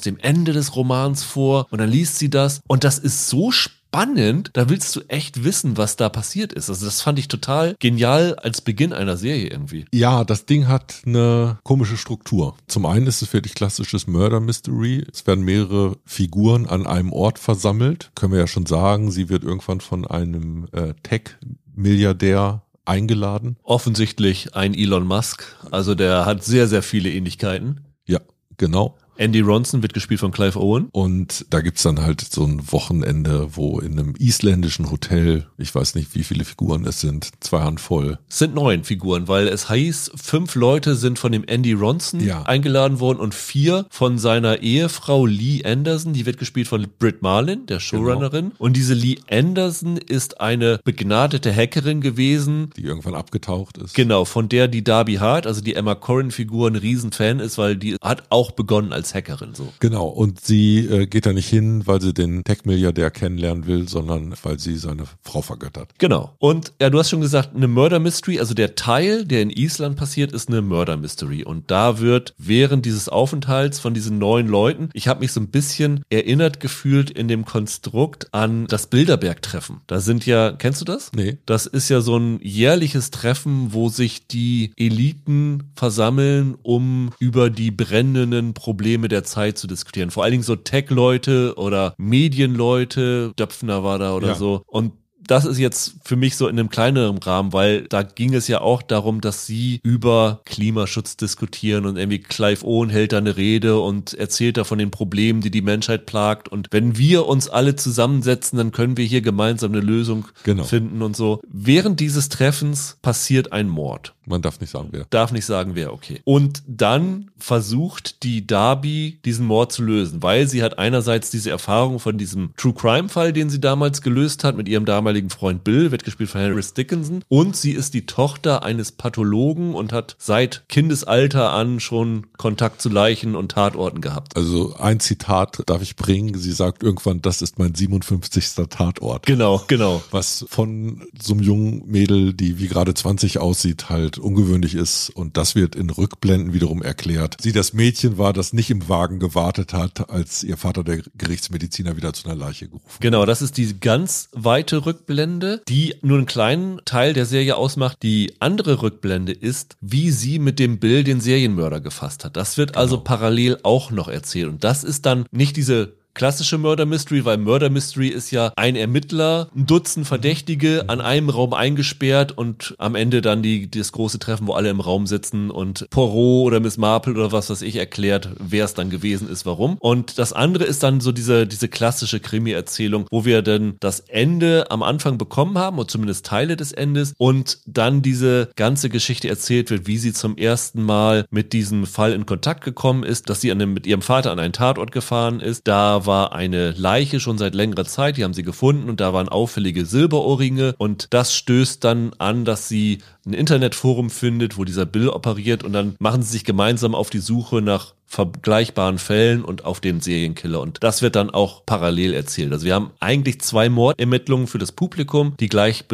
dem 0.02 0.18
Ende 0.18 0.54
des 0.54 0.76
Romans 0.76 1.24
vor 1.24 1.68
und 1.70 1.80
dann 1.80 1.90
liest 1.90 2.18
sie 2.18 2.30
das 2.30 2.62
und 2.66 2.86
das 2.86 2.98
ist 2.98 3.28
so 3.28 3.52
spannend 3.52 3.81
spannend. 3.92 4.52
Da 4.54 4.70
willst 4.70 4.96
du 4.96 5.02
echt 5.10 5.44
wissen, 5.44 5.76
was 5.76 5.98
da 5.98 6.08
passiert 6.08 6.54
ist. 6.54 6.70
Also 6.70 6.86
das 6.86 7.02
fand 7.02 7.20
ich 7.20 7.28
total 7.28 7.76
genial 7.80 8.36
als 8.36 8.62
Beginn 8.62 8.94
einer 8.94 9.18
Serie 9.18 9.50
irgendwie. 9.50 9.86
Ja, 9.94 10.24
das 10.24 10.46
Ding 10.46 10.70
hat 10.70 11.02
eine 11.06 11.60
komische 11.64 11.98
Struktur. 11.98 12.56
Zum 12.68 12.86
einen 12.86 13.06
ist 13.08 13.22
es 13.22 13.34
wirklich 13.34 13.54
klassisches 13.54 14.08
Murder 14.08 14.40
Mystery. 14.40 15.06
Es 15.12 15.28
werden 15.28 15.44
mehrere 15.44 15.98
Figuren 16.06 16.68
an 16.68 16.88
einem 16.88 17.12
Ort 17.12 17.38
versammelt. 17.38 18.12
Können 18.16 18.32
wir 18.32 18.40
ja 18.40 18.48
schon 18.48 18.66
sagen, 18.66 19.12
sie 19.12 19.28
wird 19.28 19.44
irgendwann 19.44 19.82
von 19.82 20.08
einem 20.08 20.68
äh, 20.72 20.94
Tech-Milliardär 21.04 22.64
eingeladen. 22.86 23.58
Offensichtlich 23.62 24.56
ein 24.56 24.74
Elon 24.74 25.06
Musk. 25.06 25.44
Also 25.70 25.96
der 25.96 26.26
hat 26.26 26.46
sehr, 26.46 26.70
sehr 26.70 26.82
viele 26.82 27.10
Ähnlichkeiten. 27.10 27.82
Ja, 28.06 28.20
genau. 28.56 28.98
Andy 29.22 29.42
Ronson 29.42 29.84
wird 29.84 29.94
gespielt 29.94 30.20
von 30.20 30.32
Clive 30.32 30.60
Owen. 30.60 30.90
Und 30.92 31.46
da 31.52 31.62
gibt's 31.62 31.84
dann 31.84 32.02
halt 32.02 32.22
so 32.22 32.44
ein 32.44 32.72
Wochenende, 32.72 33.56
wo 33.56 33.80
in 33.80 34.00
einem 34.00 34.16
isländischen 34.18 34.90
Hotel, 34.90 35.46
ich 35.60 35.74
weiß 35.74 35.94
nicht, 35.94 36.16
wie 36.16 36.24
viele 36.24 36.44
Figuren 36.44 36.86
es 36.86 37.02
sind, 37.02 37.30
zwei 37.40 37.62
Handvoll. 37.62 38.18
Es 38.28 38.40
sind 38.40 38.56
neun 38.56 38.84
Figuren, 38.84 39.28
weil 39.28 39.48
es 39.48 39.70
heißt, 39.70 40.14
fünf 40.16 40.56
Leute 40.56 40.96
sind 40.96 41.20
von 41.20 41.32
dem 41.32 41.44
Andy 41.46 41.74
Ronson 41.74 42.20
ja. 42.20 42.42
eingeladen 42.44 43.00
worden 43.00 43.20
und 43.20 43.36
vier 43.36 43.86
von 43.92 44.18
seiner 44.18 44.64
Ehefrau 44.64 45.28
Lee 45.28 45.64
Anderson, 45.64 46.14
die 46.14 46.26
wird 46.26 46.40
gespielt 46.40 46.68
von 46.68 46.88
Britt 46.98 47.22
Marlin, 47.22 47.68
der 47.68 47.78
genau. 47.78 47.80
Showrunnerin. 47.80 48.46
Genau. 48.46 48.56
Und 48.58 48.76
diese 48.76 48.96
Lee 48.96 49.18
Anderson 49.30 49.98
ist 49.98 50.42
eine 50.42 50.80
begnadete 50.84 51.56
Hackerin 51.56 52.02
gewesen. 52.02 52.72
Die 52.76 52.86
irgendwann 52.86 53.14
abgetaucht 53.14 53.78
ist. 53.78 53.94
Genau, 53.94 54.26
von 54.26 54.50
der 54.50 54.68
die 54.68 54.84
Darby 54.84 55.16
Hart, 55.16 55.46
also 55.46 55.62
die 55.62 55.76
Emma 55.76 55.94
Corrin-Figur, 55.94 56.70
ein 56.70 56.76
Riesenfan 56.76 57.40
ist, 57.40 57.60
weil 57.60 57.76
die 57.76 57.98
hat 58.02 58.24
auch 58.32 58.50
begonnen 58.50 58.94
als 58.94 59.11
Hackerin 59.14 59.54
so. 59.54 59.72
Genau, 59.80 60.08
und 60.08 60.42
sie 60.42 60.80
äh, 60.80 61.06
geht 61.06 61.26
da 61.26 61.34
nicht 61.34 61.48
hin, 61.48 61.84
weil 61.86 62.02
sie 62.02 62.14
den 62.14 62.44
Tech-Milliardär 62.44 63.12
kennenlernen 63.12 63.68
will, 63.68 63.88
sondern 63.88 64.34
weil 64.44 64.60
sie 64.60 64.78
seine 64.78 65.04
Frau 65.22 65.42
vergöttert. 65.42 65.90
Genau. 65.98 66.36
Und 66.40 66.74
ja, 66.82 66.90
du 66.90 67.00
hast 67.00 67.10
schon 67.10 67.22
gesagt, 67.22 67.56
eine 67.56 67.68
Murder 67.68 68.00
Mystery, 68.00 68.40
also 68.40 68.54
der 68.54 68.76
Teil, 68.76 69.26
der 69.26 69.42
in 69.42 69.50
Island 69.50 69.96
passiert, 69.96 70.32
ist 70.32 70.50
eine 70.50 70.62
Murder 70.62 70.98
Mystery. 70.98 71.44
Und 71.44 71.72
da 71.72 72.00
wird 72.00 72.34
während 72.38 72.86
dieses 72.86 73.10
Aufenthalts 73.10 73.80
von 73.80 73.94
diesen 73.94 74.18
neun 74.18 74.48
Leuten, 74.48 74.90
ich 74.94 75.08
habe 75.08 75.22
mich 75.22 75.32
so 75.32 75.40
ein 75.40 75.48
bisschen 75.50 76.04
erinnert 76.10 76.60
gefühlt 76.60 77.10
in 77.10 77.28
dem 77.28 77.46
Konstrukt 77.46 78.34
an 78.34 78.68
das 78.68 78.88
Bilderberg-Treffen. 78.88 79.82
Da 79.88 80.00
sind 80.00 80.26
ja, 80.26 80.52
kennst 80.52 80.82
du 80.82 80.86
das? 80.86 81.12
Nee. 81.16 81.38
Das 81.46 81.66
ist 81.66 81.90
ja 81.90 82.02
so 82.02 82.18
ein 82.18 82.40
jährliches 82.42 83.12
Treffen, 83.12 83.74
wo 83.74 83.90
sich 83.90 84.28
die 84.28 84.72
Eliten 84.78 85.72
versammeln, 85.76 86.56
um 86.62 87.12
über 87.20 87.50
die 87.50 87.72
brennenden 87.72 88.54
Probleme 88.54 89.01
Probleme 89.02 89.08
der 89.08 89.24
Zeit 89.24 89.58
zu 89.58 89.68
diskutieren. 89.68 90.12
Vor 90.12 90.24
allen 90.24 90.32
Dingen 90.32 90.44
so 90.44 90.56
Tech-Leute 90.56 91.56
oder 91.58 91.94
Medienleute, 91.98 93.34
Döpfner 93.38 93.84
war 93.84 94.00
da 94.00 94.16
oder 94.16 94.30
ja. 94.30 94.36
so. 94.36 94.64
Und 94.68 94.94
das 95.28 95.46
ist 95.46 95.60
jetzt 95.60 95.96
für 96.04 96.16
mich 96.16 96.36
so 96.36 96.48
in 96.48 96.58
einem 96.60 96.70
kleineren 96.70 97.18
Rahmen, 97.20 97.54
weil 97.54 97.84
da 97.88 98.02
ging 98.04 98.34
es 98.34 98.48
ja 98.48 98.60
auch 98.62 98.82
darum, 98.82 99.22
dass 99.22 99.46
sie 99.46 99.80
über 99.84 100.42
Klimaschutz 100.46 101.16
diskutieren 101.16 101.86
und 101.86 101.96
irgendwie 101.96 102.20
Clive 102.20 102.66
Owen 102.66 102.90
hält 102.90 103.14
da 103.14 103.20
eine 103.20 103.38
Rede 103.38 103.80
und 103.80 104.14
erzählt 104.14 104.58
da 104.58 104.64
von 104.64 104.80
den 104.80 104.92
Problemen, 104.92 105.42
die 105.42 105.52
die 105.52 105.62
Menschheit 105.62 106.06
plagt. 106.06 106.50
Und 106.50 106.68
wenn 106.72 106.98
wir 106.98 107.28
uns 107.28 107.48
alle 107.48 107.76
zusammensetzen, 107.76 108.58
dann 108.58 108.72
können 108.72 108.98
wir 108.98 109.06
hier 109.06 109.22
gemeinsam 109.22 109.72
eine 109.72 109.82
Lösung 109.82 110.28
genau. 110.44 110.64
finden 110.64 111.02
und 111.02 111.16
so. 111.16 111.40
Während 111.48 112.00
dieses 112.00 112.30
Treffens 112.30 112.98
passiert 113.02 113.54
ein 113.54 113.70
Mord. 113.70 114.16
Man 114.32 114.42
darf 114.42 114.62
nicht 114.62 114.70
sagen, 114.70 114.88
wer. 114.92 115.06
Darf 115.10 115.32
nicht 115.34 115.46
sagen, 115.46 115.76
wer, 115.76 115.94
okay. 115.94 116.22
Und 116.24 116.64
dann 116.66 117.30
versucht 117.38 118.24
die 118.24 118.48
Darby, 118.48 119.20
diesen 119.26 119.46
Mord 119.46 119.74
zu 119.74 119.84
lösen, 119.84 120.24
weil 120.24 120.48
sie 120.48 120.64
hat 120.64 120.80
einerseits 120.80 121.30
diese 121.32 121.50
Erfahrung 121.50 122.00
von 122.00 122.18
diesem 122.18 122.54
True 122.56 122.74
Crime 122.74 123.10
Fall, 123.10 123.34
den 123.34 123.50
sie 123.50 123.60
damals 123.60 124.02
gelöst 124.02 124.44
hat 124.46 124.56
mit 124.56 124.70
ihrem 124.70 124.86
damaligen 124.86 125.30
Freund 125.30 125.66
Bill, 125.66 125.92
wird 125.92 126.06
gespielt 126.06 126.30
von 126.30 126.40
Harris 126.40 126.74
Dickinson. 126.74 127.24
Und 127.28 127.58
sie 127.58 127.72
ist 127.72 127.94
die 127.94 128.06
Tochter 128.06 128.64
eines 128.64 128.94
Pathologen 128.94 129.76
und 129.76 129.92
hat 129.92 130.16
seit 130.18 130.64
Kindesalter 130.70 131.52
an 131.52 131.82
schon 131.82 132.28
Kontakt 132.38 132.82
zu 132.82 132.88
Leichen 132.88 133.36
und 133.36 133.52
Tatorten 133.52 134.00
gehabt. 134.00 134.38
Also 134.38 134.76
ein 134.78 135.02
Zitat 135.02 135.62
darf 135.66 135.82
ich 135.82 135.98
bringen. 135.98 136.38
Sie 136.38 136.54
sagt 136.54 136.84
irgendwann, 136.84 137.22
das 137.22 137.42
ist 137.42 137.60
mein 137.60 137.76
57. 137.76 138.68
Tatort. 138.70 139.26
Genau, 139.26 139.62
genau. 139.68 140.02
Was 140.12 140.46
von 140.48 141.04
so 141.22 141.34
einem 141.34 141.44
jungen 141.44 141.84
Mädel, 141.88 142.34
die 142.34 142.60
wie 142.60 142.68
gerade 142.68 142.94
20 142.94 143.40
aussieht, 143.40 143.90
halt 143.90 144.18
ungewöhnlich 144.22 144.76
ist. 144.76 145.10
Und 145.10 145.38
das 145.38 145.56
wird 145.56 145.76
in 145.76 145.90
Rückblenden 145.90 146.54
wiederum 146.54 146.82
erklärt. 146.82 147.38
Sie 147.42 147.52
das 147.52 147.74
Mädchen 147.74 148.18
war, 148.18 148.34
das 148.34 148.54
nicht 148.54 148.70
im 148.70 148.88
Wagen 148.90 149.20
gewartet 149.20 149.74
hat, 149.74 150.10
als 150.10 150.44
ihr 150.44 150.58
Vater, 150.58 150.84
der 150.84 151.02
Gerichtsmediziner, 151.16 151.98
wieder 151.98 152.14
zu 152.14 152.28
einer 152.28 152.36
Leiche 152.36 152.68
gerufen 152.68 152.98
Genau, 153.00 153.26
das 153.26 153.42
ist 153.42 153.58
die 153.58 153.80
ganz 153.80 154.30
weite 154.32 154.86
Rückblende, 154.86 155.62
die 155.68 155.96
nur 156.02 156.18
einen 156.18 156.26
kleinen 156.26 156.80
Teil 156.86 157.14
der 157.14 157.26
Serie 157.26 157.56
ausmacht. 157.56 157.98
Die 158.04 158.34
andere 158.40 158.82
Rückblende 158.82 159.32
ist, 159.32 159.78
wie 159.82 160.12
sie 160.12 160.40
mit 160.40 160.60
dem 160.60 160.80
Bill 160.80 161.04
den 161.04 161.22
Serienmörder 161.22 161.82
gefasst 161.82 162.26
hat. 162.26 162.38
Das 162.38 162.58
wird 162.58 162.76
also 162.76 162.98
genau. 162.98 163.02
also 163.02 163.04
parallel 163.04 163.58
auch 163.64 163.92
noch 163.92 164.08
erzählt. 164.08 164.50
Und 164.50 164.64
das 164.64 164.84
ist 164.84 165.06
dann 165.06 165.26
nicht 165.32 165.56
diese 165.56 166.01
klassische 166.14 166.58
Murder 166.58 166.86
Mystery, 166.86 167.26
weil 167.26 167.38
Murder 167.38 167.70
Mystery 167.70 168.08
ist 168.08 168.32
ja 168.32 168.52
ein 168.56 168.76
Ermittler, 168.76 169.50
ein 169.56 169.66
Dutzend 169.66 170.08
Verdächtige 170.08 170.86
an 170.88 171.02
einem 171.02 171.30
Raum 171.30 171.54
eingesperrt 171.54 172.38
und 172.38 172.76
am 172.78 172.96
Ende 172.96 173.22
dann 173.22 173.42
die, 173.42 173.70
das 173.70 173.92
große 173.92 174.20
Treffen, 174.20 174.48
wo 174.48 174.54
alle 174.54 174.70
im 174.70 174.80
Raum 174.80 175.08
sitzen 175.08 175.50
und 175.50 175.88
Poirot 175.90 176.48
oder 176.48 176.60
Miss 176.60 176.78
Marple 176.78 177.14
oder 177.14 177.32
was 177.32 177.50
weiß 177.50 177.62
ich 177.62 177.76
erklärt, 177.76 178.30
wer 178.40 178.66
es 178.66 178.74
dann 178.74 178.90
gewesen 178.90 179.30
ist, 179.30 179.46
warum. 179.46 179.78
Und 179.80 180.18
das 180.18 180.34
andere 180.34 180.66
ist 180.66 180.84
dann 180.84 181.02
so 181.02 181.12
diese, 181.12 181.48
diese 181.48 181.68
klassische 181.68 182.20
Krimi-Erzählung, 182.20 183.06
wo 183.10 183.26
wir 183.26 183.42
dann 183.42 183.76
das 183.80 184.02
Ende 184.02 184.70
am 184.70 184.84
Anfang 184.84 185.18
bekommen 185.18 185.58
haben, 185.58 185.80
oder 185.80 185.88
zumindest 185.88 186.26
Teile 186.26 186.56
des 186.56 186.72
Endes, 186.72 187.14
und 187.18 187.60
dann 187.66 188.02
diese 188.02 188.50
ganze 188.56 188.90
Geschichte 188.90 189.30
erzählt 189.30 189.70
wird, 189.70 189.88
wie 189.88 189.98
sie 189.98 190.14
zum 190.14 190.38
ersten 190.38 190.84
Mal 190.84 191.26
mit 191.30 191.54
diesem 191.54 191.86
Fall 191.86 192.14
in 192.14 192.26
Kontakt 192.26 192.64
gekommen 192.64 193.04
ist, 193.04 193.30
dass 193.30 193.42
sie 193.42 193.52
an 193.52 193.60
dem, 193.60 193.74
mit 193.74 193.88
ihrem 193.88 194.02
Vater 194.02 194.32
an 194.32 194.40
einen 194.40 194.54
Tatort 194.54 194.92
gefahren 194.92 195.40
ist, 195.40 195.68
da 195.68 196.01
war 196.06 196.34
eine 196.34 196.72
Leiche 196.72 197.20
schon 197.20 197.38
seit 197.38 197.56
längerer 197.56 197.86
Zeit, 197.86 198.18
die 198.18 198.24
haben 198.24 198.34
sie 198.34 198.44
gefunden 198.44 198.90
und 198.90 199.00
da 199.00 199.14
waren 199.14 199.30
auffällige 199.30 199.86
Silberohrringe 199.86 200.76
und 200.78 201.08
das 201.12 201.34
stößt 201.36 201.84
dann 201.84 202.12
an, 202.18 202.46
dass 202.46 202.68
sie 202.68 203.00
ein 203.26 203.34
Internetforum 203.34 204.10
findet, 204.10 204.58
wo 204.58 204.64
dieser 204.64 204.86
Bill 204.86 205.10
operiert 205.10 205.64
und 205.64 205.74
dann 205.74 205.96
machen 206.00 206.24
sie 206.24 206.32
sich 206.32 206.44
gemeinsam 206.44 206.96
auf 206.96 207.10
die 207.10 207.20
Suche 207.20 207.62
nach 207.62 207.94
vergleichbaren 208.08 208.98
Fällen 208.98 209.46
und 209.46 209.64
auf 209.64 209.80
den 209.80 210.02
Serienkiller. 210.02 210.60
Und 210.60 210.84
das 210.84 211.02
wird 211.02 211.16
dann 211.16 211.30
auch 211.30 211.66
parallel 211.66 212.14
erzählt. 212.14 212.52
Also 212.52 212.66
wir 212.66 212.76
haben 212.76 212.92
eigentlich 213.00 213.40
zwei 213.40 213.70
Mordermittlungen 213.70 214.48
für 214.48 214.58
das 214.58 214.74
Publikum, 214.74 215.36
die 215.40 215.48
gleich 215.48 215.86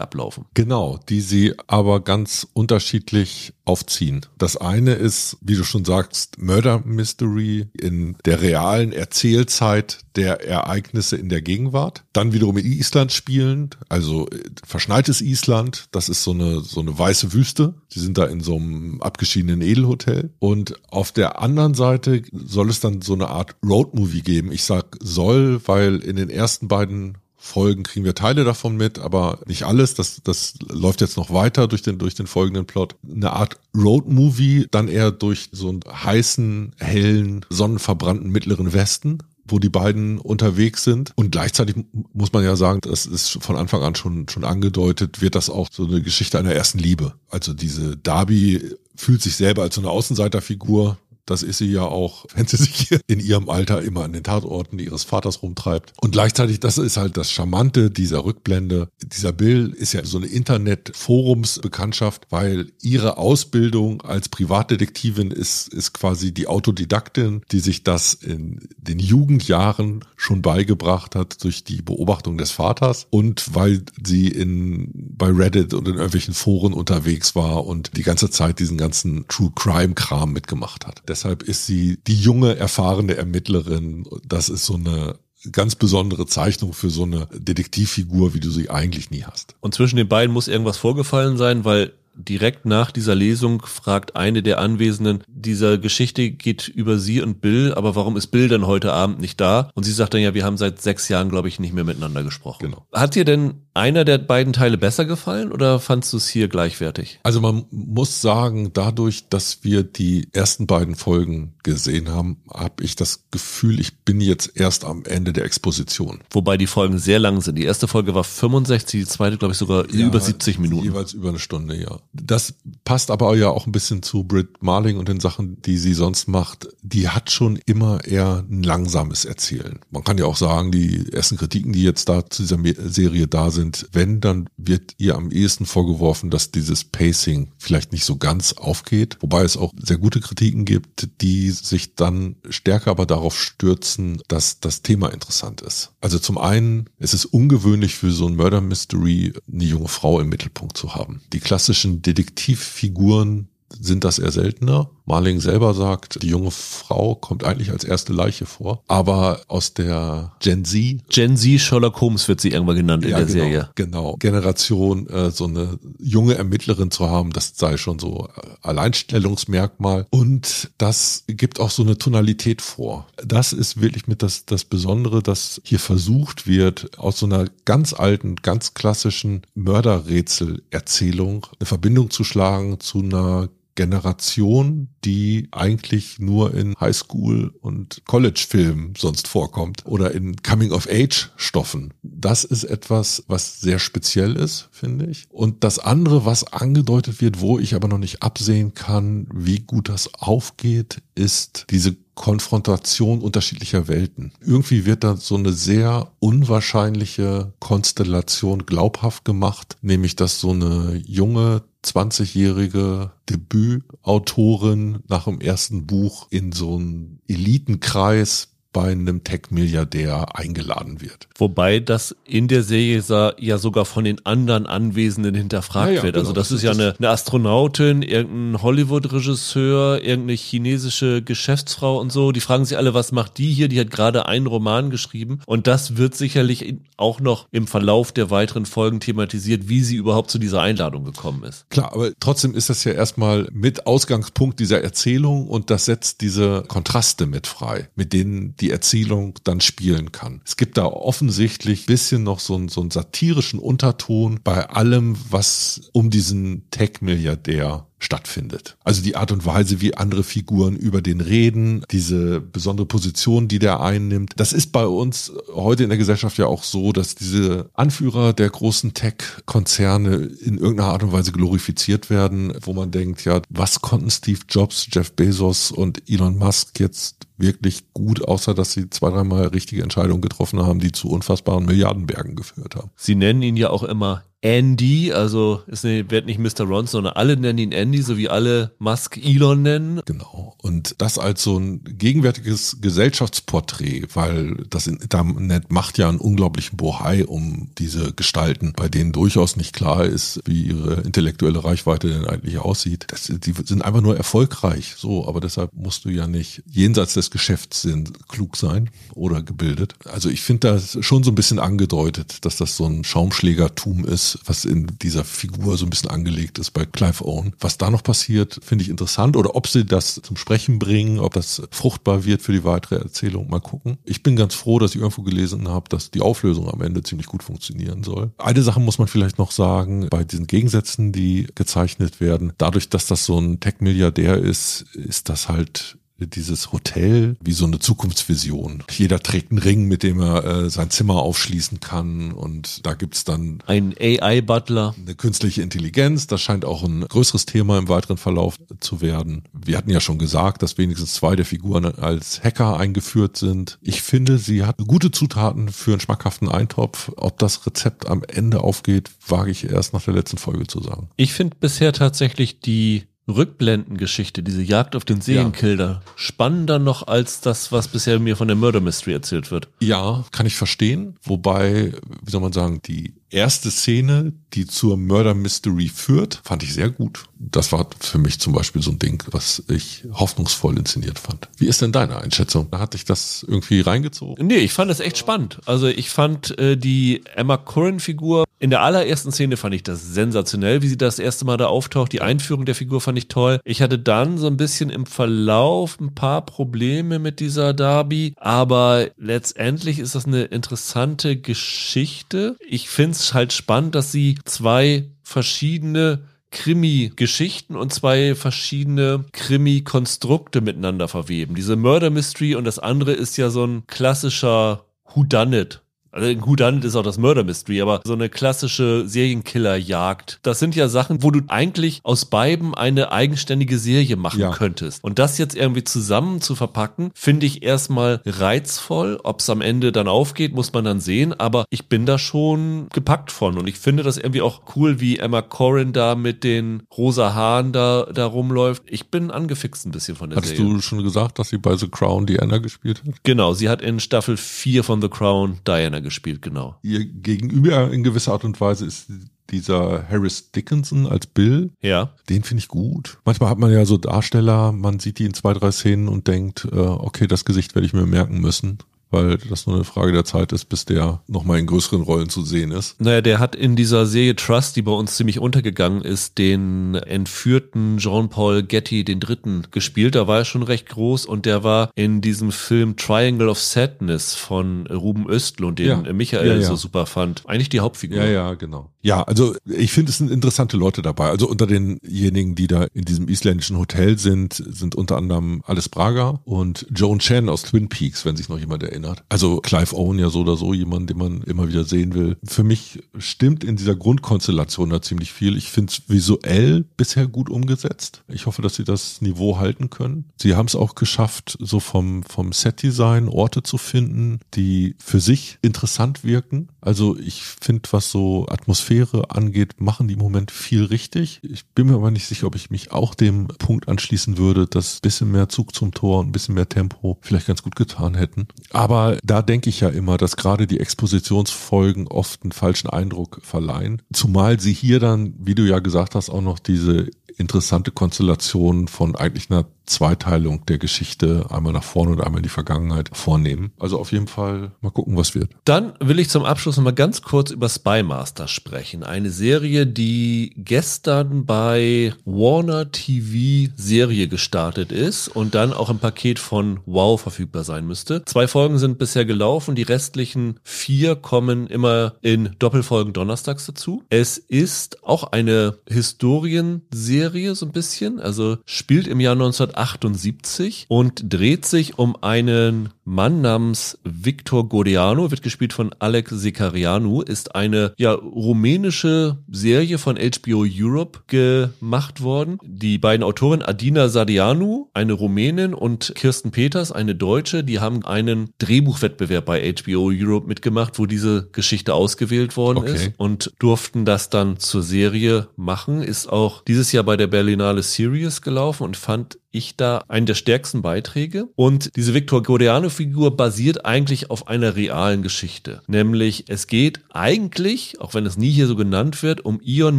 ablaufen. 0.00 0.44
Genau, 0.54 1.00
die 1.08 1.20
sie 1.20 1.54
aber 1.66 2.00
ganz 2.00 2.46
unterschiedlich 2.52 3.54
aufziehen. 3.64 4.24
Das 4.38 4.56
eine 4.56 4.92
ist, 4.92 5.38
wie 5.40 5.56
du 5.56 5.64
schon 5.64 5.84
sagst, 5.84 6.38
Murder 6.38 6.82
Mystery 6.84 7.66
in 7.72 8.16
der 8.24 8.42
realen 8.42 8.92
Erzählzeit 8.92 9.98
der 10.16 10.46
Ereignisse 10.46 11.16
in 11.16 11.28
der 11.28 11.42
Gegenwart. 11.42 12.04
Dann 12.12 12.32
wiederum 12.32 12.56
in 12.56 12.66
Island 12.66 13.12
spielend, 13.12 13.78
also 13.88 14.28
äh, 14.28 14.40
verschneites 14.64 15.20
Island, 15.20 15.86
das 15.92 16.08
ist 16.08 16.24
so 16.24 16.32
eine, 16.32 16.60
so 16.60 16.80
eine 16.80 16.98
weiße 16.98 17.32
Wüste. 17.32 17.74
Sie 17.88 18.00
sind 18.00 18.18
da 18.18 18.24
in 18.24 18.40
so 18.40 18.56
einem 18.56 19.00
abgeschiedenen 19.02 19.62
Edelhotel. 19.62 20.30
Und 20.38 20.74
auf 20.90 21.12
der 21.12 21.40
anderen 21.40 21.74
Seite 21.74 22.22
soll 22.32 22.70
es 22.70 22.80
dann 22.80 23.02
so 23.02 23.14
eine 23.14 23.28
Art 23.28 23.56
Roadmovie 23.64 24.22
geben. 24.22 24.52
Ich 24.52 24.64
sag 24.64 24.96
soll, 25.00 25.60
weil 25.66 25.96
in 25.96 26.16
den 26.16 26.30
ersten 26.30 26.68
beiden 26.68 27.18
Folgen 27.46 27.84
kriegen 27.84 28.04
wir 28.04 28.14
Teile 28.14 28.44
davon 28.44 28.76
mit, 28.76 28.98
aber 28.98 29.38
nicht 29.46 29.62
alles. 29.62 29.94
Das, 29.94 30.20
das 30.24 30.54
läuft 30.68 31.00
jetzt 31.00 31.16
noch 31.16 31.32
weiter 31.32 31.68
durch 31.68 31.82
den, 31.82 31.98
durch 31.98 32.14
den 32.14 32.26
folgenden 32.26 32.66
Plot. 32.66 32.96
Eine 33.08 33.32
Art 33.32 33.58
Road-Movie, 33.76 34.66
dann 34.70 34.88
eher 34.88 35.12
durch 35.12 35.48
so 35.52 35.68
einen 35.68 35.80
heißen, 35.86 36.74
hellen, 36.78 37.46
sonnenverbrannten 37.48 38.30
mittleren 38.30 38.72
Westen 38.72 39.18
wo 39.48 39.58
die 39.58 39.68
beiden 39.68 40.18
unterwegs 40.18 40.84
sind. 40.84 41.12
Und 41.16 41.30
gleichzeitig 41.30 41.76
muss 42.12 42.32
man 42.32 42.44
ja 42.44 42.56
sagen, 42.56 42.80
das 42.82 43.06
ist 43.06 43.38
von 43.40 43.56
Anfang 43.56 43.82
an 43.82 43.94
schon, 43.94 44.28
schon 44.28 44.44
angedeutet, 44.44 45.20
wird 45.20 45.34
das 45.34 45.50
auch 45.50 45.68
so 45.70 45.86
eine 45.86 46.02
Geschichte 46.02 46.38
einer 46.38 46.52
ersten 46.52 46.78
Liebe. 46.78 47.14
Also 47.30 47.54
diese 47.54 47.96
Darby 47.96 48.74
fühlt 48.94 49.22
sich 49.22 49.36
selber 49.36 49.62
als 49.62 49.74
so 49.74 49.80
eine 49.80 49.90
Außenseiterfigur, 49.90 50.98
das 51.26 51.42
ist 51.42 51.58
sie 51.58 51.70
ja 51.70 51.82
auch, 51.82 52.26
wenn 52.34 52.46
sie 52.46 52.56
sich 52.56 52.98
in 53.06 53.20
ihrem 53.20 53.48
Alter 53.48 53.82
immer 53.82 54.04
an 54.04 54.12
den 54.12 54.22
Tatorten 54.22 54.78
ihres 54.78 55.04
Vaters 55.04 55.42
rumtreibt. 55.42 55.92
Und 56.00 56.12
gleichzeitig, 56.12 56.60
das 56.60 56.78
ist 56.78 56.96
halt 56.96 57.16
das 57.16 57.30
Charmante 57.30 57.90
dieser 57.90 58.24
Rückblende. 58.24 58.88
Dieser 59.02 59.32
Bill 59.32 59.74
ist 59.76 59.92
ja 59.92 60.04
so 60.04 60.18
eine 60.18 60.26
Internet-Forums-Bekanntschaft, 60.26 62.26
weil 62.30 62.72
ihre 62.80 63.18
Ausbildung 63.18 64.02
als 64.02 64.28
Privatdetektivin 64.28 65.30
ist, 65.30 65.72
ist 65.72 65.92
quasi 65.92 66.32
die 66.32 66.46
Autodidaktin, 66.46 67.42
die 67.52 67.60
sich 67.60 67.82
das 67.82 68.14
in 68.14 68.68
den 68.78 68.98
Jugendjahren 68.98 70.04
schon 70.16 70.42
beigebracht 70.42 71.14
hat 71.14 71.42
durch 71.44 71.64
die 71.64 71.82
Beobachtung 71.82 72.38
des 72.38 72.50
Vaters 72.50 73.06
und 73.10 73.54
weil 73.54 73.82
sie 74.02 74.28
in, 74.28 74.90
bei 74.94 75.30
Reddit 75.30 75.74
und 75.74 75.88
in 75.88 75.94
irgendwelchen 75.94 76.34
Foren 76.34 76.72
unterwegs 76.72 77.34
war 77.34 77.66
und 77.66 77.96
die 77.96 78.02
ganze 78.02 78.30
Zeit 78.30 78.58
diesen 78.58 78.78
ganzen 78.78 79.26
True 79.28 79.52
Crime 79.54 79.94
Kram 79.94 80.32
mitgemacht 80.32 80.86
hat. 80.86 81.02
Deshalb 81.16 81.44
ist 81.44 81.64
sie 81.64 81.98
die 82.06 82.14
junge, 82.14 82.56
erfahrene 82.56 83.16
Ermittlerin. 83.16 84.06
Das 84.28 84.50
ist 84.50 84.66
so 84.66 84.74
eine 84.74 85.14
ganz 85.50 85.74
besondere 85.74 86.26
Zeichnung 86.26 86.74
für 86.74 86.90
so 86.90 87.04
eine 87.04 87.26
Detektivfigur, 87.32 88.34
wie 88.34 88.40
du 88.40 88.50
sie 88.50 88.68
eigentlich 88.68 89.10
nie 89.10 89.24
hast. 89.24 89.54
Und 89.60 89.74
zwischen 89.74 89.96
den 89.96 90.08
beiden 90.08 90.34
muss 90.34 90.46
irgendwas 90.46 90.76
vorgefallen 90.76 91.38
sein, 91.38 91.64
weil 91.64 91.94
direkt 92.14 92.66
nach 92.66 92.90
dieser 92.90 93.14
Lesung 93.14 93.62
fragt 93.62 94.14
eine 94.14 94.42
der 94.42 94.58
Anwesenden, 94.58 95.24
dieser 95.26 95.78
Geschichte 95.78 96.30
geht 96.30 96.68
über 96.68 96.98
sie 96.98 97.22
und 97.22 97.40
Bill, 97.40 97.72
aber 97.72 97.96
warum 97.96 98.18
ist 98.18 98.26
Bill 98.26 98.48
denn 98.48 98.66
heute 98.66 98.92
Abend 98.92 99.18
nicht 99.18 99.40
da? 99.40 99.70
Und 99.74 99.84
sie 99.84 99.92
sagt 99.92 100.12
dann 100.12 100.20
ja, 100.20 100.34
wir 100.34 100.44
haben 100.44 100.58
seit 100.58 100.82
sechs 100.82 101.08
Jahren, 101.08 101.30
glaube 101.30 101.48
ich, 101.48 101.60
nicht 101.60 101.72
mehr 101.72 101.84
miteinander 101.84 102.24
gesprochen. 102.24 102.64
Genau. 102.64 102.86
Hat 102.92 103.14
dir 103.14 103.24
denn 103.24 103.65
einer 103.76 104.04
der 104.04 104.18
beiden 104.18 104.52
Teile 104.52 104.78
besser 104.78 105.04
gefallen 105.04 105.52
oder 105.52 105.78
fandst 105.78 106.12
du 106.12 106.16
es 106.16 106.28
hier 106.28 106.48
gleichwertig? 106.48 107.20
Also 107.22 107.40
man 107.40 107.66
muss 107.70 108.20
sagen, 108.20 108.72
dadurch, 108.72 109.28
dass 109.28 109.62
wir 109.62 109.82
die 109.82 110.28
ersten 110.32 110.66
beiden 110.66 110.94
Folgen 110.94 111.54
gesehen 111.62 112.10
haben, 112.10 112.38
habe 112.52 112.82
ich 112.82 112.96
das 112.96 113.24
Gefühl, 113.30 113.78
ich 113.80 113.98
bin 113.98 114.20
jetzt 114.20 114.52
erst 114.54 114.84
am 114.84 115.04
Ende 115.04 115.32
der 115.32 115.44
Exposition. 115.44 116.20
Wobei 116.30 116.56
die 116.56 116.66
Folgen 116.66 116.98
sehr 116.98 117.18
lang 117.18 117.40
sind. 117.40 117.56
Die 117.56 117.64
erste 117.64 117.88
Folge 117.88 118.14
war 118.14 118.24
65, 118.24 119.00
die 119.00 119.06
zweite, 119.06 119.36
glaube 119.36 119.52
ich, 119.52 119.58
sogar 119.58 119.90
ja, 119.92 120.06
über 120.06 120.20
70 120.20 120.58
Minuten. 120.58 120.84
Jeweils 120.84 121.12
über 121.12 121.28
eine 121.28 121.38
Stunde, 121.38 121.76
ja. 121.76 121.98
Das 122.12 122.54
passt 122.84 123.10
aber 123.10 123.36
ja 123.36 123.50
auch 123.50 123.66
ein 123.66 123.72
bisschen 123.72 124.02
zu 124.02 124.24
Britt 124.24 124.62
Marling 124.62 124.96
und 124.96 125.08
den 125.08 125.20
Sachen, 125.20 125.60
die 125.62 125.76
sie 125.76 125.94
sonst 125.94 126.28
macht. 126.28 126.68
Die 126.82 127.08
hat 127.08 127.30
schon 127.30 127.58
immer 127.66 128.04
eher 128.04 128.44
ein 128.48 128.62
langsames 128.62 129.24
Erzählen. 129.24 129.80
Man 129.90 130.04
kann 130.04 130.18
ja 130.18 130.24
auch 130.24 130.36
sagen, 130.36 130.72
die 130.72 131.12
ersten 131.12 131.36
Kritiken, 131.36 131.72
die 131.72 131.82
jetzt 131.82 132.08
da 132.08 132.28
zu 132.28 132.42
dieser 132.42 132.58
Serie 132.88 133.26
da 133.26 133.50
sind, 133.50 133.65
wenn, 133.92 134.20
dann 134.20 134.48
wird 134.56 134.94
ihr 134.98 135.14
am 135.14 135.30
ehesten 135.30 135.66
vorgeworfen, 135.66 136.30
dass 136.30 136.50
dieses 136.50 136.84
Pacing 136.84 137.52
vielleicht 137.58 137.92
nicht 137.92 138.04
so 138.04 138.16
ganz 138.16 138.54
aufgeht. 138.54 139.18
Wobei 139.20 139.42
es 139.42 139.56
auch 139.56 139.72
sehr 139.80 139.98
gute 139.98 140.20
Kritiken 140.20 140.64
gibt, 140.64 141.08
die 141.20 141.50
sich 141.50 141.94
dann 141.94 142.36
stärker 142.48 142.90
aber 142.90 143.06
darauf 143.06 143.38
stürzen, 143.38 144.22
dass 144.28 144.60
das 144.60 144.82
Thema 144.82 145.08
interessant 145.08 145.60
ist. 145.60 145.92
Also 146.00 146.18
zum 146.18 146.38
einen, 146.38 146.88
es 146.98 147.14
ist 147.14 147.26
ungewöhnlich 147.26 147.94
für 147.94 148.12
so 148.12 148.26
ein 148.26 148.36
Murder 148.36 148.60
Mystery 148.60 149.32
eine 149.52 149.64
junge 149.64 149.88
Frau 149.88 150.20
im 150.20 150.28
Mittelpunkt 150.28 150.76
zu 150.76 150.94
haben. 150.94 151.22
Die 151.32 151.40
klassischen 151.40 152.02
Detektivfiguren 152.02 153.48
sind 153.78 154.04
das 154.04 154.18
eher 154.18 154.32
seltener. 154.32 154.90
Marling 155.06 155.40
selber 155.40 155.72
sagt, 155.72 156.22
die 156.22 156.28
junge 156.28 156.50
Frau 156.50 157.14
kommt 157.14 157.44
eigentlich 157.44 157.70
als 157.70 157.84
erste 157.84 158.12
Leiche 158.12 158.44
vor, 158.44 158.82
aber 158.88 159.40
aus 159.46 159.72
der 159.72 160.32
Gen 160.40 160.64
Z. 160.64 161.08
Gen 161.08 161.36
Z 161.36 161.60
Sherlock 161.60 162.00
Holmes 162.00 162.26
wird 162.28 162.40
sie 162.40 162.50
irgendwann 162.50 162.76
genannt 162.76 163.04
in 163.04 163.10
der 163.10 163.20
genau, 163.20 163.32
Serie. 163.32 163.68
Genau, 163.76 164.16
Generation, 164.16 165.08
äh, 165.08 165.30
so 165.30 165.44
eine 165.44 165.78
junge 165.98 166.34
Ermittlerin 166.34 166.90
zu 166.90 167.08
haben, 167.08 167.32
das 167.32 167.52
sei 167.56 167.76
schon 167.76 167.98
so 167.98 168.28
äh, 168.36 168.48
Alleinstellungsmerkmal. 168.62 170.06
Und 170.10 170.70
das 170.78 171.24
gibt 171.28 171.60
auch 171.60 171.70
so 171.70 171.82
eine 171.82 171.98
Tonalität 171.98 172.60
vor. 172.60 173.06
Das 173.24 173.52
ist 173.52 173.80
wirklich 173.80 174.08
mit 174.08 174.22
das, 174.22 174.44
das 174.44 174.64
Besondere, 174.64 175.22
dass 175.22 175.60
hier 175.64 175.78
versucht 175.78 176.48
wird, 176.48 176.98
aus 176.98 177.18
so 177.18 177.26
einer 177.26 177.46
ganz 177.64 177.92
alten, 177.92 178.36
ganz 178.36 178.74
klassischen 178.74 179.42
Mörderrätsel-Erzählung 179.54 181.46
eine 181.58 181.66
Verbindung 181.66 182.10
zu 182.10 182.24
schlagen 182.24 182.80
zu 182.80 182.98
einer 182.98 183.48
Generation, 183.76 184.88
die 185.04 185.48
eigentlich 185.52 186.18
nur 186.18 186.52
in 186.52 186.74
Highschool 186.80 187.54
und 187.60 188.02
College-Filmen 188.06 188.94
sonst 188.98 189.28
vorkommt 189.28 189.86
oder 189.86 190.10
in 190.12 190.34
Coming-of-Age-Stoffen. 190.42 191.94
Das 192.02 192.42
ist 192.42 192.64
etwas, 192.64 193.22
was 193.28 193.60
sehr 193.60 193.78
speziell 193.78 194.34
ist, 194.34 194.68
finde 194.72 195.06
ich. 195.06 195.26
Und 195.30 195.62
das 195.62 195.78
andere, 195.78 196.24
was 196.24 196.52
angedeutet 196.52 197.20
wird, 197.20 197.40
wo 197.40 197.58
ich 197.58 197.74
aber 197.74 197.86
noch 197.86 197.98
nicht 197.98 198.22
absehen 198.22 198.74
kann, 198.74 199.28
wie 199.32 199.60
gut 199.60 199.88
das 199.88 200.12
aufgeht, 200.14 201.02
ist 201.14 201.66
diese 201.70 201.96
Konfrontation 202.16 203.20
unterschiedlicher 203.20 203.86
Welten. 203.86 204.32
Irgendwie 204.40 204.86
wird 204.86 205.04
da 205.04 205.16
so 205.16 205.36
eine 205.36 205.52
sehr 205.52 206.10
unwahrscheinliche 206.18 207.52
Konstellation 207.60 208.66
glaubhaft 208.66 209.24
gemacht, 209.24 209.76
nämlich 209.82 210.16
dass 210.16 210.40
so 210.40 210.50
eine 210.50 211.00
junge 211.06 211.62
20-jährige 211.84 213.12
Debütautorin 213.28 215.00
nach 215.06 215.24
dem 215.24 215.40
ersten 215.40 215.86
Buch 215.86 216.26
in 216.30 216.52
so 216.52 216.76
einen 216.76 217.20
Elitenkreis 217.28 218.48
bei 218.76 218.92
einem 218.92 219.24
Tech-Milliardär 219.24 220.36
eingeladen 220.36 221.00
wird. 221.00 221.28
Wobei 221.38 221.80
das 221.80 222.14
in 222.26 222.46
der 222.46 222.62
Serie 222.62 223.02
ja 223.38 223.56
sogar 223.56 223.86
von 223.86 224.04
den 224.04 224.26
anderen 224.26 224.66
Anwesenden 224.66 225.34
hinterfragt 225.34 225.88
ja, 225.88 225.96
ja, 225.96 226.02
wird. 226.02 226.14
Also 226.16 226.32
genau, 226.32 226.38
das, 226.38 226.50
das, 226.50 226.58
ist 226.58 226.62
ja 226.62 226.72
eine, 226.72 226.94
eine 226.98 227.08
Astronautin, 227.08 228.02
irgendein 228.02 228.60
Hollywood-Regisseur, 228.60 230.02
irgendeine 230.02 230.36
chinesische 230.36 231.22
Geschäftsfrau 231.22 231.98
und 231.98 232.12
so. 232.12 232.32
Die 232.32 232.40
fragen 232.40 232.66
sich 232.66 232.76
alle, 232.76 232.92
was 232.92 233.12
macht 233.12 233.38
die 233.38 233.50
hier? 233.50 233.68
Die 233.68 233.80
hat 233.80 233.90
gerade 233.90 234.26
einen 234.26 234.46
Roman 234.46 234.90
geschrieben. 234.90 235.40
Und 235.46 235.66
das 235.66 235.96
wird 235.96 236.14
sicherlich 236.14 236.76
auch 236.98 237.18
noch 237.20 237.48
im 237.52 237.66
Verlauf 237.66 238.12
der 238.12 238.28
weiteren 238.28 238.66
Folgen 238.66 239.00
thematisiert, 239.00 239.70
wie 239.70 239.80
sie 239.80 239.96
überhaupt 239.96 240.30
zu 240.30 240.38
dieser 240.38 240.60
Einladung 240.60 241.04
gekommen 241.04 241.44
ist. 241.44 241.64
Klar, 241.70 241.94
aber 241.94 242.10
trotzdem 242.20 242.54
ist 242.54 242.68
das 242.68 242.84
ja 242.84 242.92
erstmal 242.92 243.48
mit 243.54 243.86
Ausgangspunkt 243.86 244.60
dieser 244.60 244.82
Erzählung 244.82 245.48
und 245.48 245.70
das 245.70 245.86
setzt 245.86 246.20
diese 246.20 246.64
Kontraste 246.68 247.24
mit 247.24 247.46
frei, 247.46 247.88
mit 247.96 248.12
denen 248.12 248.54
die 248.58 248.65
die 248.66 248.72
Erzählung 248.72 249.34
dann 249.44 249.60
spielen 249.60 250.10
kann. 250.10 250.40
Es 250.44 250.56
gibt 250.56 250.76
da 250.76 250.86
offensichtlich 250.86 251.86
bisschen 251.86 252.24
noch 252.24 252.40
so 252.40 252.56
einen, 252.56 252.68
so 252.68 252.80
einen 252.80 252.90
satirischen 252.90 253.60
Unterton 253.60 254.40
bei 254.42 254.68
allem, 254.68 255.16
was 255.30 255.82
um 255.92 256.10
diesen 256.10 256.68
Tech-Milliardär 256.72 257.86
stattfindet. 257.98 258.76
Also 258.84 259.02
die 259.02 259.16
Art 259.16 259.32
und 259.32 259.46
Weise, 259.46 259.80
wie 259.80 259.96
andere 259.96 260.22
Figuren 260.22 260.76
über 260.76 261.00
den 261.00 261.20
reden, 261.20 261.82
diese 261.90 262.40
besondere 262.40 262.86
Position, 262.86 263.48
die 263.48 263.58
der 263.58 263.80
einnimmt. 263.80 264.32
Das 264.36 264.52
ist 264.52 264.72
bei 264.72 264.86
uns 264.86 265.32
heute 265.54 265.84
in 265.84 265.88
der 265.88 265.98
Gesellschaft 265.98 266.36
ja 266.36 266.46
auch 266.46 266.62
so, 266.62 266.92
dass 266.92 267.14
diese 267.14 267.70
Anführer 267.72 268.32
der 268.32 268.50
großen 268.50 268.94
Tech-Konzerne 268.94 270.16
in 270.16 270.58
irgendeiner 270.58 270.90
Art 270.90 271.04
und 271.04 271.12
Weise 271.12 271.32
glorifiziert 271.32 272.10
werden, 272.10 272.52
wo 272.62 272.74
man 272.74 272.90
denkt, 272.90 273.24
ja, 273.24 273.40
was 273.48 273.80
konnten 273.80 274.10
Steve 274.10 274.40
Jobs, 274.48 274.88
Jeff 274.92 275.12
Bezos 275.12 275.70
und 275.70 276.02
Elon 276.08 276.36
Musk 276.36 276.78
jetzt 276.80 277.25
wirklich 277.36 277.92
gut, 277.92 278.22
außer 278.22 278.54
dass 278.54 278.72
sie 278.72 278.90
zwei, 278.90 279.10
dreimal 279.10 279.48
richtige 279.48 279.82
Entscheidungen 279.82 280.22
getroffen 280.22 280.62
haben, 280.62 280.80
die 280.80 280.92
zu 280.92 281.08
unfassbaren 281.10 281.66
Milliardenbergen 281.66 282.34
geführt 282.36 282.76
haben. 282.76 282.90
Sie 282.96 283.14
nennen 283.14 283.42
ihn 283.42 283.56
ja 283.56 283.70
auch 283.70 283.82
immer 283.82 284.24
Andy, 284.46 285.12
also 285.12 285.62
es 285.66 285.82
wird 285.82 286.26
nicht 286.26 286.38
Mr. 286.38 286.66
Ron, 286.66 286.86
sondern 286.86 287.14
alle 287.14 287.36
nennen 287.36 287.58
ihn 287.58 287.72
Andy, 287.72 288.00
so 288.00 288.16
wie 288.16 288.28
alle 288.28 288.70
Musk 288.78 289.16
Elon 289.16 289.62
nennen. 289.62 290.02
Genau. 290.04 290.54
Und 290.62 290.94
das 290.98 291.18
als 291.18 291.42
so 291.42 291.58
ein 291.58 291.82
gegenwärtiges 291.82 292.76
Gesellschaftsporträt, 292.80 294.06
weil 294.14 294.64
das 294.70 294.86
Internet 294.86 295.72
macht 295.72 295.98
ja 295.98 296.08
einen 296.08 296.18
unglaublichen 296.18 296.76
Bohai 296.76 297.24
um 297.24 297.70
diese 297.78 298.12
Gestalten, 298.12 298.72
bei 298.76 298.88
denen 298.88 299.10
durchaus 299.10 299.56
nicht 299.56 299.74
klar 299.74 300.04
ist, 300.04 300.40
wie 300.44 300.68
ihre 300.68 301.00
intellektuelle 301.00 301.64
Reichweite 301.64 302.08
denn 302.08 302.26
eigentlich 302.26 302.58
aussieht. 302.58 303.06
Das, 303.08 303.24
die 303.26 303.54
sind 303.64 303.82
einfach 303.82 304.00
nur 304.00 304.16
erfolgreich, 304.16 304.94
so, 304.96 305.26
aber 305.26 305.40
deshalb 305.40 305.72
musst 305.74 306.04
du 306.04 306.08
ja 306.10 306.28
nicht 306.28 306.62
jenseits 306.70 307.14
des 307.14 307.32
Geschäftssinn 307.32 308.12
klug 308.28 308.56
sein 308.56 308.90
oder 309.14 309.42
gebildet. 309.42 309.96
Also 310.04 310.28
ich 310.28 310.42
finde 310.42 310.68
das 310.68 310.98
schon 311.00 311.24
so 311.24 311.32
ein 311.32 311.34
bisschen 311.34 311.58
angedeutet, 311.58 312.44
dass 312.44 312.56
das 312.58 312.76
so 312.76 312.86
ein 312.86 313.02
Schaumschlägertum 313.02 314.04
ist, 314.04 314.35
was, 314.44 314.64
in 314.64 314.86
dieser 315.02 315.24
Figur 315.24 315.76
so 315.76 315.86
ein 315.86 315.90
bisschen 315.90 316.10
angelegt 316.10 316.58
ist 316.58 316.72
bei 316.72 316.84
Clive 316.84 317.24
Owen. 317.24 317.54
Was 317.60 317.78
da 317.78 317.90
noch 317.90 318.02
passiert, 318.02 318.58
finde 318.62 318.82
ich 318.82 318.90
interessant. 318.90 319.36
Oder 319.36 319.54
ob 319.54 319.66
sie 319.66 319.84
das 319.84 320.20
zum 320.22 320.36
Sprechen 320.36 320.78
bringen, 320.78 321.18
ob 321.18 321.34
das 321.34 321.62
fruchtbar 321.70 322.24
wird 322.24 322.42
für 322.42 322.52
die 322.52 322.64
weitere 322.64 322.96
Erzählung. 322.96 323.48
Mal 323.48 323.60
gucken. 323.60 323.98
Ich 324.04 324.22
bin 324.22 324.36
ganz 324.36 324.54
froh, 324.54 324.78
dass 324.78 324.94
ich 324.94 325.00
irgendwo 325.00 325.22
gelesen 325.22 325.68
habe, 325.68 325.88
dass 325.88 326.10
die 326.10 326.20
Auflösung 326.20 326.70
am 326.70 326.82
Ende 326.82 327.02
ziemlich 327.02 327.26
gut 327.26 327.42
funktionieren 327.42 328.02
soll. 328.02 328.32
Eine 328.38 328.62
Sache 328.62 328.80
muss 328.80 328.98
man 328.98 329.08
vielleicht 329.08 329.38
noch 329.38 329.50
sagen, 329.50 330.08
bei 330.10 330.24
diesen 330.24 330.46
Gegensätzen, 330.46 331.12
die 331.12 331.46
gezeichnet 331.54 332.20
werden, 332.20 332.52
dadurch, 332.58 332.88
dass 332.88 333.06
das 333.06 333.24
so 333.24 333.38
ein 333.38 333.60
Tech-Milliardär 333.60 334.38
ist, 334.38 334.86
ist 334.94 335.28
das 335.28 335.48
halt 335.48 335.98
dieses 336.18 336.72
Hotel 336.72 337.36
wie 337.40 337.52
so 337.52 337.66
eine 337.66 337.78
Zukunftsvision. 337.78 338.82
Jeder 338.90 339.20
trägt 339.20 339.50
einen 339.50 339.58
Ring, 339.58 339.86
mit 339.86 340.02
dem 340.02 340.20
er 340.20 340.44
äh, 340.44 340.70
sein 340.70 340.90
Zimmer 340.90 341.16
aufschließen 341.16 341.80
kann 341.80 342.32
und 342.32 342.86
da 342.86 342.94
gibt's 342.94 343.24
dann 343.24 343.62
ein 343.66 343.94
AI-Butler. 343.98 344.94
Eine 344.98 345.14
künstliche 345.14 345.62
Intelligenz, 345.62 346.26
das 346.26 346.40
scheint 346.40 346.64
auch 346.64 346.82
ein 346.82 347.02
größeres 347.02 347.46
Thema 347.46 347.78
im 347.78 347.88
weiteren 347.88 348.16
Verlauf 348.16 348.58
zu 348.80 349.00
werden. 349.00 349.44
Wir 349.52 349.76
hatten 349.76 349.90
ja 349.90 350.00
schon 350.00 350.18
gesagt, 350.18 350.62
dass 350.62 350.78
wenigstens 350.78 351.14
zwei 351.14 351.36
der 351.36 351.44
Figuren 351.44 351.84
als 351.84 352.42
Hacker 352.42 352.78
eingeführt 352.78 353.36
sind. 353.36 353.78
Ich 353.82 354.02
finde, 354.02 354.38
sie 354.38 354.64
hat 354.64 354.78
gute 354.86 355.10
Zutaten 355.10 355.68
für 355.68 355.92
einen 355.92 356.00
schmackhaften 356.00 356.48
Eintopf. 356.48 357.10
Ob 357.16 357.38
das 357.38 357.66
Rezept 357.66 358.06
am 358.06 358.22
Ende 358.24 358.60
aufgeht, 358.60 359.10
wage 359.26 359.50
ich 359.50 359.64
erst 359.64 359.92
nach 359.92 360.02
der 360.02 360.14
letzten 360.14 360.38
Folge 360.38 360.66
zu 360.66 360.82
sagen. 360.82 361.08
Ich 361.16 361.32
finde 361.32 361.56
bisher 361.60 361.92
tatsächlich 361.92 362.60
die 362.60 363.04
Rückblendengeschichte, 363.28 364.42
diese 364.42 364.62
Jagd 364.62 364.94
auf 364.94 365.04
den 365.04 365.20
Serienkiller, 365.20 366.02
ja. 366.04 366.12
spannender 366.14 366.78
noch 366.78 367.06
als 367.06 367.40
das, 367.40 367.72
was 367.72 367.88
bisher 367.88 368.18
mir 368.20 368.36
von 368.36 368.48
der 368.48 368.56
Murder 368.56 368.80
Mystery 368.80 369.14
erzählt 369.14 369.50
wird. 369.50 369.68
Ja, 369.80 370.24
kann 370.30 370.46
ich 370.46 370.54
verstehen. 370.54 371.16
Wobei, 371.22 371.92
wie 372.22 372.30
soll 372.30 372.40
man 372.40 372.52
sagen, 372.52 372.80
die 372.84 373.14
erste 373.30 373.70
Szene, 373.70 374.32
die 374.54 374.66
zur 374.66 374.96
Murder 374.96 375.34
Mystery 375.34 375.88
führt, 375.88 376.40
fand 376.44 376.62
ich 376.62 376.72
sehr 376.72 376.90
gut. 376.90 377.24
Das 377.38 377.72
war 377.72 377.88
für 378.00 378.18
mich 378.18 378.38
zum 378.38 378.52
Beispiel 378.52 378.80
so 378.80 378.92
ein 378.92 378.98
Ding, 378.98 379.22
was 379.30 379.62
ich 379.68 380.04
hoffnungsvoll 380.12 380.78
inszeniert 380.78 381.18
fand. 381.18 381.48
Wie 381.58 381.66
ist 381.66 381.82
denn 381.82 381.92
deine 381.92 382.18
Einschätzung? 382.18 382.68
Hat 382.72 382.94
dich 382.94 383.04
das 383.04 383.44
irgendwie 383.46 383.80
reingezogen? 383.80 384.46
Nee, 384.46 384.58
ich 384.58 384.72
fand 384.72 384.90
das 384.90 385.00
echt 385.00 385.18
spannend. 385.18 385.58
Also 385.66 385.88
ich 385.88 386.10
fand 386.10 386.58
äh, 386.58 386.76
die 386.76 387.22
Emma 387.34 387.56
Corrin-Figur 387.56 388.45
in 388.66 388.70
der 388.70 388.82
allerersten 388.82 389.30
Szene 389.30 389.56
fand 389.56 389.76
ich 389.76 389.84
das 389.84 390.12
sensationell, 390.12 390.82
wie 390.82 390.88
sie 390.88 390.98
das 390.98 391.20
erste 391.20 391.44
Mal 391.44 391.56
da 391.56 391.66
auftaucht. 391.66 392.10
Die 392.10 392.20
Einführung 392.20 392.64
der 392.64 392.74
Figur 392.74 393.00
fand 393.00 393.16
ich 393.16 393.28
toll. 393.28 393.60
Ich 393.62 393.80
hatte 393.80 393.96
dann 393.96 394.38
so 394.38 394.48
ein 394.48 394.56
bisschen 394.56 394.90
im 394.90 395.06
Verlauf 395.06 396.00
ein 396.00 396.16
paar 396.16 396.44
Probleme 396.44 397.20
mit 397.20 397.38
dieser 397.38 397.74
Darby, 397.74 398.34
aber 398.38 399.06
letztendlich 399.16 400.00
ist 400.00 400.16
das 400.16 400.26
eine 400.26 400.46
interessante 400.46 401.36
Geschichte. 401.36 402.56
Ich 402.58 402.88
finde 402.88 403.12
es 403.12 403.34
halt 403.34 403.52
spannend, 403.52 403.94
dass 403.94 404.10
sie 404.10 404.36
zwei 404.44 405.10
verschiedene 405.22 406.24
Krimi-Geschichten 406.50 407.76
und 407.76 407.94
zwei 407.94 408.34
verschiedene 408.34 409.26
Krimi-Konstrukte 409.30 410.60
miteinander 410.60 411.06
verweben. 411.06 411.54
Diese 411.54 411.76
Murder 411.76 412.10
Mystery 412.10 412.56
und 412.56 412.64
das 412.64 412.80
andere 412.80 413.12
ist 413.12 413.36
ja 413.36 413.48
so 413.48 413.64
ein 413.64 413.86
klassischer 413.86 414.86
Whodunit. 415.14 415.82
Also 416.16 416.30
ein 416.30 416.46
Whodunit 416.46 416.84
ist 416.84 416.96
auch 416.96 417.02
das 417.02 417.18
Murder 417.18 417.44
Mystery, 417.44 417.82
aber 417.82 418.00
so 418.04 418.14
eine 418.14 418.30
klassische 418.30 419.06
Serienkiller-Jagd. 419.06 420.38
Das 420.42 420.58
sind 420.58 420.74
ja 420.74 420.88
Sachen, 420.88 421.22
wo 421.22 421.30
du 421.30 421.42
eigentlich 421.48 422.00
aus 422.04 422.24
beiden 422.24 422.74
eine 422.74 423.12
eigenständige 423.12 423.78
Serie 423.78 424.16
machen 424.16 424.40
ja. 424.40 424.50
könntest. 424.50 425.04
Und 425.04 425.18
das 425.18 425.36
jetzt 425.36 425.54
irgendwie 425.54 425.84
zusammen 425.84 426.40
zu 426.40 426.54
verpacken, 426.54 427.10
finde 427.14 427.44
ich 427.44 427.62
erstmal 427.62 428.22
reizvoll. 428.24 429.20
Ob 429.24 429.40
es 429.40 429.50
am 429.50 429.60
Ende 429.60 429.92
dann 429.92 430.08
aufgeht, 430.08 430.54
muss 430.54 430.72
man 430.72 430.86
dann 430.86 431.00
sehen. 431.00 431.38
Aber 431.38 431.66
ich 431.68 431.90
bin 431.90 432.06
da 432.06 432.18
schon 432.18 432.88
gepackt 432.94 433.30
von. 433.30 433.58
Und 433.58 433.66
ich 433.66 433.78
finde 433.78 434.02
das 434.02 434.16
irgendwie 434.16 434.40
auch 434.40 434.62
cool, 434.74 435.00
wie 435.00 435.18
Emma 435.18 435.42
Corrin 435.42 435.92
da 435.92 436.14
mit 436.14 436.44
den 436.44 436.82
rosa 436.96 437.34
Haaren 437.34 437.72
da, 437.72 438.06
da 438.10 438.24
rumläuft. 438.24 438.84
Ich 438.86 439.10
bin 439.10 439.30
angefixt 439.30 439.84
ein 439.84 439.90
bisschen 439.90 440.16
von 440.16 440.30
der 440.30 440.38
Hattest 440.38 440.56
Serie. 440.56 440.72
Hast 440.72 440.76
du 440.76 440.80
schon 440.80 441.02
gesagt, 441.02 441.38
dass 441.38 441.50
sie 441.50 441.58
bei 441.58 441.76
The 441.76 441.88
Crown 441.88 442.24
Diana 442.24 442.56
gespielt 442.56 443.02
hat? 443.06 443.14
Genau, 443.22 443.52
sie 443.52 443.68
hat 443.68 443.82
in 443.82 444.00
Staffel 444.00 444.38
4 444.38 444.82
von 444.82 445.02
The 445.02 445.10
Crown 445.10 445.58
Diana 445.66 446.05
gespielt, 446.06 446.42
genau. 446.42 446.76
Ihr 446.82 447.04
Gegenüber 447.04 447.92
in 447.92 448.02
gewisser 448.02 448.32
Art 448.32 448.44
und 448.44 448.60
Weise 448.60 448.86
ist 448.86 449.08
dieser 449.50 450.08
Harris 450.08 450.50
Dickinson 450.50 451.06
als 451.06 451.26
Bill. 451.26 451.70
Ja. 451.80 452.14
Den 452.28 452.42
finde 452.42 452.60
ich 452.62 452.68
gut. 452.68 453.18
Manchmal 453.24 453.50
hat 453.50 453.58
man 453.58 453.70
ja 453.70 453.84
so 453.84 453.96
Darsteller, 453.96 454.72
man 454.72 454.98
sieht 454.98 455.18
die 455.18 455.24
in 455.24 455.34
zwei, 455.34 455.52
drei 455.52 455.70
Szenen 455.70 456.08
und 456.08 456.26
denkt, 456.26 456.66
äh, 456.72 456.76
okay, 456.76 457.26
das 457.26 457.44
Gesicht 457.44 457.74
werde 457.74 457.86
ich 457.86 457.92
mir 457.92 458.06
merken 458.06 458.40
müssen 458.40 458.78
weil 459.10 459.38
das 459.38 459.66
nur 459.66 459.76
eine 459.76 459.84
Frage 459.84 460.12
der 460.12 460.24
Zeit 460.24 460.52
ist, 460.52 460.66
bis 460.66 460.84
der 460.84 461.22
nochmal 461.26 461.58
in 461.58 461.66
größeren 461.66 462.02
Rollen 462.02 462.28
zu 462.28 462.42
sehen 462.42 462.72
ist. 462.72 463.00
Naja, 463.00 463.20
der 463.20 463.38
hat 463.38 463.54
in 463.54 463.76
dieser 463.76 464.06
Serie 464.06 464.36
Trust, 464.36 464.76
die 464.76 464.82
bei 464.82 464.92
uns 464.92 465.16
ziemlich 465.16 465.38
untergegangen 465.38 466.02
ist, 466.02 466.38
den 466.38 466.94
entführten 466.94 467.98
Jean-Paul 467.98 468.64
Getty 468.64 469.04
den 469.04 469.20
Dritten 469.20 469.64
gespielt. 469.70 470.14
Da 470.14 470.26
war 470.26 470.38
er 470.38 470.44
schon 470.44 470.62
recht 470.62 470.88
groß 470.88 471.26
und 471.26 471.46
der 471.46 471.64
war 471.64 471.90
in 471.94 472.20
diesem 472.20 472.52
Film 472.52 472.96
Triangle 472.96 473.48
of 473.48 473.60
Sadness 473.60 474.34
von 474.34 474.86
Ruben 474.88 475.28
Östlund, 475.28 475.78
den 475.78 476.04
ja. 476.04 476.12
Michael 476.12 476.48
ja, 476.48 476.54
ja. 476.56 476.62
so 476.62 476.76
super 476.76 477.06
fand. 477.06 477.42
Eigentlich 477.46 477.68
die 477.68 477.80
Hauptfigur. 477.80 478.18
Ja, 478.18 478.26
ja, 478.26 478.54
genau. 478.54 478.90
Ja, 479.02 479.22
also 479.22 479.54
ich 479.64 479.92
finde, 479.92 480.10
es 480.10 480.18
sind 480.18 480.32
interessante 480.32 480.76
Leute 480.76 481.00
dabei. 481.00 481.30
Also 481.30 481.48
unter 481.48 481.66
denjenigen, 481.66 482.56
die 482.56 482.66
da 482.66 482.86
in 482.92 483.04
diesem 483.04 483.28
isländischen 483.28 483.78
Hotel 483.78 484.18
sind, 484.18 484.54
sind 484.54 484.96
unter 484.96 485.16
anderem 485.16 485.62
Alice 485.64 485.88
Braga 485.88 486.40
und 486.44 486.86
Joan 486.90 487.20
Chen 487.20 487.48
aus 487.48 487.62
Twin 487.62 487.88
Peaks, 487.88 488.24
wenn 488.24 488.36
sich 488.36 488.48
noch 488.48 488.58
jemand 488.58 488.82
erinnert 488.82 489.05
erinnert. 489.06 489.24
Also 489.28 489.60
Clive 489.60 489.94
Owen 489.96 490.18
ja 490.18 490.30
so 490.30 490.40
oder 490.40 490.56
so 490.56 490.74
jemand, 490.74 491.10
den 491.10 491.18
man 491.18 491.42
immer 491.42 491.68
wieder 491.68 491.84
sehen 491.84 492.14
will. 492.14 492.36
Für 492.44 492.64
mich 492.64 493.02
stimmt 493.18 493.64
in 493.64 493.76
dieser 493.76 493.94
Grundkonstellation 493.94 494.90
da 494.90 495.00
ziemlich 495.02 495.32
viel. 495.32 495.56
Ich 495.56 495.70
finde 495.70 495.92
es 495.92 496.08
visuell 496.08 496.84
bisher 496.96 497.26
gut 497.26 497.50
umgesetzt. 497.50 498.22
Ich 498.28 498.46
hoffe, 498.46 498.62
dass 498.62 498.74
sie 498.74 498.84
das 498.84 499.20
Niveau 499.20 499.58
halten 499.58 499.90
können. 499.90 500.26
Sie 500.36 500.54
haben 500.54 500.66
es 500.66 500.76
auch 500.76 500.94
geschafft, 500.94 501.56
so 501.60 501.80
vom, 501.80 502.22
vom 502.24 502.52
Set-Design 502.52 503.28
Orte 503.28 503.62
zu 503.62 503.78
finden, 503.78 504.40
die 504.54 504.94
für 504.98 505.20
sich 505.20 505.58
interessant 505.62 506.24
wirken. 506.24 506.68
Also 506.80 507.16
ich 507.18 507.42
finde, 507.42 507.88
was 507.92 508.10
so 508.10 508.46
Atmosphäre 508.48 509.30
angeht, 509.30 509.80
machen 509.80 510.08
die 510.08 510.14
im 510.14 510.20
Moment 510.20 510.50
viel 510.50 510.84
richtig. 510.84 511.40
Ich 511.42 511.66
bin 511.66 511.88
mir 511.88 511.94
aber 511.94 512.10
nicht 512.10 512.26
sicher, 512.26 512.46
ob 512.46 512.54
ich 512.54 512.70
mich 512.70 512.92
auch 512.92 513.14
dem 513.14 513.48
Punkt 513.48 513.88
anschließen 513.88 514.38
würde, 514.38 514.66
dass 514.66 514.96
ein 514.96 515.00
bisschen 515.02 515.32
mehr 515.32 515.48
Zug 515.48 515.74
zum 515.74 515.92
Tor 515.92 516.20
und 516.20 516.28
ein 516.28 516.32
bisschen 516.32 516.54
mehr 516.54 516.68
Tempo 516.68 517.18
vielleicht 517.20 517.46
ganz 517.46 517.62
gut 517.62 517.76
getan 517.76 518.14
hätten. 518.14 518.46
Aber 518.70 518.85
aber 518.86 519.18
da 519.24 519.42
denke 519.42 519.68
ich 519.68 519.80
ja 519.80 519.88
immer, 519.88 520.16
dass 520.16 520.36
gerade 520.36 520.68
die 520.68 520.78
Expositionsfolgen 520.78 522.06
oft 522.06 522.44
einen 522.44 522.52
falschen 522.52 522.88
Eindruck 522.88 523.40
verleihen. 523.42 524.00
Zumal 524.12 524.60
sie 524.60 524.72
hier 524.72 525.00
dann, 525.00 525.34
wie 525.40 525.56
du 525.56 525.64
ja 525.64 525.80
gesagt 525.80 526.14
hast, 526.14 526.30
auch 526.30 526.40
noch 526.40 526.60
diese 526.60 527.10
interessante 527.38 527.90
Konstellation 527.90 528.88
von 528.88 529.14
eigentlich 529.14 529.50
einer 529.50 529.66
Zweiteilung 529.86 530.66
der 530.66 530.78
Geschichte, 530.78 531.46
einmal 531.50 531.72
nach 531.72 531.84
vorne 531.84 532.12
und 532.12 532.20
einmal 532.20 532.40
in 532.40 532.42
die 532.42 532.48
Vergangenheit 532.48 533.10
vornehmen. 533.12 533.70
Also 533.78 534.00
auf 534.00 534.10
jeden 534.10 534.26
Fall 534.26 534.72
mal 534.80 534.90
gucken, 534.90 535.16
was 535.16 535.36
wird. 535.36 535.52
Dann 535.64 535.92
will 536.00 536.18
ich 536.18 536.28
zum 536.28 536.44
Abschluss 536.44 536.76
noch 536.76 536.84
mal 536.84 536.92
ganz 536.92 537.22
kurz 537.22 537.52
über 537.52 537.68
Spy 537.68 538.02
Master 538.02 538.48
sprechen. 538.48 539.04
Eine 539.04 539.30
Serie, 539.30 539.86
die 539.86 540.54
gestern 540.56 541.46
bei 541.46 542.14
Warner 542.24 542.90
TV 542.90 543.72
Serie 543.76 544.26
gestartet 544.26 544.90
ist 544.90 545.28
und 545.28 545.54
dann 545.54 545.72
auch 545.72 545.88
im 545.88 546.00
Paket 546.00 546.40
von 546.40 546.80
Wow 546.84 547.20
verfügbar 547.20 547.62
sein 547.62 547.86
müsste. 547.86 548.24
Zwei 548.24 548.48
Folgen 548.48 548.78
sind 548.78 548.98
bisher 548.98 549.24
gelaufen, 549.24 549.76
die 549.76 549.82
restlichen 549.82 550.58
vier 550.64 551.14
kommen 551.14 551.68
immer 551.68 552.14
in 552.22 552.56
Doppelfolgen 552.58 553.12
donnerstags 553.12 553.66
dazu. 553.66 554.02
Es 554.10 554.36
ist 554.38 555.04
auch 555.04 555.30
eine 555.30 555.78
Historienserie 555.86 557.25
so 557.54 557.66
ein 557.66 557.72
bisschen, 557.72 558.20
also 558.20 558.58
spielt 558.64 559.06
im 559.06 559.20
Jahr 559.20 559.34
19 559.34 559.56
1978 559.56 560.86
und 560.88 561.22
dreht 561.32 561.64
sich 561.64 561.98
um 561.98 562.16
einen 562.22 562.90
Mann 563.04 563.40
namens 563.40 563.98
Victor 564.02 564.68
Godeanu, 564.68 565.30
wird 565.30 565.42
gespielt 565.42 565.72
von 565.72 565.94
Alex 565.98 566.32
Sekarianu, 566.32 567.22
ist 567.22 567.54
eine 567.54 567.92
ja 567.96 568.12
rumänische 568.12 569.38
Serie 569.50 569.98
von 569.98 570.16
HBO 570.16 570.66
Europe 570.68 571.20
gemacht 571.28 572.20
worden. 572.22 572.58
Die 572.64 572.98
beiden 572.98 573.22
Autoren 573.22 573.62
Adina 573.62 574.08
Sadianu, 574.08 574.88
eine 574.92 575.12
Rumänin 575.12 575.72
und 575.72 576.12
Kirsten 576.16 576.50
Peters, 576.50 576.90
eine 576.90 577.14
Deutsche, 577.14 577.62
die 577.62 577.78
haben 577.78 578.04
einen 578.04 578.50
Drehbuchwettbewerb 578.58 579.44
bei 579.44 579.72
HBO 579.72 580.10
Europe 580.12 580.48
mitgemacht, 580.48 580.98
wo 580.98 581.06
diese 581.06 581.48
Geschichte 581.52 581.94
ausgewählt 581.94 582.56
worden 582.56 582.78
okay. 582.78 582.94
ist 582.94 583.10
und 583.18 583.52
durften 583.60 584.04
das 584.04 584.30
dann 584.30 584.58
zur 584.58 584.82
Serie 584.82 585.48
machen. 585.56 586.02
Ist 586.02 586.28
auch 586.28 586.64
dieses 586.64 586.90
Jahr 586.90 587.04
bei 587.04 587.15
der 587.16 587.26
Berlinale 587.26 587.82
Series 587.82 588.42
gelaufen 588.42 588.84
und 588.84 588.96
fand 588.96 589.38
ich 589.50 589.76
da 589.76 590.04
einen 590.08 590.26
der 590.26 590.34
stärksten 590.34 590.82
Beiträge. 590.82 591.48
Und 591.56 591.94
diese 591.96 592.14
Victor 592.14 592.42
Gordiano-Figur 592.42 593.36
basiert 593.36 593.84
eigentlich 593.84 594.30
auf 594.30 594.48
einer 594.48 594.76
realen 594.76 595.22
Geschichte. 595.22 595.82
Nämlich, 595.86 596.44
es 596.48 596.66
geht 596.66 597.00
eigentlich, 597.10 598.00
auch 598.00 598.14
wenn 598.14 598.26
es 598.26 598.36
nie 598.36 598.50
hier 598.50 598.66
so 598.66 598.76
genannt 598.76 599.22
wird, 599.22 599.44
um 599.44 599.60
Ion 599.62 599.98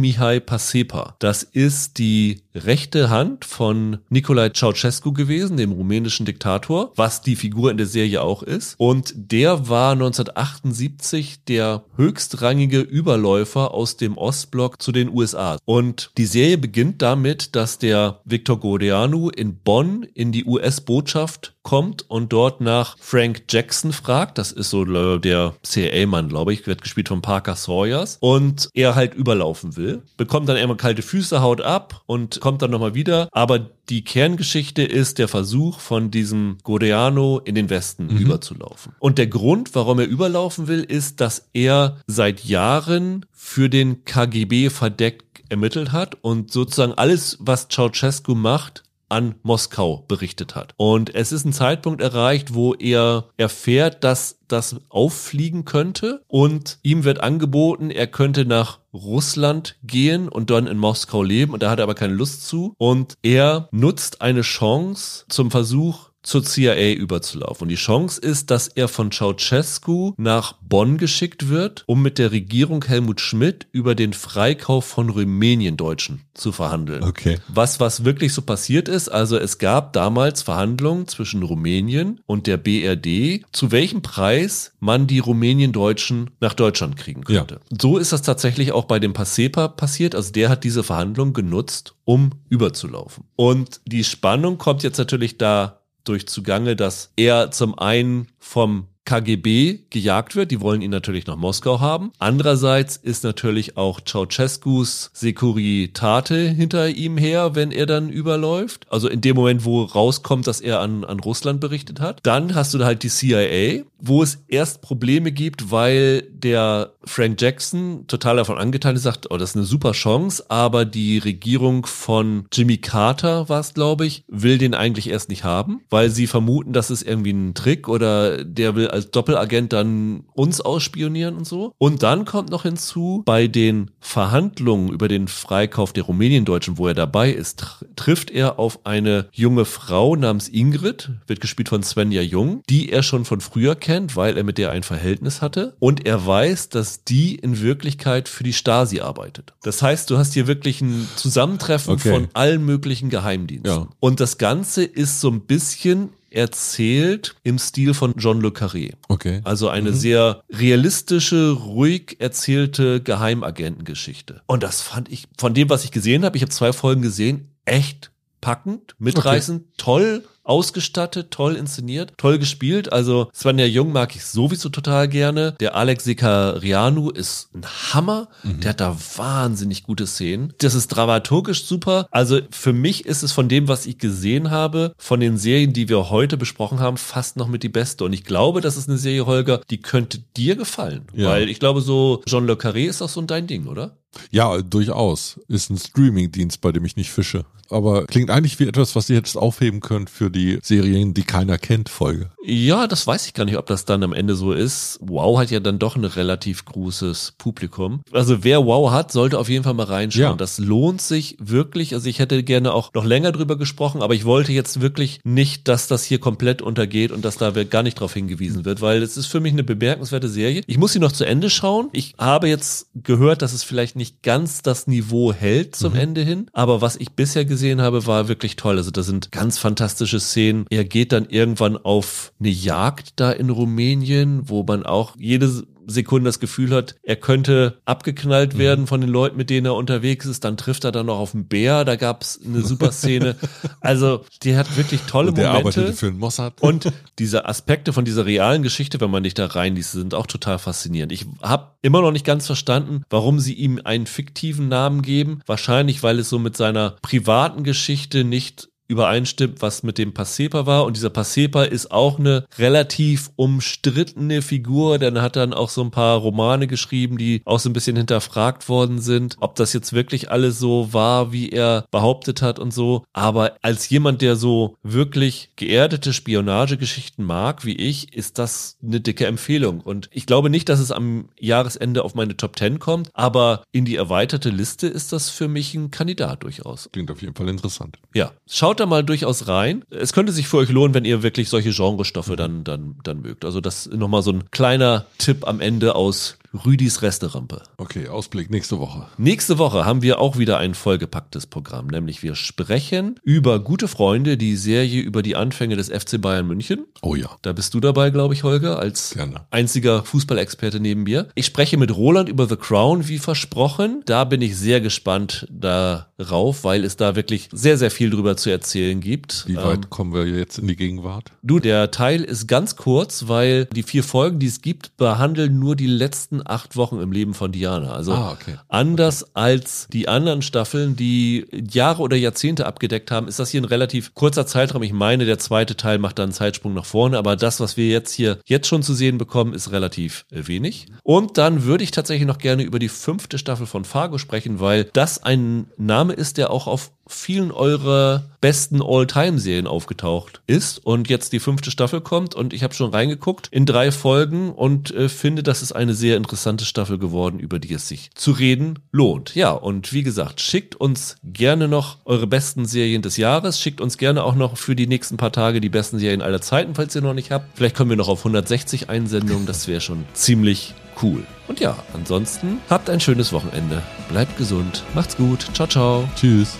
Mihai 0.00 0.40
Pasepa. 0.40 1.16
Das 1.18 1.42
ist 1.42 1.98
die 1.98 2.42
rechte 2.54 3.10
Hand 3.10 3.44
von 3.44 3.98
Nicolae 4.08 4.52
Ceausescu 4.52 5.12
gewesen, 5.12 5.56
dem 5.56 5.72
rumänischen 5.72 6.26
Diktator, 6.26 6.92
was 6.96 7.22
die 7.22 7.36
Figur 7.36 7.70
in 7.70 7.76
der 7.76 7.86
Serie 7.86 8.22
auch 8.22 8.42
ist. 8.42 8.74
Und 8.78 9.12
der 9.16 9.68
war 9.68 9.92
1978 9.92 11.44
der 11.44 11.84
höchstrangige 11.96 12.80
Überläufer 12.80 13.72
aus 13.72 13.96
dem 13.96 14.16
Ostblock 14.16 14.80
zu 14.82 14.92
den 14.92 15.08
USA. 15.10 15.58
Und 15.64 16.10
die 16.18 16.26
Serie 16.26 16.58
beginnt 16.58 17.02
damit, 17.02 17.54
dass 17.54 17.78
der 17.78 18.20
Victor 18.24 18.60
Gordianu 18.60 19.30
in 19.30 19.47
Bonn 19.56 20.04
in 20.14 20.32
die 20.32 20.44
US-Botschaft 20.44 21.54
kommt 21.62 22.08
und 22.08 22.32
dort 22.32 22.60
nach 22.60 22.96
Frank 22.98 23.42
Jackson 23.50 23.92
fragt. 23.92 24.38
Das 24.38 24.52
ist 24.52 24.70
so 24.70 24.84
der 25.18 25.54
CIA-Mann, 25.62 26.28
glaube 26.28 26.52
ich, 26.52 26.66
wird 26.66 26.82
gespielt 26.82 27.08
von 27.08 27.20
Parker 27.20 27.56
Sawyers. 27.56 28.16
Und 28.20 28.70
er 28.72 28.94
halt 28.94 29.14
überlaufen 29.14 29.76
will. 29.76 30.02
Bekommt 30.16 30.48
dann 30.48 30.56
einmal 30.56 30.76
kalte 30.76 31.02
Füße, 31.02 31.42
haut 31.42 31.60
ab 31.60 32.02
und 32.06 32.40
kommt 32.40 32.62
dann 32.62 32.70
nochmal 32.70 32.94
wieder. 32.94 33.28
Aber 33.32 33.58
die 33.90 34.02
Kerngeschichte 34.02 34.82
ist 34.82 35.18
der 35.18 35.28
Versuch 35.28 35.80
von 35.80 36.10
diesem 36.10 36.58
Godeano 36.62 37.40
in 37.44 37.54
den 37.54 37.70
Westen 37.70 38.06
mhm. 38.06 38.18
überzulaufen. 38.18 38.92
Und 38.98 39.18
der 39.18 39.26
Grund, 39.26 39.74
warum 39.74 39.98
er 39.98 40.06
überlaufen 40.06 40.68
will, 40.68 40.82
ist, 40.82 41.20
dass 41.20 41.50
er 41.52 41.98
seit 42.06 42.44
Jahren 42.44 43.26
für 43.32 43.68
den 43.68 44.04
KGB 44.04 44.70
verdeckt 44.70 45.24
ermittelt 45.48 45.92
hat 45.92 46.16
und 46.22 46.52
sozusagen 46.52 46.92
alles, 46.92 47.38
was 47.40 47.68
Ceausescu 47.68 48.34
macht, 48.34 48.82
an 49.08 49.36
Moskau 49.42 50.04
berichtet 50.08 50.54
hat. 50.54 50.74
Und 50.76 51.14
es 51.14 51.32
ist 51.32 51.44
ein 51.44 51.52
Zeitpunkt 51.52 52.00
erreicht, 52.00 52.54
wo 52.54 52.74
er 52.74 53.28
erfährt, 53.36 54.04
dass 54.04 54.38
das 54.48 54.76
auffliegen 54.88 55.64
könnte 55.64 56.22
und 56.26 56.78
ihm 56.82 57.04
wird 57.04 57.20
angeboten, 57.20 57.90
er 57.90 58.06
könnte 58.06 58.44
nach 58.44 58.80
Russland 58.92 59.76
gehen 59.82 60.28
und 60.28 60.50
dann 60.50 60.66
in 60.66 60.78
Moskau 60.78 61.22
leben 61.22 61.52
und 61.52 61.62
da 61.62 61.70
hat 61.70 61.78
er 61.78 61.82
aber 61.82 61.94
keine 61.94 62.14
Lust 62.14 62.46
zu 62.46 62.74
und 62.78 63.18
er 63.22 63.68
nutzt 63.72 64.22
eine 64.22 64.40
Chance 64.40 65.24
zum 65.28 65.50
Versuch, 65.50 66.08
zur 66.28 66.44
CIA 66.44 66.92
überzulaufen. 66.92 67.62
Und 67.62 67.68
die 67.70 67.76
Chance 67.76 68.20
ist, 68.20 68.50
dass 68.50 68.68
er 68.68 68.88
von 68.88 69.10
Ceausescu 69.10 70.12
nach 70.18 70.56
Bonn 70.60 70.98
geschickt 70.98 71.48
wird, 71.48 71.84
um 71.86 72.02
mit 72.02 72.18
der 72.18 72.32
Regierung 72.32 72.84
Helmut 72.84 73.22
Schmidt 73.22 73.66
über 73.72 73.94
den 73.94 74.12
Freikauf 74.12 74.84
von 74.84 75.08
Rumänien-Deutschen 75.08 76.20
zu 76.34 76.52
verhandeln. 76.52 77.02
Okay. 77.02 77.38
Was, 77.48 77.80
was 77.80 78.04
wirklich 78.04 78.34
so 78.34 78.42
passiert 78.42 78.88
ist, 78.88 79.08
also 79.08 79.38
es 79.38 79.56
gab 79.56 79.94
damals 79.94 80.42
Verhandlungen 80.42 81.08
zwischen 81.08 81.42
Rumänien 81.42 82.20
und 82.26 82.46
der 82.46 82.58
BRD, 82.58 83.46
zu 83.50 83.72
welchem 83.72 84.02
Preis 84.02 84.72
man 84.80 85.06
die 85.06 85.20
Rumänien-Deutschen 85.20 86.30
nach 86.40 86.52
Deutschland 86.52 86.98
kriegen 86.98 87.24
könnte. 87.24 87.54
Ja. 87.54 87.78
So 87.80 87.96
ist 87.96 88.12
das 88.12 88.20
tatsächlich 88.20 88.72
auch 88.72 88.84
bei 88.84 88.98
dem 88.98 89.14
Pasepa 89.14 89.68
passiert. 89.68 90.14
Also 90.14 90.30
der 90.32 90.50
hat 90.50 90.62
diese 90.62 90.82
Verhandlung 90.82 91.32
genutzt, 91.32 91.94
um 92.04 92.32
überzulaufen. 92.50 93.24
Und 93.34 93.80
die 93.86 94.04
Spannung 94.04 94.58
kommt 94.58 94.82
jetzt 94.82 94.98
natürlich 94.98 95.38
da 95.38 95.77
durch 96.08 96.26
zugange, 96.26 96.76
dass 96.76 97.12
er 97.16 97.50
zum 97.50 97.78
einen 97.78 98.28
vom 98.38 98.88
KGB 99.08 99.86
gejagt 99.88 100.36
wird. 100.36 100.50
Die 100.50 100.60
wollen 100.60 100.82
ihn 100.82 100.90
natürlich 100.90 101.26
nach 101.26 101.36
Moskau 101.36 101.80
haben. 101.80 102.12
Andererseits 102.18 102.98
ist 102.98 103.24
natürlich 103.24 103.78
auch 103.78 104.02
Ceausescus 104.04 105.10
Securitate 105.14 106.50
hinter 106.50 106.90
ihm 106.90 107.16
her, 107.16 107.54
wenn 107.54 107.72
er 107.72 107.86
dann 107.86 108.10
überläuft. 108.10 108.86
Also 108.90 109.08
in 109.08 109.22
dem 109.22 109.34
Moment, 109.34 109.64
wo 109.64 109.82
rauskommt, 109.82 110.46
dass 110.46 110.60
er 110.60 110.80
an, 110.80 111.04
an 111.06 111.20
Russland 111.20 111.58
berichtet 111.58 112.00
hat. 112.00 112.20
Dann 112.24 112.54
hast 112.54 112.74
du 112.74 112.84
halt 112.84 113.02
die 113.02 113.08
CIA, 113.08 113.84
wo 113.98 114.22
es 114.22 114.44
erst 114.46 114.82
Probleme 114.82 115.32
gibt, 115.32 115.70
weil 115.70 116.22
der 116.30 116.92
Frank 117.08 117.40
Jackson 117.40 118.04
total 118.06 118.36
davon 118.36 118.58
angetan 118.58 118.96
ist, 118.96 119.02
sagt, 119.02 119.30
oh, 119.30 119.36
das 119.36 119.50
ist 119.50 119.56
eine 119.56 119.64
super 119.64 119.92
Chance, 119.92 120.44
aber 120.48 120.84
die 120.84 121.18
Regierung 121.18 121.86
von 121.86 122.46
Jimmy 122.52 122.78
Carter 122.78 123.48
war 123.48 123.60
es, 123.60 123.74
glaube 123.74 124.06
ich, 124.06 124.24
will 124.28 124.58
den 124.58 124.74
eigentlich 124.74 125.10
erst 125.10 125.28
nicht 125.28 125.44
haben, 125.44 125.80
weil 125.90 126.10
sie 126.10 126.26
vermuten, 126.26 126.72
das 126.72 126.90
ist 126.90 127.02
irgendwie 127.02 127.32
ein 127.32 127.54
Trick 127.54 127.88
oder 127.88 128.44
der 128.44 128.76
will 128.76 128.88
als 128.88 129.10
Doppelagent 129.10 129.72
dann 129.72 130.24
uns 130.34 130.60
ausspionieren 130.60 131.36
und 131.36 131.46
so. 131.46 131.72
Und 131.78 132.02
dann 132.02 132.24
kommt 132.24 132.50
noch 132.50 132.62
hinzu, 132.62 133.22
bei 133.24 133.46
den 133.46 133.90
Verhandlungen 134.00 134.90
über 134.90 135.08
den 135.08 135.28
Freikauf 135.28 135.92
der 135.92 136.04
Rumäniendeutschen, 136.04 136.78
wo 136.78 136.86
er 136.86 136.94
dabei 136.94 137.30
ist, 137.30 137.60
tr 137.60 137.78
trifft 137.96 138.30
er 138.30 138.58
auf 138.58 138.86
eine 138.86 139.28
junge 139.32 139.64
Frau 139.64 140.14
namens 140.14 140.48
Ingrid, 140.48 141.10
wird 141.26 141.40
gespielt 141.40 141.68
von 141.68 141.82
Svenja 141.82 142.22
Jung, 142.22 142.62
die 142.68 142.90
er 142.90 143.02
schon 143.02 143.24
von 143.24 143.40
früher 143.40 143.74
kennt, 143.74 144.16
weil 144.16 144.36
er 144.36 144.44
mit 144.44 144.56
der 144.56 144.70
ein 144.70 144.82
Verhältnis 144.82 145.42
hatte. 145.42 145.76
Und 145.78 146.06
er 146.06 146.24
weiß, 146.26 146.68
dass 146.68 146.97
die 147.06 147.34
in 147.34 147.60
Wirklichkeit 147.60 148.28
für 148.28 148.44
die 148.44 148.52
Stasi 148.52 149.00
arbeitet. 149.00 149.54
Das 149.62 149.82
heißt, 149.82 150.10
du 150.10 150.18
hast 150.18 150.34
hier 150.34 150.46
wirklich 150.46 150.80
ein 150.80 151.08
Zusammentreffen 151.16 151.94
okay. 151.94 152.10
von 152.10 152.28
allen 152.34 152.64
möglichen 152.64 153.10
Geheimdiensten. 153.10 153.82
Ja. 153.82 153.88
Und 154.00 154.20
das 154.20 154.38
Ganze 154.38 154.84
ist 154.84 155.20
so 155.20 155.30
ein 155.30 155.42
bisschen 155.42 156.10
erzählt 156.30 157.36
im 157.42 157.58
Stil 157.58 157.94
von 157.94 158.14
John 158.16 158.40
Le 158.40 158.48
Carré. 158.48 158.94
Okay. 159.08 159.40
Also 159.44 159.68
eine 159.68 159.90
mhm. 159.90 159.94
sehr 159.94 160.42
realistische, 160.50 161.52
ruhig 161.52 162.16
erzählte 162.18 163.02
Geheimagentengeschichte. 163.02 164.42
Und 164.46 164.62
das 164.62 164.82
fand 164.82 165.10
ich, 165.10 165.26
von 165.38 165.54
dem, 165.54 165.70
was 165.70 165.84
ich 165.84 165.90
gesehen 165.90 166.24
habe, 166.24 166.36
ich 166.36 166.42
habe 166.42 166.50
zwei 166.50 166.72
Folgen 166.72 167.02
gesehen, 167.02 167.48
echt 167.64 168.10
packend, 168.40 168.94
mitreißend, 168.98 169.62
okay. 169.62 169.72
toll 169.78 170.24
ausgestattet, 170.48 171.30
toll 171.30 171.54
inszeniert, 171.56 172.14
toll 172.16 172.38
gespielt. 172.38 172.92
Also 172.92 173.28
Svenja 173.34 173.66
Jung 173.66 173.92
mag 173.92 174.16
ich 174.16 174.24
sowieso 174.24 174.70
total 174.70 175.08
gerne. 175.08 175.54
Der 175.60 175.76
Alex 175.76 176.04
Sekarianu 176.04 177.10
ist 177.10 177.50
ein 177.54 177.64
Hammer. 177.66 178.28
Mhm. 178.42 178.60
Der 178.60 178.70
hat 178.70 178.80
da 178.80 178.96
wahnsinnig 179.16 179.82
gute 179.84 180.06
Szenen. 180.06 180.54
Das 180.58 180.74
ist 180.74 180.88
dramaturgisch 180.88 181.64
super. 181.64 182.06
Also 182.10 182.40
für 182.50 182.72
mich 182.72 183.04
ist 183.04 183.22
es 183.22 183.32
von 183.32 183.48
dem, 183.48 183.68
was 183.68 183.86
ich 183.86 183.98
gesehen 183.98 184.50
habe, 184.50 184.94
von 184.96 185.20
den 185.20 185.36
Serien, 185.36 185.72
die 185.72 185.88
wir 185.88 186.10
heute 186.10 186.36
besprochen 186.36 186.80
haben, 186.80 186.96
fast 186.96 187.36
noch 187.36 187.48
mit 187.48 187.62
die 187.62 187.68
beste. 187.68 188.04
Und 188.04 188.12
ich 188.12 188.24
glaube, 188.24 188.60
das 188.60 188.76
ist 188.76 188.88
eine 188.88 188.98
Serie, 188.98 189.26
Holger, 189.26 189.60
die 189.70 189.82
könnte 189.82 190.18
dir 190.36 190.56
gefallen. 190.56 191.02
Ja. 191.12 191.28
Weil 191.28 191.48
ich 191.50 191.60
glaube, 191.60 191.82
so 191.82 192.22
Jean 192.26 192.46
Le 192.46 192.54
Carré 192.54 192.88
ist 192.88 193.02
auch 193.02 193.08
so 193.08 193.20
dein 193.20 193.46
Ding, 193.46 193.66
oder? 193.66 193.98
Ja, 194.30 194.60
durchaus. 194.62 195.40
Ist 195.48 195.70
ein 195.70 195.78
Streaming-Dienst, 195.78 196.60
bei 196.60 196.72
dem 196.72 196.84
ich 196.84 196.96
nicht 196.96 197.10
fische. 197.10 197.44
Aber 197.70 198.06
klingt 198.06 198.30
eigentlich 198.30 198.58
wie 198.58 198.66
etwas, 198.66 198.96
was 198.96 199.10
ihr 199.10 199.16
jetzt 199.16 199.36
aufheben 199.36 199.80
könnt 199.80 200.10
für 200.10 200.30
die 200.30 200.58
Serien, 200.62 201.14
die 201.14 201.24
keiner 201.24 201.58
kennt, 201.58 201.88
Folge. 201.88 202.30
Ja, 202.42 202.86
das 202.86 203.06
weiß 203.06 203.26
ich 203.26 203.34
gar 203.34 203.44
nicht, 203.44 203.58
ob 203.58 203.66
das 203.66 203.84
dann 203.84 204.02
am 204.02 204.14
Ende 204.14 204.34
so 204.34 204.52
ist. 204.52 204.98
Wow 205.02 205.38
hat 205.38 205.50
ja 205.50 205.60
dann 205.60 205.78
doch 205.78 205.96
ein 205.96 206.04
relativ 206.04 206.64
großes 206.64 207.34
Publikum. 207.36 208.00
Also 208.10 208.42
wer 208.42 208.64
Wow 208.64 208.90
hat, 208.90 209.12
sollte 209.12 209.38
auf 209.38 209.50
jeden 209.50 209.64
Fall 209.64 209.74
mal 209.74 209.84
reinschauen. 209.84 210.22
Ja. 210.22 210.34
Das 210.34 210.58
lohnt 210.58 211.02
sich 211.02 211.36
wirklich. 211.38 211.92
Also 211.92 212.08
ich 212.08 212.20
hätte 212.20 212.42
gerne 212.42 212.72
auch 212.72 212.94
noch 212.94 213.04
länger 213.04 213.32
drüber 213.32 213.58
gesprochen, 213.58 214.00
aber 214.00 214.14
ich 214.14 214.24
wollte 214.24 214.52
jetzt 214.52 214.80
wirklich 214.80 215.20
nicht, 215.24 215.68
dass 215.68 215.88
das 215.88 216.04
hier 216.04 216.20
komplett 216.20 216.62
untergeht 216.62 217.12
und 217.12 217.24
dass 217.24 217.36
da 217.36 217.50
gar 217.64 217.82
nicht 217.82 218.00
drauf 218.00 218.14
hingewiesen 218.14 218.64
wird, 218.64 218.80
weil 218.80 219.02
es 219.02 219.18
ist 219.18 219.26
für 219.26 219.40
mich 219.40 219.52
eine 219.52 219.64
bemerkenswerte 219.64 220.28
Serie. 220.28 220.62
Ich 220.66 220.78
muss 220.78 220.92
sie 220.92 221.00
noch 221.00 221.12
zu 221.12 221.24
Ende 221.24 221.50
schauen. 221.50 221.90
Ich 221.92 222.14
habe 222.16 222.48
jetzt 222.48 222.88
gehört, 222.94 223.42
dass 223.42 223.52
es 223.52 223.62
vielleicht 223.62 223.94
nicht 223.98 224.22
ganz 224.22 224.62
das 224.62 224.86
Niveau 224.86 225.32
hält 225.32 225.76
zum 225.76 225.92
mhm. 225.92 225.98
Ende 225.98 226.22
hin, 226.22 226.50
aber 226.54 226.80
was 226.80 226.96
ich 226.96 227.12
bisher 227.12 227.44
gesehen 227.44 227.82
habe, 227.82 228.06
war 228.06 228.28
wirklich 228.28 228.56
toll. 228.56 228.78
Also 228.78 228.90
da 228.90 229.02
sind 229.02 229.30
ganz 229.30 229.58
fantastische 229.58 230.20
Szenen. 230.20 230.64
Er 230.70 230.84
geht 230.84 231.12
dann 231.12 231.26
irgendwann 231.26 231.76
auf 231.76 232.32
eine 232.40 232.48
Jagd 232.48 233.20
da 233.20 233.30
in 233.30 233.50
Rumänien, 233.50 234.48
wo 234.48 234.62
man 234.62 234.86
auch 234.86 235.14
jede 235.18 235.66
Sekunde 235.88 236.28
das 236.28 236.40
Gefühl 236.40 236.74
hat, 236.74 236.96
er 237.02 237.16
könnte 237.16 237.80
abgeknallt 237.84 238.54
mhm. 238.54 238.58
werden 238.58 238.86
von 238.86 239.00
den 239.00 239.10
Leuten, 239.10 239.36
mit 239.36 239.50
denen 239.50 239.66
er 239.66 239.74
unterwegs 239.74 240.26
ist. 240.26 240.44
Dann 240.44 240.56
trifft 240.56 240.84
er 240.84 240.92
dann 240.92 241.06
noch 241.06 241.18
auf 241.18 241.34
einen 241.34 241.48
Bär. 241.48 241.84
Da 241.84 241.96
gab's 241.96 242.38
eine 242.44 242.62
super 242.62 242.92
Szene. 242.92 243.36
also, 243.80 244.24
die 244.42 244.56
hat 244.56 244.76
wirklich 244.76 245.02
tolle 245.02 245.32
der 245.32 245.48
Momente. 245.48 245.68
Arbeitete 245.80 245.92
für 245.96 246.06
den 246.06 246.18
Mossad. 246.18 246.54
Und 246.60 246.92
diese 247.18 247.46
Aspekte 247.46 247.92
von 247.92 248.04
dieser 248.04 248.26
realen 248.26 248.62
Geschichte, 248.62 249.00
wenn 249.00 249.10
man 249.10 249.22
nicht 249.22 249.38
da 249.38 249.46
reinliest, 249.46 249.92
sind 249.92 250.14
auch 250.14 250.26
total 250.26 250.58
faszinierend. 250.58 251.12
Ich 251.12 251.26
habe 251.42 251.72
immer 251.82 252.02
noch 252.02 252.12
nicht 252.12 252.26
ganz 252.26 252.46
verstanden, 252.46 253.02
warum 253.10 253.40
sie 253.40 253.54
ihm 253.54 253.80
einen 253.84 254.06
fiktiven 254.06 254.68
Namen 254.68 255.02
geben. 255.02 255.40
Wahrscheinlich, 255.46 256.02
weil 256.02 256.18
es 256.18 256.28
so 256.28 256.38
mit 256.38 256.56
seiner 256.56 256.96
privaten 257.02 257.64
Geschichte 257.64 258.24
nicht 258.24 258.68
übereinstimmt, 258.88 259.60
was 259.62 259.82
mit 259.82 259.98
dem 259.98 260.14
Passepa 260.14 260.66
war. 260.66 260.84
Und 260.84 260.96
dieser 260.96 261.10
Passepa 261.10 261.64
ist 261.64 261.90
auch 261.90 262.18
eine 262.18 262.46
relativ 262.58 263.30
umstrittene 263.36 264.42
Figur, 264.42 264.98
denn 264.98 265.16
er 265.16 265.22
hat 265.22 265.36
dann 265.36 265.52
auch 265.52 265.68
so 265.68 265.82
ein 265.82 265.90
paar 265.90 266.16
Romane 266.16 266.66
geschrieben, 266.66 267.18
die 267.18 267.42
auch 267.44 267.60
so 267.60 267.68
ein 267.68 267.74
bisschen 267.74 267.96
hinterfragt 267.96 268.68
worden 268.68 269.00
sind, 269.00 269.36
ob 269.40 269.54
das 269.56 269.72
jetzt 269.74 269.92
wirklich 269.92 270.30
alles 270.30 270.58
so 270.58 270.92
war, 270.92 271.32
wie 271.32 271.50
er 271.50 271.84
behauptet 271.90 272.42
hat 272.42 272.58
und 272.58 272.72
so. 272.72 273.04
Aber 273.12 273.56
als 273.62 273.88
jemand, 273.90 274.22
der 274.22 274.36
so 274.36 274.76
wirklich 274.82 275.50
geerdete 275.56 276.12
Spionagegeschichten 276.12 277.24
mag, 277.24 277.64
wie 277.64 277.76
ich, 277.76 278.14
ist 278.14 278.38
das 278.38 278.78
eine 278.82 279.00
dicke 279.00 279.26
Empfehlung. 279.26 279.80
Und 279.80 280.08
ich 280.12 280.24
glaube 280.24 280.48
nicht, 280.48 280.68
dass 280.68 280.80
es 280.80 280.90
am 280.90 281.28
Jahresende 281.38 282.02
auf 282.04 282.14
meine 282.14 282.36
Top 282.36 282.58
10 282.58 282.78
kommt, 282.78 283.10
aber 283.12 283.62
in 283.70 283.84
die 283.84 283.96
erweiterte 283.96 284.48
Liste 284.48 284.86
ist 284.86 285.12
das 285.12 285.28
für 285.28 285.48
mich 285.48 285.74
ein 285.74 285.90
Kandidat 285.90 286.42
durchaus. 286.42 286.88
Klingt 286.92 287.10
auf 287.10 287.20
jeden 287.20 287.34
Fall 287.34 287.48
interessant. 287.48 287.98
Ja, 288.14 288.32
schaut 288.46 288.77
schaut 288.78 288.80
da 288.80 288.86
mal 288.86 289.02
durchaus 289.02 289.48
rein. 289.48 289.84
Es 289.90 290.12
könnte 290.12 290.32
sich 290.32 290.46
für 290.46 290.58
euch 290.58 290.70
lohnen, 290.70 290.94
wenn 290.94 291.04
ihr 291.04 291.22
wirklich 291.22 291.48
solche 291.48 291.72
Genrestoffe 291.72 292.36
dann, 292.36 292.62
dann, 292.64 292.96
dann 293.02 293.22
mögt. 293.22 293.44
Also 293.44 293.60
das 293.60 293.86
nochmal 293.86 294.22
so 294.22 294.30
ein 294.30 294.50
kleiner 294.50 295.06
Tipp 295.18 295.46
am 295.46 295.60
Ende 295.60 295.94
aus 295.94 296.38
Rüdis 296.52 297.02
Resterampe. 297.02 297.62
Okay, 297.76 298.08
Ausblick 298.08 298.50
nächste 298.50 298.78
Woche. 298.78 299.06
Nächste 299.18 299.58
Woche 299.58 299.84
haben 299.84 300.02
wir 300.02 300.18
auch 300.18 300.38
wieder 300.38 300.58
ein 300.58 300.74
vollgepacktes 300.74 301.46
Programm, 301.46 301.88
nämlich 301.88 302.22
wir 302.22 302.34
sprechen 302.34 303.20
über 303.22 303.60
Gute 303.60 303.86
Freunde, 303.86 304.36
die 304.36 304.56
Serie 304.56 305.02
über 305.02 305.22
die 305.22 305.36
Anfänge 305.36 305.76
des 305.76 305.88
FC 305.90 306.20
Bayern 306.20 306.46
München. 306.46 306.86
Oh 307.02 307.14
ja. 307.14 307.28
Da 307.42 307.52
bist 307.52 307.74
du 307.74 307.80
dabei, 307.80 308.10
glaube 308.10 308.34
ich, 308.34 308.44
Holger, 308.44 308.78
als 308.78 309.10
Gerne. 309.10 309.46
einziger 309.50 310.04
Fußballexperte 310.04 310.80
neben 310.80 311.02
mir. 311.02 311.28
Ich 311.34 311.46
spreche 311.46 311.76
mit 311.76 311.94
Roland 311.94 312.28
über 312.28 312.46
The 312.46 312.56
Crown, 312.56 313.08
wie 313.08 313.18
versprochen. 313.18 314.02
Da 314.06 314.24
bin 314.24 314.40
ich 314.40 314.56
sehr 314.56 314.80
gespannt 314.80 315.46
darauf, 315.50 316.64
weil 316.64 316.84
es 316.84 316.96
da 316.96 317.14
wirklich 317.14 317.48
sehr, 317.52 317.76
sehr 317.76 317.90
viel 317.90 318.10
drüber 318.10 318.36
zu 318.36 318.50
erzählen 318.50 319.00
gibt. 319.00 319.44
Wie 319.46 319.56
weit 319.56 319.90
kommen 319.90 320.14
wir 320.14 320.26
jetzt 320.26 320.58
in 320.58 320.66
die 320.66 320.76
Gegenwart? 320.76 321.32
Du, 321.42 321.58
der 321.58 321.90
Teil 321.90 322.24
ist 322.24 322.46
ganz 322.46 322.76
kurz, 322.76 323.28
weil 323.28 323.66
die 323.66 323.82
vier 323.82 324.02
Folgen, 324.02 324.38
die 324.38 324.46
es 324.46 324.62
gibt, 324.62 324.96
behandeln 324.96 325.58
nur 325.58 325.76
die 325.76 325.86
letzten 325.86 326.37
acht 326.46 326.76
Wochen 326.76 327.00
im 327.00 327.12
Leben 327.12 327.34
von 327.34 327.52
Diana. 327.52 327.92
Also 327.92 328.12
Ah, 328.12 328.32
okay. 328.32 328.56
anders 328.68 329.34
als 329.34 329.88
die 329.92 330.08
anderen 330.08 330.42
Staffeln, 330.42 330.96
die 330.96 331.46
Jahre 331.70 332.02
oder 332.02 332.16
Jahrzehnte 332.16 332.66
abgedeckt 332.66 333.10
haben, 333.10 333.28
ist 333.28 333.38
das 333.38 333.50
hier 333.50 333.60
ein 333.60 333.66
relativ 333.66 334.14
kurzer 334.14 334.46
Zeitraum. 334.46 334.82
Ich 334.82 334.92
meine, 334.92 335.24
der 335.24 335.38
zweite 335.38 335.76
Teil 335.76 335.98
macht 335.98 336.18
dann 336.18 336.24
einen 336.24 336.32
Zeitsprung 336.32 336.74
nach 336.74 336.84
vorne, 336.84 337.18
aber 337.18 337.36
das, 337.36 337.60
was 337.60 337.76
wir 337.76 337.88
jetzt 337.88 338.12
hier 338.12 338.38
jetzt 338.44 338.66
schon 338.66 338.82
zu 338.82 338.94
sehen 338.94 339.18
bekommen, 339.18 339.54
ist 339.54 339.72
relativ 339.72 340.24
äh, 340.30 340.46
wenig. 340.46 340.86
Und 341.02 341.38
dann 341.38 341.64
würde 341.64 341.84
ich 341.84 341.90
tatsächlich 341.90 342.26
noch 342.26 342.38
gerne 342.38 342.62
über 342.62 342.78
die 342.78 342.88
fünfte 342.88 343.38
Staffel 343.38 343.66
von 343.66 343.84
Fargo 343.84 344.18
sprechen, 344.18 344.60
weil 344.60 344.84
das 344.84 345.22
ein 345.22 345.66
Name 345.76 346.12
ist, 346.12 346.36
der 346.38 346.50
auch 346.50 346.66
auf 346.66 346.90
vielen 347.08 347.50
eurer 347.50 348.24
besten 348.40 348.80
All-Time-Serien 348.82 349.66
aufgetaucht 349.66 350.40
ist 350.46 350.84
und 350.84 351.08
jetzt 351.08 351.32
die 351.32 351.40
fünfte 351.40 351.70
Staffel 351.70 352.00
kommt 352.00 352.34
und 352.34 352.52
ich 352.52 352.62
habe 352.62 352.74
schon 352.74 352.92
reingeguckt 352.92 353.48
in 353.50 353.66
drei 353.66 353.90
Folgen 353.90 354.52
und 354.52 354.94
äh, 354.94 355.08
finde, 355.08 355.42
das 355.42 355.62
ist 355.62 355.72
eine 355.72 355.94
sehr 355.94 356.16
interessante 356.16 356.64
Staffel 356.64 356.98
geworden, 356.98 357.40
über 357.40 357.58
die 357.58 357.72
es 357.72 357.88
sich 357.88 358.10
zu 358.14 358.30
reden 358.32 358.78
lohnt. 358.92 359.34
Ja, 359.34 359.50
und 359.50 359.92
wie 359.92 360.02
gesagt, 360.02 360.40
schickt 360.40 360.76
uns 360.76 361.16
gerne 361.24 361.66
noch 361.66 361.98
eure 362.04 362.26
besten 362.26 362.66
Serien 362.66 363.02
des 363.02 363.16
Jahres, 363.16 363.60
schickt 363.60 363.80
uns 363.80 363.98
gerne 363.98 364.22
auch 364.22 364.36
noch 364.36 364.56
für 364.56 364.76
die 364.76 364.86
nächsten 364.86 365.16
paar 365.16 365.32
Tage 365.32 365.60
die 365.60 365.68
besten 365.68 365.98
Serien 365.98 366.22
aller 366.22 366.40
Zeiten, 366.40 366.74
falls 366.74 366.94
ihr 366.94 367.02
noch 367.02 367.14
nicht 367.14 367.32
habt. 367.32 367.56
Vielleicht 367.56 367.76
kommen 367.76 367.90
wir 367.90 367.96
noch 367.96 368.08
auf 368.08 368.20
160 368.20 368.88
Einsendungen, 368.88 369.46
das 369.46 369.66
wäre 369.66 369.80
schon 369.80 370.04
ziemlich 370.12 370.74
cool. 371.02 371.24
Und 371.48 371.60
ja, 371.60 371.76
ansonsten 371.94 372.58
habt 372.68 372.90
ein 372.90 373.00
schönes 373.00 373.32
Wochenende. 373.32 373.82
Bleibt 374.08 374.36
gesund. 374.36 374.84
Macht's 374.94 375.16
gut. 375.16 375.46
Ciao, 375.54 375.66
ciao. 375.66 376.08
Tschüss. 376.16 376.56